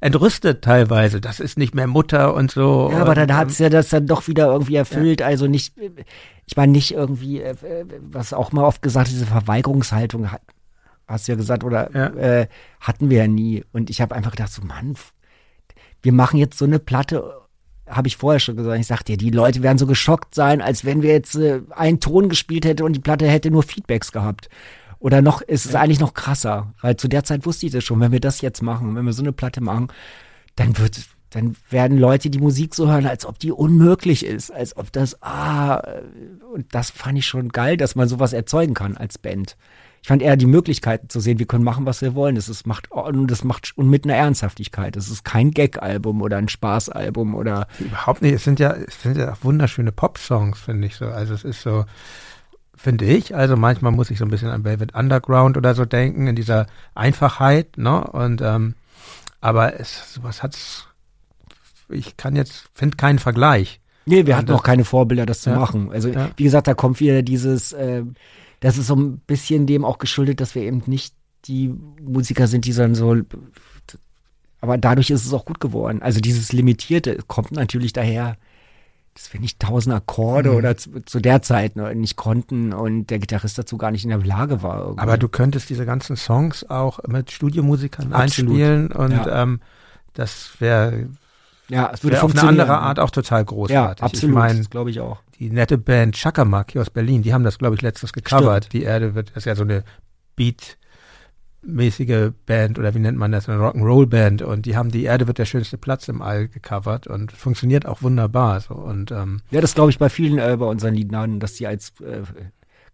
entrüstet 0.00 0.62
teilweise. 0.62 1.20
Das 1.20 1.38
ist 1.38 1.56
nicht 1.56 1.76
mehr 1.76 1.86
Mutter 1.86 2.34
und 2.34 2.50
so. 2.50 2.90
Ja, 2.90 2.98
aber 2.98 3.10
und, 3.10 3.16
dann 3.16 3.36
hat's 3.36 3.58
ja 3.60 3.68
das 3.68 3.90
dann 3.90 4.08
doch 4.08 4.26
wieder 4.26 4.46
irgendwie 4.46 4.74
erfüllt. 4.74 5.22
Also 5.22 5.46
nicht, 5.46 5.74
ich 6.46 6.56
meine 6.56 6.72
nicht 6.72 6.92
irgendwie, 6.92 7.40
äh, 7.40 7.52
äh, 7.52 7.86
was 8.00 8.32
auch 8.32 8.50
mal 8.50 8.64
oft 8.64 8.82
gesagt, 8.82 9.08
diese 9.10 9.26
Verweigerungshaltung 9.26 10.32
hat, 10.32 10.40
hast 11.06 11.28
du 11.28 11.32
ja 11.32 11.36
gesagt, 11.36 11.64
oder 11.64 11.90
Ja. 11.94 12.06
äh, 12.14 12.48
hatten 12.80 13.10
wir 13.10 13.18
ja 13.18 13.26
nie. 13.28 13.64
Und 13.72 13.90
ich 13.90 14.00
habe 14.00 14.14
einfach 14.14 14.30
gedacht, 14.32 14.52
so 14.52 14.62
Mann, 14.62 14.94
wir 16.02 16.12
machen 16.12 16.38
jetzt 16.38 16.58
so 16.58 16.64
eine 16.64 16.78
Platte, 16.78 17.32
habe 17.86 18.08
ich 18.08 18.16
vorher 18.16 18.40
schon 18.40 18.56
gesagt. 18.56 18.80
Ich 18.80 18.86
sagte 18.86 19.12
dir, 19.12 19.18
die 19.18 19.30
Leute 19.30 19.62
werden 19.62 19.78
so 19.78 19.86
geschockt 19.86 20.34
sein, 20.34 20.60
als 20.62 20.84
wenn 20.84 21.02
wir 21.02 21.10
jetzt 21.12 21.34
äh, 21.36 21.60
einen 21.70 22.00
Ton 22.00 22.28
gespielt 22.28 22.64
hätten 22.64 22.82
und 22.82 22.94
die 22.94 23.00
Platte 23.00 23.26
hätte 23.28 23.50
nur 23.50 23.62
Feedbacks 23.62 24.12
gehabt. 24.12 24.48
Oder 24.98 25.20
noch, 25.20 25.42
ist 25.42 25.66
es 25.66 25.74
eigentlich 25.74 26.00
noch 26.00 26.14
krasser, 26.14 26.72
weil 26.80 26.96
zu 26.96 27.08
der 27.08 27.24
Zeit 27.24 27.44
wusste 27.44 27.66
ich 27.66 27.72
das 27.72 27.84
schon, 27.84 28.00
wenn 28.00 28.12
wir 28.12 28.20
das 28.20 28.40
jetzt 28.40 28.62
machen, 28.62 28.96
wenn 28.96 29.04
wir 29.04 29.12
so 29.12 29.22
eine 29.22 29.32
Platte 29.32 29.60
machen, 29.60 29.88
dann 30.56 30.78
wird, 30.78 30.98
dann 31.28 31.56
werden 31.68 31.98
Leute 31.98 32.30
die 32.30 32.38
Musik 32.38 32.74
so 32.74 32.88
hören, 32.90 33.06
als 33.06 33.26
ob 33.26 33.38
die 33.38 33.52
unmöglich 33.52 34.24
ist, 34.24 34.50
als 34.50 34.76
ob 34.78 34.90
das, 34.92 35.20
ah, 35.22 35.82
und 36.54 36.74
das 36.74 36.88
fand 36.88 37.18
ich 37.18 37.26
schon 37.26 37.50
geil, 37.50 37.76
dass 37.76 37.96
man 37.96 38.08
sowas 38.08 38.32
erzeugen 38.32 38.72
kann 38.72 38.96
als 38.96 39.18
Band. 39.18 39.58
Ich 40.04 40.08
fand 40.08 40.20
eher 40.20 40.36
die 40.36 40.44
Möglichkeiten 40.44 41.08
zu 41.08 41.18
sehen, 41.18 41.38
wir 41.38 41.46
können 41.46 41.64
machen, 41.64 41.86
was 41.86 42.02
wir 42.02 42.14
wollen. 42.14 42.34
Das 42.34 42.50
ist, 42.50 42.66
macht, 42.66 42.90
und 42.90 43.26
das 43.30 43.42
macht, 43.42 43.72
und 43.78 43.88
mit 43.88 44.04
einer 44.04 44.12
Ernsthaftigkeit. 44.12 44.96
Das 44.96 45.08
ist 45.08 45.24
kein 45.24 45.50
Gag-Album 45.50 46.20
oder 46.20 46.36
ein 46.36 46.50
Spaß-Album 46.50 47.34
oder, 47.34 47.68
Überhaupt 47.78 48.20
nicht. 48.20 48.34
Es 48.34 48.44
sind 48.44 48.60
ja, 48.60 48.72
es 48.72 49.00
sind 49.00 49.16
ja 49.16 49.32
auch 49.32 49.38
wunderschöne 49.40 49.92
Pop-Songs, 49.92 50.60
finde 50.60 50.88
ich 50.88 50.96
so. 50.96 51.06
Also 51.06 51.32
es 51.32 51.42
ist 51.42 51.62
so, 51.62 51.86
finde 52.76 53.06
ich. 53.06 53.34
Also 53.34 53.56
manchmal 53.56 53.92
muss 53.92 54.10
ich 54.10 54.18
so 54.18 54.26
ein 54.26 54.30
bisschen 54.30 54.50
an 54.50 54.62
Velvet 54.62 54.94
Underground 54.94 55.56
oder 55.56 55.74
so 55.74 55.86
denken, 55.86 56.26
in 56.26 56.36
dieser 56.36 56.66
Einfachheit, 56.94 57.78
ne? 57.78 58.04
Und 58.04 58.42
ähm, 58.42 58.74
aber 59.40 59.80
es, 59.80 60.12
sowas 60.12 60.42
hat's. 60.42 60.86
Ich 61.88 62.18
kann 62.18 62.36
jetzt, 62.36 62.68
finde 62.74 62.98
keinen 62.98 63.20
Vergleich. 63.20 63.80
Nee, 64.04 64.26
wir 64.26 64.36
hatten 64.36 64.50
auch 64.50 64.64
keine 64.64 64.84
Vorbilder, 64.84 65.24
das 65.24 65.40
zu 65.40 65.48
Ja. 65.48 65.56
machen. 65.58 65.90
Also, 65.90 66.10
Ja. 66.10 66.28
wie 66.36 66.44
gesagt, 66.44 66.66
da 66.66 66.74
kommt 66.74 67.00
wieder 67.00 67.22
dieses, 67.22 67.72
äh, 67.72 68.02
das 68.64 68.78
ist 68.78 68.86
so 68.88 68.96
ein 68.96 69.18
bisschen 69.18 69.66
dem 69.66 69.84
auch 69.84 69.98
geschuldet, 69.98 70.40
dass 70.40 70.54
wir 70.54 70.62
eben 70.62 70.82
nicht 70.86 71.14
die 71.46 71.74
Musiker 72.02 72.46
sind, 72.46 72.64
die 72.64 72.72
dann 72.72 72.94
so, 72.94 73.16
aber 74.60 74.78
dadurch 74.78 75.10
ist 75.10 75.26
es 75.26 75.32
auch 75.32 75.44
gut 75.44 75.60
geworden. 75.60 76.00
Also 76.02 76.20
dieses 76.20 76.52
Limitierte 76.52 77.18
kommt 77.26 77.52
natürlich 77.52 77.92
daher, 77.92 78.36
dass 79.12 79.32
wir 79.32 79.38
nicht 79.40 79.60
tausend 79.60 79.94
Akkorde 79.94 80.50
Mhm. 80.50 80.56
oder 80.56 80.76
zu, 80.76 81.04
zu 81.04 81.20
der 81.20 81.42
Zeit 81.42 81.76
ne, 81.76 81.94
nicht 81.94 82.16
konnten 82.16 82.72
und 82.72 83.08
der 83.10 83.18
Gitarrist 83.18 83.58
dazu 83.58 83.76
gar 83.76 83.90
nicht 83.90 84.04
in 84.04 84.10
der 84.10 84.18
Lage 84.24 84.62
war. 84.62 84.80
irgendwie. 84.80 85.00
Aber 85.02 85.18
du 85.18 85.28
könntest 85.28 85.68
diese 85.70 85.84
ganzen 85.86 86.16
Songs 86.16 86.68
auch 86.68 86.98
mit 87.06 87.30
Studiomusikern 87.30 88.12
Absolut. 88.12 88.50
einspielen 88.52 88.90
und 88.92 89.12
Ja. 89.12 89.42
ähm, 89.42 89.60
das 90.14 90.52
wäre 90.58 91.08
ja, 91.68 91.90
es 91.94 92.02
würde 92.02 92.16
wär 92.16 92.24
auf 92.24 92.32
eine 92.32 92.42
andere 92.42 92.78
Art 92.78 92.98
auch 92.98 93.10
total 93.10 93.44
großartig. 93.44 94.00
Ja, 94.00 94.04
absolut. 94.06 94.30
Ich 94.30 94.34
meine, 94.34 94.58
das 94.58 94.70
glaube 94.70 94.90
ich 94.90 95.00
auch. 95.00 95.18
Die 95.38 95.50
nette 95.50 95.78
Band 95.78 96.16
Chakamak 96.16 96.72
hier 96.72 96.80
aus 96.80 96.90
Berlin, 96.90 97.22
die 97.22 97.32
haben 97.32 97.44
das, 97.44 97.58
glaube 97.58 97.74
ich, 97.74 97.82
letztes 97.82 98.12
gecovert. 98.12 98.66
Stimmt. 98.66 98.72
Die 98.72 98.86
Erde 98.86 99.14
wird, 99.14 99.30
das 99.30 99.38
ist 99.38 99.44
ja 99.46 99.56
so 99.56 99.62
eine 99.62 99.84
Beat-mäßige 100.36 102.32
Band 102.46 102.78
oder 102.78 102.94
wie 102.94 102.98
nennt 102.98 103.18
man 103.18 103.32
das, 103.32 103.48
eine 103.48 103.62
Rock'n'Roll-Band 103.62 104.42
und 104.42 104.66
die 104.66 104.76
haben 104.76 104.90
die 104.90 105.04
Erde 105.04 105.26
wird 105.26 105.38
der 105.38 105.44
schönste 105.44 105.78
Platz 105.78 106.08
im 106.08 106.22
All 106.22 106.48
gecovert 106.48 107.06
und 107.06 107.32
funktioniert 107.32 107.86
auch 107.86 108.02
wunderbar. 108.02 108.60
So. 108.60 108.74
Und 108.74 109.10
ähm, 109.10 109.40
Ja, 109.50 109.60
das 109.60 109.74
glaube 109.74 109.90
ich 109.90 109.98
bei 109.98 110.08
vielen 110.08 110.38
äh, 110.38 110.56
bei 110.58 110.66
unseren 110.66 110.94
Liedern, 110.94 111.40
dass 111.40 111.54
die 111.54 111.66
als 111.66 111.92
äh, 112.00 112.22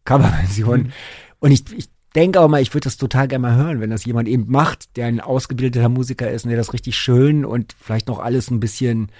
Coverversion. 0.04 0.82
Mhm. 0.82 0.92
Und 1.40 1.52
ich, 1.52 1.64
ich 1.76 1.88
denke 2.14 2.40
auch 2.40 2.48
mal, 2.48 2.60
ich 2.60 2.74
würde 2.74 2.84
das 2.84 2.96
total 2.96 3.28
gerne 3.28 3.42
mal 3.42 3.56
hören, 3.56 3.80
wenn 3.80 3.90
das 3.90 4.04
jemand 4.04 4.28
eben 4.28 4.50
macht, 4.50 4.96
der 4.96 5.06
ein 5.06 5.20
ausgebildeter 5.20 5.88
Musiker 5.88 6.30
ist 6.30 6.44
und 6.44 6.50
der 6.50 6.58
das 6.58 6.72
richtig 6.72 6.96
schön 6.96 7.44
und 7.44 7.74
vielleicht 7.78 8.08
noch 8.08 8.18
alles 8.18 8.50
ein 8.50 8.60
bisschen 8.60 9.10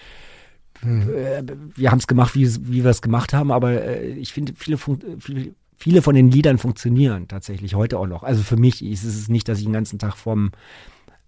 Äh, 0.83 1.43
wir 1.75 1.91
haben 1.91 1.99
es 1.99 2.07
gemacht, 2.07 2.35
wie, 2.35 2.49
wie 2.73 2.85
wir 2.85 2.91
es 2.91 3.03
gemacht 3.03 3.33
haben, 3.33 3.53
aber 3.53 3.83
äh, 3.83 4.09
ich 4.13 4.33
finde, 4.33 4.53
viele, 4.57 4.79
viele, 4.79 5.55
viele 5.77 6.03
von 6.03 6.15
den 6.15 6.31
Liedern 6.31 6.59
funktionieren 6.59 7.29
tatsächlich 7.29 7.75
heute 7.75 7.99
auch 7.99 8.07
noch. 8.07 8.23
Also 8.23 8.43
für 8.43 8.57
mich 8.57 8.85
ist 8.85 9.05
es 9.05 9.29
nicht, 9.29 9.49
dass 9.49 9.59
ich 9.59 9.65
den 9.65 9.73
ganzen 9.73 9.99
Tag 9.99 10.17
vom 10.17 10.53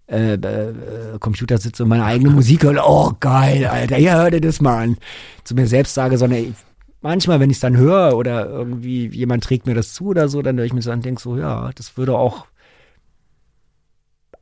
äh, 0.07 0.33
äh, 0.33 0.73
Computer 1.19 1.57
sitze 1.57 1.83
und 1.83 1.89
meine 1.89 2.05
eigene 2.05 2.29
Musik 2.29 2.63
höre. 2.63 2.83
Oh, 2.85 3.13
geil, 3.19 3.65
Alter, 3.65 3.97
ja, 3.97 4.15
hör 4.15 4.31
dir 4.31 4.41
das 4.41 4.61
mal 4.61 4.83
an. 4.83 4.97
Zu 5.43 5.55
mir 5.55 5.67
selbst 5.67 5.93
sage, 5.93 6.17
sondern 6.17 6.39
ich, 6.39 6.53
manchmal, 7.01 7.39
wenn 7.39 7.49
ich 7.49 7.57
es 7.57 7.61
dann 7.61 7.77
höre 7.77 8.15
oder 8.17 8.49
irgendwie 8.49 9.07
jemand 9.07 9.43
trägt 9.43 9.65
mir 9.65 9.75
das 9.75 9.93
zu 9.93 10.07
oder 10.07 10.29
so, 10.29 10.41
dann 10.41 10.57
höre 10.57 10.65
ich 10.65 10.73
mir 10.73 10.81
so 10.81 10.91
an 10.91 10.99
und 10.99 11.05
denke 11.05 11.21
so, 11.21 11.37
ja, 11.37 11.71
das 11.75 11.95
würde 11.97 12.17
auch 12.17 12.45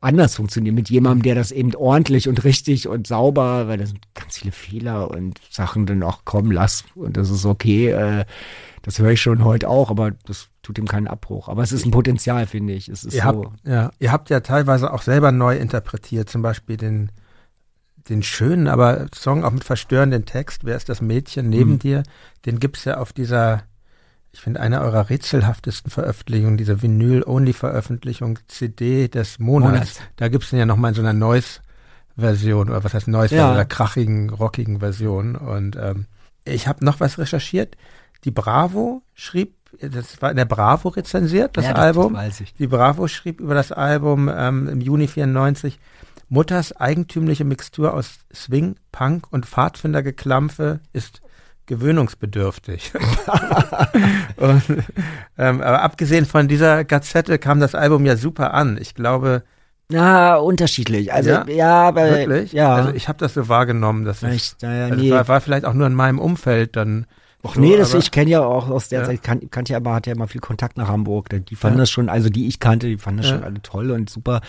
anders 0.02 0.34
funktionieren 0.34 0.74
mit 0.74 0.90
jemandem, 0.90 1.22
der 1.22 1.34
das 1.34 1.52
eben 1.52 1.74
ordentlich 1.74 2.28
und 2.28 2.44
richtig 2.44 2.88
und 2.88 3.06
sauber, 3.06 3.68
weil 3.68 3.78
da 3.78 3.86
sind 3.86 4.00
ganz 4.14 4.38
viele 4.38 4.52
Fehler 4.52 5.10
und 5.10 5.40
Sachen 5.50 5.86
dann 5.86 6.02
auch 6.02 6.24
kommen 6.24 6.50
lass 6.52 6.84
und 6.94 7.16
das 7.16 7.30
ist 7.30 7.46
okay. 7.46 7.90
Äh, 7.90 8.24
das 8.82 8.98
höre 8.98 9.12
ich 9.12 9.22
schon 9.22 9.44
heute 9.44 9.68
auch, 9.68 9.90
aber 9.90 10.10
das 10.26 10.48
tut 10.62 10.76
ihm 10.76 10.88
keinen 10.88 11.06
Abbruch. 11.06 11.48
Aber 11.48 11.62
es 11.62 11.70
ist 11.70 11.86
ein 11.86 11.92
Potenzial, 11.92 12.46
finde 12.48 12.72
ich. 12.72 12.88
Es 12.88 13.04
ist 13.04 13.14
ihr, 13.14 13.22
so. 13.22 13.26
habt, 13.28 13.66
ja, 13.66 13.90
ihr 14.00 14.10
habt 14.10 14.28
ja 14.28 14.40
teilweise 14.40 14.92
auch 14.92 15.02
selber 15.02 15.30
neu 15.30 15.56
interpretiert, 15.56 16.28
zum 16.28 16.42
Beispiel 16.42 16.76
den, 16.76 17.12
den 18.08 18.24
schönen, 18.24 18.66
aber 18.66 19.06
Song 19.14 19.44
auch 19.44 19.52
mit 19.52 19.62
verstörenden 19.62 20.24
Text, 20.24 20.64
Wer 20.64 20.76
ist 20.76 20.88
das 20.88 21.00
Mädchen 21.00 21.48
neben 21.48 21.74
Mhm. 21.74 21.78
dir? 21.78 22.02
Den 22.44 22.58
gibt's 22.58 22.84
ja 22.84 22.98
auf 22.98 23.12
dieser, 23.12 23.62
ich 24.32 24.40
finde, 24.40 24.60
einer 24.60 24.80
eurer 24.80 25.10
rätselhaftesten 25.10 25.90
Veröffentlichungen, 25.90 26.56
diese 26.56 26.80
Vinyl-Only-Veröffentlichung 26.82 28.38
CD 28.48 29.08
des 29.08 29.38
Monats. 29.38 29.72
Monats. 29.72 30.00
Da 30.16 30.28
gibt's 30.28 30.50
den 30.50 30.58
ja 30.58 30.66
nochmal 30.66 30.90
in 30.90 30.94
so 30.94 31.02
einer 31.02 31.12
Noise-Version, 31.12 32.70
oder 32.70 32.82
was 32.84 32.94
heißt 32.94 33.08
Noise, 33.08 33.34
Ja. 33.36 33.52
oder 33.52 33.64
krachigen, 33.64 34.30
rockigen 34.30 34.80
Version. 34.80 35.36
Und 35.36 35.76
ähm, 35.76 36.06
ich 36.44 36.66
habe 36.66 36.84
noch 36.84 37.00
was 37.00 37.18
recherchiert. 37.18 37.76
Die 38.24 38.30
Bravo 38.30 39.02
schrieb, 39.14 39.54
das 39.80 40.20
war 40.22 40.30
in 40.30 40.36
der 40.36 40.44
Bravo 40.44 40.88
rezensiert, 40.88 41.56
das 41.56 41.66
Ja, 41.66 41.72
Album. 41.74 42.14
Das 42.14 42.22
weiß 42.22 42.40
ich. 42.42 42.54
Die 42.54 42.66
Bravo 42.66 43.08
schrieb 43.08 43.40
über 43.40 43.54
das 43.54 43.72
Album 43.72 44.30
ähm, 44.34 44.68
im 44.68 44.80
Juni 44.80 45.08
94, 45.08 45.78
Mutters 46.28 46.74
eigentümliche 46.74 47.44
Mixtur 47.44 47.92
aus 47.92 48.20
Swing, 48.34 48.76
Punk 48.92 49.26
und 49.30 49.44
Pfadfindergeklampfe 49.44 50.80
ist 50.94 51.20
gewöhnungsbedürftig. 51.66 52.92
und, 54.36 54.62
ähm, 55.38 55.60
aber 55.60 55.82
abgesehen 55.82 56.26
von 56.26 56.48
dieser 56.48 56.84
Gazette 56.84 57.38
kam 57.38 57.60
das 57.60 57.74
Album 57.74 58.04
ja 58.06 58.16
super 58.16 58.54
an. 58.54 58.78
Ich 58.80 58.94
glaube, 58.94 59.42
Na, 59.88 60.36
unterschiedlich. 60.36 61.12
Also, 61.12 61.30
Ja? 61.30 61.44
ja, 61.48 61.82
aber, 61.88 62.10
wirklich. 62.10 62.52
ja. 62.52 62.74
Also 62.74 62.90
ich 62.94 63.08
habe 63.08 63.18
das 63.18 63.34
so 63.34 63.48
wahrgenommen, 63.48 64.04
dass 64.04 64.20
Vielleicht, 64.20 64.62
naja, 64.62 64.86
also 64.86 64.96
nee. 64.96 65.10
war, 65.10 65.28
war 65.28 65.40
vielleicht 65.40 65.64
auch 65.64 65.74
nur 65.74 65.86
in 65.86 65.94
meinem 65.94 66.18
Umfeld 66.18 66.76
dann 66.76 67.06
Ach 67.44 67.56
So, 67.56 67.60
nee, 67.60 67.76
das, 67.76 67.90
aber- 67.90 67.98
ich 67.98 68.12
kenne 68.12 68.30
ja 68.30 68.40
auch 68.44 68.70
aus 68.70 68.88
der 68.88 69.00
Ja. 69.00 69.06
Zeit, 69.06 69.22
kan, 69.24 69.50
kannte 69.50 69.72
ja 69.72 69.78
aber, 69.78 69.94
hatte 69.94 70.10
ja 70.10 70.16
mal 70.16 70.28
viel 70.28 70.40
Kontakt 70.40 70.76
nach 70.76 70.86
Hamburg. 70.86 71.28
Die 71.48 71.56
fanden 71.56 71.78
Ja. 71.78 71.82
das 71.82 71.90
schon, 71.90 72.08
also 72.08 72.28
die 72.28 72.46
ich 72.46 72.60
kannte, 72.60 72.86
die 72.86 72.98
fanden 72.98 73.18
das 73.22 73.30
schon 73.30 73.42
alle 73.42 73.60
toll 73.62 73.90
und 73.90 74.08
super. 74.08 74.42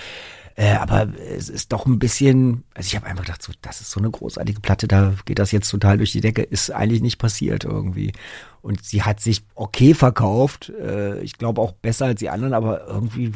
Äh, 0.55 0.73
aber 0.75 1.07
es 1.35 1.49
ist 1.49 1.71
doch 1.73 1.85
ein 1.87 1.97
bisschen, 1.97 2.63
also 2.75 2.87
ich 2.87 2.95
habe 2.95 3.07
einfach 3.07 3.23
gedacht, 3.25 3.41
so, 3.41 3.51
das 3.61 3.81
ist 3.81 3.89
so 3.89 3.99
eine 3.99 4.11
großartige 4.11 4.59
Platte, 4.61 4.87
da 4.87 5.13
geht 5.25 5.39
das 5.39 5.51
jetzt 5.51 5.69
total 5.69 5.97
durch 5.97 6.11
die 6.11 6.21
Decke, 6.21 6.43
ist 6.43 6.69
eigentlich 6.71 7.01
nicht 7.01 7.17
passiert 7.17 7.63
irgendwie. 7.63 8.13
Und 8.61 8.83
sie 8.83 9.01
hat 9.01 9.19
sich 9.19 9.41
okay 9.55 9.93
verkauft, 9.95 10.69
äh, 10.69 11.19
ich 11.21 11.37
glaube 11.37 11.59
auch 11.61 11.71
besser 11.71 12.05
als 12.05 12.19
die 12.19 12.29
anderen, 12.29 12.53
aber 12.53 12.85
irgendwie 12.87 13.31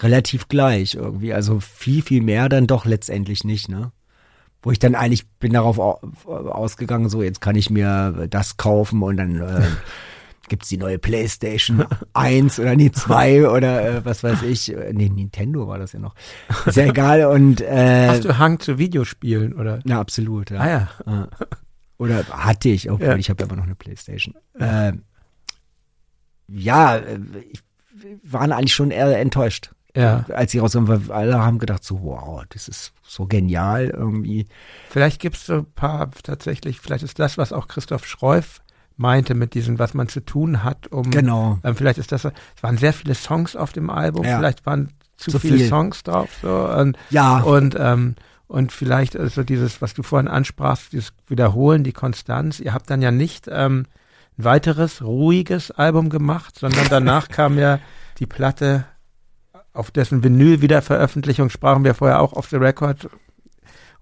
relativ 0.00 0.48
gleich 0.48 0.94
irgendwie. 0.94 1.32
Also 1.32 1.60
viel, 1.60 2.02
viel 2.02 2.20
mehr 2.22 2.48
dann 2.48 2.66
doch 2.66 2.84
letztendlich 2.84 3.44
nicht, 3.44 3.68
ne? 3.68 3.92
Wo 4.62 4.70
ich 4.70 4.78
dann 4.78 4.94
eigentlich 4.94 5.28
bin 5.38 5.52
darauf 5.52 5.78
au- 5.78 6.00
ausgegangen, 6.26 7.08
so 7.10 7.22
jetzt 7.22 7.40
kann 7.42 7.54
ich 7.54 7.70
mir 7.70 8.26
das 8.28 8.56
kaufen 8.56 9.02
und 9.02 9.18
dann 9.18 9.40
äh, 9.40 9.62
gibt's 10.48 10.68
die 10.68 10.76
neue 10.76 10.98
Playstation 10.98 11.84
1 12.14 12.58
oder 12.60 12.76
nee 12.76 12.90
2 12.90 13.48
oder 13.48 13.84
äh, 13.96 14.04
was 14.04 14.22
weiß 14.22 14.42
ich. 14.42 14.72
Äh, 14.74 14.92
Nee, 14.92 15.08
Nintendo 15.08 15.66
war 15.68 15.78
das 15.78 15.92
ja 15.92 15.98
noch. 16.00 16.14
Ist 16.66 16.76
ja 16.76 16.84
egal 16.86 17.24
und 17.26 17.60
äh, 17.60 18.08
Hast 18.08 18.24
du 18.24 18.38
Hang 18.38 18.60
zu 18.60 18.78
Videospielen 18.78 19.52
oder? 19.54 19.80
na 19.84 20.00
absolut, 20.00 20.50
ja. 20.50 20.60
Ah 20.60 20.68
ja. 20.68 20.88
Ja. 21.06 21.28
Oder 21.98 22.24
hatte 22.28 22.68
ich, 22.70 22.90
obwohl 22.90 23.06
Ja. 23.08 23.16
ich 23.16 23.30
habe 23.30 23.44
aber 23.44 23.56
noch 23.56 23.64
eine 23.64 23.74
Playstation. 23.76 24.34
Ähm, 24.58 25.02
ja, 26.48 26.96
äh, 26.96 27.18
ich, 27.50 27.60
wir 27.94 28.18
waren 28.24 28.52
eigentlich 28.52 28.74
schon 28.74 28.90
eher 28.90 29.18
enttäuscht. 29.18 29.70
Ja. 29.96 30.24
Als 30.34 30.50
sie 30.50 30.58
rauskommen, 30.58 30.88
weil 30.88 31.12
alle 31.16 31.38
haben 31.38 31.60
gedacht 31.60 31.84
so, 31.84 32.02
wow, 32.02 32.42
das 32.48 32.66
ist 32.66 32.92
so 33.04 33.26
genial 33.26 33.90
irgendwie. 33.96 34.48
Vielleicht 34.90 35.20
gibt 35.20 35.36
es 35.36 35.46
so 35.46 35.58
ein 35.58 35.72
paar 35.72 36.10
tatsächlich, 36.10 36.80
vielleicht 36.80 37.04
ist 37.04 37.20
das, 37.20 37.38
was 37.38 37.52
auch 37.52 37.68
Christoph 37.68 38.04
Schreuf 38.04 38.60
meinte 38.96 39.34
mit 39.34 39.54
diesem, 39.54 39.78
was 39.78 39.94
man 39.94 40.08
zu 40.08 40.20
tun 40.20 40.62
hat, 40.62 40.86
um 40.92 41.10
Genau. 41.10 41.58
ähm, 41.64 41.74
vielleicht 41.74 41.98
ist 41.98 42.12
das, 42.12 42.22
so- 42.22 42.30
es 42.56 42.62
waren 42.62 42.78
sehr 42.78 42.92
viele 42.92 43.14
Songs 43.14 43.56
auf 43.56 43.72
dem 43.72 43.90
Album, 43.90 44.24
Ja. 44.24 44.38
vielleicht 44.38 44.64
waren 44.66 44.90
zu, 45.16 45.30
Zu 45.32 45.38
viele 45.38 45.58
viel. 45.58 45.68
Songs 45.68 46.02
drauf 46.02 46.28
so 46.42 46.48
und 46.68 46.96
Ja. 47.10 47.38
und 47.40 47.76
ähm, 47.78 48.14
und 48.46 48.72
vielleicht 48.72 49.14
ist 49.14 49.34
so 49.34 49.42
dieses, 49.42 49.80
was 49.82 49.94
du 49.94 50.02
vorhin 50.02 50.28
ansprachst, 50.28 50.92
dieses 50.92 51.12
Wiederholen, 51.28 51.82
die 51.82 51.92
Konstanz. 51.92 52.60
Ihr 52.60 52.74
habt 52.74 52.88
dann 52.90 53.00
ja 53.02 53.10
nicht 53.10 53.48
ähm, 53.50 53.86
ein 54.38 54.44
weiteres 54.44 55.02
ruhiges 55.02 55.70
Album 55.70 56.08
gemacht, 56.10 56.58
sondern 56.58 56.86
danach 56.90 57.28
kam 57.28 57.58
ja 57.58 57.78
die 58.18 58.26
Platte, 58.26 58.84
auf 59.72 59.90
dessen 59.90 60.22
Vinyl-Wiederveröffentlichung 60.22 61.50
sprachen 61.50 61.82
wir 61.84 61.94
vorher 61.94 62.20
auch 62.20 62.32
auf 62.32 62.48
The 62.48 62.56
Record. 62.56 63.08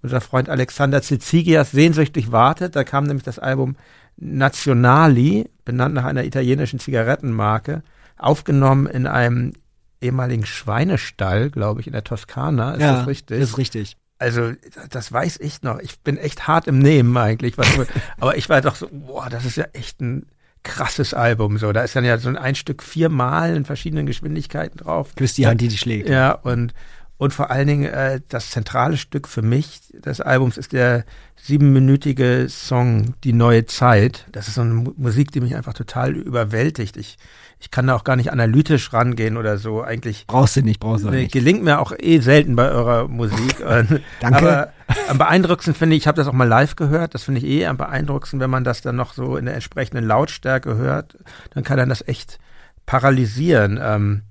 Unser 0.01 0.19
Freund 0.21 0.49
Alexander 0.49 1.01
Zizigias 1.01 1.71
sehnsüchtig 1.71 2.31
wartet. 2.31 2.75
Da 2.75 2.83
kam 2.83 3.05
nämlich 3.05 3.23
das 3.23 3.39
Album 3.39 3.75
Nazionali, 4.17 5.49
benannt 5.65 5.95
nach 5.95 6.05
einer 6.05 6.23
italienischen 6.23 6.79
Zigarettenmarke, 6.79 7.83
aufgenommen 8.17 8.87
in 8.87 9.07
einem 9.07 9.53
ehemaligen 10.01 10.45
Schweinestall, 10.45 11.49
glaube 11.49 11.81
ich, 11.81 11.87
in 11.87 11.93
der 11.93 12.03
Toskana. 12.03 12.73
Ist 12.73 12.81
ja, 12.81 12.97
das 12.97 13.07
richtig? 13.07 13.39
Ist 13.39 13.57
richtig. 13.57 13.97
Also, 14.19 14.53
das 14.89 15.11
weiß 15.11 15.39
ich 15.41 15.63
noch. 15.63 15.79
Ich 15.79 15.99
bin 15.99 16.17
echt 16.17 16.47
hart 16.47 16.67
im 16.67 16.79
Nehmen 16.79 17.15
eigentlich. 17.17 17.57
Was, 17.57 17.67
aber 18.19 18.37
ich 18.37 18.49
war 18.49 18.61
doch 18.61 18.75
so, 18.75 18.87
boah, 18.91 19.29
das 19.29 19.45
ist 19.45 19.57
ja 19.57 19.65
echt 19.73 20.01
ein 20.01 20.27
krasses 20.63 21.13
Album. 21.13 21.57
So, 21.57 21.71
da 21.71 21.83
ist 21.83 21.95
dann 21.95 22.05
ja 22.05 22.17
so 22.17 22.29
ein 22.29 22.55
Stück 22.55 22.83
viermal 22.83 23.55
in 23.55 23.65
verschiedenen 23.65 24.05
Geschwindigkeiten 24.05 24.77
drauf. 24.77 25.13
Küsst 25.15 25.37
die 25.37 25.47
Hand, 25.47 25.61
die 25.61 25.67
dich 25.67 25.79
schlägt. 25.79 26.09
Ja, 26.09 26.31
und, 26.31 26.73
und 27.17 27.33
vor 27.33 27.51
allen 27.51 27.67
Dingen 27.67 27.85
äh, 27.85 28.21
das 28.29 28.51
zentrale 28.51 28.97
Stück 28.97 29.27
für 29.27 29.41
mich 29.41 29.81
des 29.93 30.21
Albums 30.21 30.57
ist 30.57 30.71
der 30.73 31.05
siebenminütige 31.45 32.47
Song 32.49 33.15
Die 33.25 33.33
neue 33.33 33.65
Zeit. 33.65 34.25
Das 34.31 34.47
ist 34.47 34.55
so 34.55 34.61
eine 34.61 34.73
Mu- 34.73 34.93
Musik, 34.95 35.31
die 35.31 35.41
mich 35.41 35.55
einfach 35.55 35.73
total 35.73 36.11
überwältigt. 36.15 36.95
Ich, 36.95 37.17
ich 37.59 37.69
kann 37.69 37.87
da 37.87 37.95
auch 37.95 38.05
gar 38.05 38.15
nicht 38.15 38.31
analytisch 38.31 38.93
rangehen 38.93 39.35
oder 39.35 39.57
so. 39.57 39.81
Eigentlich 39.81 40.25
Brauchst 40.25 40.55
du 40.55 40.61
nicht, 40.61 40.79
brauchst 40.79 41.03
du 41.03 41.09
nicht. 41.09 41.33
gelingt 41.33 41.61
mir 41.63 41.79
auch 41.79 41.91
eh 41.99 42.19
selten 42.19 42.55
bei 42.55 42.69
eurer 42.71 43.09
Musik. 43.09 43.57
Danke. 43.59 44.01
Aber 44.21 44.73
am 45.09 45.17
beeindruckendsten 45.17 45.73
finde 45.75 45.95
ich, 45.97 46.03
ich 46.03 46.07
habe 46.07 46.15
das 46.15 46.27
auch 46.27 46.33
mal 46.33 46.47
live 46.47 46.75
gehört, 46.77 47.13
das 47.13 47.23
finde 47.23 47.41
ich 47.41 47.45
eh 47.47 47.65
am 47.65 47.75
beeindruckendsten, 47.77 48.39
wenn 48.39 48.49
man 48.49 48.63
das 48.63 48.81
dann 48.81 48.95
noch 48.95 49.13
so 49.13 49.35
in 49.35 49.45
der 49.45 49.55
entsprechenden 49.55 50.05
Lautstärke 50.05 50.75
hört, 50.77 51.17
dann 51.53 51.63
kann 51.65 51.77
dann 51.77 51.89
das 51.89 52.07
echt 52.07 52.39
paralysieren. 52.85 53.79
Ähm, 53.81 54.21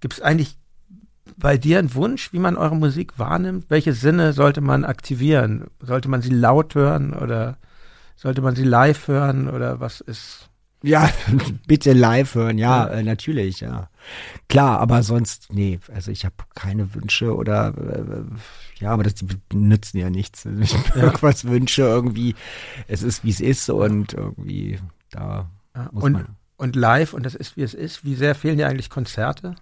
Gibt 0.00 0.14
es 0.14 0.20
eigentlich 0.22 0.56
bei 1.42 1.58
dir 1.58 1.80
einen 1.80 1.94
Wunsch, 1.94 2.32
wie 2.32 2.38
man 2.38 2.56
eure 2.56 2.76
Musik 2.76 3.18
wahrnimmt? 3.18 3.66
Welche 3.68 3.92
Sinne 3.94 4.32
sollte 4.32 4.60
man 4.60 4.84
aktivieren? 4.84 5.66
Sollte 5.80 6.08
man 6.08 6.22
sie 6.22 6.30
laut 6.30 6.74
hören 6.76 7.12
oder 7.12 7.58
sollte 8.16 8.40
man 8.42 8.54
sie 8.54 8.64
live 8.64 9.08
hören 9.08 9.50
oder 9.50 9.80
was 9.80 10.00
ist? 10.00 10.48
Ja, 10.84 11.10
bitte 11.66 11.92
live 11.94 12.36
hören, 12.36 12.58
ja, 12.58 12.86
Ja. 12.86 12.92
Äh, 12.94 13.02
natürlich, 13.02 13.60
ja. 13.60 13.90
Klar, 14.48 14.78
aber 14.80 15.02
sonst, 15.02 15.48
nee, 15.52 15.80
also 15.92 16.12
ich 16.12 16.24
habe 16.24 16.36
keine 16.54 16.94
Wünsche 16.94 17.34
oder 17.34 17.74
äh, 17.76 18.24
ja, 18.80 18.90
aber 18.90 19.02
das 19.02 19.14
die 19.14 19.26
nützen 19.52 19.98
ja 19.98 20.10
nichts. 20.10 20.44
Ich 20.60 20.74
mir 20.94 21.02
irgendwas 21.02 21.44
wünsche 21.44 21.82
irgendwie, 21.82 22.36
es 22.88 23.02
ist 23.02 23.24
wie 23.24 23.30
es 23.30 23.40
ist 23.40 23.68
und 23.68 24.12
irgendwie 24.14 24.78
da 25.10 25.50
Ja, 25.74 25.88
muss 25.92 26.04
und, 26.04 26.12
man. 26.12 26.36
und 26.56 26.76
live, 26.76 27.14
und 27.14 27.26
das 27.26 27.34
ist 27.34 27.56
wie 27.56 27.62
es 27.62 27.74
ist, 27.74 28.04
wie 28.04 28.14
sehr 28.14 28.34
fehlen 28.36 28.58
dir 28.58 28.68
eigentlich 28.68 28.90
Konzerte? 28.90 29.56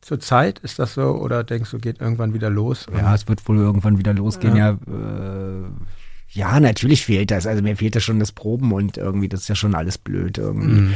Zur 0.00 0.20
Zeit 0.20 0.58
ist 0.60 0.78
das 0.78 0.94
so 0.94 1.02
oder 1.16 1.44
denkst 1.44 1.70
du, 1.70 1.78
geht 1.78 2.00
irgendwann 2.00 2.32
wieder 2.34 2.50
los? 2.50 2.86
Ja, 2.96 3.14
es 3.14 3.26
wird 3.28 3.46
wohl 3.48 3.56
irgendwann 3.58 3.98
wieder 3.98 4.14
losgehen, 4.14 4.56
Ja. 4.56 4.78
ja. 4.86 5.62
äh, 5.66 5.70
ja, 6.30 6.60
natürlich 6.60 7.04
fehlt 7.06 7.30
das. 7.30 7.46
Also 7.46 7.62
mir 7.62 7.76
fehlt 7.76 7.94
ja 7.94 8.00
schon 8.00 8.20
das 8.20 8.32
Proben 8.32 8.72
und 8.72 8.96
irgendwie, 8.98 9.28
das 9.28 9.42
ist 9.42 9.48
ja 9.48 9.54
schon 9.54 9.74
alles 9.74 9.96
blöd 9.98 10.38
irgendwie. 10.38 10.80
Mhm. 10.82 10.94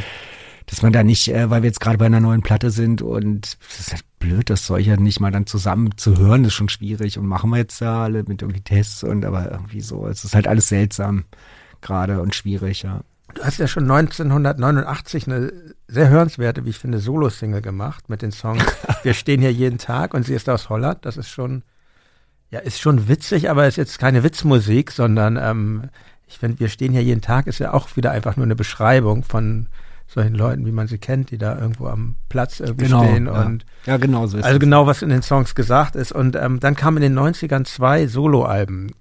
dass 0.67 0.83
man 0.83 0.93
da 0.93 1.03
nicht, 1.03 1.29
äh, 1.29 1.51
weil 1.51 1.63
wir 1.63 1.69
jetzt 1.69 1.81
gerade 1.81 1.99
bei 1.99 2.07
einer 2.07 2.21
neuen 2.21 2.43
Platte 2.43 2.71
sind 2.71 3.03
und 3.03 3.59
das 3.69 3.81
ist 3.81 3.93
halt 3.93 4.05
blöd, 4.21 4.49
das 4.51 4.65
Zeug 4.65 4.87
ja 4.87 4.97
nicht 4.97 5.19
mal 5.21 5.33
dann 5.33 5.47
zusammen 5.47 5.97
zu 5.97 6.17
hören, 6.19 6.45
ist 6.45 6.55
schon 6.55 6.69
schwierig 6.69 7.19
und 7.19 7.27
machen 7.27 7.51
wir 7.51 7.57
jetzt 7.59 7.81
da 7.81 8.05
alle 8.05 8.23
mit 8.25 8.43
irgendwie 8.43 8.61
Tests 8.61 9.03
und 9.03 9.25
aber 9.25 9.51
irgendwie 9.51 9.81
so, 9.81 10.07
es 10.07 10.23
ist 10.25 10.35
halt 10.35 10.47
alles 10.47 10.69
seltsam 10.69 11.25
gerade 11.81 12.21
und 12.21 12.35
schwierig, 12.35 12.83
ja. 12.83 13.01
Du 13.35 13.45
hast 13.45 13.59
ja 13.59 13.67
schon 13.67 13.91
1989 13.91 15.27
eine 15.27 15.53
sehr 15.89 16.09
hörenswerte, 16.09 16.65
wie 16.65 16.71
ich 16.71 16.79
finde, 16.79 16.99
Solo-Single 16.99 17.63
gemacht 17.63 18.09
mit 18.09 18.23
den 18.23 18.33
Songs 18.33 18.65
Wir 19.03 19.15
stehen 19.15 19.41
hier 19.41 19.53
jeden 19.53 19.79
Tag 19.79 20.15
und 20.15 20.25
sie 20.25 20.35
ist 20.35 20.49
aus 20.49 20.69
Holland. 20.69 21.05
Das 21.05 21.17
ist 21.17 21.29
schon, 21.29 21.63
ja, 22.51 22.61
ist 22.61 22.81
schon 22.81 23.09
witzig, 23.09 23.51
aber 23.51 23.67
ist 23.67 23.77
jetzt 23.77 23.99
keine 23.99 24.23
Witzmusik, 24.23 24.91
sondern 24.91 25.39
ähm, 25.41 25.91
ich 26.27 26.39
finde, 26.39 26.61
Wir 26.61 26.69
stehen 26.69 26.93
hier 26.93 27.03
jeden 27.03 27.21
Tag 27.21 27.47
ist 27.47 27.59
ja 27.59 27.73
auch 27.73 27.97
wieder 27.97 28.11
einfach 28.11 28.37
nur 28.37 28.47
eine 28.47 28.57
Beschreibung 28.57 29.23
von 29.25 29.69
solchen 30.07 30.35
Leuten, 30.35 30.67
wie 30.67 30.73
man 30.73 30.87
sie 30.87 30.99
kennt, 30.99 31.31
die 31.31 31.39
da 31.39 31.59
irgendwo 31.59 31.87
am 31.87 32.17
Platz 32.29 32.61
irgendwie 32.61 32.87
stehen 32.87 33.27
ja. 33.27 33.43
und 33.43 33.65
ja, 33.87 33.97
genau 33.97 34.27
so 34.27 34.39
ist 34.39 34.45
also 34.45 34.59
genau, 34.59 34.87
was 34.87 35.03
in 35.03 35.09
den 35.09 35.23
Songs 35.23 35.55
gesagt 35.55 35.97
ist. 35.97 36.13
Und 36.13 36.37
ähm, 36.37 36.61
dann 36.61 36.77
kamen 36.77 37.03
in 37.03 37.15
den 37.15 37.19
90ern 37.19 37.65
zwei 37.65 38.07
Soloalben. 38.07 38.93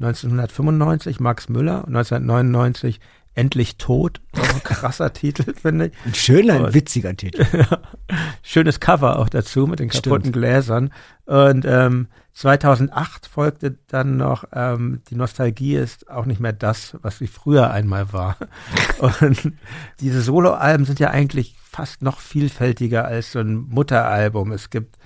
1995 0.00 1.18
Max 1.18 1.48
Müller 1.48 1.84
und 1.84 1.96
1999 1.96 3.00
Endlich 3.38 3.76
tot. 3.76 4.20
Ein 4.32 4.62
krasser 4.64 5.12
Titel, 5.12 5.54
finde 5.54 5.86
ich. 5.86 5.92
Ein 6.04 6.14
schöner, 6.14 6.64
Und- 6.64 6.74
witziger 6.74 7.16
Titel. 7.16 7.46
Schönes 8.42 8.80
Cover 8.80 9.18
auch 9.18 9.28
dazu 9.28 9.66
mit 9.68 9.78
den 9.78 9.88
kaputten 9.90 10.20
Stimmt. 10.22 10.32
Gläsern. 10.34 10.92
Und 11.26 11.64
ähm, 11.64 12.08
2008 12.32 13.26
folgte 13.26 13.76
dann 13.86 14.16
noch 14.16 14.44
ähm, 14.52 15.02
Die 15.10 15.14
Nostalgie 15.14 15.76
ist 15.76 16.10
auch 16.10 16.24
nicht 16.24 16.40
mehr 16.40 16.52
das, 16.52 16.96
was 17.02 17.18
sie 17.18 17.28
früher 17.28 17.70
einmal 17.70 18.12
war. 18.12 18.36
Und 19.20 19.52
diese 20.00 20.20
Soloalben 20.20 20.84
sind 20.84 20.98
ja 20.98 21.10
eigentlich 21.10 21.54
fast 21.62 22.02
noch 22.02 22.18
vielfältiger 22.18 23.04
als 23.04 23.32
so 23.32 23.38
ein 23.38 23.54
Mutteralbum. 23.54 24.50
Es 24.50 24.70
gibt 24.70 24.96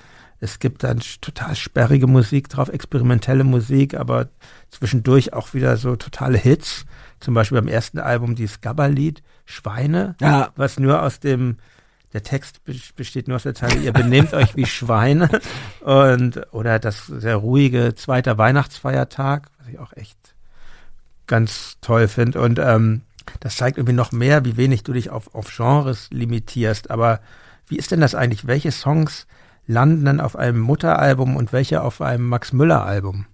es 0.40 0.58
gibt 0.58 0.82
dann 0.82 1.00
total 1.20 1.54
sperrige 1.54 2.08
Musik 2.08 2.48
drauf, 2.48 2.68
experimentelle 2.68 3.44
Musik, 3.44 3.94
aber 3.94 4.28
zwischendurch 4.70 5.34
auch 5.34 5.54
wieder 5.54 5.76
so 5.76 5.94
totale 5.94 6.36
Hits. 6.36 6.84
Zum 7.22 7.34
Beispiel 7.34 7.58
beim 7.60 7.68
ersten 7.68 7.98
Album 7.98 8.34
dieses 8.34 8.60
Gabba-Lied 8.60 9.22
Schweine, 9.46 10.16
Ja. 10.20 10.50
was 10.56 10.78
nur 10.78 11.02
aus 11.02 11.20
dem 11.20 11.56
der 12.12 12.22
Text 12.22 12.62
be- 12.64 12.74
besteht 12.94 13.26
nur 13.26 13.36
aus 13.36 13.44
der 13.44 13.54
Zeile, 13.54 13.76
ihr 13.80 13.92
benehmt 13.92 14.34
euch 14.34 14.54
wie 14.54 14.66
Schweine. 14.66 15.30
Und, 15.80 16.42
oder 16.52 16.78
das 16.78 17.06
sehr 17.06 17.36
ruhige 17.36 17.94
zweiter 17.94 18.36
Weihnachtsfeiertag, 18.36 19.48
was 19.58 19.68
ich 19.68 19.78
auch 19.78 19.92
echt 19.94 20.18
ganz 21.26 21.78
toll 21.80 22.09
finde. 22.09 22.40
Und 22.40 22.59
ähm, 22.59 23.02
das 23.40 23.56
zeigt 23.56 23.78
irgendwie 23.78 23.94
noch 23.94 24.12
mehr, 24.12 24.44
wie 24.44 24.56
wenig 24.56 24.82
du 24.82 24.92
dich 24.92 25.09
auf, 25.10 25.34
auf 25.34 25.51
Genres 25.56 26.09
limitierst. 26.10 26.90
Aber 26.90 27.20
wie 27.66 27.76
ist 27.78 27.90
denn 27.92 28.01
das 28.01 28.14
eigentlich? 28.14 28.47
Welche 28.47 28.72
Songs 28.72 29.26
landen 29.66 30.05
dann 30.05 30.20
auf 30.20 30.36
einem 30.36 30.60
Mutteralbum 30.60 31.36
und 31.36 31.52
welche 31.52 31.82
auf 31.82 32.02
einem 32.02 32.28
Max 32.28 32.52
Müller 32.52 32.84
Album? 32.84 33.26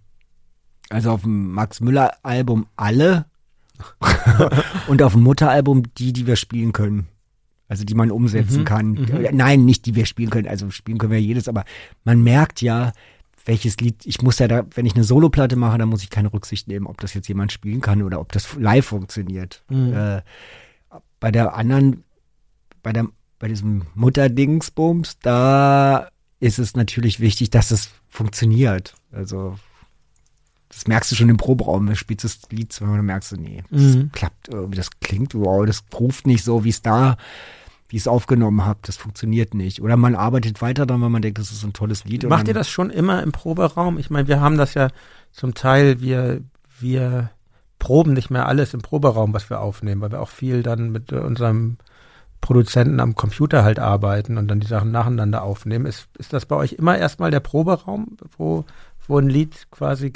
Also 0.91 1.11
auf 1.11 1.23
dem 1.23 1.53
Max 1.53 1.81
Müller 1.81 2.13
Album 2.23 2.67
alle 2.77 3.25
und 4.89 5.03
auf 5.03 5.13
dem 5.13 5.23
Mutteralbum 5.23 5.83
die, 5.97 6.13
die 6.13 6.27
wir 6.27 6.37
spielen 6.37 6.73
können. 6.73 7.09
Also 7.69 7.85
die 7.85 7.95
man 7.95 8.11
umsetzen 8.11 8.61
Mhm, 8.61 8.65
kann. 8.65 8.87
mhm. 8.93 9.29
Nein, 9.33 9.65
nicht 9.67 9.85
die 9.87 9.95
wir 9.95 10.07
spielen 10.07 10.31
können. 10.31 10.49
Also 10.49 10.71
spielen 10.71 10.99
können 10.99 11.13
wir 11.13 11.21
jedes, 11.21 11.49
aber 11.49 11.65
man 12.05 12.23
merkt 12.23 12.63
ja, 12.63 12.93
welches 13.45 13.77
Lied, 13.79 14.05
ich 14.07 14.21
muss 14.23 14.39
ja 14.39 14.49
da, 14.49 14.65
wenn 14.75 14.87
ich 14.87 14.95
eine 14.95 15.05
Soloplatte 15.05 15.57
mache, 15.57 15.79
dann 15.79 15.89
muss 15.89 16.03
ich 16.03 16.11
keine 16.11 16.33
Rücksicht 16.33 16.69
nehmen, 16.69 16.87
ob 16.87 17.01
das 17.01 17.15
jetzt 17.15 17.29
jemand 17.29 17.53
spielen 17.53 17.81
kann 17.81 18.03
oder 18.03 18.21
ob 18.21 18.33
das 18.33 18.55
live 18.57 18.87
funktioniert. 18.87 19.63
Mhm. 19.69 19.93
Äh, 19.93 20.23
bei 21.21 21.31
der 21.31 21.55
anderen, 21.55 22.05
bei 22.83 22.93
der, 22.93 23.07
bei 23.39 23.49
diesem 23.49 23.83
Mutterdingsbums, 23.95 25.19
da 25.21 26.09
ist 26.41 26.59
es 26.59 26.75
natürlich 26.77 27.21
wichtig, 27.21 27.51
dass 27.51 27.71
es 27.71 27.91
funktioniert. 28.09 28.95
Also, 29.13 29.59
das 30.79 30.87
merkst 30.87 31.11
du 31.11 31.17
schon 31.17 31.29
im 31.29 31.37
Proberaum, 31.39 31.87
du 31.87 31.97
spielst 31.97 32.25
das 32.25 32.39
Lied 32.51 32.73
zweimal, 32.73 32.99
dann 32.99 33.07
merkst 33.07 33.33
du, 33.33 33.37
nee, 33.37 33.65
das 33.69 33.97
Mhm. 33.97 34.13
klappt 34.13 34.49
irgendwie, 34.49 34.77
das 34.77 34.91
klingt, 35.01 35.35
wow, 35.35 35.67
das 35.67 35.83
ruft 35.99 36.27
nicht 36.29 36.45
so, 36.45 36.63
wie 36.63 36.69
es 36.69 36.83
da, 36.83 37.17
wie 37.89 37.97
ich 37.97 38.03
es 38.03 38.09
aufgenommen 38.09 38.65
habe, 38.65 38.79
das 38.83 38.97
funktioniert 38.97 39.55
nicht. 39.55 39.83
Oder 39.83 39.97
man 39.97 40.15
arbeitet 40.15 40.63
weiter 40.63 40.87
dann, 40.87 41.01
weil 41.01 41.09
man 41.09 41.23
denkt, 41.23 41.39
das 41.41 41.51
ist 41.51 41.65
ein 41.65 41.73
tolles 41.73 42.05
Lied. 42.05 42.23
und 42.23 42.31
Macht 42.31 42.47
ihr 42.47 42.55
das 42.55 42.69
schon 42.69 42.91
immer 42.91 43.23
im 43.25 43.33
Proberaum? 43.33 43.99
Ich 43.99 44.09
meine, 44.09 44.29
wir 44.29 44.41
haben 44.41 44.57
das 44.57 44.75
ja 44.75 44.89
zum 45.33 45.55
Teil, 45.55 46.01
wir, 46.01 46.43
wir 46.79 47.31
proben 47.81 48.13
nicht 48.13 48.31
mehr 48.31 48.47
alles 48.47 48.73
im 48.73 48.81
Proberaum, 48.83 49.33
was 49.33 49.51
wir 49.51 49.61
aufnehmen, 49.61 50.01
weil 50.01 50.13
wir 50.13 50.21
auch 50.23 50.29
viel 50.29 50.63
dann 50.63 50.93
mit 50.93 51.11
äh, 51.11 51.17
unserem 51.17 51.79
Produzenten 52.41 53.01
am 53.01 53.17
Computer 53.17 53.65
halt 53.65 53.81
arbeiten 53.81 54.39
und 54.39 54.47
dann 54.49 54.61
die 54.61 54.67
Sachen 54.69 54.93
nacheinander 54.93 55.43
aufnehmen. 55.43 55.87
Ist, 55.87 56.07
ist 56.19 56.33
das 56.33 56.47
bei 56.47 56.55
euch 56.55 56.75
immer 56.75 56.97
erstmal 56.97 57.33
der 57.33 57.41
Proberaum, 57.41 58.17
wo, 58.37 58.65
wo 59.09 59.19
ein 59.19 59.29
Lied 59.29 59.67
quasi 59.73 60.11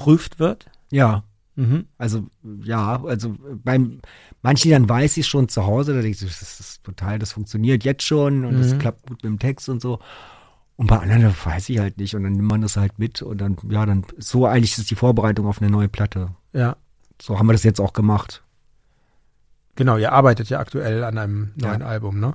geprüft 0.00 0.38
wird? 0.38 0.66
Ja, 0.90 1.24
Mhm. 1.56 1.86
Also 1.98 2.26
ja, 2.62 3.02
also 3.04 3.36
beim 3.64 4.00
manchen 4.40 4.68
Liedern 4.68 4.88
weiß 4.88 5.16
ich 5.18 5.26
schon 5.26 5.48
zu 5.48 5.66
Hause, 5.66 5.92
da 5.92 6.00
denke 6.00 6.16
ich, 6.24 6.38
das 6.38 6.60
ist 6.60 6.82
total, 6.84 7.18
das 7.18 7.32
funktioniert 7.32 7.84
jetzt 7.84 8.04
schon 8.04 8.46
und 8.46 8.58
das 8.58 8.72
Mhm. 8.72 8.78
klappt 8.78 9.02
gut 9.02 9.18
mit 9.18 9.24
dem 9.24 9.38
Text 9.38 9.68
und 9.68 9.82
so. 9.82 9.98
Und 10.76 10.86
bei 10.86 10.98
anderen 10.98 11.22
das 11.24 11.44
weiß 11.44 11.68
ich 11.68 11.78
halt 11.80 11.98
nicht 11.98 12.14
und 12.14 12.22
dann 12.22 12.32
nimmt 12.32 12.48
man 12.48 12.62
das 12.62 12.76
halt 12.78 12.98
mit 12.98 13.20
und 13.20 13.38
dann, 13.42 13.58
ja, 13.68 13.84
dann 13.84 14.06
so 14.16 14.46
eigentlich 14.46 14.78
ist 14.78 14.90
die 14.90 14.94
Vorbereitung 14.94 15.46
auf 15.46 15.60
eine 15.60 15.70
neue 15.70 15.88
Platte. 15.88 16.28
Ja. 16.54 16.76
So 17.20 17.38
haben 17.38 17.46
wir 17.48 17.52
das 17.52 17.64
jetzt 17.64 17.80
auch 17.80 17.92
gemacht. 17.92 18.42
Genau, 19.74 19.98
ihr 19.98 20.12
arbeitet 20.12 20.48
ja 20.48 20.60
aktuell 20.60 21.04
an 21.04 21.18
einem 21.18 21.50
Ja. 21.56 21.68
neuen 21.68 21.82
Album, 21.82 22.20
ne? 22.20 22.32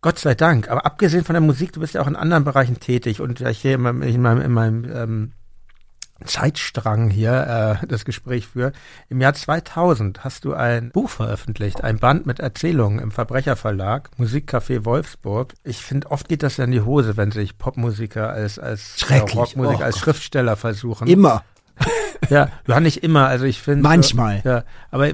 Gott 0.00 0.18
sei 0.18 0.34
Dank. 0.36 0.68
Aber 0.70 0.84
abgesehen 0.86 1.24
von 1.24 1.34
der 1.34 1.40
Musik, 1.40 1.72
du 1.72 1.80
bist 1.80 1.94
ja 1.94 2.02
auch 2.02 2.06
in 2.08 2.14
anderen 2.16 2.44
Bereichen 2.44 2.78
tätig 2.78 3.20
und 3.20 3.40
ich 3.40 3.62
hier 3.62 3.74
in 3.74 3.80
meinem, 3.80 4.02
in 4.02 4.20
meinem, 4.22 4.40
in 4.42 4.52
meinem 4.52 4.84
ähm, 4.92 5.32
Zeitstrang 6.24 7.10
hier 7.10 7.78
äh, 7.82 7.86
das 7.86 8.04
Gespräch 8.04 8.46
für. 8.46 8.72
Im 9.08 9.20
Jahr 9.20 9.34
2000 9.34 10.24
hast 10.24 10.44
du 10.44 10.54
ein 10.54 10.90
Buch 10.90 11.08
veröffentlicht, 11.10 11.82
ein 11.84 11.98
Band 11.98 12.26
mit 12.26 12.40
Erzählungen 12.40 12.98
im 12.98 13.10
Verbrecherverlag, 13.10 14.10
Musikcafé 14.18 14.84
Wolfsburg. 14.84 15.54
Ich 15.64 15.78
finde, 15.78 16.10
oft 16.10 16.28
geht 16.28 16.42
das 16.42 16.56
ja 16.56 16.64
in 16.64 16.70
die 16.72 16.80
Hose, 16.82 17.16
wenn 17.16 17.30
sich 17.30 17.58
Popmusiker 17.58 18.30
als, 18.30 18.58
als 18.58 19.04
äh. 19.08 19.18
Rockmusiker, 19.18 19.80
Oh 19.80 19.84
als 19.84 19.96
Gott. 19.96 20.04
Schriftsteller 20.04 20.56
versuchen. 20.56 21.06
Immer. 21.08 21.44
Ja, 22.30 22.50
ja, 22.68 22.78
nicht 22.78 23.02
immer. 23.02 23.26
Also 23.26 23.44
ich 23.46 23.60
finde. 23.60 23.82
Manchmal. 23.82 24.42
Ja, 24.44 24.62
aber 24.92 25.08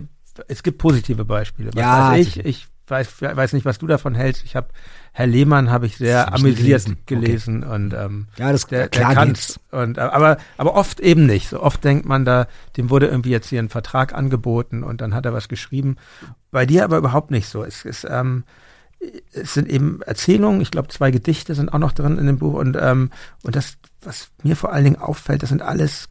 es 0.47 0.63
gibt 0.63 0.77
positive 0.79 1.25
Beispiele. 1.25 1.71
Was 1.73 1.81
Ja, 1.81 2.11
weiß 2.11 2.27
ich, 2.27 2.45
ich 2.45 2.69
weiß, 2.87 3.23
weiß 3.23 3.55
nicht, 3.55 3.65
was 3.65 3.79
du 3.79 3.87
davon 3.87 4.15
hältst. 4.15 4.45
Ich 4.45 4.55
habe 4.57 4.69
Herr 5.13 5.27
Lehmann 5.27 5.71
habe 5.71 5.87
ich 5.87 5.97
sehr 5.97 6.33
amüsiert 6.33 6.85
gelesen. 6.85 6.99
gelesen, 7.07 7.63
und 7.65 7.95
ähm, 7.95 8.27
Ja, 8.37 8.53
das 8.53 8.67
der, 8.67 8.89
klar 8.89 9.15
der 9.15 9.25
kann's. 9.25 9.61
Und 9.71 9.99
äh, 9.99 10.03
aber 10.03 10.39
aber 10.57 10.75
oft 10.75 11.01
eben 11.01 11.27
nicht. 11.27 11.49
So 11.49 11.61
oft 11.63 11.83
denkt 11.83 12.07
man 12.07 12.25
da, 12.25 12.47
dem 12.77 12.91
wurde 12.91 13.07
irgendwie 13.07 13.31
jetzt 13.31 13.49
hier 13.49 13.61
ein 13.61 13.69
Vertrag 13.69 14.15
angeboten 14.15 14.83
und 14.83 15.01
dann 15.01 15.15
hat 15.15 15.27
er 15.27 15.33
was 15.33 15.49
geschrieben. 15.49 15.97
Bei 16.51 16.67
dir 16.67 16.85
aber 16.85 16.99
überhaupt 16.99 17.31
nicht 17.31 17.49
so. 17.49 17.65
Es 17.65 17.85
ist 17.85 18.07
ähm, 18.09 18.45
es 19.33 19.55
sind 19.55 19.69
eben 19.69 20.03
Erzählungen, 20.03 20.61
ich 20.61 20.71
glaube 20.71 20.89
zwei 20.89 21.11
Gedichte 21.11 21.55
sind 21.55 21.73
auch 21.73 21.79
noch 21.79 21.93
drin 21.93 22.19
in 22.19 22.27
dem 22.27 22.39
Buch 22.39 22.55
und 22.55 22.77
ähm, 22.81 23.11
und 23.43 23.57
das 23.57 23.79
was 24.03 24.31
mir 24.43 24.57
vor 24.57 24.73
allen 24.73 24.85
Dingen 24.85 25.01
auffällt, 25.01 25.43
das 25.43 25.51
sind 25.51 25.63
alles 25.63 26.09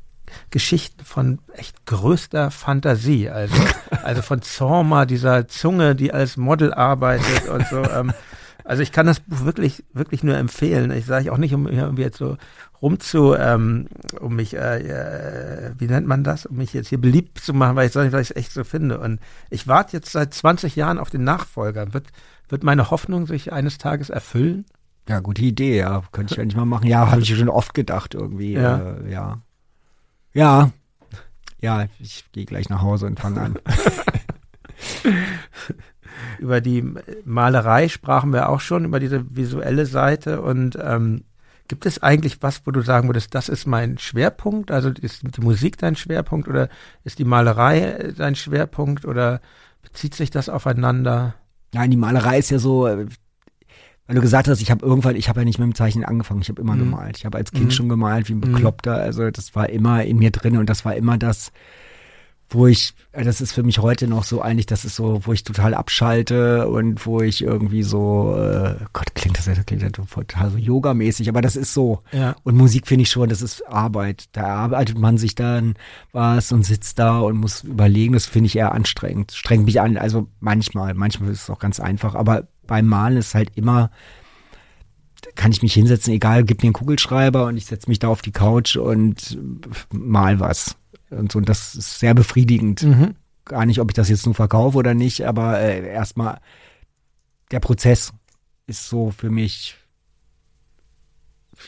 Geschichten 0.49 1.05
von 1.05 1.39
echt 1.53 1.85
größter 1.85 2.51
Fantasie, 2.51 3.29
also 3.29 3.55
also 4.03 4.21
von 4.21 4.41
Zorma, 4.41 5.05
dieser 5.05 5.47
Zunge, 5.47 5.95
die 5.95 6.13
als 6.13 6.37
Model 6.37 6.73
arbeitet 6.73 7.47
und 7.47 7.65
so. 7.67 7.83
Ähm, 7.83 8.13
also 8.67 8.83
ich 8.83 8.91
kann 8.91 9.05
das 9.05 9.21
Buch 9.21 9.45
wirklich 9.45 9.85
wirklich 9.93 10.23
nur 10.23 10.35
empfehlen. 10.35 10.91
Ich 10.91 11.05
sage 11.05 11.31
auch 11.31 11.37
nicht, 11.37 11.53
um 11.53 11.67
irgendwie 11.67 12.01
jetzt 12.01 12.17
so 12.17 12.35
rumzu, 12.81 13.33
ähm, 13.33 13.87
um 14.19 14.35
mich, 14.35 14.55
äh, 14.55 14.79
äh, 14.79 15.71
wie 15.77 15.87
nennt 15.87 16.05
man 16.05 16.25
das, 16.25 16.45
um 16.45 16.57
mich 16.57 16.73
jetzt 16.73 16.89
hier 16.89 16.99
beliebt 16.99 17.39
zu 17.39 17.53
machen, 17.53 17.77
weil 17.77 17.87
ich 17.87 17.93
sage, 17.93 18.11
weil 18.11 18.21
ich 18.21 18.31
es 18.31 18.35
echt 18.35 18.51
so 18.51 18.65
finde. 18.65 18.99
Und 18.99 19.21
ich 19.49 19.67
warte 19.67 19.95
jetzt 19.95 20.11
seit 20.11 20.33
20 20.33 20.75
Jahren 20.75 20.99
auf 20.99 21.09
den 21.09 21.23
Nachfolger. 21.23 21.93
Wird 21.93 22.07
wird 22.49 22.63
meine 22.63 22.91
Hoffnung 22.91 23.25
sich 23.25 23.53
eines 23.53 23.77
Tages 23.77 24.09
erfüllen? 24.09 24.65
Ja, 25.07 25.21
gute 25.21 25.43
Idee, 25.43 25.77
ja. 25.77 26.03
Könnte 26.11 26.33
ich 26.33 26.39
eigentlich 26.39 26.57
mal 26.57 26.65
machen. 26.65 26.87
Ja, 26.87 27.09
habe 27.09 27.21
ich 27.21 27.37
schon 27.37 27.47
oft 27.47 27.73
gedacht 27.73 28.15
irgendwie. 28.15 28.53
Ja. 28.53 28.79
Äh, 28.79 29.11
ja. 29.11 29.41
Ja. 30.33 30.71
Ja, 31.61 31.87
ich 31.99 32.25
gehe 32.33 32.45
gleich 32.45 32.67
nach 32.67 32.81
Hause 32.81 33.05
und 33.05 33.19
fange 33.19 33.41
an. 33.41 33.59
Über 36.39 36.61
die 36.61 36.83
Malerei 37.25 37.87
sprachen 37.89 38.33
wir 38.33 38.49
auch 38.49 38.59
schon, 38.61 38.85
über 38.85 38.99
diese 38.99 39.23
visuelle 39.35 39.85
Seite. 39.85 40.41
Und 40.41 40.77
ähm, 40.81 41.23
gibt 41.67 41.85
es 41.85 42.01
eigentlich 42.01 42.41
was, 42.41 42.61
wo 42.65 42.71
du 42.71 42.81
sagen 42.81 43.09
würdest, 43.09 43.35
das 43.35 43.49
ist 43.49 43.65
mein 43.65 43.97
Schwerpunkt? 43.97 44.71
Also 44.71 44.89
ist 44.89 45.23
die 45.35 45.41
Musik 45.41 45.77
dein 45.77 45.95
Schwerpunkt 45.95 46.47
oder 46.47 46.69
ist 47.03 47.19
die 47.19 47.25
Malerei 47.25 48.13
dein 48.17 48.35
Schwerpunkt 48.35 49.05
oder 49.05 49.41
bezieht 49.81 50.15
sich 50.15 50.29
das 50.29 50.49
aufeinander? 50.49 51.35
Nein, 51.73 51.91
die 51.91 51.97
Malerei 51.97 52.39
ist 52.39 52.49
ja 52.49 52.59
so, 52.59 52.87
äh, 52.87 53.07
weil 54.07 54.15
du 54.15 54.21
gesagt 54.21 54.47
hast, 54.47 54.61
ich 54.61 54.71
habe 54.71 54.85
irgendwann, 54.85 55.17
ich 55.17 55.27
habe 55.27 55.41
ja 55.41 55.45
nicht 55.45 55.59
mit 55.59 55.65
dem 55.65 55.75
Zeichnen 55.75 56.05
angefangen, 56.05 56.41
ich 56.41 56.47
habe 56.47 56.61
immer 56.61 56.75
Mhm. 56.75 56.79
gemalt. 56.79 57.17
Ich 57.17 57.25
habe 57.25 57.37
als 57.37 57.51
Kind 57.51 57.67
Mhm. 57.67 57.71
schon 57.71 57.89
gemalt 57.89 58.29
wie 58.29 58.33
ein 58.33 58.37
Mhm. 58.37 58.53
Bekloppter. 58.53 58.95
Also 58.95 59.29
das 59.29 59.53
war 59.53 59.69
immer 59.69 60.03
in 60.05 60.17
mir 60.17 60.31
drin 60.31 60.57
und 60.57 60.69
das 60.69 60.85
war 60.85 60.95
immer 60.95 61.17
das, 61.17 61.51
wo 62.49 62.67
ich, 62.67 62.93
äh, 63.11 63.23
das 63.23 63.41
ist 63.41 63.51
für 63.51 63.63
mich 63.63 63.79
heute 63.79 64.07
noch 64.07 64.23
so 64.23 64.41
eigentlich, 64.41 64.65
das 64.65 64.85
ist 64.85 64.95
so, 64.95 65.21
wo 65.25 65.33
ich 65.33 65.43
total 65.43 65.73
abschalte 65.73 66.67
und 66.67 67.05
wo 67.05 67.21
ich 67.21 67.43
irgendwie 67.43 67.83
so, 67.83 68.35
äh, 68.37 68.75
Gott, 68.93 69.13
klingt 69.15 69.37
das 69.37 69.47
ja 69.47 69.55
klingt 69.63 69.81
ja 69.81 69.89
total 69.89 70.51
so 70.51 70.57
yogamäßig, 70.57 71.29
aber 71.29 71.41
das 71.41 71.55
ist 71.55 71.73
so. 71.73 71.99
Ja. 72.11 72.35
Und 72.43 72.55
Musik 72.55 72.87
finde 72.87 73.03
ich 73.03 73.09
schon, 73.09 73.29
das 73.29 73.41
ist 73.41 73.67
Arbeit. 73.67 74.25
Da 74.31 74.45
arbeitet 74.45 74.97
man 74.97 75.17
sich 75.17 75.35
dann 75.35 75.75
was 76.11 76.51
und 76.51 76.63
sitzt 76.63 76.99
da 76.99 77.19
und 77.19 77.37
muss 77.37 77.63
überlegen. 77.63 78.13
Das 78.13 78.25
finde 78.25 78.47
ich 78.47 78.55
eher 78.55 78.71
anstrengend. 78.71 79.33
Strengt 79.33 79.65
mich 79.65 79.81
an. 79.81 79.97
Also 79.97 80.27
manchmal, 80.39 80.93
manchmal 80.93 81.31
ist 81.31 81.43
es 81.43 81.49
auch 81.49 81.59
ganz 81.59 81.79
einfach. 81.79 82.15
Aber 82.15 82.47
beim 82.65 82.85
Malen 82.87 83.17
ist 83.17 83.35
halt 83.35 83.51
immer, 83.55 83.91
kann 85.35 85.51
ich 85.51 85.61
mich 85.61 85.73
hinsetzen, 85.73 86.13
egal, 86.13 86.43
gib 86.43 86.61
mir 86.61 86.67
einen 86.67 86.73
Kugelschreiber 86.73 87.45
und 87.45 87.57
ich 87.57 87.65
setze 87.65 87.89
mich 87.89 87.99
da 87.99 88.07
auf 88.07 88.21
die 88.21 88.31
Couch 88.31 88.75
und 88.75 89.37
mal 89.91 90.39
was. 90.39 90.75
Und 91.09 91.31
so, 91.31 91.39
und 91.39 91.49
das 91.49 91.75
ist 91.75 91.99
sehr 91.99 92.13
befriedigend. 92.13 92.83
Mhm. 92.83 93.15
Gar 93.45 93.65
nicht, 93.65 93.79
ob 93.79 93.89
ich 93.89 93.95
das 93.95 94.09
jetzt 94.09 94.25
nur 94.25 94.35
verkaufe 94.35 94.77
oder 94.77 94.93
nicht, 94.93 95.25
aber 95.25 95.59
äh, 95.59 95.87
erstmal 95.87 96.39
der 97.51 97.61
Prozess 97.61 98.11
ist 98.65 98.89
so 98.89 99.11
für 99.11 99.29
mich 99.29 99.77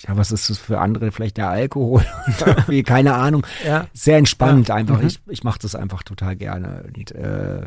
ja, 0.07 0.15
was 0.15 0.31
ist 0.31 0.49
das 0.49 0.57
für 0.57 0.79
andere? 0.79 1.11
Vielleicht 1.11 1.37
der 1.37 1.49
Alkohol? 1.49 2.05
Keine 2.85 3.15
Ahnung. 3.15 3.45
Ja. 3.65 3.87
Sehr 3.93 4.17
entspannt 4.17 4.69
einfach. 4.71 5.01
Mhm. 5.01 5.07
Ich, 5.07 5.19
ich 5.27 5.43
mache 5.43 5.59
das 5.59 5.75
einfach 5.75 6.03
total 6.03 6.35
gerne. 6.35 6.83
Und, 6.95 7.11
äh, 7.11 7.65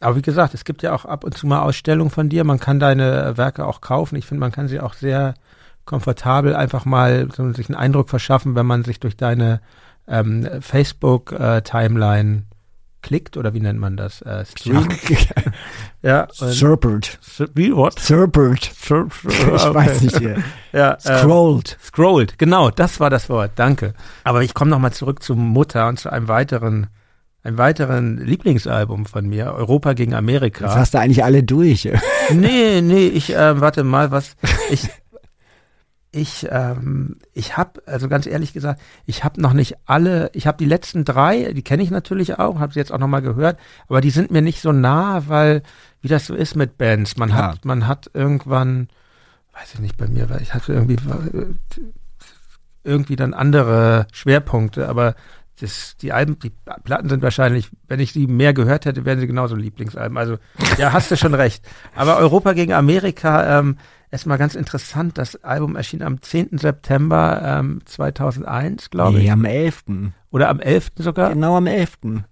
Aber 0.00 0.16
wie 0.16 0.22
gesagt, 0.22 0.54
es 0.54 0.64
gibt 0.64 0.82
ja 0.82 0.94
auch 0.94 1.04
ab 1.04 1.24
und 1.24 1.36
zu 1.36 1.46
mal 1.46 1.60
Ausstellungen 1.60 2.10
von 2.10 2.28
dir. 2.28 2.44
Man 2.44 2.58
kann 2.58 2.80
deine 2.80 3.36
Werke 3.36 3.66
auch 3.66 3.80
kaufen. 3.80 4.16
Ich 4.16 4.26
finde, 4.26 4.40
man 4.40 4.52
kann 4.52 4.68
sie 4.68 4.80
auch 4.80 4.94
sehr 4.94 5.34
komfortabel 5.84 6.54
einfach 6.54 6.84
mal 6.84 7.28
so 7.34 7.52
sich 7.52 7.68
einen 7.68 7.76
Eindruck 7.76 8.08
verschaffen, 8.08 8.54
wenn 8.54 8.66
man 8.66 8.84
sich 8.84 9.00
durch 9.00 9.16
deine 9.16 9.60
ähm, 10.08 10.48
Facebook-Timeline 10.60 12.44
klickt 13.02 13.36
oder 13.36 13.52
wie 13.52 13.60
nennt 13.60 13.80
man 13.80 13.96
das? 13.96 14.22
Äh, 14.22 14.44
streamt. 14.46 14.94
Ja. 16.02 16.28
Serpent. 16.32 17.18
wie, 17.54 17.74
what? 17.74 17.98
Serpent. 17.98 18.70
Ich 18.82 18.90
Okay. 18.90 19.74
weiß 19.74 20.00
nicht 20.02 20.18
hier. 20.18 20.42
Ja, 20.72 20.96
ähm, 21.04 21.18
Scrolled. 21.18 21.76
Scrolled, 21.84 22.38
genau, 22.38 22.70
das 22.70 22.98
war 23.00 23.10
das 23.10 23.28
Wort, 23.28 23.52
danke. 23.56 23.92
Aber 24.24 24.42
ich 24.42 24.54
komme 24.54 24.70
nochmal 24.70 24.92
zurück 24.92 25.22
zu 25.22 25.34
Mutter 25.34 25.86
und 25.88 25.98
zu 25.98 26.10
einem 26.10 26.28
weiteren, 26.28 26.86
einem 27.42 27.58
weiteren 27.58 28.16
Lieblingsalbum 28.18 29.04
von 29.04 29.26
mir, 29.28 29.52
Europa 29.52 29.92
gegen 29.92 30.14
Amerika. 30.14 30.64
Das 30.64 30.76
hast 30.76 30.94
du 30.94 30.98
eigentlich 30.98 31.24
alle 31.24 31.42
durch. 31.42 31.90
Nee, 32.32 32.80
nee, 32.80 33.06
ich, 33.08 33.34
äh, 33.34 33.60
warte 33.60 33.84
mal, 33.84 34.10
was, 34.12 34.36
ich, 34.70 34.88
ich, 36.12 36.46
ähm, 36.50 37.16
ich 37.32 37.56
habe, 37.56 37.82
also 37.86 38.08
ganz 38.08 38.26
ehrlich 38.26 38.52
gesagt, 38.52 38.80
ich 39.06 39.24
habe 39.24 39.40
noch 39.40 39.54
nicht 39.54 39.76
alle, 39.86 40.30
ich 40.34 40.46
habe 40.46 40.58
die 40.58 40.66
letzten 40.66 41.06
drei, 41.06 41.54
die 41.54 41.62
kenne 41.62 41.82
ich 41.82 41.90
natürlich 41.90 42.38
auch, 42.38 42.60
habe 42.60 42.74
sie 42.74 42.78
jetzt 42.78 42.92
auch 42.92 42.98
noch 42.98 43.08
mal 43.08 43.22
gehört, 43.22 43.58
aber 43.88 44.02
die 44.02 44.10
sind 44.10 44.30
mir 44.30 44.42
nicht 44.42 44.60
so 44.60 44.72
nah, 44.72 45.26
weil, 45.28 45.62
wie 46.02 46.08
das 46.08 46.26
so 46.26 46.34
ist 46.34 46.54
mit 46.54 46.76
Bands, 46.76 47.16
man 47.16 47.30
Klar. 47.30 47.52
hat, 47.52 47.64
man 47.64 47.86
hat 47.86 48.10
irgendwann, 48.12 48.88
weiß 49.54 49.74
ich 49.74 49.80
nicht 49.80 49.96
bei 49.96 50.06
mir, 50.06 50.28
weil 50.28 50.42
ich 50.42 50.52
hatte 50.52 50.74
irgendwie, 50.74 50.96
äh, 50.96 51.46
irgendwie 52.84 53.16
dann 53.16 53.32
andere 53.32 54.06
Schwerpunkte, 54.12 54.88
aber 54.88 55.14
das, 55.60 55.96
die 55.96 56.12
Alben, 56.12 56.38
die 56.40 56.52
Platten 56.84 57.08
sind 57.08 57.22
wahrscheinlich, 57.22 57.70
wenn 57.88 58.00
ich 58.00 58.12
sie 58.12 58.26
mehr 58.26 58.52
gehört 58.52 58.84
hätte, 58.84 59.04
wären 59.04 59.20
sie 59.20 59.26
genauso 59.26 59.54
Lieblingsalben. 59.54 60.18
Also, 60.18 60.38
ja, 60.76 60.92
hast 60.92 61.10
du 61.10 61.16
schon 61.16 61.34
recht. 61.34 61.64
Aber 61.94 62.16
Europa 62.16 62.52
gegen 62.52 62.72
Amerika, 62.72 63.60
ähm, 63.60 63.76
erstmal 64.12 64.38
ganz 64.38 64.54
interessant. 64.54 65.18
Das 65.18 65.42
Album 65.42 65.74
erschien 65.74 66.02
am 66.02 66.22
10. 66.22 66.58
September 66.58 67.42
ähm, 67.44 67.80
2001, 67.86 68.90
glaube 68.90 69.18
Nee, 69.18 69.24
ich. 69.24 69.32
am 69.32 69.44
11. 69.44 69.84
Oder 70.30 70.48
am 70.50 70.60
11. 70.60 70.92
sogar. 70.96 71.30
Genau 71.32 71.56
am 71.56 71.66
11. 71.66 71.98
Und, 72.04 72.24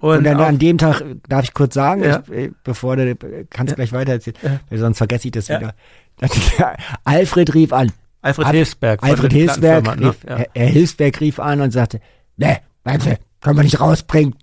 Und, 0.00 0.24
dann 0.24 0.40
an 0.40 0.58
dem 0.58 0.76
Tag, 0.78 1.02
darf 1.28 1.44
ich 1.44 1.54
kurz 1.54 1.74
sagen, 1.74 2.02
Ja. 2.02 2.22
ich, 2.26 2.32
äh, 2.32 2.50
bevor 2.64 2.96
du 2.96 3.14
kannst 3.48 3.70
Ja. 3.70 3.76
gleich 3.76 3.92
weitererzählen, 3.92 4.36
Ja. 4.42 4.60
weil 4.68 4.78
sonst 4.78 4.98
vergesse 4.98 5.28
ich 5.28 5.32
das 5.32 5.48
Ja. 5.48 5.60
wieder. 5.60 5.74
Alfred 7.04 7.54
rief 7.54 7.72
an. 7.72 7.92
Alfred 8.22 8.46
Ab- 8.46 8.52
Hilsberg. 8.54 9.02
Alfred 9.02 9.32
Hilsberg, 9.32 9.84
Plattenfirmen, 9.84 10.14
rief, 10.14 10.24
ne? 10.24 10.46
Herr 10.54 10.66
Hilsberg 10.66 11.20
rief 11.20 11.38
an 11.38 11.60
und 11.60 11.70
sagte, 11.70 12.00
ne, 12.36 12.58
warte, 12.84 13.18
können 13.40 13.56
wir 13.56 13.62
nicht 13.62 13.80
rausbringen. 13.80 14.34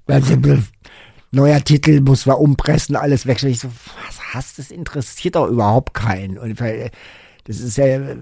Neuer 1.33 1.63
Titel, 1.63 1.99
muss 2.01 2.27
wir 2.27 2.39
umpressen, 2.39 2.95
alles 2.95 3.25
weg. 3.25 3.41
Ich 3.43 3.59
so, 3.59 3.67
was 4.05 4.19
hast 4.33 4.59
das 4.59 4.69
interessiert 4.69 5.35
doch 5.35 5.47
überhaupt 5.47 5.95
keinen. 5.95 6.37
Und 6.37 6.59
das 6.59 7.59
ist 7.59 7.77
ja 7.77 7.85
äh, 7.85 8.17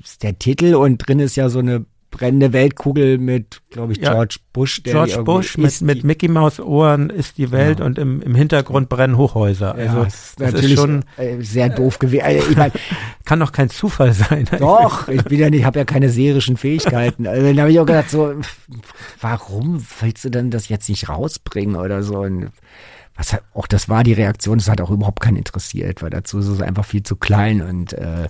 ist 0.00 0.22
der 0.22 0.38
Titel 0.38 0.76
und 0.76 0.98
drin 0.98 1.18
ist 1.18 1.34
ja 1.34 1.48
so 1.48 1.58
eine 1.58 1.84
brennende 2.10 2.52
Weltkugel 2.52 3.18
mit, 3.18 3.60
glaube 3.70 3.92
ich, 3.92 3.98
Ja. 3.98 4.12
George 4.14 4.36
Bush. 4.52 4.82
Der 4.82 4.92
George 4.94 5.22
Bush 5.24 5.58
mit, 5.58 5.80
mit 5.82 6.04
Mickey 6.04 6.28
Maus 6.28 6.58
Ohren 6.58 7.10
ist 7.10 7.36
die 7.38 7.50
Welt 7.50 7.80
Ja. 7.80 7.84
und 7.86 7.98
im, 7.98 8.22
im 8.22 8.34
Hintergrund 8.34 8.88
brennen 8.88 9.16
Hochhäuser. 9.18 9.76
Ja, 9.78 9.90
Also 9.90 10.04
das 10.04 10.14
ist 10.14 10.40
das 10.40 10.52
natürlich 10.52 10.72
ist 10.72 10.80
schon, 10.80 11.04
äh, 11.18 11.42
sehr 11.42 11.68
doof 11.68 11.98
gewesen. 11.98 12.24
Also, 12.24 12.50
ich 12.50 12.56
mein, 12.56 12.72
kann 13.24 13.40
doch 13.40 13.52
kein 13.52 13.68
Zufall 13.68 14.12
sein. 14.14 14.46
Doch, 14.58 15.08
ich 15.08 15.22
bin 15.24 15.38
ja 15.38 15.50
nicht, 15.50 15.64
habe 15.64 15.78
ja 15.78 15.84
keine 15.84 16.08
serischen 16.08 16.56
Fähigkeiten. 16.56 17.26
Also 17.26 17.46
dann 17.46 17.60
habe 17.60 17.70
ich 17.70 17.78
auch 17.78 17.86
gedacht, 17.86 18.08
so, 18.10 18.34
warum 19.20 19.84
willst 20.00 20.24
du 20.24 20.30
denn 20.30 20.50
das 20.50 20.68
jetzt 20.68 20.88
nicht 20.88 21.08
rausbringen 21.08 21.76
oder 21.76 22.02
so? 22.02 22.20
Und 22.20 22.50
was 23.16 23.32
hat, 23.32 23.42
auch 23.52 23.66
das 23.66 23.88
war 23.88 24.04
die 24.04 24.12
Reaktion, 24.12 24.58
das 24.58 24.68
hat 24.68 24.80
auch 24.80 24.90
überhaupt 24.90 25.20
keinen 25.20 25.36
interessiert, 25.36 26.02
weil 26.02 26.10
dazu 26.10 26.38
ist 26.38 26.46
es 26.46 26.62
einfach 26.62 26.84
viel 26.84 27.02
zu 27.02 27.16
klein 27.16 27.60
und 27.60 27.92
äh, 27.92 28.28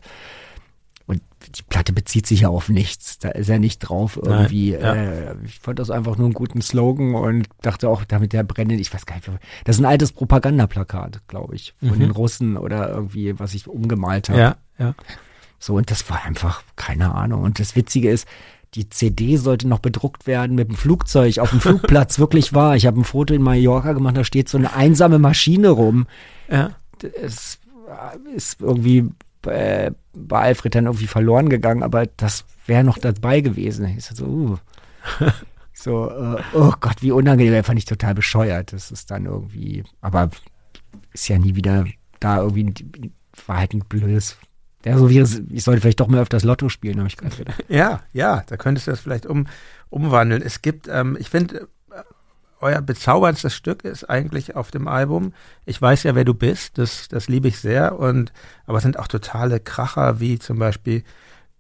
die 1.51 1.63
Platte 1.63 1.93
bezieht 1.93 2.27
sich 2.27 2.41
ja 2.41 2.49
auf 2.49 2.69
nichts. 2.69 3.19
Da 3.19 3.31
ist 3.31 3.49
er 3.49 3.59
nicht 3.59 3.79
drauf 3.81 4.19
irgendwie. 4.23 4.73
Nein, 4.73 4.81
ja. 4.83 4.95
äh, 4.95 5.35
ich 5.45 5.59
fand 5.61 5.79
das 5.79 5.91
einfach 5.91 6.17
nur 6.17 6.27
einen 6.27 6.35
guten 6.35 6.61
Slogan 6.63 7.15
und 7.15 7.49
dachte 7.63 7.89
auch, 7.89 8.05
damit 8.05 8.33
der 8.33 8.43
brennende, 8.45 8.81
ich 8.81 8.93
weiß 8.93 9.07
gar 9.07 9.17
nicht, 9.17 9.31
das 9.65 9.77
ist 9.77 9.81
ein 9.83 9.87
altes 9.87 10.13
Propagandaplakat, 10.13 11.21
glaube 11.29 11.55
ich, 11.57 11.75
von 11.81 11.91
Mhm. 11.97 12.01
den 12.01 12.11
Russen 12.11 12.57
oder 12.57 12.89
irgendwie, 12.91 13.39
was 13.39 13.55
ich 13.55 13.67
umgemalt 13.69 14.29
habe. 14.29 14.39
Ja, 14.39 14.57
ja. 14.79 14.95
So, 15.59 15.75
und 15.75 15.91
das 15.91 16.09
war 16.09 16.25
einfach, 16.25 16.63
keine 16.77 17.15
Ahnung. 17.15 17.43
Und 17.43 17.59
das 17.59 17.75
Witzige 17.77 18.11
ist, 18.11 18.29
die 18.75 18.89
CD 18.91 19.37
sollte 19.37 19.67
noch 19.67 19.79
bedruckt 19.81 20.27
werden 20.27 20.55
mit 20.55 20.69
dem 20.69 20.77
Flugzeug 20.77 21.39
auf 21.39 21.51
dem 21.51 21.61
Flugplatz, 21.63 22.19
wirklich 22.19 22.53
wahr. 22.55 22.77
Ich 22.77 22.87
habe 22.87 23.01
ein 23.01 23.05
Foto 23.05 23.35
in 23.35 23.43
Mallorca 23.43 23.93
gemacht, 23.95 24.17
da 24.17 24.25
steht 24.25 24.49
so 24.49 24.59
eine 24.59 24.75
einsame 24.75 25.19
Maschine 25.19 25.71
rum. 25.71 26.07
ja. 26.51 26.71
Es 27.23 27.59
ist 28.35 28.61
irgendwie 28.61 29.09
äh, 29.47 29.93
bei 30.15 30.41
Alfred 30.41 30.75
dann 30.75 30.87
irgendwie 30.87 31.07
verloren 31.07 31.49
gegangen, 31.49 31.83
aber 31.83 32.07
das 32.17 32.45
wäre 32.67 32.85
noch 32.85 32.99
dabei 32.99 33.41
gewesen. 33.41 33.87
Ich 33.97 34.07
so, 34.07 34.25
uh. 34.25 34.59
so 35.73 36.11
äh, 36.11 36.43
oh 36.55 36.73
Gott, 36.81 37.03
wie 37.03 37.13
unangenehm, 37.13 37.55
das 37.55 37.67
fand 37.67 37.79
ich 37.79 37.85
total 37.85 38.15
bescheuert. 38.15 38.73
Das 38.73 38.91
ist 38.91 39.11
dann 39.11 39.27
irgendwie, 39.27 39.85
aber 40.01 40.31
ist 41.13 41.29
ja 41.29 41.39
nie 41.39 41.55
wieder 41.55 41.87
da 42.21 42.39
irgendwie, 42.39 43.13
war 43.47 43.59
halt 43.59 43.75
ein 43.75 43.81
blödes, 43.81 44.37
ja, 44.85 44.97
so 44.97 45.11
wie, 45.11 45.21
ich 45.21 45.65
sollte 45.65 45.81
vielleicht 45.81 46.01
doch 46.01 46.09
mal 46.09 46.21
öfters 46.21 46.45
Lotto 46.45 46.69
spielen, 46.69 46.99
habe 46.99 47.09
ich 47.09 47.17
gerade 47.17 47.37
gedacht. 47.37 47.65
Ja, 47.69 48.01
ja, 48.13 48.43
da 48.47 48.57
könntest 48.57 48.87
du 48.87 48.93
das 48.93 49.01
vielleicht 49.01 49.27
um, 49.27 49.47
umwandeln. 49.91 50.43
Es 50.43 50.63
gibt, 50.63 50.89
ähm, 50.89 51.17
ich 51.19 51.31
finde, 51.31 51.69
euer 52.61 52.81
bezaubernstes 52.81 53.55
Stück 53.55 53.85
ist 53.85 54.09
eigentlich 54.09 54.57
auf 54.57 54.71
dem 54.71 54.89
Album. 54.89 55.33
Ich 55.65 55.81
weiß 55.81 56.03
ja, 56.05 56.15
wer 56.15 56.25
du 56.25 56.35
bist. 56.35 56.79
Das, 56.79 57.09
das 57.09 57.29
liebe 57.29 57.49
ich 57.49 57.59
sehr. 57.59 57.99
Und 57.99 58.33
aber 58.67 58.79
es 58.79 58.83
sind 58.83 58.99
auch 58.99 59.09
totale 59.09 59.61
Kracher, 59.61 60.21
wie 60.21 60.39
zum 60.39 60.59
Beispiel 60.59 61.05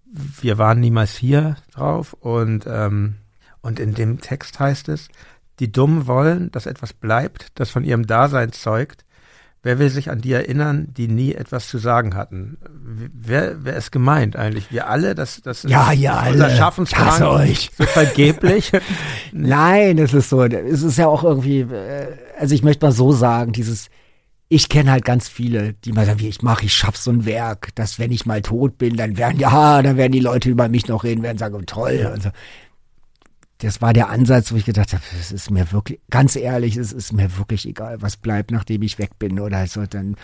Wir 0.04 0.58
waren 0.58 0.80
niemals 0.80 1.16
hier 1.16 1.56
drauf. 1.72 2.14
Und 2.14 2.66
ähm, 2.66 3.16
und 3.60 3.80
in 3.80 3.94
dem 3.94 4.20
Text 4.20 4.58
heißt 4.58 4.88
es: 4.88 5.08
Die 5.60 5.70
Dummen 5.70 6.06
wollen, 6.06 6.50
dass 6.50 6.66
etwas 6.66 6.92
bleibt, 6.92 7.48
das 7.54 7.70
von 7.70 7.84
ihrem 7.84 8.06
Dasein 8.06 8.52
zeugt. 8.52 9.04
Wer 9.62 9.78
will 9.80 9.88
sich 9.90 10.10
an 10.10 10.20
die 10.20 10.32
erinnern, 10.32 10.88
die 10.96 11.08
nie 11.08 11.34
etwas 11.34 11.68
zu 11.68 11.78
sagen 11.78 12.14
hatten? 12.14 12.58
Wer, 12.70 13.64
wer 13.64 13.76
ist 13.76 13.90
gemeint 13.90 14.36
eigentlich? 14.36 14.70
Wir 14.70 14.88
alle? 14.88 15.16
Das, 15.16 15.40
das 15.42 15.64
ist 15.64 15.70
Ja, 15.70 15.90
ja, 15.92 16.26
unser 16.28 16.46
alle. 16.46 16.56
Schaffensdrang 16.56 17.06
Ich 17.06 17.12
hasse 17.12 17.30
euch. 17.30 17.70
so 17.76 17.84
vergeblich. 17.84 18.70
Nein, 19.32 19.98
es 19.98 20.14
ist 20.14 20.30
so, 20.30 20.44
es 20.44 20.82
ist 20.82 20.96
ja 20.96 21.08
auch 21.08 21.24
irgendwie, 21.24 21.60
äh, 21.60 22.16
also 22.38 22.54
ich 22.54 22.62
möchte 22.62 22.86
mal 22.86 22.92
so 22.92 23.10
sagen, 23.10 23.52
dieses, 23.52 23.88
ich 24.48 24.68
kenne 24.68 24.92
halt 24.92 25.04
ganz 25.04 25.28
viele, 25.28 25.74
die 25.84 25.92
mal 25.92 26.06
sagen, 26.06 26.20
wie 26.20 26.28
ich 26.28 26.42
mache, 26.42 26.64
ich 26.64 26.72
schaff 26.72 26.96
so 26.96 27.10
ein 27.10 27.26
Werk, 27.26 27.74
dass 27.74 27.98
wenn 27.98 28.12
ich 28.12 28.26
mal 28.26 28.42
tot 28.42 28.78
bin, 28.78 28.96
dann 28.96 29.18
werden 29.18 29.40
ja, 29.40 29.82
dann 29.82 29.96
werden 29.96 30.12
die 30.12 30.20
Leute 30.20 30.50
über 30.50 30.68
mich 30.68 30.86
noch 30.86 31.02
reden, 31.02 31.22
werden 31.22 31.38
sagen, 31.38 31.56
oh, 31.56 31.62
toll. 31.66 32.10
Und 32.14 32.22
so. 32.22 32.30
Das 33.58 33.82
war 33.82 33.92
der 33.92 34.08
Ansatz, 34.08 34.52
wo 34.52 34.56
ich 34.56 34.64
gedacht 34.64 34.92
habe, 34.92 35.02
es 35.18 35.32
ist 35.32 35.50
mir 35.50 35.72
wirklich, 35.72 35.98
ganz 36.10 36.36
ehrlich, 36.36 36.76
es 36.76 36.92
ist 36.92 37.12
mir 37.12 37.36
wirklich 37.38 37.66
egal, 37.66 38.00
was 38.00 38.16
bleibt, 38.16 38.52
nachdem 38.52 38.82
ich 38.82 38.98
weg 38.98 39.18
bin 39.18 39.40
oder 39.40 39.66
so, 39.66 39.84
dann 39.84 40.14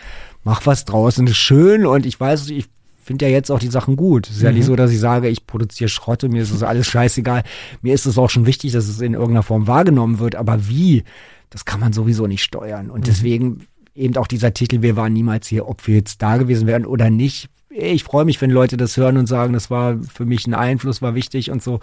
mach 0.44 0.66
was 0.66 0.84
draußen, 0.84 1.26
ist 1.26 1.36
schön 1.36 1.84
und 1.84 2.06
ich 2.06 2.18
weiß, 2.18 2.48
ich 2.50 2.66
finde 3.02 3.26
ja 3.26 3.32
jetzt 3.32 3.50
auch 3.50 3.58
die 3.58 3.68
Sachen 3.68 3.96
gut. 3.96 4.28
Es 4.28 4.36
ist 4.36 4.42
ja 4.42 4.52
nicht 4.52 4.64
so, 4.64 4.76
dass 4.76 4.90
ich 4.90 5.00
sage, 5.00 5.28
ich 5.28 5.46
produziere 5.46 5.88
Schrott 5.88 6.24
und 6.24 6.32
mir 6.32 6.42
ist 6.42 6.54
das 6.54 6.62
alles 6.62 6.86
scheißegal. 6.86 7.42
Mir 7.82 7.92
ist 7.92 8.06
es 8.06 8.16
auch 8.16 8.30
schon 8.30 8.46
wichtig, 8.46 8.72
dass 8.72 8.88
es 8.88 9.00
in 9.00 9.14
irgendeiner 9.14 9.42
Form 9.42 9.66
wahrgenommen 9.66 10.20
wird, 10.20 10.36
aber 10.36 10.68
wie, 10.68 11.04
das 11.50 11.64
kann 11.64 11.80
man 11.80 11.92
sowieso 11.92 12.26
nicht 12.26 12.42
steuern. 12.42 12.90
Und 12.90 13.06
deswegen 13.06 13.66
eben 13.94 14.16
auch 14.16 14.26
dieser 14.26 14.54
Titel, 14.54 14.82
wir 14.82 14.96
waren 14.96 15.12
niemals 15.12 15.46
hier, 15.46 15.68
ob 15.68 15.86
wir 15.86 15.96
jetzt 15.96 16.22
da 16.22 16.36
gewesen 16.36 16.66
wären 16.66 16.86
oder 16.86 17.10
nicht. 17.10 17.48
Ich 17.68 18.04
freue 18.04 18.24
mich, 18.24 18.40
wenn 18.40 18.50
Leute 18.50 18.76
das 18.76 18.96
hören 18.96 19.16
und 19.16 19.26
sagen, 19.26 19.52
das 19.52 19.70
war 19.70 19.98
für 20.02 20.24
mich 20.24 20.46
ein 20.46 20.54
Einfluss, 20.54 21.02
war 21.02 21.14
wichtig 21.14 21.50
und 21.50 21.62
so. 21.62 21.80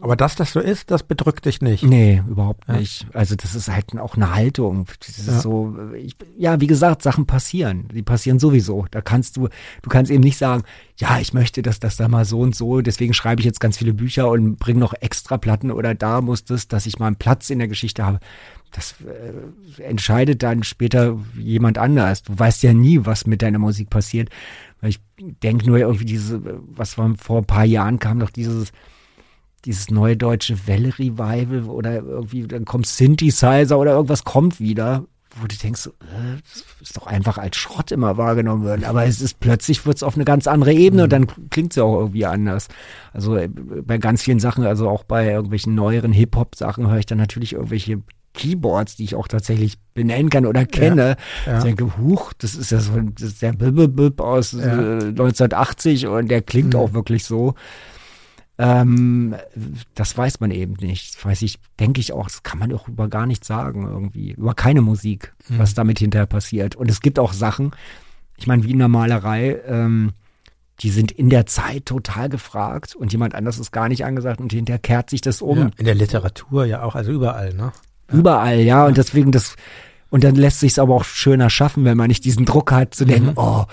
Aber 0.00 0.16
dass 0.16 0.34
das 0.34 0.52
so 0.52 0.60
ist, 0.60 0.90
das 0.90 1.02
bedrückt 1.02 1.44
dich 1.44 1.60
nicht. 1.60 1.84
Nee, 1.84 2.22
überhaupt 2.28 2.66
Ja. 2.68 2.76
nicht. 2.78 3.06
Also 3.12 3.36
das 3.36 3.54
ist 3.54 3.68
halt 3.68 3.96
auch 3.98 4.16
eine 4.16 4.34
Haltung. 4.34 4.86
Das 5.00 5.18
ist 5.18 5.26
Ja. 5.26 5.40
so, 5.40 5.76
ich, 5.94 6.16
ja, 6.36 6.60
wie 6.60 6.66
gesagt, 6.66 7.02
Sachen 7.02 7.26
passieren. 7.26 7.88
Die 7.92 8.02
passieren 8.02 8.38
sowieso. 8.38 8.86
Da 8.90 9.00
kannst 9.00 9.36
du, 9.36 9.48
du 9.82 9.90
kannst 9.90 10.10
eben 10.10 10.22
nicht 10.22 10.38
sagen, 10.38 10.62
ja, 10.96 11.18
ich 11.20 11.32
möchte, 11.32 11.62
dass 11.62 11.78
das 11.80 11.96
da 11.96 12.08
mal 12.08 12.24
so 12.24 12.40
und 12.40 12.56
so, 12.56 12.80
deswegen 12.80 13.14
schreibe 13.14 13.40
ich 13.40 13.44
jetzt 13.46 13.60
ganz 13.60 13.76
viele 13.78 13.92
Bücher 13.94 14.28
und 14.30 14.56
bringe 14.58 14.80
noch 14.80 14.94
extra 14.94 15.36
Platten 15.36 15.70
oder 15.70 15.94
da 15.94 16.20
muss 16.20 16.44
das, 16.44 16.66
dass 16.68 16.86
ich 16.86 16.98
mal 16.98 17.06
einen 17.08 17.16
Platz 17.16 17.50
in 17.50 17.58
der 17.58 17.68
Geschichte 17.68 18.04
habe. 18.04 18.18
Das 18.72 18.94
äh, 19.02 19.82
entscheidet 19.82 20.42
dann 20.42 20.62
später 20.62 21.18
jemand 21.38 21.78
anders. 21.78 22.22
Du 22.22 22.38
weißt 22.38 22.62
ja 22.62 22.72
nie, 22.72 23.00
was 23.04 23.26
mit 23.26 23.42
deiner 23.42 23.58
Musik 23.58 23.90
passiert. 23.90 24.28
Weil 24.80 24.90
ich 24.90 25.00
denke 25.18 25.66
nur 25.66 25.78
irgendwie 25.78 26.04
diese, 26.04 26.40
was 26.74 26.94
vor 26.94 27.06
ein 27.38 27.44
paar 27.46 27.64
Jahren 27.64 27.98
kam 27.98 28.20
doch 28.20 28.30
dieses, 28.30 28.72
dieses 29.64 29.90
neue 29.90 30.16
deutsche 30.16 30.66
Welle-Revival 30.66 31.64
oder 31.64 31.96
irgendwie, 31.96 32.46
dann 32.46 32.64
kommt 32.64 32.86
Synthesizer 32.86 33.78
oder 33.78 33.92
irgendwas 33.92 34.24
kommt 34.24 34.60
wieder, 34.60 35.04
wo 35.40 35.46
du 35.46 35.56
denkst, 35.56 35.86
äh, 35.86 36.36
das 36.42 36.64
ist 36.80 36.96
doch 36.96 37.06
einfach 37.06 37.38
als 37.38 37.56
Schrott 37.56 37.92
immer 37.92 38.16
wahrgenommen 38.16 38.64
worden. 38.64 38.84
Aber 38.84 39.04
es 39.04 39.20
ist 39.20 39.40
plötzlich 39.40 39.84
wird 39.86 39.96
es 39.96 40.02
auf 40.02 40.14
eine 40.14 40.24
ganz 40.24 40.46
andere 40.46 40.72
Ebene 40.72 41.04
und 41.04 41.12
dann 41.12 41.26
klingt 41.50 41.72
es 41.72 41.76
ja 41.76 41.82
auch 41.84 41.98
irgendwie 41.98 42.24
anders. 42.26 42.68
Also 43.12 43.36
äh, 43.36 43.48
bei 43.48 43.98
ganz 43.98 44.22
vielen 44.22 44.40
Sachen, 44.40 44.64
also 44.64 44.88
auch 44.88 45.04
bei 45.04 45.30
irgendwelchen 45.30 45.74
neueren 45.74 46.12
Hip-Hop-Sachen 46.12 46.88
höre 46.88 46.98
ich 46.98 47.06
dann 47.06 47.18
natürlich 47.18 47.52
irgendwelche 47.54 48.00
Keyboards, 48.34 48.94
die 48.96 49.04
ich 49.04 49.14
auch 49.16 49.26
tatsächlich 49.26 49.78
benennen 49.94 50.30
kann 50.30 50.46
oder 50.46 50.64
kenne. 50.64 51.16
ja. 51.46 51.58
Ich 51.58 51.64
denke, 51.64 51.98
huch, 51.98 52.32
das 52.38 52.54
ist 52.54 52.70
ja 52.70 52.78
so 52.78 52.92
das 53.00 53.30
ist 53.30 53.42
der 53.42 53.52
Bib 53.52 54.20
aus 54.20 54.52
Ja. 54.52 54.98
äh, 54.98 55.04
1980 55.08 56.06
und 56.06 56.28
der 56.30 56.42
klingt 56.42 56.74
Mhm. 56.74 56.80
auch 56.80 56.92
wirklich 56.92 57.24
so. 57.24 57.54
Ähm, 58.58 59.36
das 59.94 60.16
weiß 60.18 60.40
man 60.40 60.50
eben 60.50 60.74
nicht. 60.80 61.14
Das 61.16 61.24
weiß 61.24 61.42
ich, 61.42 61.58
denke 61.78 62.00
ich 62.00 62.12
auch, 62.12 62.24
das 62.24 62.42
kann 62.42 62.58
man 62.58 62.72
auch 62.72 62.88
über 62.88 63.08
gar 63.08 63.24
nichts 63.26 63.46
sagen 63.46 63.86
irgendwie. 63.86 64.32
Über 64.32 64.54
keine 64.54 64.80
Musik, 64.82 65.32
Mhm. 65.48 65.58
was 65.58 65.74
damit 65.74 65.98
hinterher 66.00 66.26
passiert. 66.26 66.74
Und 66.74 66.90
es 66.90 67.00
gibt 67.00 67.18
auch 67.18 67.32
Sachen, 67.32 67.70
ich 68.36 68.46
meine, 68.46 68.64
wie 68.64 68.72
in 68.72 68.78
der 68.78 68.88
Malerei, 68.88 69.58
ähm, 69.66 70.12
die 70.80 70.90
sind 70.90 71.10
in 71.12 71.28
der 71.30 71.46
Zeit 71.46 71.86
total 71.86 72.28
gefragt 72.28 72.94
und 72.94 73.10
jemand 73.12 73.34
anders 73.34 73.58
ist 73.58 73.72
gar 73.72 73.88
nicht 73.88 74.04
angesagt 74.04 74.40
und 74.40 74.52
hinterher 74.52 74.78
kehrt 74.78 75.10
sich 75.10 75.20
das 75.20 75.40
um. 75.42 75.58
Ja. 75.58 75.70
In 75.76 75.84
der 75.86 75.94
Literatur 75.96 76.64
ja 76.64 76.82
auch, 76.82 76.94
also 76.94 77.10
überall, 77.10 77.52
ne? 77.54 77.72
Überall, 78.12 78.60
ja. 78.60 78.86
Und 78.86 78.96
deswegen 78.96 79.32
das, 79.32 79.56
und 80.10 80.22
dann 80.24 80.34
lässt 80.36 80.60
sich's 80.60 80.78
aber 80.78 80.94
auch 80.94 81.04
schöner 81.04 81.50
schaffen, 81.50 81.84
wenn 81.84 81.96
man 81.96 82.08
nicht 82.08 82.24
diesen 82.24 82.44
Druck 82.44 82.70
hat, 82.72 82.94
zu 82.94 83.04
denken, 83.04 83.32
oh, 83.36 83.64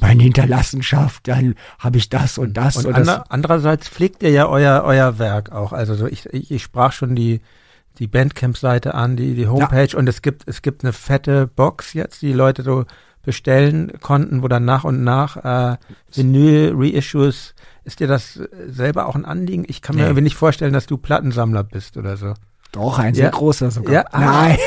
meine 0.00 0.22
Hinterlassenschaft, 0.22 1.26
dann 1.28 1.54
habe 1.78 1.98
ich 1.98 2.08
das 2.08 2.38
und 2.38 2.54
das 2.56 2.76
Und 2.76 2.86
und, 2.86 2.94
ander, 2.94 3.18
das. 3.18 3.30
andererseits 3.30 3.88
pflegt 3.88 4.22
ihr 4.22 4.30
ja 4.30 4.48
euer, 4.48 4.82
euer 4.84 5.18
Werk 5.18 5.52
auch. 5.52 5.72
Also 5.72 5.94
so 5.94 6.06
ich, 6.06 6.26
ich, 6.26 6.50
ich 6.50 6.62
sprach 6.62 6.92
schon 6.92 7.14
die, 7.14 7.40
die 7.98 8.06
Bandcamp-Seite 8.06 8.94
an, 8.94 9.16
die, 9.16 9.34
die 9.34 9.48
Homepage 9.48 9.96
und 9.96 10.08
es 10.08 10.22
gibt, 10.22 10.44
es 10.46 10.62
gibt 10.62 10.84
eine 10.84 10.92
fette 10.92 11.46
Box 11.46 11.92
jetzt, 11.94 12.22
die 12.22 12.32
Leute 12.32 12.62
so 12.62 12.84
bestellen 13.24 13.92
konnten, 14.00 14.42
wo 14.42 14.48
dann 14.48 14.64
nach 14.64 14.84
und 14.84 15.02
nach 15.04 15.36
äh, 15.36 15.76
Vinyl-Reissues, 16.14 17.54
ist 17.84 18.00
dir 18.00 18.06
das 18.06 18.40
selber 18.68 19.06
auch 19.06 19.14
ein 19.16 19.24
Anliegen? 19.24 19.64
Ich 19.68 19.82
kann 19.82 19.96
mir 19.96 20.02
Nee. 20.02 20.08
irgendwie 20.08 20.22
nicht 20.22 20.36
vorstellen, 20.36 20.72
dass 20.72 20.86
du 20.86 20.96
Plattensammler 20.96 21.64
bist 21.64 21.96
oder 21.96 22.16
so. 22.16 22.34
Doch, 22.72 22.98
ein 22.98 23.14
sehr 23.14 23.24
Ja. 23.26 23.30
großer 23.30 23.70
sogar. 23.70 23.92
Ja, 23.94 24.04
ah, 24.12 24.20
Nein. 24.20 24.58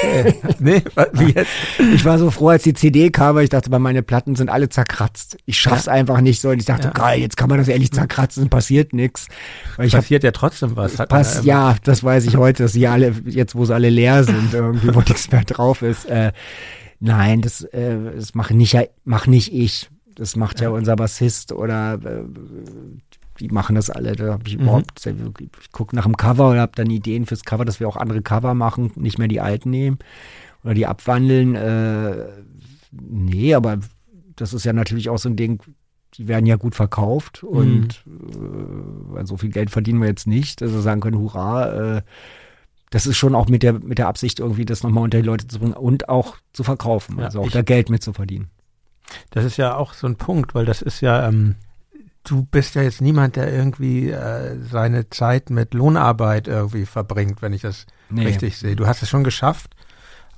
nee, 0.59 0.81
wie 1.13 1.31
jetzt? 1.33 1.49
Ich 1.93 2.03
war 2.03 2.17
so 2.17 2.31
froh, 2.31 2.49
als 2.49 2.63
die 2.63 2.73
CD 2.73 3.11
kam, 3.11 3.35
weil 3.35 3.43
ich 3.43 3.51
dachte, 3.51 3.69
meine 3.77 4.01
Platten 4.01 4.35
sind 4.35 4.49
alle 4.49 4.69
zerkratzt. 4.69 5.37
Ich 5.45 5.59
schaff's 5.59 5.87
einfach 5.87 6.19
nicht 6.19 6.41
so. 6.41 6.49
Und 6.49 6.57
ich 6.59 6.65
dachte, 6.65 6.87
Ja. 6.87 6.93
geil, 6.93 7.19
jetzt 7.19 7.37
kann 7.37 7.47
man 7.47 7.59
das 7.59 7.67
ehrlich 7.67 7.91
zerkratzen, 7.91 8.49
passiert. 8.49 8.91
Weil 8.93 9.85
ich 9.85 9.93
hab, 9.93 10.01
Passiert 10.01 10.23
ja 10.23 10.31
trotzdem 10.31 10.75
was. 10.75 10.95
Pass, 10.97 11.45
ja, 11.45 11.75
das 11.83 12.03
weiß 12.03 12.25
ich 12.25 12.37
heute, 12.37 12.63
dass 12.63 12.73
sie 12.73 12.87
alle, 12.87 13.13
jetzt 13.25 13.53
wo 13.55 13.65
sie 13.65 13.73
alle 13.75 13.89
leer 13.91 14.23
sind, 14.23 14.51
irgendwie, 14.53 14.93
wo 14.95 14.99
nichts 15.07 15.31
mehr 15.31 15.43
drauf 15.43 15.83
ist. 15.83 16.05
Äh, 16.05 16.31
nein, 16.99 17.41
das, 17.41 17.61
äh, 17.61 17.97
das 18.15 18.33
mache 18.33 18.55
nicht, 18.55 18.73
ja- 18.73 18.85
mach 19.05 19.27
nicht 19.27 19.53
ich. 19.53 19.89
Das 20.15 20.35
macht 20.35 20.59
ja, 20.59 20.69
unser 20.69 20.95
Bassist 20.95 21.51
oder 21.53 21.99
äh, 22.03 22.23
die 23.41 23.49
machen 23.49 23.75
das 23.75 23.89
alle. 23.89 24.15
Da 24.15 24.33
hab 24.33 24.47
ich 24.47 24.55
Mhm. 24.57 24.63
überhaupt, 24.63 25.05
ich 25.05 25.71
gucke 25.71 25.95
nach 25.95 26.03
dem 26.05 26.15
Cover 26.15 26.51
oder 26.51 26.61
habe 26.61 26.73
dann 26.75 26.89
Ideen 26.89 27.25
fürs 27.25 27.43
Cover, 27.43 27.65
dass 27.65 27.79
wir 27.79 27.87
auch 27.87 27.97
andere 27.97 28.21
Cover 28.21 28.53
machen, 28.53 28.91
nicht 28.95 29.17
mehr 29.17 29.27
die 29.27 29.41
alten 29.41 29.69
nehmen 29.71 29.97
oder 30.63 30.73
die 30.75 30.85
abwandeln. 30.85 31.55
Äh, 31.55 32.27
nee, 32.91 33.53
aber 33.55 33.79
das 34.35 34.53
ist 34.53 34.63
ja 34.63 34.73
natürlich 34.73 35.09
auch 35.09 35.17
so 35.17 35.27
ein 35.29 35.35
Ding, 35.35 35.61
die 36.15 36.27
werden 36.27 36.45
ja 36.45 36.55
gut 36.57 36.75
verkauft 36.75 37.43
und 37.43 38.03
äh, 38.05 39.13
weil 39.13 39.25
so 39.25 39.37
viel 39.37 39.49
Geld 39.49 39.69
verdienen 39.71 39.99
wir 40.01 40.07
jetzt 40.09 40.27
nicht, 40.27 40.61
dass 40.61 40.71
wir 40.71 40.81
sagen 40.81 41.01
können, 41.01 41.17
hurra, 41.19 41.97
äh, 41.97 42.01
das 42.89 43.07
ist 43.07 43.17
schon 43.17 43.35
auch 43.35 43.47
mit 43.47 43.63
der, 43.63 43.73
mit 43.73 43.97
der 43.97 44.07
Absicht, 44.09 44.39
irgendwie 44.39 44.65
das 44.65 44.83
nochmal 44.83 45.03
unter 45.05 45.19
die 45.21 45.25
Leute 45.25 45.47
zu 45.47 45.59
bringen 45.59 45.73
und 45.73 46.09
auch 46.09 46.35
zu 46.53 46.63
verkaufen, 46.63 47.17
Ja, 47.19 47.25
also 47.25 47.41
auch 47.41 47.49
da 47.49 47.61
Geld 47.61 47.89
mit 47.89 48.03
zu 48.03 48.11
verdienen. 48.13 48.49
Das 49.29 49.45
ist 49.45 49.57
ja 49.57 49.75
auch 49.77 49.93
so 49.93 50.07
ein 50.07 50.15
Punkt, 50.17 50.53
weil 50.53 50.65
das 50.65 50.81
ist 50.81 50.99
ja, 51.01 51.27
ähm, 51.27 51.55
du 52.23 52.43
bist 52.43 52.75
ja 52.75 52.81
jetzt 52.83 53.01
niemand, 53.01 53.35
der 53.35 53.51
irgendwie 53.51 54.09
äh, 54.11 54.57
seine 54.69 55.09
Zeit 55.09 55.49
mit 55.49 55.73
Lohnarbeit 55.73 56.47
irgendwie 56.47 56.85
verbringt, 56.85 57.41
wenn 57.41 57.53
ich 57.53 57.61
das 57.61 57.85
Nee. 58.09 58.25
richtig 58.25 58.57
sehe. 58.57 58.75
Du 58.75 58.87
hast 58.87 59.01
es 59.01 59.09
schon 59.09 59.23
geschafft, 59.23 59.73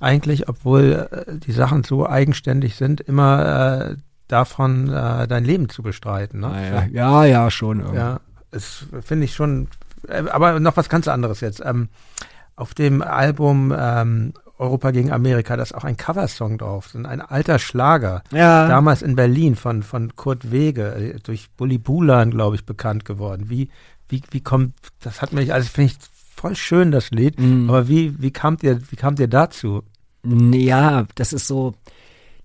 eigentlich, 0.00 0.48
obwohl 0.48 1.08
äh, 1.10 1.38
die 1.38 1.52
Sachen 1.52 1.82
so 1.84 2.06
eigenständig 2.08 2.76
sind, 2.76 3.00
immer 3.00 3.90
äh, 3.90 3.96
davon 4.28 4.88
äh, 4.92 5.26
dein 5.28 5.44
Leben 5.44 5.68
zu 5.68 5.82
bestreiten. 5.82 6.40
Ne? 6.40 6.70
Ja, 6.70 6.84
ja, 6.86 7.24
ja, 7.24 7.50
schon. 7.50 7.80
irgendwie. 7.80 7.98
Ja, 7.98 8.20
es 8.50 8.86
finde 9.02 9.24
ich 9.24 9.34
schon, 9.34 9.68
äh, 10.08 10.24
aber 10.30 10.60
noch 10.60 10.76
was 10.76 10.88
ganz 10.88 11.08
anderes 11.08 11.40
jetzt. 11.40 11.60
Ähm, 11.64 11.88
auf 12.56 12.74
dem 12.74 13.02
Album 13.02 13.74
ähm, 13.76 14.32
Europa 14.58 14.90
gegen 14.92 15.10
Amerika, 15.10 15.56
da 15.56 15.62
ist 15.62 15.74
auch 15.74 15.84
ein 15.84 15.96
Coversong 15.96 16.58
drauf, 16.58 16.90
ein 16.94 17.20
alter 17.20 17.58
Schlager. 17.58 18.22
Ja. 18.32 18.68
Damals 18.68 19.02
in 19.02 19.16
Berlin 19.16 19.56
von, 19.56 19.82
von 19.82 20.14
Kurt 20.14 20.50
Wege, 20.52 20.94
äh, 20.94 21.18
durch 21.22 21.50
Bully 21.56 21.78
Bulan, 21.78 22.30
glaube 22.30 22.56
ich, 22.56 22.64
bekannt 22.64 23.04
geworden. 23.04 23.46
Wie, 23.48 23.68
wie, 24.08 24.22
wie 24.30 24.40
kommt, 24.40 24.74
das 25.00 25.22
hat 25.22 25.32
mich, 25.32 25.52
also 25.52 25.68
finde 25.68 25.92
ich 25.92 25.98
voll 26.36 26.54
schön, 26.56 26.90
das 26.92 27.10
Lied, 27.10 27.40
Mhm. 27.40 27.68
aber 27.68 27.88
wie, 27.88 28.20
wie 28.22 28.30
kamt 28.30 28.62
ihr, 28.62 28.80
wie 28.90 28.96
kamt 28.96 29.18
ihr 29.18 29.28
dazu? 29.28 29.82
Ja, 30.52 31.06
das 31.16 31.32
ist 31.32 31.46
so, 31.46 31.74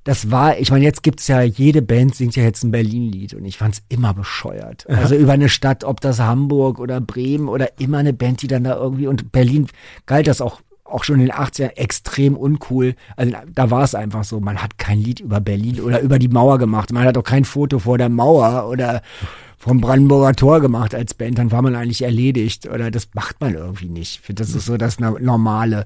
das 0.03 0.31
war, 0.31 0.57
ich 0.57 0.71
meine, 0.71 0.83
jetzt 0.85 1.03
gibt's 1.03 1.27
ja, 1.27 1.41
jede 1.41 1.81
Band 1.81 2.15
singt 2.15 2.35
ja 2.35 2.43
jetzt 2.43 2.63
ein 2.63 2.71
Berlin-Lied 2.71 3.33
und 3.35 3.45
ich 3.45 3.57
fand's 3.57 3.81
immer 3.89 4.13
bescheuert. 4.13 4.87
Also 4.89 5.15
über 5.15 5.33
eine 5.33 5.49
Stadt, 5.49 5.83
ob 5.83 6.01
das 6.01 6.19
Hamburg 6.19 6.79
oder 6.79 6.99
Bremen 7.01 7.47
oder 7.47 7.79
immer 7.79 7.99
eine 7.99 8.13
Band, 8.13 8.41
die 8.41 8.47
dann 8.47 8.63
da 8.63 8.75
irgendwie, 8.75 9.07
und 9.07 9.31
Berlin 9.31 9.67
galt 10.05 10.27
das 10.27 10.41
auch, 10.41 10.61
auch 10.91 11.03
schon 11.03 11.19
in 11.19 11.27
den 11.27 11.31
80ern 11.31 11.75
extrem 11.77 12.35
uncool. 12.35 12.95
Also 13.15 13.33
da 13.53 13.71
war 13.71 13.83
es 13.83 13.95
einfach 13.95 14.23
so, 14.23 14.39
man 14.39 14.61
hat 14.61 14.77
kein 14.77 14.99
Lied 14.99 15.19
über 15.19 15.39
Berlin 15.39 15.79
oder 15.81 16.01
über 16.01 16.19
die 16.19 16.27
Mauer 16.27 16.57
gemacht. 16.57 16.91
Man 16.91 17.03
hat 17.05 17.17
auch 17.17 17.23
kein 17.23 17.45
Foto 17.45 17.79
vor 17.79 17.97
der 17.97 18.09
Mauer 18.09 18.67
oder 18.69 19.01
vom 19.57 19.81
Brandenburger 19.81 20.33
Tor 20.33 20.61
gemacht 20.61 20.95
als 20.95 21.13
Band, 21.13 21.37
dann 21.37 21.51
war 21.51 21.61
man 21.61 21.75
eigentlich 21.75 22.01
erledigt. 22.01 22.67
Oder 22.67 22.91
das 22.91 23.09
macht 23.13 23.41
man 23.41 23.53
irgendwie 23.55 23.89
nicht. 23.89 24.21
Das 24.39 24.55
ist 24.55 24.65
so 24.65 24.77
das 24.77 24.99
No- 24.99 25.17
Normale. 25.19 25.85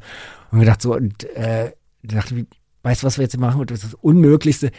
Und 0.51 0.59
wir 0.59 0.65
dachten 0.67 0.81
so, 0.81 0.95
und 0.95 1.23
äh, 1.35 1.71
dachte, 2.03 2.45
weißt 2.83 3.01
du, 3.01 3.07
was 3.07 3.17
wir 3.17 3.23
jetzt 3.23 3.37
machen? 3.39 3.65
Das 3.65 3.83
ist 3.83 3.93
das 3.93 3.99
Unmöglichste. 3.99 4.71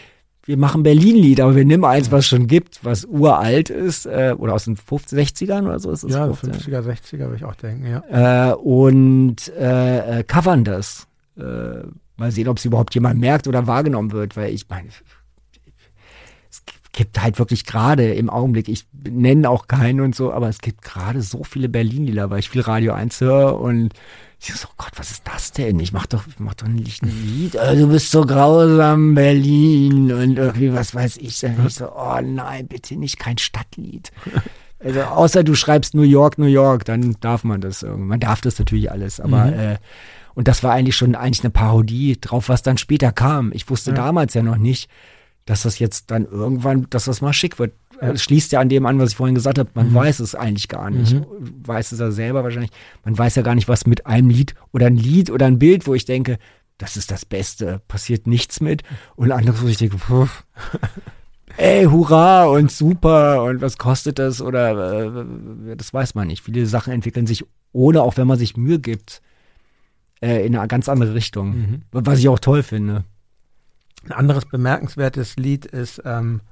Wir 0.46 0.58
machen 0.58 0.82
Berlin-Lied, 0.82 1.40
aber 1.40 1.56
wir 1.56 1.64
nehmen 1.64 1.84
eins, 1.84 2.10
was 2.12 2.20
es 2.20 2.28
schon 2.28 2.46
gibt, 2.46 2.84
was 2.84 3.04
uralt 3.06 3.70
ist, 3.70 4.04
äh, 4.04 4.34
oder 4.36 4.54
aus 4.54 4.64
den 4.64 4.76
50, 4.76 5.18
60ern 5.18 5.64
oder 5.64 5.78
so 5.78 5.90
ist 5.90 6.04
es. 6.04 6.12
Ja, 6.12 6.26
50er. 6.26 6.66
50er, 6.66 6.80
60er 6.82 7.18
würde 7.18 7.36
ich 7.36 7.44
auch 7.44 7.54
denken, 7.54 7.86
ja. 7.86 8.50
Äh, 8.50 8.54
und 8.54 9.48
äh, 9.58 10.20
äh, 10.20 10.24
covern 10.24 10.64
das. 10.64 11.06
Äh, 11.38 11.84
mal 12.16 12.30
sehen, 12.30 12.48
ob 12.48 12.58
es 12.58 12.64
überhaupt 12.64 12.94
jemand 12.94 13.20
merkt 13.20 13.48
oder 13.48 13.66
wahrgenommen 13.66 14.12
wird, 14.12 14.36
weil 14.36 14.52
ich 14.52 14.68
meine, 14.68 14.88
gibt 16.94 17.20
halt 17.20 17.38
wirklich 17.38 17.66
gerade 17.66 18.14
im 18.14 18.30
Augenblick, 18.30 18.68
ich 18.68 18.86
nenne 19.06 19.50
auch 19.50 19.66
keinen 19.66 20.00
und 20.00 20.14
so, 20.14 20.32
aber 20.32 20.48
es 20.48 20.60
gibt 20.60 20.82
gerade 20.82 21.20
so 21.20 21.44
viele 21.44 21.68
Berlin-Lieder, 21.68 22.30
weil 22.30 22.38
ich 22.38 22.48
viel 22.48 22.62
Radio 22.62 22.94
1 22.94 23.20
höre 23.20 23.60
und 23.60 23.92
ich 24.40 24.54
so, 24.54 24.68
oh 24.70 24.74
Gott, 24.76 24.92
was 24.96 25.10
ist 25.10 25.22
das 25.26 25.52
denn? 25.52 25.80
Ich 25.80 25.92
mach 25.92 26.06
doch, 26.06 26.24
mach 26.38 26.54
doch 26.54 26.68
nicht 26.68 27.02
ein 27.02 27.08
Lied, 27.08 27.56
äh, 27.56 27.76
du 27.76 27.88
bist 27.88 28.10
so 28.10 28.24
grausam, 28.24 29.14
Berlin 29.14 30.12
und 30.12 30.38
irgendwie, 30.38 30.72
was 30.72 30.94
weiß 30.94 31.16
ich. 31.16 31.40
Dann 31.40 31.66
ich 31.66 31.74
so, 31.74 31.90
oh 31.92 32.20
nein, 32.22 32.68
bitte 32.68 32.96
nicht, 32.96 33.18
kein 33.18 33.38
Stadtlied. 33.38 34.12
Also 34.82 35.00
außer 35.00 35.44
du 35.44 35.54
schreibst 35.54 35.94
New 35.94 36.02
York, 36.02 36.38
New 36.38 36.44
York, 36.44 36.84
dann 36.84 37.16
darf 37.20 37.42
man 37.42 37.62
das 37.62 37.82
irgendwie. 37.82 38.04
Man 38.04 38.20
darf 38.20 38.42
das 38.42 38.58
natürlich 38.58 38.90
alles, 38.90 39.18
aber 39.18 39.52
äh, 39.52 39.76
und 40.34 40.46
das 40.46 40.62
war 40.62 40.72
eigentlich 40.72 40.96
schon 40.96 41.14
eigentlich 41.14 41.42
eine 41.42 41.50
Parodie 41.50 42.18
drauf, 42.20 42.48
was 42.48 42.62
dann 42.62 42.76
später 42.76 43.10
kam. 43.12 43.50
Ich 43.52 43.70
wusste 43.70 43.94
damals 43.94 44.34
ja 44.34 44.42
noch 44.42 44.58
nicht, 44.58 44.90
dass 45.44 45.62
das 45.62 45.78
jetzt 45.78 46.10
dann 46.10 46.24
irgendwann, 46.24 46.86
dass 46.90 47.04
das 47.04 47.20
mal 47.20 47.32
schick 47.32 47.58
wird. 47.58 47.74
Es 48.00 48.22
schließt 48.22 48.52
ja 48.52 48.60
an 48.60 48.68
dem 48.68 48.86
an, 48.86 48.98
was 48.98 49.10
ich 49.10 49.16
vorhin 49.16 49.34
gesagt 49.34 49.58
habe. 49.58 49.70
Man 49.74 49.92
weiß 49.94 50.20
es 50.20 50.34
eigentlich 50.34 50.68
gar 50.68 50.90
nicht. 50.90 51.16
Weiß 51.38 51.92
es 51.92 52.00
ja 52.00 52.10
selber 52.10 52.42
wahrscheinlich. 52.42 52.72
Man 53.04 53.16
weiß 53.16 53.36
ja 53.36 53.42
gar 53.42 53.54
nicht, 53.54 53.68
was 53.68 53.86
mit 53.86 54.06
einem 54.06 54.30
Lied 54.30 54.54
oder 54.72 54.86
ein 54.86 54.96
Lied 54.96 55.30
oder 55.30 55.46
ein 55.46 55.58
Bild, 55.58 55.86
wo 55.86 55.94
ich 55.94 56.04
denke, 56.04 56.38
das 56.78 56.96
ist 56.96 57.10
das 57.10 57.24
Beste, 57.24 57.80
passiert 57.86 58.26
nichts 58.26 58.60
mit. 58.60 58.82
Und 59.16 59.32
anderes, 59.32 59.62
wo 59.62 59.68
ich 59.68 59.76
denke, 59.76 59.96
puh, 59.98 60.26
ey, 61.56 61.84
hurra 61.84 62.46
und 62.46 62.70
super 62.72 63.44
und 63.44 63.60
was 63.60 63.78
kostet 63.78 64.18
das 64.18 64.40
oder 64.40 65.04
äh, 65.04 65.76
das 65.76 65.94
weiß 65.94 66.14
man 66.14 66.26
nicht. 66.26 66.42
Viele 66.42 66.66
Sachen 66.66 66.92
entwickeln 66.92 67.26
sich, 67.26 67.44
ohne 67.72 68.02
auch 68.02 68.16
wenn 68.16 68.26
man 68.26 68.38
sich 68.38 68.56
Mühe 68.56 68.80
gibt, 68.80 69.22
äh, 70.20 70.44
in 70.44 70.56
eine 70.56 70.68
ganz 70.68 70.88
andere 70.88 71.14
Richtung. 71.14 71.82
Was 71.92 72.18
ich 72.18 72.28
auch 72.28 72.38
toll 72.38 72.62
finde. 72.62 73.04
Ein 74.04 74.12
anderes 74.12 74.44
bemerkenswertes 74.46 75.36
Lied 75.36 75.64
ist 75.64 76.02
ähm, 76.04 76.42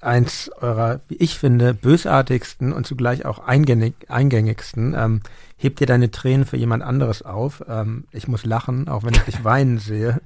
eins 0.00 0.50
eurer, 0.60 1.00
wie 1.08 1.16
ich 1.16 1.38
finde, 1.38 1.74
bösartigsten 1.74 2.72
und 2.72 2.86
zugleich 2.86 3.24
auch 3.24 3.38
eingängig, 3.40 3.94
eingängigsten. 4.08 4.94
Ähm, 4.96 5.20
hebt 5.56 5.80
dir 5.80 5.86
deine 5.86 6.10
Tränen 6.10 6.46
für 6.46 6.56
jemand 6.56 6.82
anderes 6.82 7.20
auf. 7.22 7.62
Ähm, 7.68 8.04
ich 8.12 8.28
muss 8.28 8.44
lachen, 8.46 8.88
auch 8.88 9.04
wenn 9.04 9.12
ich 9.14 9.20
dich 9.20 9.44
weinen 9.44 9.78
sehe. 9.78 10.20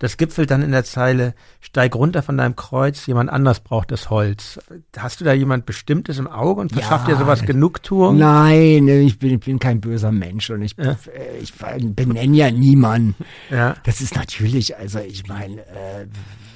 Das 0.00 0.16
gipfelt 0.16 0.50
dann 0.50 0.62
in 0.62 0.72
der 0.72 0.82
Zeile, 0.84 1.34
steig 1.60 1.94
runter 1.94 2.22
von 2.22 2.36
deinem 2.38 2.56
Kreuz, 2.56 3.06
jemand 3.06 3.30
anders 3.30 3.60
braucht 3.60 3.92
das 3.92 4.08
Holz. 4.10 4.58
Hast 4.96 5.20
du 5.20 5.24
da 5.24 5.32
jemand 5.32 5.66
Bestimmtes 5.66 6.18
im 6.18 6.26
Auge 6.26 6.60
und 6.62 6.72
verschafft 6.72 7.06
Ja, 7.06 7.14
dir 7.14 7.20
sowas 7.20 7.44
Genugtuung? 7.44 8.16
Nein, 8.18 8.88
ich 8.88 9.18
bin, 9.18 9.34
ich 9.34 9.40
bin 9.40 9.58
kein 9.58 9.80
böser 9.80 10.10
Mensch 10.10 10.48
und 10.50 10.62
ich, 10.62 10.74
Ja. 10.78 10.92
äh, 10.92 11.38
ich 11.40 11.52
benenne 11.54 12.36
ja 12.36 12.50
niemanden. 12.50 13.14
Ja. 13.50 13.76
Das 13.84 14.00
ist 14.00 14.16
natürlich, 14.16 14.76
also 14.76 14.98
ich 15.00 15.26
meine, 15.28 15.60
äh, 15.60 16.06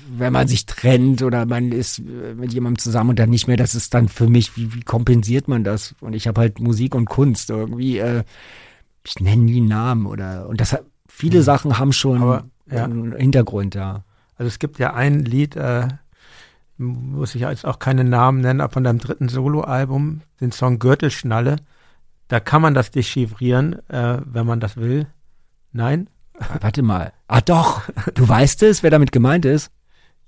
wenn 0.09 0.32
man 0.32 0.48
sich 0.48 0.66
trennt 0.66 1.22
oder 1.22 1.47
man 1.47 1.72
ist 1.72 1.98
äh, 1.98 2.35
mit 2.35 2.52
jemandem 2.52 2.78
zusammen 2.78 3.10
und 3.10 3.18
dann 3.18 3.31
nicht 3.31 3.47
mehr, 3.47 3.56
das 3.56 3.74
ist 3.74 3.94
dann 3.94 4.09
für 4.09 4.28
mich, 4.28 4.56
wie, 4.56 4.74
wie 4.74 4.82
kompensiert 4.82 5.48
man 5.48 5.64
das? 5.64 5.94
Und 6.01 6.14
ich 6.14 6.26
habe 6.26 6.40
halt 6.40 6.60
Musik 6.60 6.94
und 6.94 7.06
Kunst 7.06 7.51
irgendwie, 7.51 7.98
äh, 7.98 8.24
ich 9.06 9.20
nenne 9.20 9.43
nie 9.43 9.60
Namen 9.60 10.06
oder 10.06 10.48
und 10.48 10.60
das 10.60 10.72
hat, 10.72 10.85
viele 11.09 11.43
Sachen 11.43 11.78
haben 11.78 11.93
schon. 11.93 12.22
Aber, 12.22 12.44
ja. 12.70 12.85
einen 12.85 13.16
Hintergrund, 13.16 13.74
ja. 13.74 14.05
Also 14.36 14.48
es 14.48 14.59
gibt 14.59 14.78
ja 14.78 14.94
ein 14.94 15.20
Lied, 15.20 15.56
äh, 15.56 15.89
muss 16.76 17.35
ich 17.35 17.43
jetzt 17.43 17.64
auch 17.64 17.78
keine 17.78 18.05
Namen 18.05 18.40
nennen, 18.40 18.60
aber 18.60 18.72
von 18.72 18.85
deinem 18.85 18.98
dritten 18.98 19.28
Soloalbum, 19.28 20.22
den 20.40 20.52
Song 20.52 20.78
Gürtelschnalle. 20.78 21.56
Da 22.28 22.40
kann 22.40 22.62
man 22.62 22.74
das 22.74 22.90
dechiffrieren, 22.90 23.89
äh, 23.89 24.18
wenn 24.24 24.47
man 24.47 24.60
das 24.60 24.76
will. 24.76 25.06
Nein? 25.72 26.09
Warte 26.60 26.82
mal. 26.82 27.12
Ah 27.28 27.40
doch, 27.40 27.82
du 28.14 28.28
weißt 28.28 28.62
es, 28.64 28.82
wer 28.82 28.90
damit 28.90 29.12
gemeint 29.12 29.44
ist? 29.44 29.70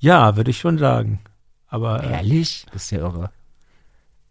Ja, 0.07 0.37
würde 0.37 0.51
ich 0.51 0.59
schon 0.59 0.78
sagen. 0.78 1.20
Aber 1.69 2.03
äh, 2.05 2.12
Ehrlich? 2.12 2.65
Das 2.73 2.85
ist 2.85 2.91
ja 2.93 2.99
irre. 3.01 3.31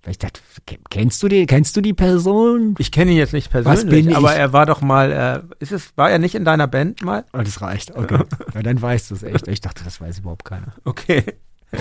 Weil 0.04 0.12
Ich 0.12 0.20
dachte, 0.20 0.40
ke- 0.66 0.78
kennst 0.90 1.22
du 1.24 1.28
die, 1.28 1.46
kennst 1.48 1.76
du 1.76 1.82
die 1.82 1.94
Person? 1.94 2.76
ich 2.78 2.92
kenne 2.92 3.12
ihn 3.12 3.18
jetzt 3.18 3.34
nicht 3.34 3.54
Was 3.54 3.64
persönlich, 3.64 4.04
bin 4.06 4.10
ich? 4.12 4.16
aber 4.16 4.34
er 4.36 4.54
war 4.54 4.66
doch 4.66 4.82
mal, 4.82 5.12
äh, 5.12 5.42
ist 5.64 5.72
es, 5.72 5.92
war 5.98 6.10
er 6.12 6.20
nicht 6.20 6.36
in 6.36 6.46
deiner 6.46 6.68
Band 6.68 7.04
mal? 7.04 7.26
Oh, 7.34 7.40
das 7.42 7.60
reicht, 7.62 7.96
okay. 7.96 8.20
ja, 8.54 8.62
dann 8.64 8.82
weißt 8.82 9.10
du 9.12 9.16
es 9.16 9.24
echt. 9.24 9.48
Ich 9.48 9.62
dachte, 9.62 9.84
das 9.84 10.00
weiß 10.00 10.20
überhaupt 10.20 10.46
keiner. 10.46 10.74
Okay. 10.86 11.24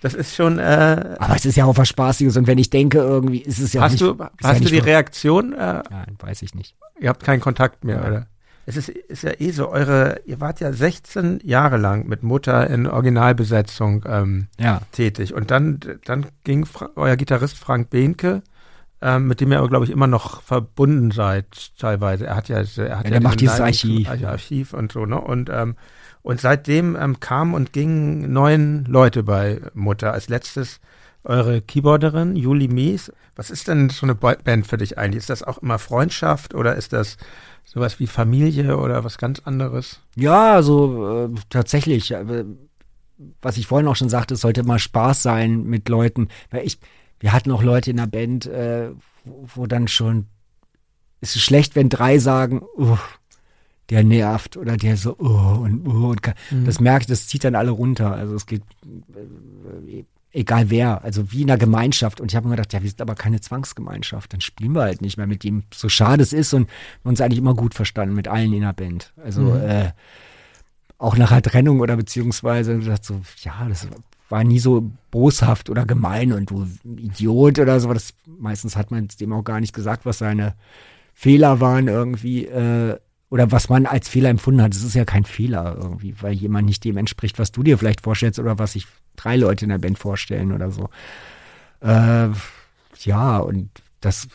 das 0.00 0.14
ist 0.14 0.34
schon, 0.34 0.58
äh, 0.58 1.16
Aber 1.18 1.34
es 1.36 1.44
ist 1.44 1.56
ja 1.56 1.64
auch 1.64 1.76
was 1.76 1.88
Spaßiges 1.88 2.36
und 2.36 2.46
wenn 2.46 2.58
ich 2.58 2.70
denke, 2.70 2.98
irgendwie 2.98 3.38
ist 3.40 3.58
es 3.58 3.72
ja 3.72 3.82
hast 3.82 3.92
nicht, 3.92 4.02
du, 4.02 4.12
ist 4.12 4.18
ja 4.20 4.26
hast 4.42 4.60
du 4.64 4.68
die 4.68 4.78
Reaktion, 4.78 5.52
äh, 5.54 5.58
Ja, 5.58 6.04
weiß 6.18 6.42
ich 6.42 6.54
nicht. 6.54 6.76
Ihr 7.00 7.08
habt 7.08 7.24
keinen 7.24 7.40
Kontakt 7.40 7.84
mehr, 7.84 7.96
Ja. 7.96 8.06
oder? 8.08 8.26
Es 8.76 8.88
ist, 8.88 8.88
ist 8.88 9.22
ja 9.22 9.32
eh 9.38 9.50
so, 9.50 9.68
eure, 9.68 10.20
ihr 10.24 10.40
wart 10.40 10.60
ja 10.60 10.72
16 10.72 11.40
Jahre 11.44 11.76
lang 11.76 12.06
mit 12.08 12.22
Mutter 12.22 12.68
in 12.68 12.86
Originalbesetzung 12.86 14.04
ähm, 14.06 14.46
Ja. 14.58 14.80
tätig. 14.92 15.34
Und 15.34 15.50
dann, 15.50 15.80
dann 16.04 16.26
ging 16.44 16.64
Fra 16.66 16.90
euer 16.96 17.16
Gitarrist 17.16 17.58
Frank 17.58 17.90
Behnke 17.90 18.42
ähm, 19.02 19.28
mit 19.28 19.40
dem 19.40 19.50
ihr 19.50 19.58
aber, 19.58 19.68
glaube 19.70 19.86
ich, 19.86 19.90
immer 19.90 20.06
noch 20.06 20.42
verbunden 20.42 21.10
seid, 21.10 21.46
teilweise. 21.78 22.26
Er 22.26 22.36
hat 22.36 22.48
ja, 22.50 22.58
er 22.58 22.64
hat 22.64 22.76
Ja, 22.76 22.86
ja, 22.96 23.02
der 23.10 23.22
macht 23.22 23.40
dieses 23.40 23.58
Archiv. 23.58 24.06
Archiv, 24.10 24.74
und 24.74 24.92
so, 24.92 25.06
ne? 25.06 25.18
Und, 25.18 25.48
ähm, 25.50 25.74
und 26.20 26.38
seitdem 26.38 26.96
ähm, 27.00 27.18
kamen 27.18 27.54
und 27.54 27.72
gingen 27.72 28.30
neun 28.30 28.84
Leute 28.86 29.22
bei 29.22 29.62
Mutter. 29.72 30.12
Als 30.12 30.28
letztes 30.28 30.80
eure 31.24 31.62
Keyboarderin, 31.62 32.36
Juli 32.36 32.68
Mies. 32.68 33.10
Was 33.36 33.50
ist 33.50 33.68
denn 33.68 33.88
so 33.88 34.04
eine 34.04 34.14
Boy- 34.14 34.36
Band 34.44 34.66
für 34.66 34.76
dich 34.76 34.98
eigentlich? 34.98 35.20
Ist 35.20 35.30
das 35.30 35.42
auch 35.42 35.56
immer 35.58 35.78
Freundschaft 35.78 36.54
oder 36.54 36.76
ist 36.76 36.92
das 36.92 37.16
sowas 37.64 38.00
wie 38.00 38.06
Familie 38.06 38.76
oder 38.78 39.04
was 39.04 39.18
ganz 39.18 39.40
anderes? 39.40 40.00
Ja, 40.16 40.54
also 40.54 41.26
äh, 41.26 41.40
tatsächlich. 41.48 42.10
äh, 42.12 42.44
Was 43.42 43.56
ich 43.58 43.66
vorhin 43.66 43.86
auch 43.88 43.96
schon 43.96 44.08
sagte, 44.08 44.34
es 44.34 44.40
sollte 44.40 44.62
mal 44.64 44.78
Spaß 44.78 45.22
sein 45.22 45.64
mit 45.64 45.88
Leuten. 45.88 46.28
Weil 46.50 46.66
ich, 46.66 46.78
wir 47.20 47.32
hatten 47.32 47.50
auch 47.52 47.62
Leute 47.62 47.90
in 47.90 47.98
der 47.98 48.06
Band, 48.06 48.46
äh, 48.46 48.90
wo, 49.24 49.46
wo 49.54 49.66
dann 49.66 49.88
schon, 49.88 50.26
es 51.20 51.36
ist 51.36 51.42
schlecht, 51.42 51.76
wenn 51.76 51.88
drei 51.90 52.18
sagen, 52.18 52.62
"Uff, 52.76 53.18
der 53.90 54.04
nervt 54.04 54.56
oder 54.56 54.76
der 54.76 54.96
so, 54.96 55.16
oh, 55.18 55.58
und, 55.62 55.86
oh, 55.86 56.08
und 56.10 56.22
ka- 56.22 56.34
das 56.64 56.80
merkt, 56.80 57.10
das 57.10 57.26
zieht 57.28 57.44
dann 57.44 57.54
alle 57.56 57.72
runter. 57.72 58.12
Also 58.14 58.34
es 58.36 58.46
geht, 58.46 58.62
äh, 58.84 60.04
egal 60.32 60.70
wer, 60.70 61.02
also 61.02 61.32
wie 61.32 61.42
in 61.42 61.50
einer 61.50 61.58
Gemeinschaft. 61.58 62.20
Und 62.20 62.30
ich 62.30 62.36
habe 62.36 62.48
mir 62.48 62.56
gedacht, 62.56 62.72
ja, 62.72 62.82
wir 62.82 62.88
sind 62.88 63.00
aber 63.00 63.14
keine 63.14 63.40
Zwangsgemeinschaft, 63.40 64.32
dann 64.32 64.40
spielen 64.40 64.72
wir 64.72 64.82
halt 64.82 65.02
nicht 65.02 65.16
mehr 65.16 65.26
mit 65.26 65.44
ihm, 65.44 65.64
so 65.72 65.88
schade 65.88 66.22
es 66.22 66.32
ist 66.32 66.54
und 66.54 66.68
wir 66.68 67.04
haben 67.04 67.10
uns 67.10 67.20
eigentlich 67.20 67.38
immer 67.38 67.54
gut 67.54 67.74
verstanden 67.74 68.14
mit 68.14 68.28
allen 68.28 68.52
in 68.52 68.62
der 68.62 68.72
Band. 68.72 69.12
Also 69.22 69.54
äh, 69.54 69.90
auch 70.98 71.16
nach 71.16 71.30
der 71.30 71.42
Trennung 71.42 71.80
oder 71.80 71.96
beziehungsweise 71.96 72.76
gesagt 72.76 73.04
so, 73.04 73.20
ja, 73.42 73.66
das 73.68 73.88
war 74.28 74.44
nie 74.44 74.60
so 74.60 74.92
boshaft 75.10 75.70
oder 75.70 75.84
gemein 75.84 76.32
und 76.32 76.50
du 76.50 76.66
Idiot 76.84 77.58
oder 77.58 77.80
so. 77.80 77.92
Das, 77.92 78.14
meistens 78.26 78.76
hat 78.76 78.90
man 78.90 79.08
dem 79.08 79.32
auch 79.32 79.42
gar 79.42 79.60
nicht 79.60 79.74
gesagt, 79.74 80.06
was 80.06 80.18
seine 80.18 80.54
Fehler 81.14 81.60
waren 81.60 81.88
irgendwie 81.88 82.46
äh, 82.46 82.96
oder 83.30 83.52
was 83.52 83.68
man 83.68 83.86
als 83.86 84.08
Fehler 84.08 84.28
empfunden 84.28 84.60
hat. 84.60 84.74
Das 84.74 84.82
ist 84.82 84.94
ja 84.94 85.04
kein 85.04 85.24
Fehler 85.24 85.76
irgendwie, 85.80 86.14
weil 86.20 86.34
jemand 86.34 86.66
nicht 86.66 86.84
dem 86.84 86.96
entspricht, 86.96 87.38
was 87.38 87.52
du 87.52 87.62
dir 87.62 87.78
vielleicht 87.78 88.02
vorstellst 88.02 88.38
oder 88.38 88.58
was 88.58 88.72
sich 88.72 88.86
drei 89.16 89.36
Leute 89.36 89.64
in 89.64 89.70
der 89.70 89.78
Band 89.78 89.98
vorstellen 89.98 90.52
oder 90.52 90.70
so. 90.70 90.88
Äh, 91.80 92.28
ja, 93.04 93.38
und 93.38 93.70
das 94.00 94.28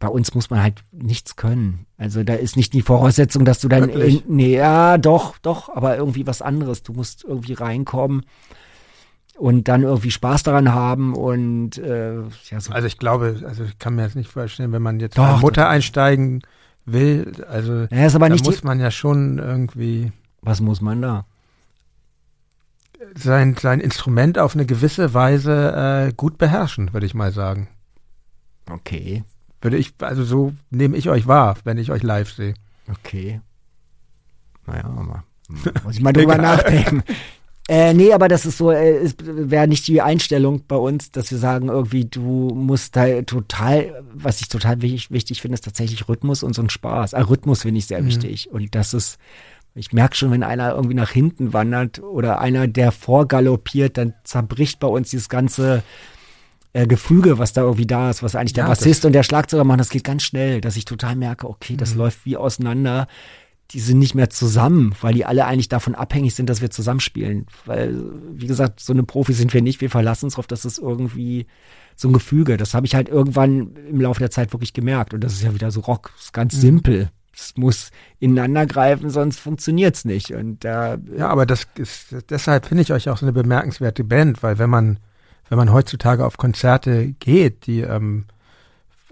bei 0.00 0.08
uns 0.08 0.34
muss 0.34 0.48
man 0.48 0.62
halt 0.62 0.82
nichts 0.92 1.36
können. 1.36 1.86
Also 1.96 2.22
da 2.22 2.34
ist 2.34 2.56
nicht 2.56 2.72
die 2.72 2.82
Voraussetzung, 2.82 3.44
dass 3.44 3.60
du 3.60 3.68
dann 3.68 3.88
in, 3.88 4.22
nee, 4.28 4.56
ja, 4.56 4.96
doch, 4.96 5.38
doch, 5.38 5.68
aber 5.68 5.96
irgendwie 5.96 6.26
was 6.26 6.40
anderes. 6.40 6.84
Du 6.84 6.92
musst 6.92 7.24
irgendwie 7.24 7.54
reinkommen 7.54 8.22
und 9.36 9.66
dann 9.68 9.82
irgendwie 9.82 10.12
Spaß 10.12 10.44
daran 10.44 10.72
haben 10.72 11.14
und 11.14 11.78
äh, 11.78 12.14
ja, 12.48 12.60
so 12.60 12.72
Also 12.72 12.86
ich 12.86 12.98
glaube, 12.98 13.42
also 13.44 13.64
ich 13.64 13.78
kann 13.78 13.96
mir 13.96 14.02
jetzt 14.02 14.16
nicht 14.16 14.30
vorstellen, 14.30 14.72
wenn 14.72 14.82
man 14.82 15.00
jetzt 15.00 15.18
Doch, 15.18 15.40
Mutter 15.40 15.68
einsteigen 15.68 16.42
will, 16.92 17.44
also 17.48 17.86
Ja, 17.90 18.06
ist 18.06 18.14
aber 18.14 18.28
da 18.28 18.34
nicht 18.34 18.44
muss 18.44 18.62
man 18.62 18.80
ja 18.80 18.90
schon 18.90 19.38
irgendwie 19.38 20.12
was 20.42 20.60
muss 20.60 20.80
man 20.80 21.02
da? 21.02 21.24
sein, 23.14 23.56
sein 23.58 23.80
Instrument 23.80 24.38
auf 24.38 24.54
eine 24.54 24.66
gewisse 24.66 25.14
Weise 25.14 26.08
äh, 26.08 26.12
gut 26.16 26.38
beherrschen, 26.38 26.92
würde 26.92 27.06
ich 27.06 27.14
mal 27.14 27.32
sagen. 27.32 27.68
Okay, 28.70 29.24
Würde 29.62 29.78
ich, 29.78 29.94
also 30.00 30.24
so 30.24 30.52
nehme 30.70 30.96
ich 30.96 31.08
euch 31.08 31.26
wahr, 31.26 31.56
wenn 31.64 31.78
ich 31.78 31.90
euch 31.90 32.02
live 32.02 32.30
sehe. 32.32 32.54
okay. 32.90 33.40
Naja, 34.66 34.86
mal. 34.88 35.22
Muss 35.84 35.96
ich 35.96 36.02
mal 36.02 36.12
drüber 36.12 36.36
nachdenken. 36.36 37.02
Äh, 37.68 37.92
nee, 37.92 38.14
aber 38.14 38.28
das 38.28 38.46
ist 38.46 38.56
so, 38.56 38.70
äh, 38.70 38.96
es 38.96 39.14
wäre 39.20 39.68
nicht 39.68 39.86
die 39.88 40.00
Einstellung 40.00 40.62
bei 40.66 40.76
uns, 40.76 41.10
dass 41.10 41.30
wir 41.30 41.36
sagen, 41.36 41.68
irgendwie, 41.68 42.06
du 42.06 42.50
musst 42.54 42.96
da 42.96 43.20
total, 43.22 44.02
was 44.14 44.40
ich 44.40 44.48
total 44.48 44.80
wichtig, 44.80 45.10
wichtig 45.10 45.42
finde, 45.42 45.54
ist 45.54 45.64
tatsächlich 45.64 46.08
Rhythmus 46.08 46.42
und 46.42 46.54
so 46.54 46.62
ein 46.62 46.70
Spaß. 46.70 47.12
Ah, 47.12 47.20
Rhythmus 47.20 47.62
finde 47.62 47.78
ich 47.78 47.86
sehr 47.86 48.06
wichtig. 48.06 48.50
Und 48.50 48.74
das 48.74 48.94
ist, 48.94 49.18
ich 49.74 49.92
merke 49.92 50.16
schon, 50.16 50.30
wenn 50.30 50.42
einer 50.42 50.74
irgendwie 50.74 50.94
nach 50.94 51.10
hinten 51.10 51.52
wandert 51.52 52.00
oder 52.02 52.40
einer, 52.40 52.68
der 52.68 52.90
vorgaloppiert, 52.90 53.98
dann 53.98 54.14
zerbricht 54.24 54.80
bei 54.80 54.88
uns 54.88 55.10
dieses 55.10 55.28
ganze 55.28 55.82
äh, 56.72 56.86
Gefüge, 56.86 57.38
was 57.38 57.52
da 57.52 57.62
irgendwie 57.62 57.86
da 57.86 58.08
ist, 58.08 58.22
was 58.22 58.34
eigentlich 58.34 58.54
der 58.54 58.64
Ja, 58.64 58.68
Bassist 58.68 59.04
und 59.04 59.12
der 59.12 59.22
Schlagzeuger 59.22 59.64
machen, 59.64 59.78
das 59.78 59.90
geht 59.90 60.04
ganz 60.04 60.22
schnell, 60.22 60.62
dass 60.62 60.76
ich 60.76 60.86
total 60.86 61.16
merke, 61.16 61.46
okay, 61.46 61.76
das 61.76 61.94
läuft 61.94 62.24
wie 62.24 62.38
auseinander. 62.38 63.08
Die 63.72 63.80
sind 63.80 63.98
nicht 63.98 64.14
mehr 64.14 64.30
zusammen, 64.30 64.94
weil 65.02 65.12
die 65.12 65.26
alle 65.26 65.44
eigentlich 65.44 65.68
davon 65.68 65.94
abhängig 65.94 66.34
sind, 66.34 66.48
dass 66.48 66.62
wir 66.62 66.70
zusammenspielen. 66.70 67.46
Weil, 67.66 68.02
wie 68.32 68.46
gesagt, 68.46 68.80
so 68.80 68.94
eine 68.94 69.02
Profi 69.02 69.34
sind 69.34 69.52
wir 69.52 69.60
nicht. 69.60 69.80
Wir 69.82 69.90
verlassen 69.90 70.26
uns 70.26 70.34
darauf, 70.34 70.46
dass 70.46 70.64
es 70.64 70.78
irgendwie 70.78 71.46
so 71.94 72.08
ein 72.08 72.14
Gefüge. 72.14 72.56
Das 72.56 72.72
habe 72.72 72.86
ich 72.86 72.94
halt 72.94 73.08
irgendwann 73.08 73.76
im 73.90 74.00
Laufe 74.00 74.20
der 74.20 74.30
Zeit 74.30 74.52
wirklich 74.54 74.72
gemerkt. 74.72 75.12
Und 75.12 75.22
das 75.22 75.34
ist 75.34 75.42
ja 75.42 75.52
wieder 75.52 75.70
so 75.70 75.80
Rock. 75.80 76.12
Das 76.16 76.26
ist 76.26 76.32
ganz 76.32 76.54
simpel. 76.54 77.10
Es 77.34 77.56
muss 77.56 77.90
ineinander 78.18 78.66
greifen, 78.66 79.10
sonst 79.10 79.38
funktioniert's 79.38 80.04
nicht. 80.04 80.32
Und 80.32 80.64
da 80.64 80.96
Ja, 81.16 81.28
aber 81.28 81.46
das 81.46 81.66
ist, 81.76 82.16
deshalb 82.30 82.66
finde 82.66 82.82
ich 82.82 82.92
euch 82.92 83.08
auch 83.08 83.18
so 83.18 83.26
eine 83.26 83.32
bemerkenswerte 83.32 84.02
Band, 84.02 84.42
weil 84.42 84.58
wenn 84.58 84.70
man, 84.70 84.98
wenn 85.48 85.58
man 85.58 85.72
heutzutage 85.72 86.24
auf 86.24 86.36
Konzerte 86.36 87.14
geht, 87.20 87.66
die, 87.66 87.80
ähm, 87.80 88.24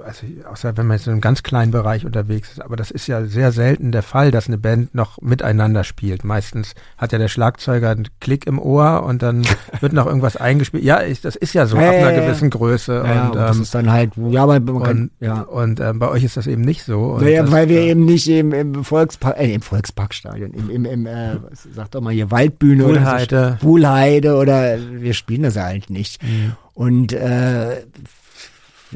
also 0.04 0.26
außer 0.50 0.76
wenn 0.76 0.86
man 0.86 0.96
jetzt 0.96 1.06
in 1.06 1.12
einem 1.12 1.20
ganz 1.20 1.42
kleinen 1.42 1.72
Bereich 1.72 2.04
unterwegs 2.04 2.52
ist, 2.52 2.60
aber 2.60 2.76
das 2.76 2.90
ist 2.90 3.06
ja 3.06 3.24
sehr 3.24 3.52
selten 3.52 3.92
der 3.92 4.02
Fall, 4.02 4.30
dass 4.30 4.46
eine 4.46 4.58
Band 4.58 4.94
noch 4.94 5.20
miteinander 5.20 5.84
spielt. 5.84 6.24
Meistens 6.24 6.74
hat 6.98 7.12
ja 7.12 7.18
der 7.18 7.28
Schlagzeuger 7.28 7.90
einen 7.90 8.08
Klick 8.20 8.46
im 8.46 8.58
Ohr 8.58 9.04
und 9.04 9.22
dann 9.22 9.44
wird 9.80 9.92
noch 9.92 10.06
irgendwas 10.06 10.36
eingespielt. 10.36 10.84
Ja, 10.84 11.02
ich, 11.02 11.20
das 11.20 11.36
ist 11.36 11.54
ja 11.54 11.66
so 11.66 11.76
Ja, 11.78 11.88
ab 11.88 11.94
einer 11.94 12.12
ja. 12.12 12.20
gewissen 12.20 12.50
Größe. 12.50 13.04
ja, 13.06 13.22
und, 13.24 13.30
und 13.30 13.36
das 13.36 13.56
ähm, 13.56 13.62
ist 13.62 13.74
dann 13.74 13.90
halt, 13.90 14.12
ja, 14.16 14.42
aber 14.42 14.60
man 14.60 14.82
kann, 14.82 14.98
und, 14.98 15.10
ja. 15.20 15.40
und 15.42 15.80
ähm, 15.80 15.98
bei 15.98 16.08
euch 16.08 16.24
ist 16.24 16.36
das 16.36 16.46
eben 16.46 16.62
nicht 16.62 16.82
so. 16.84 17.18
Naja, 17.18 17.42
das, 17.42 17.52
weil 17.52 17.68
wir 17.68 17.80
äh, 17.80 17.90
eben 17.90 18.04
nicht 18.04 18.28
im, 18.28 18.52
im 18.52 18.84
Volkspark, 18.84 19.38
äh, 19.38 19.54
im 19.54 19.62
Volksparkstadion, 19.62 20.52
im, 20.52 20.70
im, 20.70 20.84
im 20.84 21.06
äh, 21.06 21.36
sag 21.74 21.90
doch 21.90 22.00
mal 22.00 22.12
hier, 22.12 22.30
Waldbühne 22.30 22.84
Wuhlheide. 22.84 23.36
oder 23.36 23.58
so, 23.60 23.66
Wuhlheide 23.66 24.36
oder 24.36 24.78
wir 24.90 25.14
spielen 25.14 25.42
das 25.42 25.56
halt 25.56 25.90
nicht. 25.90 26.22
Mhm. 26.22 26.52
Und 26.74 27.12
äh, 27.14 27.82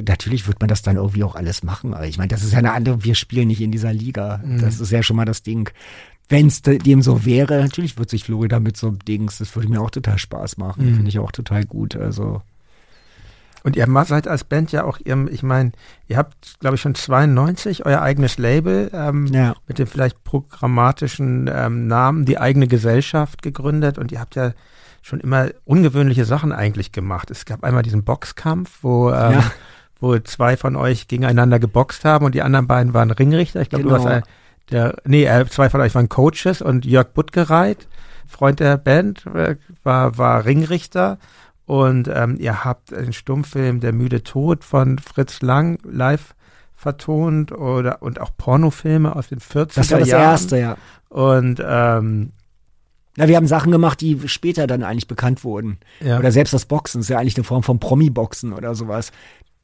natürlich 0.07 0.47
wird 0.47 0.61
man 0.61 0.69
das 0.69 0.83
dann 0.83 0.97
irgendwie 0.97 1.25
auch 1.25 1.35
alles 1.37 1.63
machen, 1.63 1.95
aber 1.95 2.07
ich 2.07 2.19
meine, 2.19 2.29
das 2.29 2.43
ist 2.43 2.53
ja 2.53 2.59
eine 2.59 2.73
andere, 2.73 3.05
wir 3.05 3.15
spielen 3.15 3.49
nicht 3.49 3.61
in 3.61 3.73
dieser 3.73 3.93
Liga. 3.93 4.41
Mhm. 4.45 4.61
Das 4.61 4.81
ist 4.81 4.91
ja 4.91 5.03
schon 5.03 5.17
mal 5.17 5.25
das 5.25 5.43
Ding. 5.43 5.71
Wenn 6.29 6.47
es 6.47 6.63
dem 6.63 7.03
so 7.03 7.25
wäre, 7.25 7.61
natürlich 7.61 7.99
wird 7.99 8.09
sich 8.11 8.23
Florida 8.25 8.61
mit 8.61 8.77
so 8.77 8.89
einem 8.89 8.99
Dings, 9.01 9.39
das 9.39 9.55
würde 9.57 9.69
mir 9.69 9.81
auch 9.81 9.91
total 9.91 10.19
Spaß 10.19 10.59
machen, 10.59 10.87
Mhm. 10.91 10.95
finde 10.95 11.09
ich 11.09 11.19
auch 11.19 11.33
total 11.33 11.65
gut. 11.65 11.97
Also 11.97 12.43
Und 13.63 13.77
ihr 13.77 13.87
seid 14.07 14.27
als 14.27 14.45
Band 14.45 14.73
ja 14.73 14.85
auch, 14.85 14.99
ihr, 15.05 15.27
ich 15.31 15.43
meine, 15.43 15.73
ihr 16.09 16.17
habt, 16.17 16.59
glaube 16.61 16.77
ich, 16.77 16.81
schon 16.81 16.95
92 16.95 17.85
euer 17.85 18.01
eigenes 18.01 18.39
Label 18.39 18.91
ähm, 18.95 19.27
Ja. 19.27 19.55
mit 19.69 19.79
dem 19.79 19.87
vielleicht 19.87 20.23
programmatischen 20.25 21.51
ähm, 21.53 21.87
Namen 21.87 22.25
Die 22.25 22.39
eigene 22.39 22.69
Gesellschaft 22.69 23.43
gegründet 23.43 23.99
und 23.99 24.13
ihr 24.13 24.21
habt 24.21 24.35
ja 24.35 24.53
schon 25.03 25.21
immer 25.21 25.49
ungewöhnliche 25.65 26.25
Sachen 26.25 26.53
eigentlich 26.53 26.93
gemacht. 26.93 27.31
Es 27.31 27.45
gab 27.45 27.65
einmal 27.65 27.83
diesen 27.83 28.05
Boxkampf, 28.05 28.79
wo, 28.83 29.11
ähm, 29.11 29.33
Ja. 29.33 29.51
Wo 30.01 30.19
zwei 30.19 30.57
von 30.57 30.77
euch 30.77 31.09
gegeneinander 31.09 31.59
geboxt 31.59 32.05
haben 32.05 32.25
und 32.25 32.35
die 32.35 32.43
anderen 32.43 32.67
beiden 32.67 32.95
waren 32.95 33.11
Ringrichter. 33.11 33.61
Ich 33.61 33.69
glaube, 33.69 33.83
du 33.85 33.89
Genau. 33.91 34.03
warst 34.05 34.15
ein- 34.17 34.23
der, 34.71 34.97
nee, 35.05 35.25
äh, 35.25 35.47
zwei 35.49 35.69
von 35.69 35.81
euch 35.81 35.95
waren 35.95 36.09
Coaches 36.09 36.63
und 36.63 36.85
Jörg 36.87 37.09
Buttgereit, 37.13 37.89
Freund 38.27 38.61
der 38.61 38.77
Band, 38.77 39.27
äh, 39.27 39.57
war, 39.83 40.17
war 40.17 40.45
Ringrichter. 40.45 41.19
Und 41.67 42.09
ähm, 42.13 42.37
ihr 42.39 42.65
habt 42.65 42.91
den 42.91 43.13
Stummfilm 43.13 43.79
Der 43.81 43.93
müde 43.93 44.23
Tod 44.25 44.65
von 44.65 44.99
Fritz 44.99 45.41
Lang 45.43 45.79
live 45.85 46.35
vertont 46.75 47.53
oder 47.53 48.01
und 48.03 48.21
auch 48.21 48.31
Pornofilme 48.37 49.15
aus 49.15 49.29
den 49.29 49.39
40er 49.41 49.75
das 49.75 49.91
war 49.93 49.99
das 50.01 50.09
Jahren. 50.09 50.23
Erste, 50.23 50.59
ja. 50.59 50.77
Und 51.09 51.63
ähm, 51.65 52.33
Na, 53.17 53.29
wir 53.29 53.37
haben 53.37 53.47
Sachen 53.47 53.71
gemacht, 53.73 54.01
die 54.01 54.21
später 54.29 54.67
dann 54.67 54.83
eigentlich 54.83 55.07
bekannt 55.09 55.45
wurden. 55.45 55.79
ja. 56.01 56.19
Oder 56.19 56.33
selbst 56.33 56.55
das 56.55 56.65
Boxen 56.65 57.01
ist 57.03 57.11
ja 57.11 57.19
eigentlich 57.19 57.37
eine 57.37 57.45
Form 57.45 57.63
von 57.63 57.79
Promi-Boxen 57.81 58.53
oder 58.53 58.75
sowas. 58.75 59.11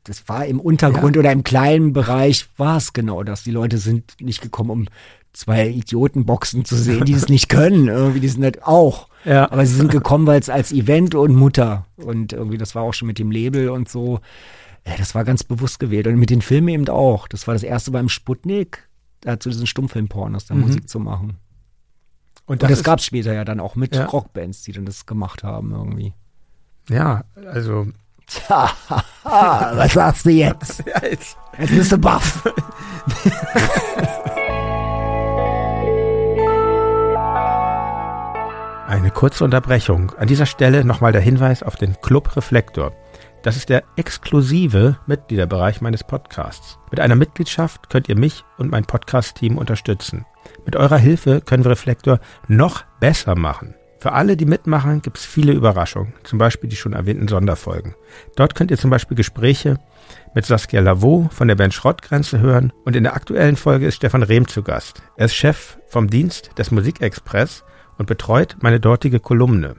Das 0.06 0.28
war 0.28 0.46
im 0.46 0.60
Untergrund 0.60 1.16
oder 1.16 1.32
im 1.32 1.42
kleinen 1.44 1.92
Bereich 1.92 2.46
war 2.56 2.76
es 2.76 2.92
genau 2.92 3.22
das. 3.24 3.42
Die 3.42 3.50
Leute 3.50 3.78
sind 3.78 4.14
nicht 4.20 4.40
gekommen, 4.40 4.70
um 4.70 4.86
zwei 5.32 5.68
Idioten 5.68 6.24
boxen 6.24 6.64
zu 6.64 6.76
sehen, 6.76 7.04
die 7.04 7.12
es 7.12 7.28
nicht 7.28 7.48
können. 7.48 7.88
Irgendwie, 7.88 8.20
die 8.20 8.28
sind 8.28 8.44
halt 8.44 8.62
auch. 8.62 9.08
Ja. 9.24 9.50
Aber 9.50 9.66
sie 9.66 9.74
sind 9.74 9.90
gekommen, 9.90 10.26
weil 10.26 10.38
es 10.40 10.48
als 10.48 10.70
Event 10.72 11.14
und 11.14 11.34
Mutter. 11.34 11.86
Und 11.96 12.32
irgendwie, 12.32 12.56
das 12.58 12.74
war 12.74 12.84
auch 12.84 12.94
schon 12.94 13.08
mit 13.08 13.18
dem 13.18 13.30
Label 13.32 13.68
und 13.70 13.88
so. 13.88 14.20
Ja, 14.86 14.94
das 14.96 15.14
war 15.16 15.24
ganz 15.24 15.42
bewusst 15.42 15.80
gewählt. 15.80 16.06
Und 16.06 16.16
mit 16.16 16.30
den 16.30 16.40
Filmen 16.40 16.68
eben 16.68 16.88
auch. 16.88 17.26
Das 17.26 17.46
war 17.48 17.54
das 17.54 17.64
erste 17.64 17.90
beim 17.90 18.08
Sputnik, 18.08 18.88
da 19.22 19.40
zu 19.40 19.48
diesen 19.50 19.66
Stummfilm-Pornos, 19.66 20.46
da 20.46 20.54
Mhm. 20.54 20.60
Musik 20.62 20.88
zu 20.88 21.00
machen. 21.00 21.36
und 22.48 22.62
Und 22.62 22.62
das 22.62 22.70
ist- 22.78 22.84
gab 22.84 23.00
es 23.00 23.04
später 23.06 23.32
ja 23.34 23.44
dann 23.44 23.58
auch 23.58 23.74
mit 23.74 23.96
Ja. 23.96 24.04
Rockbands, 24.04 24.62
die 24.62 24.70
dann 24.70 24.86
das 24.86 25.04
gemacht 25.04 25.42
haben 25.42 25.72
irgendwie. 25.72 26.12
Ja, 26.88 27.24
also 27.44 27.88
was 29.24 29.92
sagst 29.92 30.26
du 30.26 30.30
jetzt? 30.30 30.82
ja, 30.86 31.02
jetzt, 31.02 31.36
Jetzt 31.58 31.70
bist 31.70 31.92
du 31.92 31.98
baff. 31.98 32.42
Eine 38.86 39.10
kurze 39.10 39.44
Unterbrechung. 39.44 40.12
An 40.18 40.28
dieser 40.28 40.46
Stelle 40.46 40.84
nochmal 40.84 41.12
der 41.12 41.20
Hinweis 41.20 41.62
auf 41.62 41.76
den 41.76 42.00
Club 42.00 42.36
Reflektor. 42.36 42.92
Das 43.42 43.56
ist 43.56 43.68
der 43.68 43.84
exklusive 43.96 44.98
Mitgliederbereich 45.06 45.80
meines 45.80 46.04
Podcasts. 46.04 46.78
Mit 46.90 47.00
einer 47.00 47.14
Mitgliedschaft 47.14 47.90
könnt 47.90 48.08
ihr 48.08 48.16
mich 48.16 48.44
und 48.58 48.70
mein 48.70 48.84
Podcast-Team 48.84 49.58
unterstützen. 49.58 50.26
Mit 50.64 50.76
eurer 50.76 50.98
Hilfe 50.98 51.40
können 51.40 51.64
wir 51.64 51.70
Reflektor 51.70 52.20
noch 52.48 52.84
besser 53.00 53.34
machen. 53.34 53.74
Für 54.06 54.12
alle, 54.12 54.36
die 54.36 54.46
mitmachen, 54.46 55.02
gibt 55.02 55.18
es 55.18 55.24
viele 55.24 55.50
Überraschungen, 55.50 56.12
zum 56.22 56.38
Beispiel 56.38 56.70
die 56.70 56.76
schon 56.76 56.92
erwähnten 56.92 57.26
Sonderfolgen. 57.26 57.96
Dort 58.36 58.54
könnt 58.54 58.70
ihr 58.70 58.78
zum 58.78 58.88
Beispiel 58.88 59.16
Gespräche 59.16 59.80
mit 60.32 60.46
Saskia 60.46 60.80
Lavaux 60.80 61.34
von 61.34 61.48
der 61.48 61.56
Band 61.56 61.74
Schrottgrenze 61.74 62.38
hören 62.38 62.72
und 62.84 62.94
in 62.94 63.02
der 63.02 63.16
aktuellen 63.16 63.56
Folge 63.56 63.86
ist 63.86 63.96
Stefan 63.96 64.22
Rehm 64.22 64.46
zu 64.46 64.62
Gast. 64.62 65.02
Er 65.16 65.26
ist 65.26 65.34
Chef 65.34 65.78
vom 65.88 66.08
Dienst 66.08 66.56
des 66.56 66.70
Musikexpress 66.70 67.64
und 67.98 68.06
betreut 68.06 68.56
meine 68.60 68.78
dortige 68.78 69.18
Kolumne. 69.18 69.74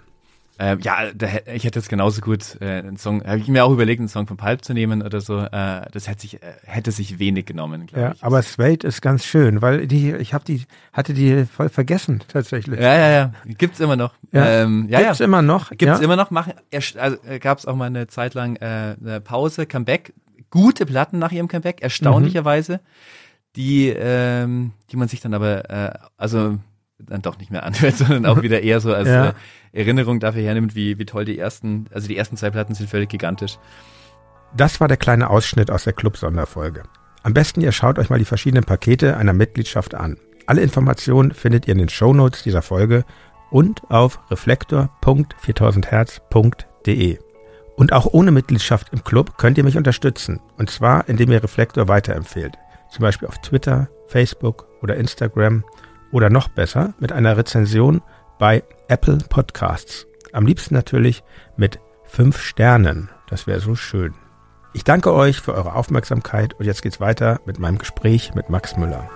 Äh, 0.60 0.78
ja, 0.82 1.12
da, 1.14 1.28
ich 1.54 1.66
hätte 1.66 1.80
jetzt 1.80 1.90
genauso 1.90 2.22
gut 2.22 2.58
äh, 2.62 2.80
einen 2.80 2.98
Song, 2.98 3.24
habe 3.24 3.38
ich 3.38 3.48
mir 3.48 3.64
auch 3.64 3.72
überlegt, 3.72 4.00
einen 4.00 4.08
Song 4.10 4.26
von 4.26 4.38
Pulp 4.38 4.64
zu 4.64 4.74
nehmen 4.74 5.04
oder 5.04 5.22
so. 5.22 5.40
Äh, 5.40 5.86
das 5.92 6.08
hätte 6.08 6.22
sich, 6.22 6.42
äh, 6.42 6.54
hätte 6.64 6.92
sich 6.92 7.20
wenig 7.20 7.46
genommen, 7.46 7.86
glaube 7.86 8.02
Ja, 8.02 8.12
ich. 8.14 8.24
aber 8.24 8.42
Suede 8.42 8.88
ist 8.88 9.02
ganz 9.02 9.24
schön, 9.26 9.62
weil 9.62 9.86
die, 9.88 10.14
ich 10.16 10.34
habe 10.34 10.46
die, 10.46 10.64
hatte 10.94 11.14
die 11.14 11.46
voll 11.46 11.70
vergessen 11.70 12.24
tatsächlich. 12.28 12.80
ja, 12.80 12.96
ja, 12.98 13.10
ja. 13.12 13.32
Gibt's 13.46 13.80
immer 13.80 13.96
noch. 13.96 14.14
Ja. 14.32 14.46
ähm, 14.64 14.88
ja, 14.90 15.00
Gibt's 15.02 15.20
ja. 15.20 15.26
immer 15.26 15.42
noch. 15.44 15.70
Gibt's 15.70 15.86
ja. 15.86 16.00
immer 16.00 16.16
noch. 16.16 16.32
Machen, 16.32 16.54
also, 16.98 17.18
äh, 17.28 17.40
gab's 17.40 17.66
auch 17.66 17.76
mal 17.76 17.86
eine 17.86 18.08
Zeit 18.08 18.34
lang 18.34 18.56
äh, 18.56 18.96
eine 19.00 19.22
Pause, 19.22 19.66
Comeback. 19.68 20.14
Gute 20.50 20.86
Platten 20.86 21.20
nach 21.20 21.32
ihrem 21.32 21.48
Comeback, 21.50 21.82
erstaunlicherweise. 21.82 22.80
Die, 23.56 23.90
ähm, 23.90 24.74
die 24.92 24.98
man 24.98 25.08
sich 25.08 25.20
dann 25.20 25.34
aber, 25.34 25.70
äh, 25.70 25.92
also 26.16 26.58
dann 26.99 27.22
doch 27.22 27.38
nicht 27.38 27.52
mehr 27.52 27.64
anhört, 27.64 27.95
sondern 27.98 28.26
auch 28.26 28.41
wieder 28.41 28.61
eher 28.61 28.80
so 28.80 28.94
als 28.94 29.07
Ja. 29.07 29.30
äh, 29.30 29.34
Erinnerung 29.74 30.19
dafür 30.19 30.41
hernimmt, 30.41 30.76
wie, 30.76 30.98
wie 30.98 31.06
toll 31.06 31.26
die 31.26 31.38
ersten, 31.38 31.86
also 31.94 32.07
die 32.07 32.18
ersten 32.18 32.38
zwei 32.38 32.49
Platten 32.49 32.74
sind 32.74 32.90
völlig 32.90 33.10
gigantisch. 33.10 33.57
Das 34.56 34.80
war 34.80 34.88
der 34.88 34.98
kleine 34.98 35.30
Ausschnitt 35.30 35.69
aus 35.69 35.84
der 35.84 35.94
Club-Sonderfolge. 35.94 36.84
Am 37.24 37.34
besten 37.34 37.61
ihr 37.61 37.72
schaut 37.72 37.99
euch 37.99 38.10
mal 38.10 38.19
die 38.19 38.26
verschiedenen 38.26 38.64
Pakete 38.64 39.18
einer 39.18 39.34
Mitgliedschaft 39.34 39.94
an. 39.94 40.18
Alle 40.45 40.61
Informationen 40.61 41.34
findet 41.34 41.68
ihr 41.68 41.74
in 41.74 41.80
den 41.80 41.90
Shownotes 41.90 42.44
dieser 42.44 42.61
Folge 42.61 43.03
und 43.52 43.82
auf 43.91 44.19
reflektor.4000herz.de. 44.32 47.19
Und 47.76 47.94
auch 47.94 48.07
ohne 48.11 48.32
Mitgliedschaft 48.32 48.90
im 48.91 49.03
Club 49.03 49.38
könnt 49.38 49.57
ihr 49.57 49.64
mich 49.64 49.78
unterstützen. 49.78 50.40
Und 50.57 50.69
zwar, 50.72 51.07
indem 51.10 51.32
ihr 51.32 51.44
Reflektor 51.44 51.88
weiterempfehlt. 51.88 52.56
Zum 52.90 53.03
Beispiel 53.03 53.28
auf 53.28 53.38
Twitter, 53.40 53.90
Facebook 54.07 54.65
oder 54.82 54.95
Instagram. 54.95 55.64
Oder 56.12 56.30
noch 56.30 56.48
besser, 56.48 56.94
mit 57.00 57.12
einer 57.12 57.36
Rezension 57.36 58.02
bei 58.40 58.64
Apple 58.88 59.18
Podcasts. 59.30 60.08
Am 60.32 60.46
liebsten 60.46 60.74
natürlich 60.74 61.24
mit 61.58 61.80
fünf 62.06 62.42
Sternen. 62.42 63.10
Das 63.30 63.48
wäre 63.48 63.60
so 63.60 63.76
schön. 63.76 64.14
Ich 64.74 64.84
danke 64.84 65.14
euch 65.14 65.42
für 65.42 65.54
eure 65.54 65.74
Aufmerksamkeit 65.74 66.54
und 66.54 66.66
jetzt 66.66 66.82
geht's 66.82 67.00
weiter 67.00 67.42
mit 67.46 67.60
meinem 67.60 67.78
Gespräch 67.78 68.34
mit 68.36 68.50
Max 68.50 68.78
Müller. 68.78 69.10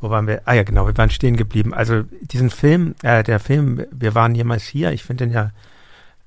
Wo 0.00 0.10
waren 0.10 0.26
wir? 0.26 0.42
Ah 0.44 0.54
ja, 0.54 0.62
genau, 0.62 0.86
wir 0.86 0.96
waren 0.96 1.10
stehen 1.10 1.36
geblieben. 1.36 1.74
Also 1.74 2.02
diesen 2.20 2.50
Film, 2.50 2.94
äh, 3.02 3.22
der 3.22 3.40
Film, 3.40 3.84
wir 3.90 4.14
waren 4.14 4.34
jemals 4.34 4.64
hier, 4.64 4.92
ich 4.92 5.02
finde 5.04 5.26
den 5.26 5.32
ja, 5.32 5.50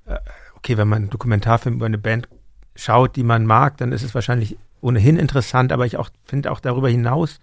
äh, 0.05 0.17
okay, 0.55 0.77
wenn 0.77 0.87
man 0.87 1.03
einen 1.03 1.09
Dokumentarfilm 1.09 1.75
über 1.75 1.85
eine 1.85 1.97
Band 1.97 2.27
schaut, 2.75 3.15
die 3.15 3.23
man 3.23 3.45
mag, 3.45 3.77
dann 3.77 3.91
ist 3.91 4.03
es 4.03 4.15
wahrscheinlich 4.15 4.57
ohnehin 4.81 5.17
interessant, 5.17 5.71
aber 5.71 5.85
ich 5.85 5.97
auch 5.97 6.09
finde 6.25 6.51
auch 6.51 6.59
darüber 6.59 6.89
hinaus 6.89 7.39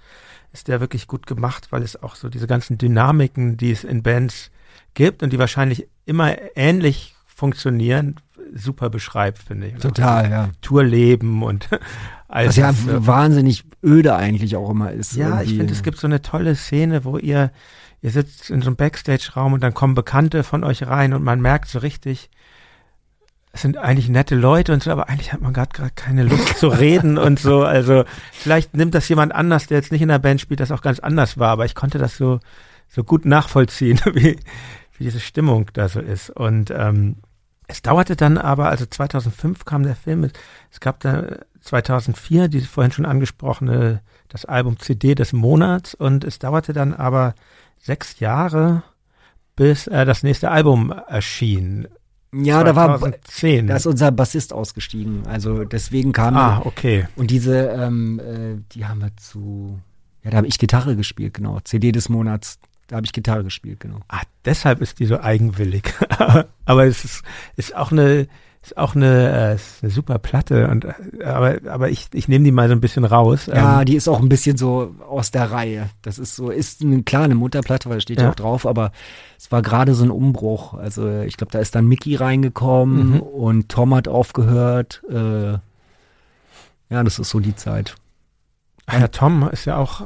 ist 0.53 0.69
der 0.69 0.81
wirklich 0.81 1.07
gut 1.07 1.27
gemacht, 1.27 1.69
weil 1.71 1.83
es 1.83 2.03
auch 2.03 2.15
so 2.15 2.29
diese 2.29 2.47
ganzen 2.47 2.79
Dynamiken, 2.79 3.57
die 3.57 3.71
es 3.71 3.85
in 3.85 4.03
Bands 4.03 4.51
gibt 4.95 5.23
und 5.23 5.33
die 5.33 5.39
wahrscheinlich 5.39 5.89
immer 6.07 6.37
ähnlich 6.57 7.15
funktionieren, 7.27 8.17
super 8.55 8.91
beschreibt, 8.91 9.39
finde 9.39 9.69
ich. 9.69 9.77
Auch 9.77 9.81
Total, 9.81 10.31
ja. 10.31 10.51
Tourleben 10.63 11.43
und 11.43 11.69
all 12.29 12.49
Was 12.49 12.57
ja 12.57 12.73
das, 12.73 12.87
äh, 12.87 13.07
wahnsinnig 13.07 13.65
öde 13.85 14.17
eigentlich 14.17 14.57
auch 14.57 14.71
immer 14.71 14.91
ist. 14.91 15.15
ja, 15.15 15.27
ich 15.27 15.51
irgendwie. 15.51 15.57
finde, 15.59 15.73
es 15.75 15.83
gibt 15.83 15.99
so 15.99 16.07
eine 16.07 16.23
tolle 16.23 16.55
Szene, 16.57 17.05
wo 17.05 17.19
ihr, 17.19 17.53
ihr 18.01 18.11
sitzt 18.11 18.51
in 18.51 18.63
so 18.63 18.69
einem 18.69 18.77
Backstage-Raum 18.77 19.53
und 19.53 19.63
dann 19.63 19.75
kommen 19.75 19.95
Bekannte 19.95 20.43
von 20.43 20.65
euch 20.65 20.87
rein 20.87 21.13
und 21.13 21.23
man 21.23 21.41
merkt 21.41 21.69
so 21.69 21.79
richtig, 21.79 22.31
sind 23.63 23.77
eigentlich 23.77 24.09
nette 24.09 24.35
Leute 24.35 24.73
und 24.73 24.83
so, 24.83 24.91
aber 24.91 25.09
eigentlich 25.09 25.33
hat 25.33 25.41
man 25.41 25.53
gerade 25.53 25.91
keine 25.95 26.23
Lust 26.25 26.59
zu 26.59 26.69
reden 26.69 27.19
und 27.19 27.39
so. 27.39 27.63
Also 27.65 28.05
vielleicht 28.33 28.75
nimmt 28.75 28.95
das 28.95 29.09
jemand 29.09 29.35
anders, 29.35 29.67
der 29.67 29.79
jetzt 29.79 29.93
nicht 29.93 30.03
in 30.03 30.09
der 30.09 30.19
Band 30.19 30.41
spielt, 30.41 30.61
das 30.61 30.73
auch 30.73 30.83
ganz 30.83 30.99
anders 31.01 31.39
war, 31.39 31.51
aber 31.51 31.65
ich 31.65 31.75
konnte 31.75 31.99
das 31.99 32.17
so, 32.17 32.41
so 32.89 33.05
gut 33.05 33.25
nachvollziehen, 33.25 34.01
wie, 34.13 34.39
wie 34.97 35.05
diese 35.05 35.21
Stimmung 35.21 35.71
da 35.73 35.89
so 35.89 36.01
ist. 36.01 36.31
Und 36.31 36.71
ähm, 36.71 37.17
es 37.67 37.83
dauerte 37.83 38.17
dann 38.17 38.39
aber, 38.39 38.69
also 38.69 38.87
2005 38.87 39.65
kam 39.65 39.83
der 39.83 39.97
Film, 39.97 40.25
es, 40.25 40.33
es 40.73 40.81
gab 40.81 41.01
da 41.01 41.25
2004 41.61 42.49
die 42.49 42.61
vorhin 42.61 42.93
schon 42.93 43.07
angesprochene, 43.07 44.01
das 44.29 44.45
Album 44.45 44.79
CD 44.79 45.15
des 45.15 45.33
Monats 45.33 45.95
und 45.95 46.25
es 46.25 46.39
dauerte 46.39 46.73
dann 46.73 46.95
aber 46.95 47.35
sechs 47.79 48.21
Jahre, 48.21 48.83
bis 49.57 49.87
äh, 49.87 50.05
das 50.05 50.23
nächste 50.23 50.51
Album 50.51 50.93
erschien. 51.09 51.89
Ja, 52.33 52.63
da 52.63 52.77
war 52.77 52.99
2010. 52.99 53.67
da 53.67 53.77
ist 53.77 53.87
unser 53.87 54.11
Bassist 54.13 54.53
ausgestiegen. 54.53 55.27
Also 55.27 55.65
deswegen 55.65 56.13
kam 56.13 56.37
ah, 56.37 56.63
okay. 56.65 57.09
und 57.17 57.31
diese, 57.31 57.69
ähm, 57.69 58.21
äh, 58.21 58.61
die 58.73 58.87
haben 58.87 59.01
wir 59.01 59.17
zu, 59.17 59.79
ja, 60.23 60.31
da 60.31 60.39
habe 60.39 60.47
ich 60.47 60.59
Gitarre 60.59 60.97
gespielt, 60.97 61.35
genau. 61.35 61.59
CD 61.61 61.93
des 61.93 62.09
Monats, 62.09 62.59
da 62.87 62.97
habe 62.97 63.07
ich 63.07 63.13
Gitarre 63.13 63.45
gespielt, 63.45 63.81
genau. 63.81 64.01
Ah, 64.09 64.23
deshalb 64.45 64.81
ist 64.81 64.99
die 64.99 65.07
so 65.07 65.21
eigenwillig. 65.21 65.95
aber 66.65 66.85
es 66.87 67.05
ist, 67.05 67.23
ist 67.57 67.75
auch 67.75 67.93
eine, 67.93 68.29
ist 68.63 68.77
auch 68.77 68.95
eine, 68.97 69.51
äh, 69.51 69.55
ist 69.55 69.83
eine 69.83 69.91
super 69.91 70.19
Platte 70.19 70.69
und 70.69 70.85
äh, 70.85 71.25
aber, 71.25 71.59
aber 71.71 71.91
ich, 71.91 72.09
ich 72.13 72.29
nehme 72.29 72.45
die 72.45 72.51
mal 72.53 72.69
so 72.69 72.75
ein 72.75 72.81
bisschen 72.81 73.05
raus. 73.05 73.47
Ja, 73.47 73.81
Ähm, 73.81 73.87
die 73.87 73.95
ist 73.97 74.09
auch 74.09 74.21
ein 74.21 74.29
bisschen 74.29 74.57
so 74.57 74.95
aus 75.09 75.31
der 75.31 75.51
Reihe. 75.51 75.89
Das 76.03 76.19
ist 76.19 76.35
so, 76.37 76.51
ist 76.51 76.83
eine, 76.83 77.03
klar 77.03 77.25
eine 77.25 77.35
Mutterplatte, 77.35 77.89
weil 77.89 77.97
da 77.99 78.01
steht 78.01 78.21
ja. 78.21 78.31
Auch 78.31 78.35
drauf, 78.35 78.67
aber 78.67 78.93
es 79.39 79.51
war 79.53 79.63
gerade 79.63 79.95
so 79.95 80.05
ein 80.05 80.11
Umbruch. 80.11 80.75
Also 80.75 81.21
ich 81.23 81.37
glaube, 81.37 81.53
da 81.53 81.61
ist 81.61 81.75
dann 81.75 81.87
Mickey 81.87 82.17
reingekommen 82.17 83.15
Mhm. 83.15 83.21
und 83.21 83.69
Tom 83.69 83.95
hat 83.95 84.09
aufgehört. 84.09 85.03
Äh, 85.11 85.53
ja, 86.91 87.05
das 87.05 87.19
ist 87.19 87.31
so 87.31 87.41
die 87.41 87.55
Zeit. 87.57 87.95
Ah 88.87 88.99
ja, 88.99 89.09
Tom 89.09 89.49
ist 89.53 89.67
ja 89.67 89.77
auch 89.77 90.01
äh, 90.01 90.05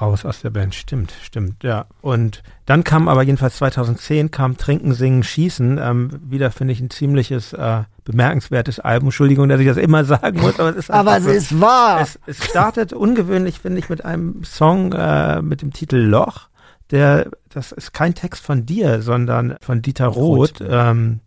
raus 0.00 0.24
aus 0.24 0.40
der 0.40 0.50
Band. 0.50 0.74
Stimmt, 0.74 1.12
stimmt, 1.22 1.62
ja. 1.64 1.86
Und 2.00 2.42
dann 2.66 2.84
kam 2.84 3.08
aber 3.08 3.22
jedenfalls 3.22 3.56
2010 3.56 4.30
kam 4.30 4.56
Trinken, 4.56 4.94
Singen, 4.94 5.22
Schießen. 5.22 5.78
Ähm, 5.78 6.10
wieder 6.24 6.50
finde 6.50 6.72
ich 6.72 6.80
ein 6.80 6.90
ziemliches 6.90 7.52
äh, 7.52 7.82
bemerkenswertes 8.04 8.80
Album. 8.80 9.08
Entschuldigung, 9.08 9.48
dass 9.48 9.60
ich 9.60 9.66
das 9.66 9.76
immer 9.76 10.04
sagen 10.06 10.40
muss, 10.40 10.58
aber 10.58 10.70
es 10.70 10.76
ist 10.76 10.90
Aber 10.90 11.16
es 11.18 11.24
so. 11.24 11.30
ist 11.30 11.60
wahr. 11.60 12.00
Es, 12.00 12.18
es 12.26 12.44
startet 12.44 12.92
ungewöhnlich, 12.92 13.60
finde 13.60 13.78
ich, 13.78 13.88
mit 13.88 14.04
einem 14.04 14.44
Song 14.44 14.92
äh, 14.92 15.42
mit 15.42 15.62
dem 15.62 15.72
Titel 15.72 15.96
Loch. 15.96 16.48
Der, 16.90 17.30
das 17.48 17.72
ist 17.72 17.92
kein 17.92 18.14
Text 18.14 18.44
von 18.44 18.66
dir, 18.66 19.02
sondern 19.02 19.56
von 19.60 19.82
Dieter 19.82 20.06
Roth. 20.08 20.60
Roth, 20.60 20.68
Ähm, 20.68 21.20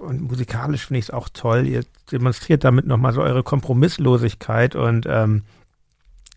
und 0.00 0.22
musikalisch 0.22 0.86
finde 0.86 0.98
ich 0.98 1.06
es 1.06 1.10
auch 1.10 1.28
toll. 1.32 1.66
Ihr 1.66 1.82
demonstriert 2.12 2.62
damit 2.62 2.86
nochmal 2.86 3.12
so 3.12 3.22
eure 3.22 3.42
Kompromisslosigkeit 3.42 4.76
und 4.76 5.06
ähm, 5.08 5.42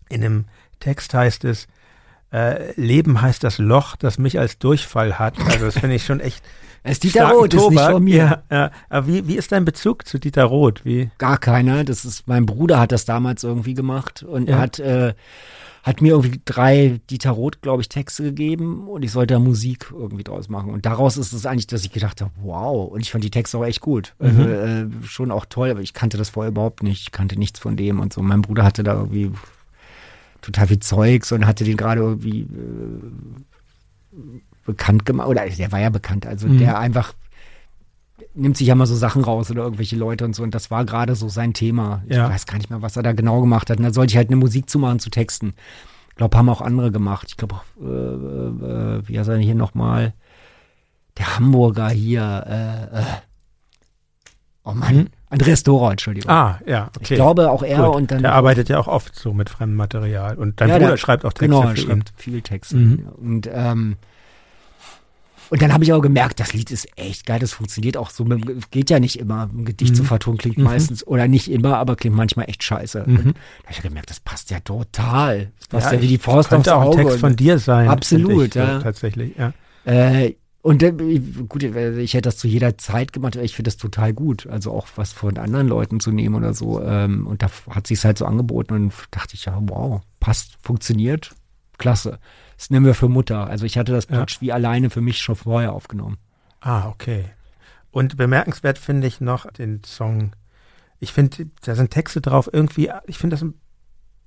in 0.08 0.20
dem 0.20 0.44
Text 0.82 1.14
heißt 1.14 1.44
es, 1.44 1.66
äh, 2.32 2.72
Leben 2.80 3.20
heißt 3.22 3.44
das 3.44 3.58
Loch, 3.58 3.96
das 3.96 4.18
mich 4.18 4.38
als 4.38 4.58
Durchfall 4.58 5.18
hat. 5.18 5.38
Also 5.40 5.66
das 5.66 5.78
finde 5.78 5.96
ich 5.96 6.04
schon 6.04 6.20
echt 6.20 6.42
Es 6.84 6.94
ist 6.94 7.04
Dieter 7.04 7.30
Roth, 7.30 7.54
ist 7.54 7.60
nicht 7.60 7.76
Tobak. 7.78 7.92
von 7.92 8.02
mir. 8.02 8.16
Ja, 8.16 8.42
ja. 8.50 8.70
Aber 8.88 9.06
wie, 9.06 9.28
wie 9.28 9.36
ist 9.36 9.52
dein 9.52 9.64
Bezug 9.64 10.04
zu 10.08 10.18
Dieter 10.18 10.42
Roth? 10.44 10.84
Wie? 10.84 11.10
Gar 11.18 11.38
keiner. 11.38 11.84
Das 11.84 12.04
ist, 12.04 12.26
mein 12.26 12.44
Bruder 12.44 12.80
hat 12.80 12.90
das 12.90 13.04
damals 13.04 13.44
irgendwie 13.44 13.74
gemacht 13.74 14.24
und 14.24 14.48
Ja. 14.48 14.58
hat, 14.58 14.80
äh, 14.80 15.14
hat 15.84 16.00
mir 16.02 16.08
irgendwie 16.14 16.40
drei 16.44 17.00
Dieter 17.08 17.30
Roth, 17.30 17.62
glaube 17.62 17.82
ich, 17.82 17.88
Texte 17.88 18.24
gegeben 18.24 18.88
und 18.88 19.04
ich 19.04 19.12
sollte 19.12 19.34
da 19.34 19.38
Musik 19.40 19.92
irgendwie 19.96 20.24
draus 20.24 20.48
machen. 20.48 20.72
Und 20.72 20.84
daraus 20.84 21.16
ist 21.16 21.32
es 21.32 21.46
eigentlich, 21.46 21.68
dass 21.68 21.84
ich 21.84 21.92
gedacht 21.92 22.20
habe, 22.20 22.32
wow. 22.42 22.90
Und 22.90 23.00
ich 23.00 23.12
fand 23.12 23.22
die 23.22 23.30
Texte 23.30 23.58
auch 23.58 23.64
echt 23.64 23.80
gut. 23.80 24.14
Also 24.18 24.42
äh, 24.42 24.86
schon 25.04 25.30
auch 25.30 25.44
toll, 25.44 25.70
aber 25.70 25.82
ich 25.82 25.92
kannte 25.94 26.18
das 26.18 26.30
vorher 26.30 26.50
überhaupt 26.50 26.82
nicht. 26.82 27.02
Ich 27.02 27.12
kannte 27.12 27.38
nichts 27.38 27.60
von 27.60 27.76
dem 27.76 28.00
und 28.00 28.12
so. 28.12 28.22
Mein 28.22 28.42
Bruder 28.42 28.64
hatte 28.64 28.82
da 28.82 28.94
irgendwie 28.94 29.30
total 30.42 30.66
viel 30.66 30.80
Zeugs 30.80 31.32
und 31.32 31.46
hatte 31.46 31.64
den 31.64 31.76
gerade 31.78 32.00
irgendwie 32.02 32.42
äh, 32.42 32.46
bekannt 34.66 35.06
gemacht. 35.06 35.28
Oder 35.28 35.48
der 35.48 35.72
war 35.72 35.80
ja 35.80 35.90
bekannt, 35.90 36.26
also 36.26 36.48
Mhm. 36.48 36.58
der 36.58 36.78
einfach 36.78 37.14
nimmt 38.34 38.56
sich 38.56 38.66
ja 38.68 38.74
mal 38.74 38.86
so 38.86 38.94
Sachen 38.96 39.22
raus 39.24 39.50
oder 39.50 39.62
irgendwelche 39.64 39.96
Leute 39.96 40.24
und 40.24 40.34
so. 40.34 40.42
Und 40.42 40.54
das 40.54 40.70
war 40.70 40.84
gerade 40.84 41.14
so 41.16 41.28
sein 41.28 41.52
Thema. 41.52 42.02
Ich 42.08 42.16
Ja. 42.16 42.30
weiß 42.30 42.46
gar 42.46 42.56
nicht 42.56 42.70
mehr, 42.70 42.80
was 42.80 42.96
er 42.96 43.02
da 43.02 43.12
genau 43.12 43.40
gemacht 43.40 43.68
hat. 43.68 43.78
Und 43.78 43.84
da 43.84 43.92
sollte 43.92 44.12
ich 44.12 44.16
halt 44.16 44.28
eine 44.28 44.36
Musik 44.36 44.70
zumachen 44.70 45.00
zu 45.00 45.10
Texten. 45.10 45.54
Ich 46.10 46.14
glaube, 46.16 46.36
haben 46.38 46.48
auch 46.48 46.60
andere 46.62 46.90
gemacht. 46.92 47.26
Ich 47.28 47.36
glaube 47.36 47.56
auch, 47.56 47.64
äh, 47.80 47.84
äh, 48.98 49.02
wie 49.08 49.18
heißt 49.18 49.28
er 49.28 49.34
denn 49.34 49.42
hier 49.44 49.54
nochmal? 49.54 50.14
Der 51.18 51.36
Hamburger 51.36 51.90
hier, 51.90 52.44
äh, 52.92 53.00
äh. 53.00 53.04
Oh 54.64 54.72
Mann, 54.72 54.94
Hm? 54.96 55.08
Andreas 55.32 55.62
Dora, 55.62 55.90
Entschuldigung. 55.92 56.30
Ah, 56.30 56.60
ja, 56.66 56.88
okay. 56.96 56.98
Ich 57.00 57.10
glaube 57.14 57.50
auch 57.50 57.62
er 57.62 57.78
Gut. 57.86 57.96
und 57.96 58.10
dann. 58.10 58.22
Der 58.22 58.34
arbeitet 58.34 58.68
ja 58.68 58.78
auch 58.78 58.86
oft 58.88 59.14
so 59.16 59.32
mit 59.32 59.48
fremdem 59.50 59.76
Material. 59.76 60.36
Und 60.36 60.60
dein 60.60 60.68
Ja, 60.68 60.76
Bruder 60.76 60.90
der- 60.90 60.96
schreibt 60.98 61.24
auch 61.24 61.32
Texte 61.32 61.46
Genau, 61.46 61.62
er 61.68 61.76
schreibt 61.76 62.12
viel 62.16 62.42
Texte. 62.42 62.76
Mhm. 62.76 62.98
Ja. 63.04 63.10
Und, 63.12 63.50
ähm, 63.52 63.96
Und 65.50 65.60
dann 65.60 65.72
habe 65.74 65.84
ich 65.84 65.92
auch 65.92 66.00
gemerkt, 66.00 66.40
das 66.40 66.54
Lied 66.54 66.70
ist 66.70 66.86
echt 66.96 67.26
geil, 67.26 67.38
das 67.38 67.52
funktioniert 67.52 67.98
auch 67.98 68.08
so. 68.08 68.24
Geht 68.70 68.88
ja 68.88 68.98
nicht 69.00 69.18
immer. 69.18 69.50
Ein 69.52 69.66
Gedicht 69.66 69.90
Mhm. 69.92 69.96
zu 69.96 70.04
vertonen 70.04 70.38
klingt 70.38 70.56
meistens, 70.56 71.06
oder 71.06 71.28
nicht 71.28 71.50
immer, 71.50 71.76
aber 71.76 71.94
klingt 71.94 72.16
manchmal 72.16 72.48
echt 72.48 72.62
scheiße. 72.64 73.04
Und 73.04 73.16
da 73.18 73.20
habe 73.24 73.34
ich 73.70 73.82
gemerkt, 73.82 74.08
das 74.08 74.20
passt 74.20 74.50
ja 74.50 74.60
total. 74.60 75.50
Das 75.58 75.68
passt 75.68 75.92
ja, 75.92 76.00
wie 76.00 76.06
die 76.08 76.16
Faust 76.16 76.46
aufs 76.46 76.48
könnte 76.48 76.74
auch 76.74 76.80
ein 76.80 76.86
Auge. 76.88 77.02
Text 77.04 77.18
von 77.20 77.36
dir 77.36 77.58
sein. 77.58 77.88
Absolut, 77.88 78.48
ich, 78.48 78.54
ja. 78.54 78.78
Tatsächlich, 78.80 79.36
ja. 79.36 79.52
Äh, 79.84 80.36
und 80.62 80.84
gut, 81.48 81.64
ich 81.64 82.14
hätte 82.14 82.28
das 82.28 82.38
zu 82.38 82.46
jeder 82.46 82.78
Zeit 82.78 83.12
gemacht, 83.12 83.36
aber 83.36 83.44
ich 83.44 83.56
finde 83.56 83.68
das 83.68 83.76
total 83.76 84.12
gut. 84.14 84.46
Also 84.46 84.70
auch 84.72 84.86
was 84.94 85.12
von 85.12 85.36
anderen 85.36 85.66
Leuten 85.66 85.98
zu 85.98 86.12
nehmen 86.12 86.36
oder 86.36 86.54
so. 86.54 86.80
Ähm, 86.80 87.26
und 87.26 87.42
da 87.42 87.48
hat 87.70 87.88
sich 87.88 88.04
halt 88.04 88.16
so 88.16 88.26
angeboten 88.26 88.74
und 88.74 88.92
dachte 89.10 89.34
ich, 89.34 89.46
ja, 89.46 89.58
wow, 89.60 90.00
passt, 90.20 90.58
funktioniert, 90.62 91.34
klasse. 91.78 92.20
Das 92.56 92.70
nehmen 92.70 92.86
wir 92.86 92.94
für 92.94 93.08
Mutter. 93.08 93.48
Also 93.48 93.66
ich 93.66 93.76
hatte 93.76 93.90
das 93.92 94.06
Ja. 94.08 94.24
wie 94.38 94.52
alleine 94.52 94.88
für 94.88 95.00
mich 95.00 95.18
schon 95.18 95.34
vorher 95.34 95.72
aufgenommen. 95.72 96.18
Ah, 96.60 96.88
okay. 96.88 97.24
Und 97.90 98.16
bemerkenswert 98.16 98.78
finde 98.78 99.08
ich 99.08 99.20
noch 99.20 99.50
den 99.50 99.82
Song. 99.84 100.30
Ich 101.00 101.12
finde, 101.12 101.50
da 101.64 101.74
sind 101.74 101.90
Texte 101.90 102.20
drauf. 102.20 102.48
Irgendwie, 102.52 102.88
ich 103.08 103.18
finde 103.18 103.34
das 103.34 103.42
ein 103.42 103.54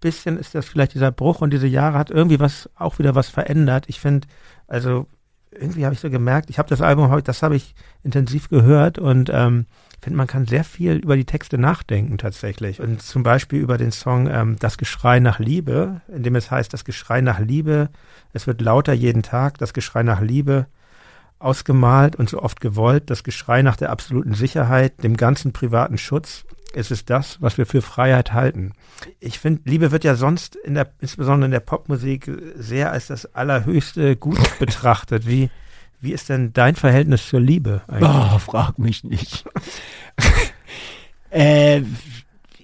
bisschen, 0.01 0.37
ist 0.37 0.53
das 0.53 0.65
vielleicht 0.65 0.93
dieser 0.95 1.11
Bruch 1.11 1.39
und 1.39 1.53
diese 1.53 1.67
Jahre 1.67 1.97
hat 1.97 2.11
irgendwie 2.11 2.41
was, 2.41 2.69
auch 2.75 2.99
wieder 2.99 3.15
was 3.15 3.29
verändert. 3.29 3.85
Ich 3.87 4.01
finde, 4.01 4.27
also 4.67 5.07
irgendwie 5.59 5.85
habe 5.85 5.93
ich 5.93 5.99
so 5.99 6.09
gemerkt, 6.09 6.49
ich 6.49 6.59
habe 6.59 6.69
das 6.69 6.81
Album, 6.81 7.21
das 7.23 7.43
habe 7.43 7.55
ich 7.55 7.75
intensiv 8.03 8.49
gehört 8.49 8.99
und 8.99 9.29
ähm, 9.33 9.65
finde, 10.05 10.17
man 10.17 10.27
kann 10.27 10.45
sehr 10.45 10.63
viel 10.63 10.97
über 10.97 11.17
die 11.17 11.25
Texte 11.25 11.57
nachdenken 11.57 12.17
tatsächlich. 12.17 12.79
Und 12.79 13.01
zum 13.01 13.23
Beispiel 13.23 13.59
über 13.59 13.77
den 13.77 13.91
Song 13.91 14.27
ähm, 14.27 14.55
Das 14.59 14.77
Geschrei 14.77 15.19
nach 15.19 15.39
Liebe, 15.39 16.01
in 16.07 16.23
dem 16.23 16.35
es 16.35 16.51
heißt, 16.51 16.71
das 16.71 16.85
Geschrei 16.85 17.21
nach 17.21 17.39
Liebe, 17.39 17.89
es 18.31 18.47
wird 18.47 18.61
lauter 18.61 18.93
jeden 18.93 19.23
Tag, 19.23 19.57
das 19.57 19.73
Geschrei 19.73 20.03
nach 20.03 20.21
Liebe, 20.21 20.67
ausgemalt 21.39 22.15
und 22.15 22.29
so 22.29 22.41
oft 22.41 22.61
gewollt, 22.61 23.09
das 23.09 23.23
Geschrei 23.23 23.61
nach 23.61 23.75
der 23.75 23.89
absoluten 23.89 24.35
Sicherheit, 24.35 25.03
dem 25.03 25.17
ganzen 25.17 25.51
privaten 25.51 25.97
Schutz, 25.97 26.45
ist 26.75 26.91
es 26.91 27.05
das, 27.05 27.41
was 27.41 27.57
wir 27.57 27.65
für 27.65 27.81
Freiheit 27.81 28.33
halten. 28.33 28.73
Ich 29.19 29.39
finde, 29.39 29.61
Liebe 29.65 29.91
wird 29.91 30.03
ja 30.03 30.15
sonst 30.15 30.55
in 30.55 30.75
der, 30.75 30.91
insbesondere 30.99 31.45
in 31.45 31.51
der 31.51 31.59
Popmusik 31.59 32.31
sehr 32.55 32.91
als 32.91 33.07
das 33.07 33.33
allerhöchste 33.33 34.15
Gut 34.15 34.39
betrachtet. 34.59 35.27
Wie, 35.27 35.49
wie 36.01 36.13
ist 36.13 36.29
denn 36.29 36.53
dein 36.53 36.75
Verhältnis 36.75 37.27
zur 37.27 37.39
Liebe 37.39 37.81
eigentlich? 37.87 38.09
Oh, 38.33 38.39
frag 38.39 38.77
mich 38.79 39.03
nicht. 39.03 39.45
äh, 41.29 41.81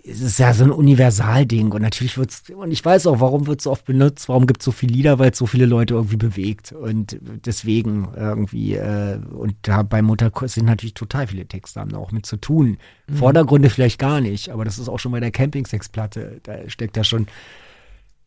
es 0.04 0.22
ist 0.22 0.40
ja 0.40 0.54
so 0.54 0.64
ein 0.64 0.72
Universalding 0.72 1.72
und 1.72 1.82
natürlich 1.82 2.18
wird's, 2.18 2.44
und 2.50 2.72
ich 2.72 2.84
weiß 2.84 3.08
auch, 3.08 3.20
warum 3.20 3.48
wird 3.48 3.62
so 3.62 3.72
oft 3.72 3.86
benutzt, 3.86 4.30
warum 4.30 4.48
gibt 4.48 4.62
es 4.62 4.66
so 4.66 4.72
viele 4.72 4.94
Lieder, 4.94 5.20
weil 5.20 5.32
es 5.32 5.38
so 5.38 5.46
viele 5.46 5.66
Leute 5.66 5.94
irgendwie 5.94 6.18
bewegt 6.18 6.72
und 6.72 7.18
deswegen 7.46 8.10
irgendwie, 8.16 8.76
äh, 8.76 9.20
und 9.32 9.56
da 9.64 9.84
bei 9.84 10.02
Mutter 10.02 10.32
sind 10.46 10.66
natürlich 10.66 10.94
total 10.94 11.28
viele 11.28 11.46
Texte, 11.46 11.80
haben 11.80 11.92
da 11.92 11.98
auch 11.98 12.12
mit 12.12 12.26
zu 12.26 12.38
tun. 12.38 12.78
Vordergründe 13.14 13.70
vielleicht 13.70 14.00
gar 14.00 14.22
nicht, 14.22 14.50
aber 14.50 14.66
das 14.66 14.80
ist 14.80 14.88
auch 14.88 15.00
schon 15.00 15.12
bei 15.12 15.20
der 15.20 15.32
Campingsex-Platte, 15.32 16.40
da 16.44 16.70
steckt 16.70 16.98
ja 16.98 17.04
schon, 17.04 17.28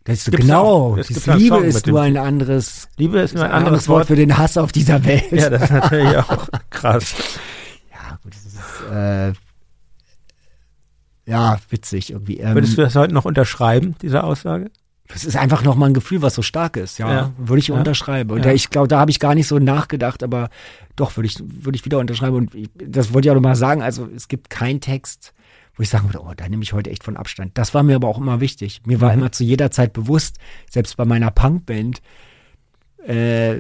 das 0.04 0.26
Gibt's 0.26 0.42
genau, 0.42 0.96
gibt 0.96 1.28
einen 1.28 1.40
Liebe 1.40 1.56
ist 1.58 1.86
nur 1.86 2.02
ein 2.02 2.18
anderes, 2.18 2.88
Liebe 2.98 3.18
ist 3.20 3.30
ist 3.30 3.36
nur 3.36 3.44
ein 3.44 3.52
anderes 3.52 3.88
Wort. 3.88 4.06
für 4.06 4.16
den 4.16 4.36
Hass 4.36 4.58
auf 4.58 4.70
dieser 4.70 5.04
Welt. 5.04 5.24
Ja, 5.32 5.48
das 5.48 5.62
ist 5.62 5.70
natürlich 5.72 6.16
auch 6.16 6.48
krass. 6.70 7.14
Ja, 7.90 8.18
gut, 8.22 8.34
das 8.34 8.44
ist, 8.44 8.92
äh, 8.92 9.32
ja, 11.26 11.58
witzig 11.70 12.10
irgendwie. 12.10 12.38
Ähm, 12.38 12.54
Würdest 12.54 12.76
du 12.76 12.82
das 12.82 12.94
heute 12.96 13.14
noch 13.14 13.24
unterschreiben, 13.24 13.94
diese 14.02 14.24
Aussage? 14.24 14.70
das 15.08 15.24
ist 15.26 15.36
einfach 15.36 15.62
nochmal 15.62 15.90
ein 15.90 15.94
Gefühl, 15.94 16.22
was 16.22 16.34
so 16.34 16.40
stark 16.40 16.78
ist, 16.78 16.98
ja. 16.98 17.12
Ja. 17.12 17.32
Würde 17.36 17.58
ich 17.60 17.68
Ja. 17.68 17.74
unterschreiben. 17.74 18.30
Und 18.30 18.44
Ja. 18.46 18.52
ich 18.52 18.70
glaube, 18.70 18.88
da 18.88 18.98
habe 18.98 19.10
ich 19.10 19.20
gar 19.20 19.34
nicht 19.34 19.46
so 19.46 19.58
nachgedacht, 19.58 20.22
aber 20.22 20.48
doch, 20.96 21.14
würde 21.16 21.26
ich, 21.26 21.36
würde 21.46 21.76
ich 21.76 21.84
wieder 21.84 21.98
unterschreiben. 21.98 22.36
Und 22.36 22.54
ich, 22.54 22.70
das 22.74 23.12
wollte 23.12 23.28
ich 23.28 23.30
auch 23.30 23.34
nochmal 23.34 23.54
sagen, 23.54 23.82
also 23.82 24.08
es 24.16 24.28
gibt 24.28 24.48
keinen 24.48 24.80
Text, 24.80 25.34
wo 25.76 25.82
ich 25.82 25.90
sagen 25.90 26.08
würde, 26.08 26.22
oh, 26.22 26.32
da 26.34 26.48
nehme 26.48 26.62
ich 26.62 26.72
heute 26.72 26.88
echt 26.90 27.04
von 27.04 27.18
Abstand. 27.18 27.52
Das 27.58 27.74
war 27.74 27.82
mir 27.82 27.96
aber 27.96 28.08
auch 28.08 28.16
immer 28.18 28.40
wichtig. 28.40 28.80
Mir 28.86 29.02
war 29.02 29.12
Mhm. 29.12 29.18
immer 29.20 29.32
zu 29.32 29.44
jeder 29.44 29.70
Zeit 29.70 29.92
bewusst, 29.92 30.38
selbst 30.70 30.96
bei 30.96 31.04
meiner 31.04 31.30
Punkband, 31.30 32.00
äh, 33.06 33.56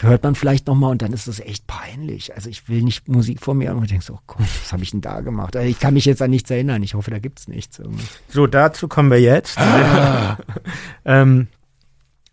hört 0.00 0.22
man 0.22 0.34
vielleicht 0.34 0.66
nochmal 0.66 0.90
und 0.90 1.02
dann 1.02 1.12
ist 1.12 1.26
es 1.26 1.40
echt 1.40 1.66
peinlich. 1.66 2.34
Also 2.34 2.48
ich 2.50 2.68
will 2.68 2.82
nicht 2.82 3.08
Musik 3.08 3.40
vor 3.40 3.54
mir 3.54 3.74
und 3.74 3.90
denkst, 3.90 4.10
oh 4.10 4.18
Gott, 4.26 4.40
was 4.40 4.72
habe 4.72 4.82
ich 4.82 4.90
denn 4.90 5.00
da 5.00 5.20
gemacht? 5.20 5.56
Also 5.56 5.68
ich 5.68 5.78
kann 5.78 5.94
mich 5.94 6.04
jetzt 6.04 6.22
an 6.22 6.30
nichts 6.30 6.50
erinnern. 6.50 6.82
Ich 6.82 6.94
hoffe, 6.94 7.10
da 7.10 7.18
gibt's 7.18 7.48
nichts. 7.48 7.78
irgendwie. 7.78 8.04
So, 8.28 8.46
dazu 8.46 8.88
kommen 8.88 9.10
wir 9.10 9.20
jetzt. 9.20 9.58
ähm, 11.04 11.48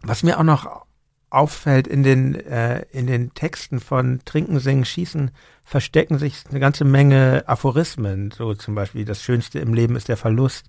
was 0.01 0.23
mir 0.23 0.39
auch 0.39 0.43
noch 0.43 0.85
auffällt 1.29 1.87
in 1.87 2.03
den, 2.03 2.35
äh, 2.35 2.81
in 2.91 3.07
den 3.07 3.33
Texten 3.33 3.79
von 3.79 4.19
Trinken, 4.25 4.59
Singen, 4.59 4.85
Schießen, 4.85 5.31
verstecken 5.63 6.19
sich 6.19 6.43
eine 6.49 6.59
ganze 6.59 6.83
Menge 6.83 7.43
Aphorismen. 7.47 8.31
So 8.31 8.53
zum 8.53 8.75
Beispiel, 8.75 9.05
das 9.05 9.23
Schönste 9.23 9.59
im 9.59 9.73
Leben 9.73 9.95
ist 9.95 10.09
der 10.09 10.17
Verlust. 10.17 10.65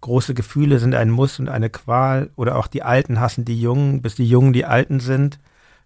Große 0.00 0.32
Gefühle 0.32 0.78
sind 0.78 0.94
ein 0.94 1.10
Muss 1.10 1.38
und 1.38 1.48
eine 1.48 1.68
Qual. 1.68 2.30
Oder 2.36 2.56
auch 2.56 2.66
die 2.68 2.82
Alten 2.82 3.20
hassen 3.20 3.44
die 3.44 3.60
Jungen, 3.60 4.00
bis 4.00 4.14
die 4.14 4.28
Jungen 4.28 4.52
die 4.52 4.64
Alten 4.64 5.00
sind. 5.00 5.38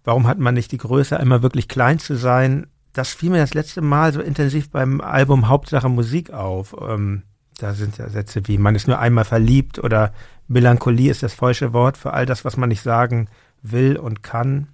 Warum 0.03 0.27
hat 0.27 0.37
man 0.39 0.53
nicht 0.53 0.71
die 0.71 0.77
Größe, 0.77 1.19
einmal 1.19 1.41
wirklich 1.43 1.67
klein 1.67 1.99
zu 1.99 2.15
sein? 2.15 2.67
Das 2.93 3.09
fiel 3.13 3.29
mir 3.29 3.37
das 3.39 3.53
letzte 3.53 3.81
Mal 3.81 4.13
so 4.13 4.21
intensiv 4.21 4.69
beim 4.69 5.01
Album 5.01 5.47
Hauptsache 5.47 5.89
Musik 5.89 6.31
auf. 6.31 6.75
Ähm, 6.87 7.23
da 7.57 7.73
sind 7.73 7.97
ja 7.97 8.09
Sätze 8.09 8.41
wie, 8.47 8.57
man 8.57 8.75
ist 8.75 8.87
nur 8.87 8.99
einmal 8.99 9.25
verliebt 9.25 9.79
oder 9.79 10.11
Melancholie 10.47 11.09
ist 11.09 11.23
das 11.23 11.33
falsche 11.33 11.71
Wort 11.73 11.97
für 11.97 12.13
all 12.13 12.25
das, 12.25 12.43
was 12.45 12.57
man 12.57 12.69
nicht 12.69 12.81
sagen 12.81 13.27
will 13.61 13.95
und 13.97 14.21
kann. 14.23 14.67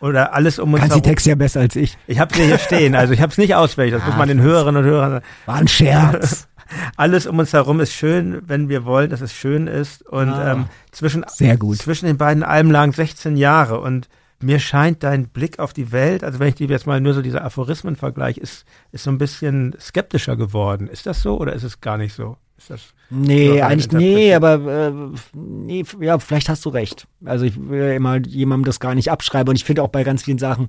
Oder 0.00 0.34
alles 0.34 0.58
um 0.58 0.72
uns 0.72 0.80
Kannst 0.80 0.96
die 0.96 1.00
herum. 1.00 1.10
Texte 1.10 1.30
ja 1.30 1.36
besser 1.36 1.60
als 1.60 1.76
ich. 1.76 1.96
Ich 2.06 2.18
habe 2.18 2.34
sie 2.34 2.44
hier 2.44 2.58
stehen, 2.58 2.94
also 2.94 3.12
ich 3.12 3.20
habe 3.20 3.30
es 3.32 3.38
nicht 3.38 3.54
auswendig, 3.54 3.94
das 3.94 4.04
muss 4.06 4.16
man 4.16 4.28
den 4.28 4.40
Hörerinnen 4.40 4.82
und 4.84 4.88
Hörern 4.90 5.20
War 5.46 5.56
ein 5.56 5.68
Scherz. 5.68 6.48
alles 6.96 7.26
um 7.26 7.38
uns 7.38 7.52
herum 7.52 7.80
ist 7.80 7.92
schön, 7.92 8.42
wenn 8.46 8.68
wir 8.68 8.84
wollen, 8.84 9.10
dass 9.10 9.20
es 9.20 9.32
schön 9.34 9.66
ist. 9.66 10.02
Und 10.08 10.28
Ah. 10.30 10.52
ähm, 10.52 10.64
zwischen, 10.90 11.24
Sehr 11.28 11.56
gut. 11.56 11.78
zwischen 11.78 12.06
den 12.06 12.16
beiden 12.16 12.42
Alben 12.42 12.70
lagen 12.70 12.92
16 12.92 13.36
Jahre. 13.36 13.80
Und 13.80 14.08
mir 14.42 14.58
scheint 14.58 15.02
dein 15.02 15.28
Blick 15.28 15.58
auf 15.58 15.72
die 15.72 15.92
Welt, 15.92 16.24
also 16.24 16.38
wenn 16.38 16.48
ich 16.48 16.54
die 16.54 16.64
jetzt 16.64 16.86
mal 16.86 17.00
nur 17.00 17.14
so 17.14 17.22
diese 17.22 17.42
Aphorismen 17.42 17.96
vergleiche, 17.96 18.40
ist, 18.40 18.64
ist 18.90 19.04
so 19.04 19.10
ein 19.10 19.18
bisschen 19.18 19.74
skeptischer 19.80 20.36
geworden. 20.36 20.88
Ist 20.88 21.06
das 21.06 21.22
so 21.22 21.38
oder 21.38 21.52
ist 21.52 21.62
es 21.62 21.80
gar 21.80 21.98
nicht 21.98 22.14
so? 22.14 22.36
Ist 22.56 22.70
das 22.70 22.94
Nee, 23.14 23.60
eigentlich, 23.60 23.92
nee, 23.92 24.34
aber 24.34 24.54
äh, 24.54 24.92
nee, 25.34 25.84
ja, 26.00 26.18
vielleicht 26.18 26.48
hast 26.48 26.64
du 26.64 26.70
recht. 26.70 27.06
Also 27.24 27.44
ich 27.44 27.60
will 27.68 27.80
ja 27.80 27.92
immer 27.92 28.16
jemandem 28.16 28.64
das 28.64 28.80
gar 28.80 28.94
nicht 28.94 29.10
abschreiben 29.10 29.50
und 29.50 29.56
ich 29.56 29.64
finde 29.64 29.82
auch 29.82 29.88
bei 29.88 30.02
ganz 30.02 30.22
vielen 30.22 30.38
Sachen, 30.38 30.68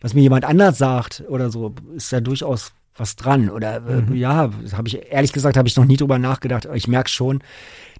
was 0.00 0.14
mir 0.14 0.22
jemand 0.22 0.46
anders 0.46 0.78
sagt 0.78 1.24
oder 1.28 1.50
so, 1.50 1.74
ist 1.94 2.10
da 2.10 2.20
durchaus 2.20 2.72
was 2.96 3.16
dran. 3.16 3.50
Oder 3.50 3.82
äh, 3.86 4.16
ja, 4.16 4.50
habe 4.72 4.88
ich 4.88 5.10
ehrlich 5.10 5.32
gesagt, 5.32 5.56
habe 5.56 5.68
ich 5.68 5.76
noch 5.76 5.84
nie 5.84 5.96
drüber 5.96 6.18
nachgedacht. 6.18 6.66
Aber 6.66 6.76
ich 6.76 6.88
merke 6.88 7.10
schon, 7.10 7.42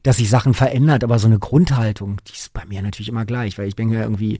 dass 0.02 0.16
sich 0.16 0.30
Sachen 0.30 0.54
verändert, 0.54 1.04
aber 1.04 1.18
so 1.18 1.26
eine 1.26 1.38
Grundhaltung, 1.38 2.18
die 2.28 2.32
ist 2.32 2.52
bei 2.52 2.64
mir 2.66 2.82
natürlich 2.82 3.08
immer 3.08 3.24
gleich, 3.24 3.58
weil 3.58 3.68
ich 3.68 3.76
bin 3.76 3.90
ja 3.90 4.02
irgendwie 4.02 4.38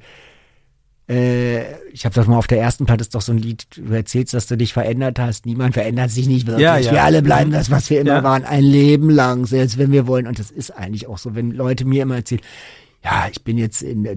äh, 1.08 1.88
ich 1.90 2.04
habe 2.04 2.14
das 2.14 2.26
mal 2.26 2.36
auf 2.38 2.46
der 2.46 2.60
ersten 2.60 2.86
Platte 2.86 3.02
ist 3.02 3.14
doch 3.14 3.20
so 3.20 3.32
ein 3.32 3.38
Lied, 3.38 3.66
du 3.76 3.92
erzählst, 3.92 4.32
dass 4.34 4.46
du 4.46 4.56
dich 4.56 4.72
verändert 4.72 5.18
hast. 5.18 5.44
Niemand 5.46 5.74
verändert 5.74 6.10
sich 6.10 6.26
nicht 6.26 6.46
wirklich. 6.46 6.62
Ja, 6.64 6.78
ja. 6.78 6.92
Wir 6.92 7.04
alle 7.04 7.22
bleiben 7.22 7.50
das, 7.50 7.70
was 7.70 7.90
wir 7.90 8.00
immer 8.00 8.14
Ja. 8.16 8.22
waren, 8.22 8.44
ein 8.44 8.62
Leben 8.64 9.10
lang, 9.10 9.46
selbst 9.46 9.76
wenn 9.78 9.92
wir 9.92 10.06
wollen. 10.06 10.26
Und 10.26 10.38
das 10.38 10.50
ist 10.50 10.70
eigentlich 10.70 11.06
auch 11.06 11.18
so, 11.18 11.34
wenn 11.34 11.50
Leute 11.50 11.84
mir 11.84 12.02
immer 12.02 12.16
erzählen, 12.16 12.40
ja, 13.02 13.28
ich 13.30 13.44
bin 13.44 13.58
jetzt 13.58 13.82
in 13.82 14.02
der, 14.02 14.16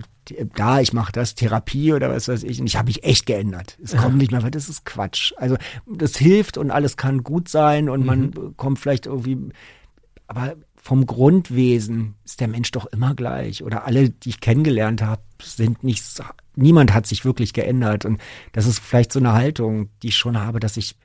da, 0.55 0.80
ich 0.80 0.93
mache 0.93 1.11
das 1.11 1.35
Therapie 1.35 1.91
oder 1.91 2.09
was 2.09 2.30
weiß 2.30 2.43
ich, 2.43 2.61
und 2.61 2.68
ich 2.68 2.77
habe 2.77 2.88
mich 2.88 3.03
echt 3.03 3.26
geändert. 3.26 3.77
Es 3.84 3.93
kommt 3.97 4.18
nicht 4.18 4.31
mehr, 4.31 4.43
weil 4.43 4.51
das 4.51 4.69
ist 4.69 4.85
Quatsch. 4.85 5.34
Also 5.35 5.57
das 5.85 6.15
hilft 6.15 6.57
und 6.57 6.72
alles 6.72 6.95
kann 6.95 7.22
gut 7.22 7.49
sein 7.49 7.89
und 7.89 8.05
man 8.05 8.55
kommt 8.55 8.80
vielleicht 8.80 9.05
irgendwie, 9.07 9.38
aber 10.27 10.55
vom 10.88 11.05
Grundwesen 11.05 12.15
ist 12.23 12.39
der 12.39 12.47
Mensch 12.47 12.72
doch 12.72 12.85
immer 12.85 13.14
gleich. 13.14 13.61
Oder 13.61 13.85
alle, 13.85 14.09
die 14.09 14.30
ich 14.30 14.39
kennengelernt 14.39 15.01
habe, 15.01 15.22
sind 15.43 15.84
nicht, 15.84 16.01
so- 16.01 16.23
niemand 16.55 16.93
hat 16.93 17.05
sich 17.05 17.26
wirklich 17.26 17.51
geändert. 17.51 18.05
Und 18.05 18.22
das 18.53 18.65
ist 18.65 18.80
vielleicht 18.80 19.11
so 19.11 19.19
eine 19.19 19.34
Haltung, 19.34 19.89
die 20.01 20.07
ich 20.07 20.15
schon 20.15 20.39
habe, 20.39 20.61
dass 20.61 20.77
ich 20.77 20.95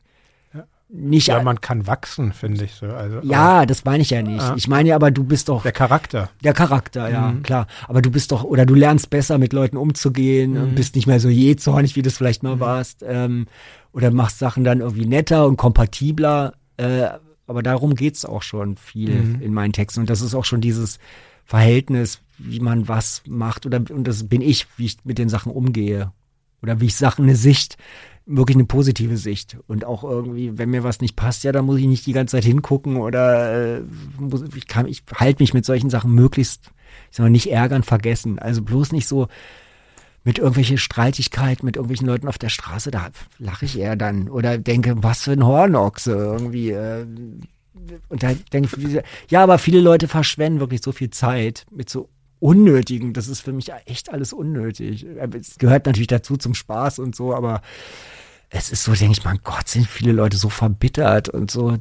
nicht, 0.89 1.27
ja, 1.29 1.43
man 1.43 1.61
kann 1.61 1.87
wachsen, 1.87 2.33
finde 2.35 2.65
ich 2.65 2.75
so. 2.75 2.85
Also, 2.87 3.21
ja, 3.23 3.65
das 3.67 3.85
meine 3.87 4.03
ich 4.03 4.11
ja 4.11 4.21
nicht. 4.23 4.45
Ich 4.57 4.69
meine 4.69 4.91
ja, 4.91 4.95
aber 4.95 5.11
du 5.11 5.25
bist 5.25 5.49
doch 5.49 5.63
Der 5.63 5.73
Charakter. 5.73 6.29
der 6.45 6.53
Charakter, 6.53 7.09
ja, 7.11 7.31
Mhm. 7.33 7.43
klar. 7.43 7.67
Aber 7.89 8.03
du 8.03 8.11
bist 8.11 8.31
doch, 8.31 8.45
oder 8.45 8.67
du 8.67 8.75
lernst 8.75 9.09
besser 9.11 9.39
mit 9.39 9.53
Leuten 9.55 9.79
umzugehen 9.79 10.53
Mhm. 10.53 10.63
und 10.63 10.75
bist 10.77 10.95
nicht 10.95 11.07
mehr 11.07 11.19
so 11.19 11.29
jähzornig, 11.31 11.97
wie 11.97 12.03
du 12.03 12.09
es 12.09 12.17
vielleicht 12.19 12.43
mal 12.43 12.61
warst. 12.61 13.03
Ähm, 13.09 13.47
oder 13.93 14.11
machst 14.13 14.39
Sachen 14.39 14.65
dann 14.65 14.81
irgendwie 14.81 15.07
netter 15.07 15.47
und 15.47 15.57
kompatibler. 15.57 16.53
Äh, 16.77 17.09
aber 17.47 17.63
darum 17.63 17.95
geht's 17.95 18.25
auch 18.25 18.43
schon 18.43 18.77
viel 18.77 19.11
Mhm. 19.15 19.43
in 19.43 19.55
meinen 19.55 19.73
Texten. 19.73 20.01
Und 20.01 20.11
das 20.11 20.21
ist 20.21 20.35
auch 20.35 20.45
schon 20.45 20.61
dieses 20.61 20.99
Verhältnis, 21.45 22.21
wie 22.39 22.61
man 22.61 22.89
was 22.89 23.23
macht. 23.27 23.67
Oder 23.67 23.83
und 23.91 24.05
das 24.05 24.29
bin 24.29 24.41
ich, 24.41 24.67
wie 24.77 24.87
ich 24.87 24.99
mit 25.05 25.19
den 25.19 25.29
Sachen 25.29 25.53
umgehe. 25.53 26.13
Oder 26.63 26.81
wie 26.81 26.87
ich 26.87 26.95
Sachen 26.97 27.25
eine 27.25 27.37
Sicht, 27.37 27.77
wirklich 28.25 28.57
eine 28.57 28.67
positive 28.67 29.17
Sicht. 29.17 29.59
Und 29.67 29.85
auch 29.85 30.05
irgendwie, 30.05 30.57
wenn 30.57 30.71
mir 30.71 30.85
was 30.85 31.01
nicht 31.01 31.17
passt, 31.17 31.43
ja, 31.43 31.51
dann 31.51 31.65
muss 31.65 31.81
ich 31.81 31.87
nicht 31.87 32.07
die 32.07 32.13
ganze 32.13 32.37
Zeit 32.37 32.45
hingucken 32.45 32.97
oder 32.97 33.79
äh, 33.79 33.83
muss, 34.19 34.45
ich 34.55 34.69
kann, 34.69 34.87
ich 34.87 35.03
halte 35.15 35.43
mich 35.43 35.55
mit 35.55 35.65
solchen 35.65 35.91
Sachen 35.91 36.13
möglichst, 36.13 36.71
ich 37.11 37.17
sag 37.17 37.25
mal, 37.25 37.31
nicht 37.31 37.51
ärgern, 37.51 37.83
vergessen. 37.83 38.39
Also 38.39 38.63
bloß 38.63 38.93
nicht 38.93 39.09
so 39.09 39.27
mit 40.25 40.39
irgendwelchen 40.39 40.79
Streitigkeiten 40.79 41.67
mit 41.67 41.77
irgendwelchen 41.77 42.07
Leuten 42.07 42.29
auf 42.29 42.39
der 42.39 42.49
Straße, 42.49 42.91
da 42.91 43.11
lache 43.39 43.65
ich 43.65 43.79
eher 43.79 43.97
dann 43.97 44.29
oder 44.29 44.59
denke, 44.59 44.95
was 45.03 45.23
für 45.23 45.33
ein 45.33 45.45
Hornochse 45.45 46.13
irgendwie. 46.13 46.71
Äh, 46.71 47.07
und 48.09 48.23
da 48.23 48.33
denke 48.53 48.77
ich, 48.79 49.03
ja, 49.29 49.43
aber 49.43 49.59
viele 49.59 49.81
Leute 49.81 50.07
verschwenden 50.07 50.61
wirklich 50.61 50.83
so 50.83 50.93
viel 50.93 51.11
Zeit 51.11 51.67
mit 51.71 51.91
so 51.91 52.09
unnötigen. 52.39 53.13
Das 53.13 53.29
ist 53.29 53.41
für 53.41 53.53
mich 53.53 53.73
echt 53.87 54.13
alles 54.13 54.33
unnötig. 54.33 55.05
Es 55.05 55.59
gehört 55.59 55.87
natürlich 55.87 56.09
dazu 56.09 56.37
zum 56.37 56.55
Spaß 56.55 56.99
und 56.99 57.17
so, 57.17 57.35
aber 57.35 57.63
es 58.53 58.71
ist 58.71 58.85
so, 58.85 58.93
denke 58.93 59.19
ich, 59.19 59.25
mein 59.25 59.41
Gott, 59.43 59.69
sind 59.69 59.89
viele 59.89 60.13
Leute 60.13 60.37
so 60.37 60.51
verbittert 60.51 61.31
und 61.31 61.51
so, 61.51 61.79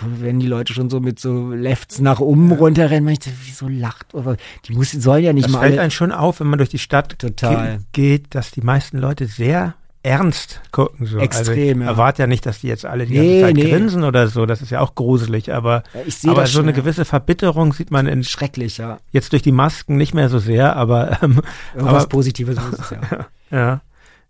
wenn 0.00 0.40
die 0.40 0.46
Leute 0.46 0.72
schon 0.72 0.88
so 0.88 0.98
mit 0.98 1.20
so 1.20 1.50
Lefts 1.50 2.00
nach 2.00 2.20
oben 2.20 2.52
runterrennen, 2.52 3.08
ich, 3.08 3.20
wieso 3.44 3.68
lacht? 3.68 4.14
Oder 4.14 4.36
die 4.66 4.72
muss, 4.72 4.92
sollen 4.92 5.24
ja 5.24 5.32
nicht 5.34 5.46
das 5.46 5.52
mal. 5.52 5.60
fällt 5.60 5.78
einem 5.78 5.90
schon 5.90 6.12
auf, 6.12 6.40
wenn 6.40 6.46
man 6.46 6.58
durch 6.58 6.70
die 6.70 6.78
Stadt 6.78 7.18
Total. 7.18 7.78
ge 7.92 8.18
geht, 8.18 8.34
dass 8.34 8.50
die 8.50 8.62
meisten 8.62 8.96
Leute 8.98 9.26
sehr 9.26 9.74
ernst 10.02 10.62
gucken. 10.70 11.04
So. 11.04 11.18
Extrem, 11.18 11.80
also 11.80 11.80
ja. 11.82 11.90
erwarte 11.90 12.22
ja 12.22 12.26
nicht, 12.26 12.46
dass 12.46 12.60
die 12.60 12.68
jetzt 12.68 12.86
alle 12.86 13.06
die 13.06 13.18
Nee, 13.18 13.40
ganze 13.40 13.46
Zeit 13.46 13.56
nee. 13.56 13.70
grinsen 13.70 14.04
oder 14.04 14.28
so. 14.28 14.46
Das 14.46 14.62
ist 14.62 14.70
ja 14.70 14.80
auch 14.80 14.94
gruselig, 14.94 15.52
aber, 15.52 15.82
aber 16.26 16.46
so 16.46 16.60
eine 16.60 16.72
gewisse 16.72 17.04
Verbitterung 17.04 17.72
sieht 17.72 17.90
man 17.90 18.06
in, 18.06 18.22
schrecklich, 18.22 18.78
ja. 18.78 19.00
jetzt 19.10 19.32
durch 19.32 19.42
die 19.42 19.52
Masken 19.52 19.96
nicht 19.96 20.14
mehr 20.14 20.28
so 20.28 20.38
sehr, 20.38 20.76
aber, 20.76 21.22
ähm, 21.22 21.42
Irgendwas 21.74 22.04
aber 22.04 22.08
Positives 22.08 22.56
ist 22.56 22.78
es, 22.78 22.90
ja. 22.90 23.26
ja, 23.50 23.80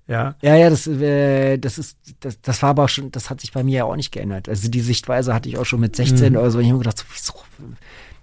ja. 0.08 0.34
Ja, 0.42 0.54
ja, 0.56 0.70
das, 0.70 0.86
äh, 0.86 1.58
das 1.58 1.78
ist, 1.78 1.96
das, 2.20 2.40
das 2.40 2.62
war 2.62 2.70
aber 2.70 2.84
auch 2.84 2.88
schon, 2.88 3.10
das 3.10 3.28
hat 3.30 3.40
sich 3.40 3.52
bei 3.52 3.62
mir 3.64 3.78
ja 3.78 3.84
auch 3.84 3.96
nicht 3.96 4.12
geändert. 4.12 4.48
Also 4.48 4.68
die 4.68 4.80
Sichtweise 4.80 5.34
hatte 5.34 5.48
ich 5.48 5.58
auch 5.58 5.64
schon 5.66 5.80
mit 5.80 5.96
16 5.96 6.32
Mhm. 6.32 6.38
oder 6.38 6.50
so. 6.50 6.58
Ich 6.60 6.66
habe 6.66 6.74
mir 6.78 6.84
gedacht, 6.84 6.98
so, 6.98 7.04
wieso, 7.12 7.32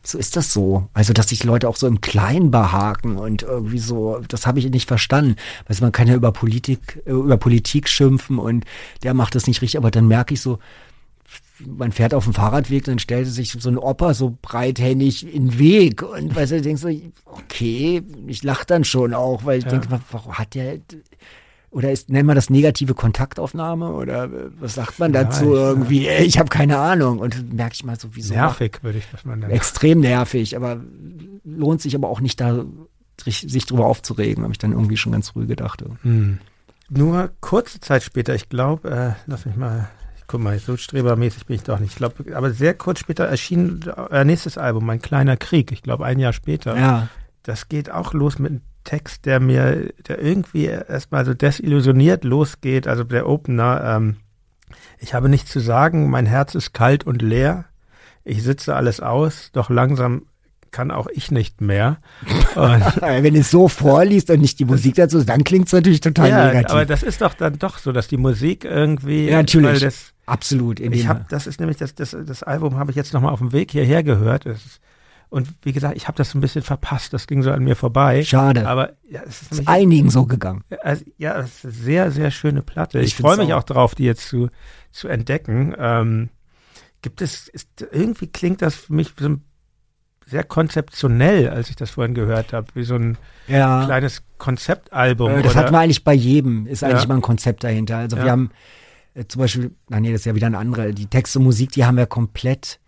wieso 0.01 0.17
ist 0.17 0.35
das 0.35 0.51
so? 0.53 0.87
Also, 0.93 1.13
dass 1.13 1.29
sich 1.29 1.43
Leute 1.43 1.67
auch 1.69 1.75
so 1.77 1.87
im 1.87 2.01
Kleinen 2.01 2.51
behaken 2.51 3.17
und 3.17 3.43
irgendwie 3.43 3.79
so, 3.79 4.19
das 4.27 4.45
habe 4.47 4.59
ich 4.59 4.69
nicht 4.69 4.87
verstanden. 4.87 5.35
Also 5.65 5.83
man 5.83 5.91
kann 5.91 6.07
ja 6.07 6.15
über 6.15 6.31
Politik, 6.31 7.01
äh, 7.05 7.11
über 7.11 7.37
Politik 7.37 7.87
schimpfen 7.89 8.37
und 8.39 8.65
der 9.03 9.13
macht 9.13 9.35
das 9.35 9.47
nicht 9.47 9.61
richtig, 9.61 9.77
aber 9.77 9.91
dann 9.91 10.07
merke 10.07 10.33
ich 10.33 10.41
so, 10.41 10.59
man 11.65 11.91
fährt 11.91 12.13
auf 12.13 12.25
dem 12.25 12.33
Fahrradweg, 12.33 12.83
dann 12.85 12.99
stellte 12.99 13.29
sich 13.29 13.51
so 13.57 13.69
ein 13.69 13.77
Opa 13.77 14.13
so 14.13 14.37
breithändig 14.41 15.23
in 15.33 15.49
den 15.49 15.59
Weg 15.59 16.01
und 16.01 16.35
weißt 16.35 16.51
du, 16.53 16.61
denkst 16.61 16.81
so, 16.81 16.89
okay, 17.25 18.01
ich 18.27 18.43
lach 18.43 18.65
dann 18.65 18.83
schon 18.83 19.13
auch, 19.13 19.45
weil 19.45 19.59
ich 19.59 19.65
Ja. 19.65 19.71
denke, 19.71 19.91
wa- 19.91 20.01
warum 20.11 20.33
hat 20.37 20.55
der 20.55 20.79
oder 21.73 21.91
ist, 21.91 22.09
nennt 22.09 22.27
man 22.27 22.35
das 22.35 22.49
negative 22.49 22.93
Kontaktaufnahme 22.93 23.91
oder 23.93 24.25
äh, 24.25 24.29
was 24.59 24.75
sagt 24.75 24.99
man 24.99 25.11
Ja, 25.13 25.23
dazu 25.23 25.45
ich- 25.45 25.49
irgendwie? 25.59 26.07
Ey, 26.07 26.23
Ich 26.25 26.37
habe 26.39 26.49
keine 26.49 26.77
Ahnung 26.77 27.19
und 27.19 27.53
merke 27.53 27.73
ich 27.73 27.83
mal 27.83 27.99
so, 27.99 28.09
wieso 28.13 28.33
Nervig, 28.33 28.79
würde 28.83 28.99
ich 28.99 29.07
das 29.11 29.25
mal 29.25 29.35
nennen. 29.35 29.51
extrem 29.51 29.99
nervig, 29.99 30.55
aber 30.55 30.79
lohnt 31.43 31.81
sich 31.81 31.95
aber 31.95 32.07
auch 32.09 32.21
nicht 32.21 32.39
da 32.39 32.63
sich 33.25 33.65
drüber 33.65 33.85
aufzuregen, 33.85 34.43
habe 34.43 34.53
ich 34.53 34.57
dann 34.57 34.71
irgendwie 34.71 34.97
schon 34.97 35.11
ganz 35.11 35.29
früh 35.29 35.45
gedacht. 35.45 35.83
Hm. 36.01 36.39
Nur 36.89 37.31
kurze 37.41 37.79
Zeit 37.79 38.03
später, 38.03 38.35
ich 38.35 38.49
glaube, 38.49 38.89
äh, 38.89 39.11
lass 39.27 39.45
mich 39.45 39.55
mal, 39.55 39.87
ich 40.17 40.23
guck 40.27 40.41
mal, 40.41 40.57
so 40.59 40.77
strebermäßig 40.77 41.45
bin 41.45 41.55
ich 41.55 41.63
doch 41.63 41.79
nicht. 41.79 41.91
Ich 41.91 41.95
glaube, 41.97 42.35
aber 42.35 42.51
sehr 42.51 42.73
kurz 42.73 42.99
später 42.99 43.25
erschien 43.25 43.81
äh, 44.11 44.25
nächstes 44.25 44.57
Album, 44.57 44.85
Mein 44.85 45.01
kleiner 45.01 45.37
Krieg. 45.37 45.71
Ich 45.71 45.81
glaube, 45.83 46.05
ein 46.05 46.19
Jahr 46.19 46.33
später. 46.33 46.77
Ja, 46.77 47.07
Das 47.43 47.69
geht 47.69 47.89
auch 47.91 48.13
los 48.13 48.39
mit 48.39 48.51
einem 48.51 48.61
Text, 48.83 49.25
der 49.25 49.39
mir, 49.39 49.93
der 50.07 50.21
irgendwie 50.21 50.65
erstmal 50.65 51.25
so 51.25 51.33
desillusioniert 51.33 52.23
losgeht. 52.23 52.87
Also 52.87 53.03
der 53.03 53.27
Opener, 53.27 53.83
ähm, 53.83 54.17
ich 54.99 55.13
habe 55.13 55.29
nichts 55.29 55.51
zu 55.51 55.59
sagen, 55.59 56.09
mein 56.09 56.25
Herz 56.25 56.55
ist 56.55 56.73
kalt 56.73 57.05
und 57.05 57.21
leer. 57.21 57.65
Ich 58.23 58.43
sitze 58.43 58.75
alles 58.75 58.99
aus, 58.99 59.49
doch 59.53 59.69
langsam 59.69 60.23
kann 60.71 60.91
auch 60.91 61.07
ich 61.13 61.29
nicht 61.29 61.61
mehr. 61.61 61.97
Wenn 62.55 63.35
es 63.35 63.51
so 63.51 63.67
vorliest 63.67 64.29
und 64.31 64.41
nicht 64.41 64.59
die 64.59 64.65
Musik 64.65 64.95
dazu, 64.95 65.23
dann 65.23 65.43
klingt 65.43 65.67
es 65.67 65.73
natürlich 65.73 66.01
total 66.01 66.29
ja, 66.29 66.45
negativ. 66.47 66.71
aber 66.71 66.85
das 66.85 67.03
ist 67.03 67.21
doch 67.21 67.35
dann 67.35 67.59
doch 67.59 67.77
so, 67.77 67.91
dass 67.91 68.07
die 68.07 68.17
Musik 68.17 68.65
irgendwie. 68.65 69.29
Ja, 69.29 69.37
natürlich. 69.37 69.73
Weil 69.73 69.79
das, 69.79 70.13
Absolut. 70.25 70.79
In 70.79 70.93
ich 70.93 71.07
habe, 71.07 71.25
das 71.29 71.47
ist 71.47 71.59
nämlich 71.59 71.77
das, 71.77 71.95
das, 71.95 72.15
das 72.25 72.43
Album 72.43 72.77
habe 72.77 72.91
ich 72.91 72.97
jetzt 72.97 73.13
nochmal 73.13 73.33
auf 73.33 73.39
dem 73.39 73.51
Weg 73.51 73.71
hierher 73.71 74.03
gehört. 74.03 74.45
Das 74.45 74.65
ist, 74.65 74.79
und 75.33 75.49
wie 75.63 75.73
gesagt, 75.73 75.97
ich 75.97 76.07
habe 76.07 76.17
das 76.17 76.29
so 76.29 76.37
ein 76.37 76.41
bisschen 76.41 76.61
verpasst. 76.61 77.11
Das 77.13 77.25
ging 77.27 77.41
so 77.41 77.51
an 77.51 77.63
mir 77.63 77.75
vorbei. 77.75 78.23
Schade. 78.23 78.67
Aber 78.67 78.93
ja, 79.09 79.21
es 79.27 79.41
ist, 79.41 79.51
ist 79.53 79.67
einigen 79.67 80.09
so 80.09 80.25
gegangen. 80.25 80.63
also, 80.83 81.03
ja, 81.17 81.39
es 81.39 81.55
ist 81.55 81.63
eine 81.65 81.73
sehr, 81.73 82.11
sehr 82.11 82.31
schöne 82.31 82.61
Platte. 82.61 82.99
Ich 82.99 83.07
Ich, 83.07 83.15
freue 83.17 83.37
mich 83.37 83.51
auch. 83.53 83.59
auch 83.59 83.63
drauf, 83.63 83.95
die 83.95 84.03
jetzt 84.03 84.27
zu, 84.27 84.49
zu 84.91 85.07
entdecken. 85.07 85.73
Ähm, 85.77 86.29
gibt 87.01 87.21
es, 87.21 87.47
ist, 87.47 87.67
irgendwie 87.91 88.27
klingt 88.27 88.61
das 88.61 88.75
für 88.75 88.93
mich 88.93 89.11
so 89.19 89.35
sehr 90.25 90.43
konzeptionell, 90.43 91.49
als 91.49 91.69
ich 91.69 91.75
das 91.75 91.89
vorhin 91.89 92.13
gehört 92.13 92.53
habe, 92.53 92.67
wie 92.75 92.83
so 92.83 92.95
ein 92.95 93.17
Ja. 93.47 93.85
kleines 93.85 94.23
Konzeptalbum. 94.37 95.31
Äh, 95.31 95.41
Das 95.43 95.51
oder? 95.53 95.61
hat 95.65 95.71
man 95.71 95.81
eigentlich 95.81 96.03
bei 96.03 96.13
jedem, 96.13 96.65
ist 96.67 96.83
eigentlich 96.83 96.99
Ja. 96.99 97.05
immer 97.05 97.15
ein 97.15 97.21
Konzept 97.21 97.63
dahinter. 97.63 97.97
Also 97.97 98.17
wir 98.17 98.31
haben 98.31 98.51
äh, 99.15 99.25
zum 99.25 99.41
Beispiel, 99.41 99.71
na 99.89 99.99
nee, 99.99 100.11
das 100.11 100.21
ist 100.21 100.25
ja 100.25 100.35
wieder 100.35 100.47
eine 100.47 100.57
andere, 100.59 100.93
die 100.93 101.07
Texte 101.07 101.39
und 101.39 101.45
Musik, 101.45 101.71
die 101.71 101.85
haben 101.85 101.97
wir 101.97 102.05
komplett 102.05 102.79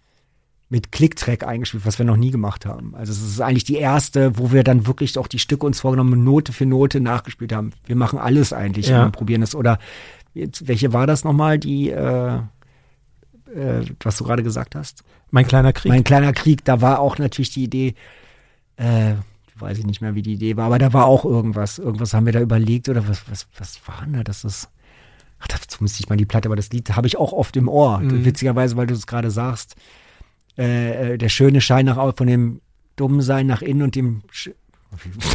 mit 0.69 0.91
Clicktrack 0.91 1.45
eingespielt, 1.45 1.85
was 1.85 1.99
wir 1.99 2.05
noch 2.05 2.17
nie 2.17 2.31
gemacht 2.31 2.65
haben. 2.65 2.95
Also 2.95 3.11
es 3.11 3.21
ist 3.21 3.39
eigentlich 3.39 3.65
die 3.65 3.75
erste, 3.75 4.37
wo 4.39 4.51
wir 4.51 4.63
dann 4.63 4.87
wirklich 4.87 5.17
auch 5.17 5.27
die 5.27 5.39
Stücke 5.39 5.65
uns 5.65 5.79
vorgenommen 5.79 6.23
Note 6.23 6.53
für 6.53 6.65
Note 6.65 6.99
nachgespielt 6.99 7.53
haben. 7.53 7.71
Wir 7.85 7.95
machen 7.95 8.17
alles 8.17 8.51
eigentlich 8.51 8.87
Ja. 8.87 9.05
und 9.05 9.11
probieren 9.11 9.43
es. 9.43 9.53
Oder 9.53 9.77
jetzt, 10.33 10.67
welche 10.67 10.91
war 10.91 11.05
das 11.05 11.23
nochmal, 11.23 11.59
die, 11.59 11.91
äh, 11.91 12.37
äh, 13.55 13.85
was 14.03 14.17
du 14.17 14.23
gerade 14.23 14.43
gesagt 14.43 14.75
hast? 14.75 15.03
mein 15.31 15.47
kleiner 15.47 15.73
Krieg. 15.73 15.89
Mein 15.91 16.03
kleiner 16.05 16.31
Krieg, 16.31 16.63
da 16.63 16.79
war 16.81 16.99
auch 16.99 17.17
natürlich 17.17 17.49
die 17.51 17.63
Idee, 17.65 17.95
äh, 18.77 19.15
weiß 19.57 19.77
ich 19.79 19.85
nicht 19.85 19.99
mehr, 19.99 20.15
wie 20.15 20.21
die 20.21 20.33
Idee 20.33 20.55
war, 20.55 20.67
aber 20.67 20.79
da 20.79 20.93
war 20.93 21.05
auch 21.05 21.25
irgendwas. 21.25 21.77
Irgendwas 21.77 22.13
haben 22.13 22.25
wir 22.25 22.31
da 22.33 22.39
überlegt 22.39 22.87
oder 22.87 23.05
was, 23.07 23.29
was, 23.29 23.47
was 23.57 23.79
war 23.85 24.01
denn 24.05 24.13
da? 24.13 24.23
Das 24.23 24.45
ist, 24.45 24.69
ach, 25.39 25.47
dazu 25.47 25.83
müsste 25.83 25.99
ich 26.01 26.09
mal 26.09 26.15
die 26.15 26.25
Platte, 26.25 26.47
aber 26.47 26.55
das 26.55 26.69
Lied 26.71 26.95
habe 26.95 27.07
ich 27.07 27.17
auch 27.17 27.33
oft 27.33 27.57
im 27.57 27.67
Ohr. 27.67 27.99
Mhm. 27.99 28.23
Witzigerweise, 28.23 28.77
weil 28.77 28.87
du 28.87 28.93
es 28.93 29.07
gerade 29.07 29.29
sagst. 29.29 29.75
Äh, 30.57 31.13
äh, 31.13 31.17
der 31.17 31.29
schöne 31.29 31.59
Schein 31.59 31.85
nach 31.85 32.15
von 32.15 32.27
dem 32.27 32.61
dummen 32.95 33.21
Sein 33.21 33.47
nach 33.47 33.61
innen 33.61 33.81
und 33.81 33.95
dem, 33.95 34.21
Sch 34.31 34.51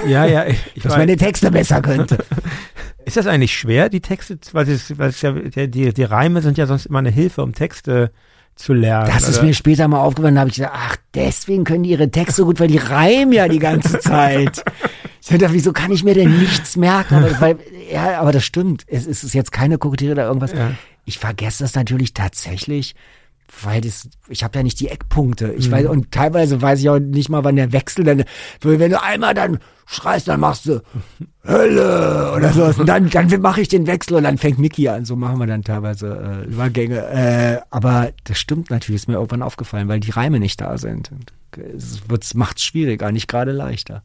ja, 0.06 0.24
ja, 0.24 0.46
ich, 0.46 0.58
ich 0.74 0.82
dass 0.82 0.92
weiß. 0.92 0.98
meine 0.98 1.16
Texte 1.16 1.50
besser 1.50 1.82
könnte. 1.82 2.24
Ist 3.04 3.16
das 3.16 3.26
eigentlich 3.26 3.56
schwer, 3.56 3.88
die 3.88 4.00
Texte, 4.00 4.38
weil 4.52 4.68
es, 4.68 4.96
weil 4.98 5.08
es 5.08 5.20
ja, 5.22 5.32
die, 5.32 5.70
die, 5.70 5.92
die 5.92 6.02
Reime 6.04 6.42
sind 6.42 6.58
ja 6.58 6.66
sonst 6.66 6.86
immer 6.86 7.00
eine 7.00 7.10
Hilfe, 7.10 7.42
um 7.42 7.54
Texte 7.54 8.12
zu 8.54 8.72
lernen. 8.74 9.10
Das 9.12 9.28
ist 9.28 9.38
oder? 9.38 9.46
mir 9.46 9.54
später 9.54 9.88
mal 9.88 10.00
aufgefallen, 10.00 10.34
da 10.34 10.42
habe 10.42 10.50
ich 10.50 10.56
gesagt, 10.56 10.74
ach, 10.76 10.96
deswegen 11.14 11.64
können 11.64 11.82
die 11.82 11.90
ihre 11.90 12.10
Texte 12.10 12.44
gut, 12.44 12.60
weil 12.60 12.68
die 12.68 12.78
reimen 12.78 13.32
ja 13.32 13.48
die 13.48 13.58
ganze 13.58 13.98
Zeit. 14.00 14.62
Ich 15.22 15.28
dachte, 15.28 15.52
wieso 15.52 15.72
kann 15.72 15.90
ich 15.92 16.04
mir 16.04 16.14
denn 16.14 16.38
nichts 16.38 16.76
merken? 16.76 17.14
Aber, 17.14 17.40
weil, 17.40 17.58
ja, 17.90 18.20
aber 18.20 18.32
das 18.32 18.44
stimmt. 18.44 18.84
Es 18.86 19.06
ist 19.06 19.18
es 19.18 19.24
ist 19.24 19.34
jetzt 19.34 19.52
keine 19.52 19.78
Koketterie 19.78 20.12
oder 20.12 20.26
irgendwas. 20.26 20.52
Ja. 20.52 20.72
Ich 21.04 21.18
vergesse 21.18 21.64
das 21.64 21.74
natürlich 21.74 22.12
tatsächlich, 22.14 22.94
weil 23.62 23.80
das, 23.80 24.08
ich 24.28 24.44
habe 24.44 24.58
ja 24.58 24.62
nicht 24.62 24.78
die 24.80 24.88
Eckpunkte. 24.88 25.52
Ich 25.52 25.68
Mhm. 25.68 25.72
weiß, 25.72 25.86
und 25.86 26.12
teilweise 26.12 26.62
weiß 26.62 26.80
ich 26.80 26.88
auch 26.88 26.98
nicht 26.98 27.28
mal, 27.28 27.44
wann 27.44 27.56
der 27.56 27.72
Wechsel 27.72 28.04
dann, 28.04 28.24
wenn 28.62 28.90
du 28.90 29.02
einmal 29.02 29.34
dann 29.34 29.58
schreist, 29.86 30.28
dann 30.28 30.40
machst 30.40 30.66
du 30.66 30.80
Hölle 31.46 32.32
oder 32.36 32.52
sowas. 32.52 32.78
Und 32.78 32.86
dann, 32.86 33.10
dann 33.10 33.28
mache 33.40 33.60
ich 33.60 33.68
den 33.68 33.86
Wechsel 33.86 34.14
und 34.14 34.22
dann 34.24 34.38
fängt 34.38 34.58
Mickey 34.58 34.88
an. 34.88 35.04
So 35.04 35.16
machen 35.16 35.38
wir 35.38 35.46
dann 35.46 35.62
teilweise 35.64 36.44
äh, 36.46 36.48
Übergänge. 36.48 36.98
Äh, 37.08 37.60
aber 37.70 38.10
das 38.24 38.38
stimmt 38.38 38.70
natürlich, 38.70 39.02
ist 39.02 39.08
mir 39.08 39.14
irgendwann 39.14 39.42
aufgefallen, 39.42 39.88
weil 39.88 40.00
die 40.00 40.10
Reime 40.10 40.38
nicht 40.38 40.60
da 40.60 40.78
sind. 40.78 41.10
Es 41.74 42.08
wird's, 42.08 42.34
macht's 42.34 42.62
schwieriger, 42.62 43.10
nicht 43.10 43.26
gerade 43.26 43.52
leichter. 43.52 44.02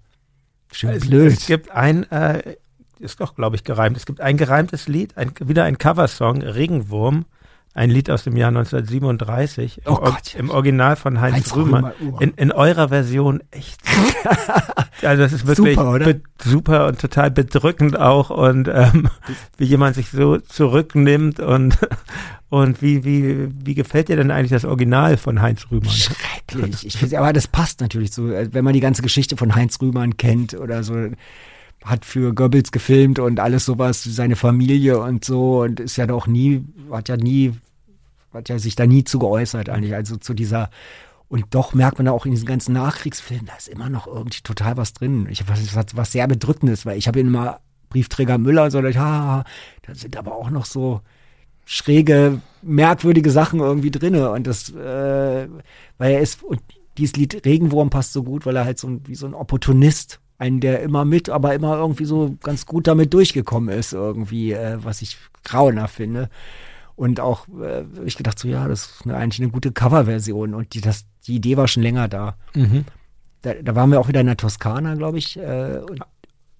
Schön 0.71 0.89
es, 0.91 1.07
blöd. 1.07 1.31
es 1.33 1.45
gibt 1.45 1.69
ein, 1.71 2.09
äh, 2.11 2.55
ist 2.99 3.21
doch, 3.21 3.35
glaube 3.35 3.55
ich, 3.55 3.63
gereimt. 3.63 3.95
Es 3.95 4.05
gibt 4.07 4.21
ein 4.21 4.37
gereimtes 4.37 4.87
Lied, 4.87 5.15
ein, 5.17 5.31
wieder 5.39 5.65
ein 5.65 5.77
Coversong, 5.77 6.41
Regenwurm, 6.41 7.25
ein 7.75 7.89
Lied 7.91 8.09
aus 8.09 8.23
dem 8.23 8.35
Jahr 8.37 8.47
1937, 8.47 9.81
Oh 9.85 9.89
im, 9.91 9.95
Gott. 10.05 10.35
im 10.35 10.49
Original 10.49 10.95
von 10.95 11.19
Heinz, 11.21 11.35
Heinz 11.35 11.55
Rühmann. 11.55 11.91
Rühmann. 12.01 12.21
In, 12.21 12.29
in 12.35 12.51
eurer 12.51 12.87
Version 12.89 13.43
echt. 13.51 13.79
also 15.03 15.21
das 15.23 15.33
ist 15.33 15.45
wirklich 15.45 15.75
Super, 15.75 15.99
be- 15.99 16.21
super 16.41 16.87
und 16.87 16.99
total 16.99 17.31
bedrückend 17.31 17.99
auch 17.99 18.29
und 18.29 18.67
ähm, 18.69 19.09
wie 19.57 19.65
jemand 19.65 19.95
sich 19.95 20.09
so 20.09 20.37
zurücknimmt 20.37 21.39
und 21.39 21.77
und 22.49 22.81
wie 22.81 23.03
wie 23.03 23.49
wie 23.65 23.75
gefällt 23.75 24.07
dir 24.09 24.15
denn 24.15 24.31
eigentlich 24.31 24.51
das 24.51 24.65
Original 24.65 25.17
von 25.17 25.41
Heinz 25.41 25.67
Rühmann? 25.69 25.89
Schrecklich. 25.91 26.85
Ich 26.85 27.17
aber 27.17 27.33
das 27.33 27.47
passt 27.47 27.81
natürlich 27.81 28.13
so, 28.13 28.29
äh, 28.31 28.47
wenn 28.53 28.63
man 28.63 28.73
die 28.73 28.79
ganze 28.79 29.01
Geschichte 29.01 29.35
von 29.37 29.53
Heinz 29.53 29.81
Rühmann 29.81 30.15
kennt 30.17 30.53
oder 30.53 30.83
so, 30.83 30.95
hat 31.83 32.05
für 32.05 32.33
Goebbels 32.33 32.71
gefilmt 32.71 33.19
und 33.19 33.39
alles 33.39 33.65
sowas, 33.65 34.03
seine 34.03 34.35
Familie 34.35 34.99
und 34.99 35.23
so 35.25 35.61
und 35.61 35.79
ist 35.79 35.97
ja 35.97 36.07
doch 36.07 36.25
nie, 36.25 36.63
hat 36.91 37.09
ja 37.09 37.17
nie, 37.17 37.51
hat 38.35 38.49
ja 38.49 38.59
sich 38.59 38.75
da 38.75 38.85
nie 38.85 39.03
zu 39.03 39.19
geäußert 39.19 39.69
eigentlich, 39.69 39.93
also 39.93 40.17
zu 40.17 40.33
dieser 40.33 40.69
und 41.27 41.45
doch 41.49 41.73
merkt 41.73 41.97
man 41.97 42.05
da 42.05 42.11
auch 42.11 42.25
in 42.25 42.31
diesen 42.31 42.45
ganzen 42.45 42.73
Nachkriegsfilmen, 42.73 43.47
da 43.47 43.55
ist 43.55 43.67
immer 43.67 43.89
noch 43.89 44.05
irgendwie 44.07 44.41
total 44.41 44.77
was 44.77 44.93
drin. 44.93 45.27
Ich 45.29 45.47
was, 45.47 45.75
was, 45.75 45.85
was 45.95 46.11
sehr 46.11 46.27
bedrückendes, 46.27 46.85
weil 46.85 46.97
ich 46.97 47.07
habe 47.07 47.19
immer 47.19 47.61
Briefträger 47.89 48.37
Müller 48.37 48.65
und 48.65 48.71
so, 48.71 48.79
ja, 48.79 49.43
da 49.81 49.95
sind 49.95 50.17
aber 50.17 50.35
auch 50.35 50.49
noch 50.49 50.65
so 50.65 51.01
schräge, 51.65 52.41
merkwürdige 52.61 53.31
Sachen 53.31 53.59
irgendwie 53.59 53.91
drinne 53.91 54.31
und 54.31 54.45
das, 54.45 54.69
äh, 54.69 55.47
weil 55.97 56.11
er 56.11 56.19
ist, 56.19 56.43
und 56.43 56.61
dieses 56.97 57.15
Lied 57.15 57.45
Regenwurm 57.45 57.89
passt 57.89 58.13
so 58.13 58.23
gut, 58.23 58.45
weil 58.45 58.55
er 58.55 58.65
halt 58.65 58.79
so 58.79 58.87
ein, 58.87 59.01
wie 59.07 59.15
so 59.15 59.25
ein 59.25 59.33
Opportunist 59.33 60.19
einen, 60.37 60.59
der 60.59 60.81
immer 60.81 61.05
mit, 61.05 61.29
aber 61.29 61.53
immer 61.53 61.77
irgendwie 61.77 62.05
so 62.05 62.35
ganz 62.43 62.65
gut 62.65 62.87
damit 62.87 63.13
durchgekommen 63.13 63.75
ist, 63.75 63.93
irgendwie, 63.93 64.51
äh, 64.51 64.77
was 64.83 65.01
ich 65.01 65.17
grauenhaft 65.43 65.95
finde. 65.95 66.29
Und 66.95 67.19
auch, 67.19 67.47
äh, 67.61 67.83
ich 68.05 68.15
gedacht 68.17 68.39
so, 68.39 68.47
ja, 68.47 68.67
das 68.67 68.85
ist 68.85 69.01
eine, 69.05 69.17
eigentlich 69.17 69.41
eine 69.41 69.51
gute 69.51 69.71
Coverversion 69.71 70.53
und 70.53 70.73
die, 70.73 70.81
das, 70.81 71.05
die 71.27 71.35
Idee 71.35 71.57
war 71.57 71.67
schon 71.67 71.83
länger 71.83 72.07
da. 72.07 72.35
Mhm. 72.53 72.85
Da, 73.41 73.53
da 73.53 73.75
waren 73.75 73.91
wir 73.91 73.99
auch 73.99 74.07
wieder 74.07 74.21
in 74.21 74.27
der 74.27 74.37
Toskana, 74.37 74.95
glaube 74.95 75.17
ich, 75.17 75.37
äh, 75.37 75.79
und 75.89 76.01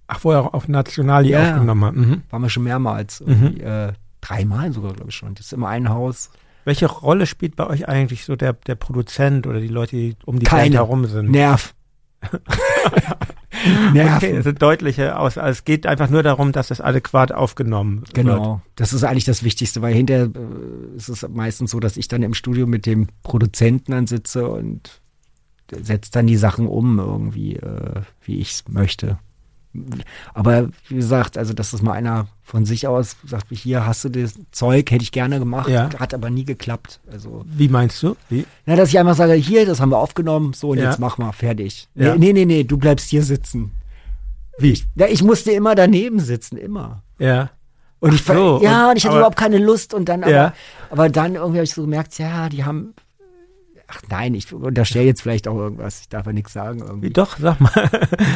Ach, 0.08 0.20
wo 0.22 0.30
er 0.30 0.40
auch 0.44 0.54
auf 0.54 0.68
Nationali 0.68 1.30
Ja. 1.30 1.54
aufgenommen 1.54 1.84
hat. 1.84 1.94
Mhm. 1.96 2.22
waren 2.30 2.42
wir 2.42 2.48
schon 2.50 2.62
mehrmals, 2.62 3.20
irgendwie, 3.20 3.60
äh, 3.60 3.92
dreimal 4.20 4.72
sogar, 4.72 4.92
glaube 4.92 5.10
ich 5.10 5.16
schon. 5.16 5.34
Das 5.34 5.46
ist 5.46 5.52
immer 5.52 5.68
ein 5.68 5.88
Haus. 5.88 6.30
Welche 6.64 6.86
Rolle 6.86 7.26
spielt 7.26 7.56
bei 7.56 7.66
euch 7.66 7.88
eigentlich 7.88 8.24
so 8.24 8.36
der, 8.36 8.52
der 8.52 8.74
Produzent 8.74 9.46
oder 9.46 9.60
die 9.60 9.68
Leute, 9.68 9.96
die 9.96 10.16
um 10.24 10.38
die 10.38 10.46
Keine. 10.46 10.62
Band 10.62 10.74
herum 10.74 11.04
sind? 11.06 11.30
Nerv. 11.30 11.74
Nerv. 13.92 14.16
Okay, 14.16 14.34
das 14.34 14.44
sind 14.44 14.60
deutliche 14.60 15.18
aus. 15.18 15.38
Also 15.38 15.50
es 15.50 15.64
geht 15.64 15.86
einfach 15.86 16.10
nur 16.10 16.22
darum, 16.22 16.52
dass 16.52 16.68
das 16.68 16.80
adäquat 16.80 17.32
aufgenommen 17.32 18.00
wird. 18.00 18.14
Genau. 18.14 18.60
Das 18.76 18.92
ist 18.92 19.04
eigentlich 19.04 19.24
das 19.24 19.42
Wichtigste, 19.42 19.82
weil 19.82 19.94
hinterher 19.94 20.26
äh, 20.26 20.96
ist 20.96 21.08
es 21.08 21.26
meistens 21.28 21.70
so, 21.70 21.80
dass 21.80 21.96
ich 21.96 22.08
dann 22.08 22.22
im 22.22 22.34
Studio 22.34 22.66
mit 22.66 22.86
dem 22.86 23.08
Produzenten 23.22 23.92
dann 23.92 24.06
sitze 24.06 24.48
und 24.48 25.00
setze 25.70 26.10
dann 26.12 26.26
die 26.26 26.36
Sachen 26.36 26.68
um 26.68 26.98
irgendwie, 26.98 27.56
äh, 27.56 28.02
wie 28.22 28.38
ich 28.38 28.52
es 28.52 28.64
möchte. 28.68 29.18
Aber 30.34 30.68
wie 30.88 30.96
gesagt, 30.96 31.36
also 31.38 31.52
dass 31.54 31.70
das 31.72 31.82
mal 31.82 31.92
einer 31.92 32.26
von 32.42 32.64
sich 32.64 32.86
aus 32.86 33.16
sagt, 33.26 33.46
hier 33.50 33.86
hast 33.86 34.04
du 34.04 34.08
das 34.08 34.34
Zeug, 34.52 34.90
hätte 34.90 35.02
ich 35.02 35.12
gerne 35.12 35.38
gemacht, 35.38 35.68
Ja. 35.68 35.88
hat 35.98 36.14
aber 36.14 36.30
nie 36.30 36.44
geklappt. 36.44 37.00
Also, 37.10 37.44
Wie 37.46 37.68
meinst 37.68 38.02
du? 38.02 38.16
Wie? 38.28 38.46
na, 38.66 38.76
dass 38.76 38.88
ich 38.90 38.98
einfach 38.98 39.16
sage, 39.16 39.32
hier, 39.34 39.66
das 39.66 39.80
haben 39.80 39.90
wir 39.90 39.98
aufgenommen, 39.98 40.52
so 40.52 40.70
und 40.70 40.78
Ja. 40.78 40.84
jetzt 40.90 40.98
mach 41.00 41.18
mal, 41.18 41.32
fertig. 41.32 41.88
Ja. 41.94 42.14
Nee, 42.16 42.32
nee, 42.32 42.44
nee, 42.44 42.44
nee, 42.46 42.64
du 42.64 42.76
bleibst 42.76 43.08
hier 43.10 43.22
sitzen. 43.24 43.72
Wie? 44.58 44.80
Ja, 44.94 45.06
ich 45.08 45.22
musste 45.22 45.50
immer 45.52 45.74
daneben 45.74 46.20
sitzen, 46.20 46.56
immer. 46.56 47.02
Ja. 47.18 47.50
Und 47.98 48.14
ich 48.14 48.22
so, 48.24 48.60
ja, 48.62 48.90
und- 48.90 48.96
ich 48.96 49.04
hatte 49.04 49.12
aber- 49.12 49.18
überhaupt 49.20 49.36
keine 49.38 49.58
Lust 49.58 49.92
und 49.94 50.08
dann 50.08 50.22
aber, 50.22 50.32
Ja. 50.32 50.52
aber 50.90 51.08
dann 51.08 51.34
irgendwie 51.34 51.58
habe 51.58 51.64
ich 51.64 51.72
so 51.74 51.82
gemerkt, 51.82 52.18
ja, 52.18 52.48
die 52.48 52.64
haben 52.64 52.94
Ach 53.88 54.02
nein, 54.10 54.34
ich 54.34 54.52
unterstelle 54.52 55.04
jetzt 55.04 55.22
vielleicht 55.22 55.46
auch 55.46 55.56
irgendwas. 55.56 56.00
Ich 56.00 56.08
darf 56.08 56.26
ja 56.26 56.32
nichts 56.32 56.52
sagen 56.52 56.80
Wie 56.80 56.86
irgendwie. 56.86 57.10
doch, 57.10 57.36
sag 57.38 57.60
mal. 57.60 57.70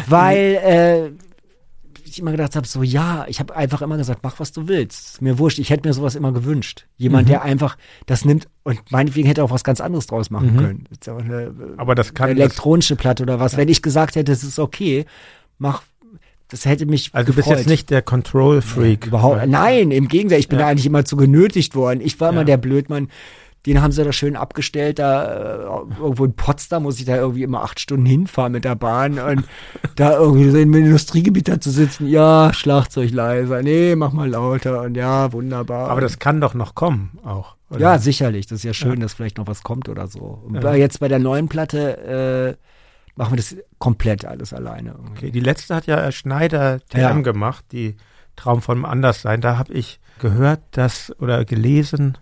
Weil 0.06 0.54
äh, 0.62 1.10
ich 2.04 2.18
immer 2.18 2.30
gedacht 2.32 2.56
habe, 2.56 2.66
so 2.66 2.82
ja, 2.82 3.24
ich 3.28 3.40
habe 3.40 3.54
einfach 3.56 3.82
immer 3.82 3.96
gesagt, 3.96 4.20
mach 4.22 4.38
was 4.40 4.52
du 4.52 4.68
willst. 4.68 5.14
Ist 5.14 5.22
mir 5.22 5.38
wurscht. 5.38 5.58
Ich 5.58 5.70
hätte 5.70 5.88
mir 5.88 5.92
sowas 5.94 6.14
immer 6.14 6.32
gewünscht. 6.32 6.86
Jemand, 6.96 7.26
Mhm. 7.26 7.30
der 7.32 7.42
einfach 7.42 7.76
das 8.06 8.24
nimmt 8.24 8.48
und 8.62 8.78
meinetwegen 8.90 9.26
hätte 9.26 9.42
auch 9.44 9.50
was 9.50 9.64
ganz 9.64 9.80
anderes 9.80 10.06
draus 10.06 10.30
machen 10.30 10.54
Mhm. 10.54 10.58
können. 10.58 10.84
Ja 11.04 11.16
eine, 11.16 11.54
Aber 11.76 11.94
das 11.94 12.14
kann 12.14 12.30
eine 12.30 12.36
das, 12.36 12.44
elektronische 12.52 12.96
Platte 12.96 13.22
oder 13.22 13.40
was. 13.40 13.56
Wenn 13.56 13.68
ich 13.68 13.82
gesagt 13.82 14.16
hätte, 14.16 14.32
es 14.32 14.42
ist 14.44 14.58
okay, 14.58 15.04
mach, 15.58 15.82
das 16.48 16.64
hätte 16.64 16.84
mich 16.86 17.10
Also 17.12 17.26
du 17.28 17.36
bist 17.36 17.46
gefreut. 17.46 17.58
jetzt 17.58 17.68
nicht 17.68 17.90
der 17.90 18.02
Control 18.02 18.60
Freak. 18.60 19.06
Überhaupt, 19.06 19.46
nein, 19.46 19.90
im 19.92 20.08
Gegenteil, 20.08 20.40
ich 20.40 20.48
bin 20.48 20.58
Ja. 20.58 20.64
da 20.66 20.70
eigentlich 20.72 20.86
immer 20.86 21.04
zu 21.04 21.16
genötigt 21.16 21.74
worden. 21.76 22.00
Ich 22.00 22.18
war 22.20 22.30
immer 22.30 22.40
Ja. 22.40 22.44
der 22.44 22.56
Blödmann. 22.56 23.08
Den 23.66 23.82
haben 23.82 23.92
sie 23.92 24.02
da 24.02 24.10
schön 24.12 24.36
abgestellt, 24.36 24.98
da 24.98 25.24
äh, 25.24 25.62
irgendwo 26.00 26.24
in 26.24 26.34
Potsdam 26.34 26.84
muss 26.84 26.98
ich 26.98 27.04
da 27.04 27.16
irgendwie 27.16 27.42
immer 27.42 27.62
acht 27.62 27.78
Stunden 27.78 28.06
hinfahren 28.06 28.52
mit 28.52 28.64
der 28.64 28.74
Bahn 28.74 29.18
und 29.18 29.44
da 29.96 30.12
irgendwie 30.18 30.48
so 30.50 30.56
im 30.58 30.72
Industriegebiet 30.72 31.48
da 31.48 31.60
zu 31.60 31.70
sitzen, 31.70 32.06
ja, 32.08 32.52
Schlagzeug 32.54 33.10
leiser, 33.10 33.62
nee, 33.62 33.94
mach 33.96 34.12
mal 34.12 34.30
lauter 34.30 34.80
und 34.82 34.96
ja, 34.96 35.30
wunderbar. 35.32 35.90
Aber 35.90 36.00
das 36.00 36.18
kann 36.18 36.40
doch 36.40 36.54
noch 36.54 36.74
kommen 36.74 37.18
auch. 37.22 37.56
oder? 37.68 37.80
ja, 37.80 37.98
sicherlich, 37.98 38.46
das 38.46 38.60
ist 38.60 38.64
ja 38.64 38.72
schön, 38.72 38.98
dass 39.00 39.12
vielleicht 39.12 39.36
noch 39.36 39.46
was 39.46 39.62
kommt 39.62 39.90
oder 39.90 40.06
so. 40.06 40.20
Und 40.46 40.62
Ja. 40.62 40.74
jetzt 40.74 41.00
bei 41.00 41.08
der 41.08 41.18
neuen 41.18 41.48
Platte 41.48 42.56
äh, 42.56 43.16
machen 43.16 43.32
wir 43.32 43.36
das 43.36 43.54
komplett 43.78 44.24
alles 44.24 44.54
alleine. 44.54 44.90
irgendwie. 44.92 45.10
Okay, 45.12 45.30
die 45.32 45.40
letzte 45.40 45.74
hat 45.74 45.86
ja 45.86 46.02
äh, 46.06 46.12
Schneider 46.12 46.80
TM 46.88 46.98
Ja. 46.98 47.12
gemacht, 47.20 47.66
die 47.72 47.96
Traum 48.36 48.62
von 48.62 48.86
Anderssein. 48.86 49.42
Da 49.42 49.58
habe 49.58 49.74
ich 49.74 50.00
gehört, 50.18 50.60
dass 50.70 51.12
oder 51.20 51.44
gelesen, 51.44 52.12
ge- 52.12 52.20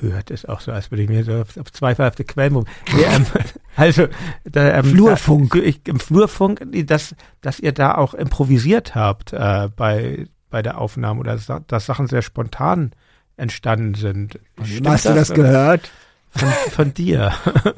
gehört 0.00 0.30
ist 0.30 0.48
auch 0.48 0.60
so, 0.60 0.72
als 0.72 0.90
würde 0.90 1.02
ich 1.02 1.08
mir 1.08 1.24
so 1.24 1.40
auf, 1.40 1.56
auf 1.56 1.72
zweifelhafte 1.72 2.24
Quellen. 2.24 2.64
Nee, 2.94 3.02
ähm, 3.02 3.26
also 3.76 4.06
da, 4.44 4.78
ähm, 4.78 4.84
Flurfunk. 4.84 5.52
Da, 5.52 5.58
ich, 5.58 5.86
Im 5.88 5.98
Flurfunk, 6.00 6.60
dass, 6.86 7.14
dass 7.40 7.58
ihr 7.60 7.72
da 7.72 7.94
auch 7.96 8.14
improvisiert 8.14 8.94
habt 8.94 9.32
äh, 9.32 9.68
bei, 9.74 10.26
bei 10.50 10.62
der 10.62 10.78
Aufnahme 10.78 11.20
oder 11.20 11.38
dass 11.66 11.86
Sachen 11.86 12.06
sehr 12.06 12.22
spontan 12.22 12.92
entstanden 13.36 13.94
sind. 13.94 14.38
Stimmt 14.62 14.88
Hast 14.88 15.04
du 15.06 15.14
das 15.14 15.30
oder? 15.30 15.42
gehört? 15.42 15.90
Von, 16.30 16.48
von 16.70 16.94
dir. 16.94 17.32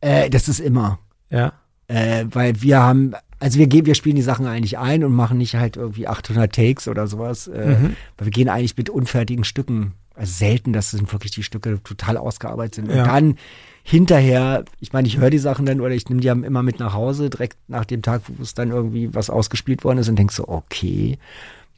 Äh, 0.00 0.30
das 0.30 0.48
ist 0.48 0.60
immer. 0.60 0.98
ja. 1.30 1.52
Äh, 1.88 2.24
weil 2.30 2.62
wir 2.62 2.80
haben, 2.80 3.12
also 3.38 3.58
wir 3.58 3.66
gehen, 3.66 3.86
wir 3.86 3.94
spielen 3.94 4.16
die 4.16 4.22
Sachen 4.22 4.46
eigentlich 4.46 4.78
ein 4.78 5.04
und 5.04 5.12
machen 5.12 5.36
nicht 5.38 5.56
halt 5.56 5.76
irgendwie 5.76 6.08
800 6.08 6.52
Takes 6.54 6.88
oder 6.88 7.06
sowas. 7.06 7.48
Äh, 7.48 7.76
Mhm. 7.78 7.96
Weil 8.16 8.26
wir 8.26 8.30
gehen 8.32 8.48
eigentlich 8.48 8.76
mit 8.76 8.88
unfertigen 8.88 9.44
Stücken. 9.44 9.92
Also 10.14 10.32
selten, 10.32 10.72
dass 10.72 10.90
sind 10.90 11.10
wirklich 11.12 11.32
die 11.32 11.42
Stücke 11.42 11.82
total 11.82 12.16
ausgearbeitet 12.16 12.74
sind. 12.76 12.90
Ja. 12.90 13.02
Und 13.02 13.08
dann 13.08 13.38
hinterher, 13.82 14.64
ich 14.80 14.92
meine, 14.92 15.08
ich 15.08 15.18
höre 15.18 15.30
die 15.30 15.38
Sachen 15.38 15.66
dann 15.66 15.80
oder 15.80 15.94
ich 15.94 16.08
nehme 16.08 16.20
die 16.20 16.28
immer 16.28 16.62
mit 16.62 16.78
nach 16.78 16.94
Hause, 16.94 17.30
direkt 17.30 17.56
nach 17.68 17.84
dem 17.84 18.02
Tag, 18.02 18.22
wo 18.28 18.42
es 18.42 18.54
dann 18.54 18.70
irgendwie 18.70 19.14
was 19.14 19.30
ausgespielt 19.30 19.84
worden 19.84 19.98
ist 19.98 20.08
und 20.08 20.16
denk 20.16 20.32
so, 20.32 20.46
okay, 20.48 21.18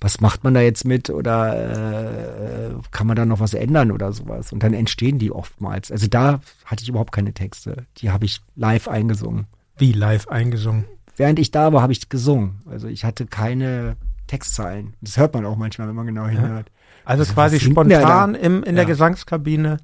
was 0.01 0.21
macht 0.21 0.45
man 0.45 0.53
da 0.53 0.61
jetzt 0.61 0.85
mit 0.85 1.09
oder 1.09 2.71
äh, 2.71 2.75
kann 2.91 3.07
man 3.07 3.17
da 3.17 3.25
noch 3.25 3.41
was 3.41 3.55
ändern 3.55 3.91
oder 3.91 4.13
sowas? 4.13 4.53
Und 4.53 4.63
dann 4.63 4.75
entstehen 4.75 5.19
die 5.19 5.31
oftmals. 5.31 5.91
Also 5.91 6.09
da 6.09 6.41
hatte 6.67 6.83
ich 6.83 6.89
überhaupt 6.89 7.13
keine 7.13 7.33
Texte. 7.33 7.87
Die 7.99 8.11
habe 8.11 8.27
ich 8.27 8.43
live 8.55 8.89
eingesungen 8.89 9.47
Wie 9.79 9.93
live 9.93 10.29
eingesungen. 10.29 10.85
während 11.17 11.39
ich 11.39 11.53
da 11.53 11.73
war, 11.73 11.81
habe 11.81 11.93
ich 11.93 12.09
gesungen. 12.11 12.61
Also 12.67 12.89
ich 12.89 13.05
hatte 13.05 13.25
keine 13.25 13.97
Textzeilen. 14.27 14.95
Das 15.01 15.17
hört 15.17 15.33
man 15.33 15.47
auch 15.47 15.57
manchmal, 15.57 15.89
wenn 15.89 15.97
man 15.97 16.07
genau 16.07 16.27
hinhört. 16.27 16.71
Also 17.05 17.25
quasi 17.25 17.57
was 17.57 17.63
der 17.63 17.71
spontan 17.71 18.35
im, 18.35 18.63
in 18.63 18.75
der 18.77 18.85
Ja. 18.85 18.89
Gesangskabine. 18.89 19.79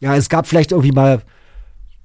Ja, 0.00 0.14
es 0.16 0.28
gab 0.28 0.46
vielleicht 0.46 0.72
irgendwie 0.72 0.92
mal, 0.92 1.22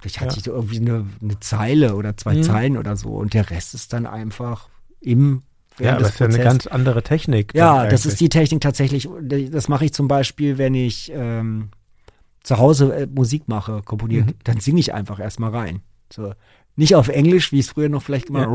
vielleicht 0.00 0.20
hatte 0.20 0.34
Ja. 0.34 0.38
ich 0.40 0.46
irgendwie 0.46 0.78
eine, 0.78 1.06
eine 1.20 1.40
Zeile 1.40 1.94
oder 1.96 2.16
zwei 2.16 2.34
Mhm. 2.36 2.42
Zeilen 2.42 2.76
oder 2.78 2.96
so 2.96 3.10
und 3.10 3.34
der 3.34 3.50
Rest 3.50 3.74
ist 3.74 3.92
dann 3.92 4.06
einfach 4.06 4.68
im 5.00 5.42
Ja, 5.78 5.96
das 5.98 6.10
ist 6.10 6.20
ja 6.20 6.26
eine 6.26 6.38
ganz 6.38 6.66
andere 6.66 7.02
Technik. 7.02 7.54
Ja, 7.54 7.86
das 7.88 8.06
ist 8.06 8.20
die 8.20 8.28
Technik 8.28 8.60
tatsächlich. 8.60 9.08
Das 9.50 9.68
mache 9.68 9.84
ich 9.86 9.92
zum 9.92 10.06
Beispiel, 10.06 10.58
wenn 10.58 10.74
ich 10.74 11.10
ähm, 11.14 11.70
zu 12.42 12.58
Hause 12.58 12.94
äh, 12.94 13.06
Musik 13.06 13.48
mache, 13.48 13.82
komponiert, 13.84 14.26
Mhm. 14.26 14.34
dann 14.44 14.60
singe 14.60 14.80
ich 14.80 14.92
einfach 14.94 15.18
erstmal 15.18 15.50
rein. 15.50 15.80
So. 16.12 16.34
Nicht 16.76 16.94
auf 16.94 17.08
Englisch, 17.08 17.52
wie 17.52 17.58
es 17.60 17.68
früher 17.70 17.88
noch 17.88 18.02
vielleicht 18.02 18.28
immer. 18.30 18.42
Ja. 18.42 18.46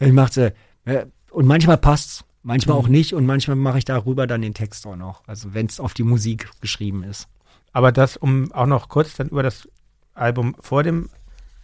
Ja. 0.00 0.06
Ich 0.06 0.12
machte, 0.12 0.54
äh, 0.84 1.06
und 1.30 1.46
manchmal 1.46 1.78
passt's, 1.78 2.24
manchmal 2.42 2.76
Mhm. 2.78 2.84
auch 2.84 2.88
nicht 2.88 3.14
und 3.14 3.26
manchmal 3.26 3.56
mache 3.56 3.78
ich 3.78 3.84
darüber 3.84 4.26
dann 4.26 4.42
den 4.42 4.54
Text 4.54 4.86
auch 4.86 4.96
noch. 4.96 5.22
Also 5.26 5.54
wenn 5.54 5.66
es 5.66 5.80
auf 5.80 5.94
die 5.94 6.02
Musik 6.02 6.48
geschrieben 6.60 7.04
ist. 7.04 7.28
Aber 7.72 7.92
das, 7.92 8.16
um 8.16 8.52
auch 8.52 8.66
noch 8.66 8.88
kurz 8.88 9.14
dann 9.16 9.28
über 9.28 9.42
das 9.42 9.68
Album 10.14 10.54
vor 10.60 10.82
dem 10.82 11.08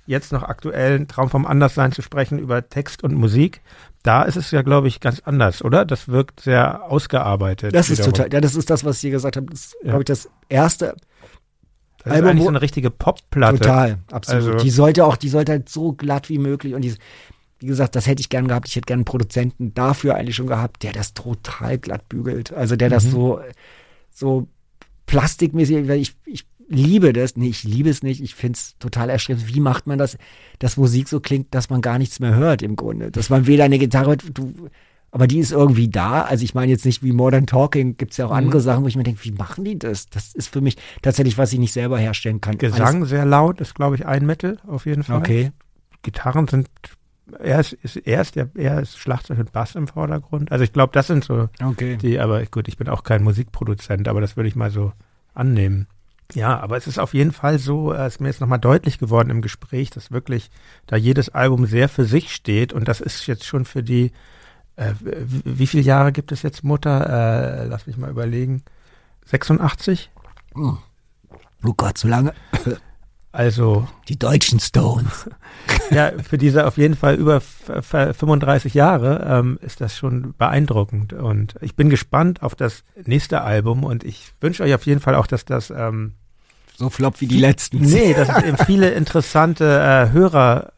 jetzt 0.06 0.32
noch 0.32 0.42
aktuellen 0.42 1.06
Traum 1.06 1.28
vom 1.28 1.44
Anderssein 1.44 1.92
zu 1.92 2.00
sprechen, 2.00 2.38
über 2.38 2.66
Text 2.66 3.04
und 3.04 3.12
Musik, 3.14 3.60
da 4.02 4.22
ist 4.22 4.36
es 4.36 4.50
ja, 4.52 4.62
glaube 4.62 4.88
ich, 4.88 5.00
ganz 5.00 5.20
anders, 5.20 5.62
oder? 5.62 5.84
Das 5.84 6.08
wirkt 6.08 6.40
sehr 6.40 6.84
ausgearbeitet. 6.90 7.74
Das 7.74 7.90
ist 7.90 7.98
wiederum. 7.98 8.14
total, 8.14 8.32
ja, 8.32 8.40
das 8.40 8.54
ist 8.54 8.70
das, 8.70 8.84
was 8.86 8.96
ich 8.96 9.00
dir 9.02 9.10
gesagt 9.10 9.36
habe. 9.36 9.46
Das 9.50 9.60
ist, 9.66 9.76
Ja. 9.82 9.88
glaube 9.90 10.02
ich, 10.02 10.06
das 10.06 10.30
erste 10.48 10.96
Das 11.98 12.06
ist 12.06 12.12
Album, 12.12 12.30
eigentlich 12.30 12.40
wo- 12.40 12.44
so 12.44 12.48
eine 12.50 12.62
richtige 12.62 12.90
Popplatte. 12.90 13.58
Total, 13.58 13.98
absolut. 14.10 14.44
Also- 14.54 14.64
die 14.64 14.70
sollte 14.70 15.04
auch, 15.04 15.16
die 15.18 15.28
sollte 15.28 15.52
halt 15.52 15.68
so 15.68 15.92
glatt 15.92 16.30
wie 16.30 16.38
möglich 16.38 16.72
und 16.74 16.80
die, 16.82 16.94
wie 17.60 17.66
gesagt, 17.66 17.96
das 17.96 18.06
hätte 18.06 18.20
ich 18.20 18.28
gern 18.28 18.46
gehabt. 18.48 18.68
Ich 18.68 18.76
hätte 18.76 18.86
gern 18.86 18.98
einen 19.00 19.04
Produzenten 19.04 19.74
dafür 19.74 20.14
eigentlich 20.14 20.36
schon 20.36 20.46
gehabt, 20.46 20.82
der 20.82 20.92
das 20.92 21.14
total 21.14 21.78
glatt 21.78 22.08
bügelt. 22.08 22.52
Also 22.52 22.76
der 22.76 22.88
das 22.88 23.04
Mhm. 23.06 23.10
so, 23.10 23.40
so 24.10 24.48
plastikmäßig, 25.06 25.88
weil 25.88 26.00
ich, 26.00 26.14
ich 26.26 26.46
liebe 26.68 27.12
das. 27.12 27.36
Nee, 27.36 27.48
ich 27.48 27.64
liebe 27.64 27.88
es 27.90 28.02
nicht. 28.02 28.22
Ich 28.22 28.34
finde 28.34 28.56
es 28.58 28.76
total 28.78 29.10
erstrebenswert. 29.10 29.54
Wie 29.54 29.60
macht 29.60 29.86
man 29.86 29.98
das, 29.98 30.18
dass 30.58 30.76
Musik 30.76 31.08
so 31.08 31.20
klingt, 31.20 31.54
dass 31.54 31.70
man 31.70 31.80
gar 31.80 31.98
nichts 31.98 32.20
mehr 32.20 32.34
hört 32.34 32.62
im 32.62 32.76
Grunde? 32.76 33.10
Dass 33.10 33.30
man 33.30 33.46
weder 33.46 33.64
eine 33.64 33.78
Gitarre, 33.78 34.16
du, 34.18 34.68
aber 35.10 35.26
die 35.26 35.38
ist 35.38 35.50
irgendwie 35.52 35.88
da. 35.88 36.22
Also 36.22 36.44
ich 36.44 36.54
meine 36.54 36.70
jetzt 36.70 36.84
nicht 36.84 37.02
wie 37.02 37.12
Modern 37.12 37.46
Talking, 37.46 37.96
gibt 37.96 38.12
es 38.12 38.18
ja 38.18 38.26
auch 38.26 38.30
Mhm. 38.30 38.36
andere 38.36 38.60
Sachen, 38.60 38.84
wo 38.84 38.88
ich 38.88 38.96
mir 38.96 39.02
denke, 39.04 39.24
wie 39.24 39.32
machen 39.32 39.64
die 39.64 39.78
das? 39.78 40.06
Das 40.10 40.34
ist 40.34 40.48
für 40.48 40.60
mich 40.60 40.76
tatsächlich, 41.02 41.38
was 41.38 41.52
ich 41.52 41.58
nicht 41.58 41.72
selber 41.72 41.98
herstellen 41.98 42.40
kann. 42.42 42.58
Gesang 42.58 43.04
sehr 43.06 43.24
laut 43.24 43.60
ist, 43.60 43.74
glaube 43.74 43.96
ich, 43.96 44.04
ein 44.06 44.26
Mittel 44.26 44.58
auf 44.66 44.84
jeden 44.86 45.02
Fall. 45.02 45.18
Okay. 45.18 45.50
Gitarren 46.02 46.46
sind, 46.46 46.68
er 47.38 47.60
ist, 47.60 47.72
ist, 47.74 47.96
er 47.96 48.20
ist, 48.22 48.36
der, 48.36 48.48
er 48.54 48.80
ist 48.80 48.98
Schlagzeug 48.98 49.38
und 49.38 49.52
Bass 49.52 49.74
im 49.74 49.88
Vordergrund. 49.88 50.50
Also 50.52 50.64
ich 50.64 50.72
glaube, 50.72 50.92
das 50.92 51.06
sind 51.06 51.24
so 51.24 51.48
Okay. 51.62 51.96
die, 51.96 52.18
aber 52.18 52.44
gut, 52.46 52.68
ich 52.68 52.76
bin 52.76 52.88
auch 52.88 53.02
kein 53.04 53.22
Musikproduzent, 53.22 54.08
aber 54.08 54.20
das 54.20 54.36
würde 54.36 54.48
ich 54.48 54.56
mal 54.56 54.70
so 54.70 54.92
annehmen. 55.34 55.86
Ja, 56.34 56.58
aber 56.60 56.76
es 56.76 56.86
ist 56.86 56.98
auf 56.98 57.14
jeden 57.14 57.32
Fall 57.32 57.58
so, 57.58 57.92
äh, 57.92 58.04
es 58.06 58.14
ist 58.14 58.20
mir 58.20 58.28
jetzt 58.28 58.40
nochmal 58.40 58.58
deutlich 58.58 58.98
geworden 58.98 59.30
im 59.30 59.40
Gespräch, 59.40 59.90
dass 59.90 60.12
wirklich 60.12 60.50
da 60.86 60.96
jedes 60.96 61.30
Album 61.30 61.64
sehr 61.66 61.88
für 61.88 62.04
sich 62.04 62.34
steht 62.34 62.72
und 62.72 62.86
das 62.86 63.00
ist 63.00 63.26
jetzt 63.26 63.46
schon 63.46 63.64
für 63.64 63.82
die, 63.82 64.12
äh, 64.76 64.92
wie, 65.00 65.42
wie 65.58 65.66
viele 65.66 65.82
Jahre 65.82 66.12
gibt 66.12 66.30
es 66.32 66.42
jetzt 66.42 66.64
Mutter? 66.64 67.62
Äh, 67.62 67.66
lass 67.66 67.86
mich 67.86 67.96
mal 67.96 68.10
überlegen. 68.10 68.62
86? 69.26 70.10
Oh 71.64 71.72
Gott, 71.76 71.98
so 71.98 72.08
lange. 72.08 72.34
Also 73.38 73.86
Die 74.08 74.18
deutschen 74.18 74.58
Stones. 74.58 75.30
ja, 75.92 76.10
für 76.28 76.38
diese 76.38 76.66
auf 76.66 76.76
jeden 76.76 76.96
Fall 76.96 77.14
über 77.14 77.40
35 77.40 78.74
Jahre 78.74 79.24
ähm, 79.30 79.60
ist 79.62 79.80
das 79.80 79.96
schon 79.96 80.34
beeindruckend. 80.36 81.12
Und 81.12 81.54
ich 81.60 81.76
bin 81.76 81.88
gespannt 81.88 82.42
auf 82.42 82.56
das 82.56 82.82
nächste 83.06 83.42
Album 83.42 83.84
und 83.84 84.02
ich 84.02 84.32
wünsche 84.40 84.64
euch 84.64 84.74
auf 84.74 84.86
jeden 84.86 84.98
Fall 84.98 85.14
auch, 85.14 85.28
dass 85.28 85.44
das 85.44 85.70
ähm, 85.70 86.14
so 86.76 86.90
flop 86.90 87.20
wie 87.20 87.28
die 87.28 87.38
letzten. 87.38 87.78
Nee, 87.82 88.12
dass 88.12 88.28
es 88.38 88.42
eben 88.42 88.56
viele 88.58 88.90
interessante 88.90 89.64
äh, 89.64 90.12
Hörer, 90.12 90.72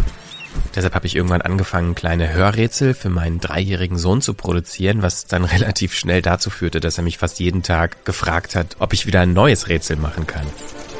Deshalb 0.77 0.93
habe 0.93 1.07
ich 1.07 1.15
irgendwann 1.15 1.41
angefangen, 1.41 1.95
kleine 1.95 2.31
Hörrätsel 2.31 2.93
für 2.93 3.09
meinen 3.09 3.39
dreijährigen 3.39 3.97
Sohn 3.97 4.21
zu 4.21 4.35
produzieren, 4.35 5.01
was 5.01 5.25
dann 5.25 5.43
relativ 5.45 5.95
schnell 5.95 6.21
dazu 6.21 6.51
führte, 6.51 6.79
dass 6.79 6.99
er 6.99 7.03
mich 7.03 7.17
fast 7.17 7.39
jeden 7.39 7.63
Tag 7.63 8.05
gefragt 8.05 8.55
hat, 8.55 8.75
ob 8.77 8.93
ich 8.93 9.07
wieder 9.07 9.21
ein 9.21 9.33
neues 9.33 9.69
Rätsel 9.69 9.97
machen 9.97 10.27
kann. 10.27 10.45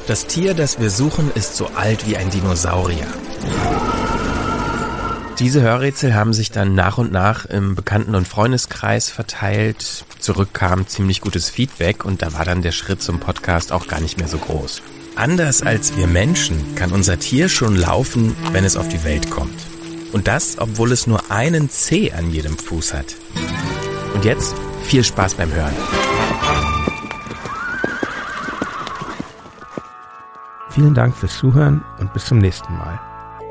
Das 0.08 0.26
Tier, 0.26 0.56
das 0.56 0.80
wir 0.80 0.90
suchen, 0.90 1.30
ist 1.36 1.56
so 1.56 1.68
alt 1.76 2.08
wie 2.08 2.18
ein 2.18 2.32
Dinosaurier. 2.32 3.06
Diese 5.38 5.62
Hörrätsel 5.62 6.16
haben 6.16 6.34
sich 6.34 6.50
dann 6.50 6.74
nach 6.74 6.98
und 6.98 7.12
nach 7.12 7.46
im 7.46 7.76
Bekannten- 7.76 8.16
und 8.16 8.28
Freundeskreis 8.28 9.12
verteilt. 9.12 10.06
Zurück 10.18 10.50
kam 10.54 10.88
ziemlich 10.88 11.22
gutes 11.22 11.52
Feedback 11.52 12.04
und 12.04 12.24
da 12.24 12.34
war 12.34 12.46
dann 12.46 12.64
der 12.64 12.72
Schritt 12.72 13.04
zum 13.04 13.20
Podcast 13.20 13.72
auch 13.72 13.86
gar 13.88 14.00
nicht 14.00 14.18
mehr 14.18 14.28
so 14.28 14.40
groß. 14.40 14.82
Anders 15.18 15.64
als 15.64 15.98
wir 15.98 16.06
Menschen 16.06 16.76
kann 16.76 16.92
unser 16.92 17.18
Tier 17.18 17.50
schon 17.50 17.76
laufen, 17.76 18.36
wenn 18.52 18.64
es 18.64 18.78
auf 18.78 18.88
die 18.88 19.04
Welt 19.04 19.32
kommt. 19.32 19.60
Und 20.14 20.28
das, 20.28 20.60
obwohl 20.60 20.92
es 20.92 21.08
nur 21.08 21.32
einen 21.32 21.72
Zeh 21.72 22.12
an 22.12 22.30
jedem 22.30 22.56
Fuß 22.56 22.94
hat. 22.94 23.16
Und 24.14 24.26
jetzt 24.26 24.56
viel 24.84 25.04
Spaß 25.04 25.34
beim 25.34 25.52
Hören. 25.52 25.74
Vielen 30.70 30.94
Dank 30.94 31.16
fürs 31.16 31.36
Zuhören 31.36 31.84
und 31.98 32.14
bis 32.14 32.26
zum 32.26 32.38
nächsten 32.38 32.72
Mal. 32.78 33.00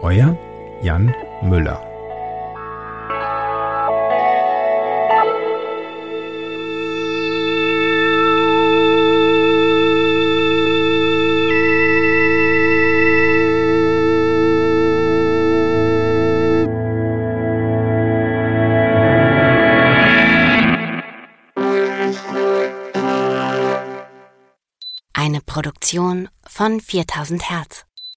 Euer 0.02 0.38
Jan 0.82 1.12
Müller. 1.42 1.95
Eine 25.86 26.00
Produktion 26.00 26.28
von 26.44 26.80
4000 26.80 27.48
Hertz. 27.48 27.85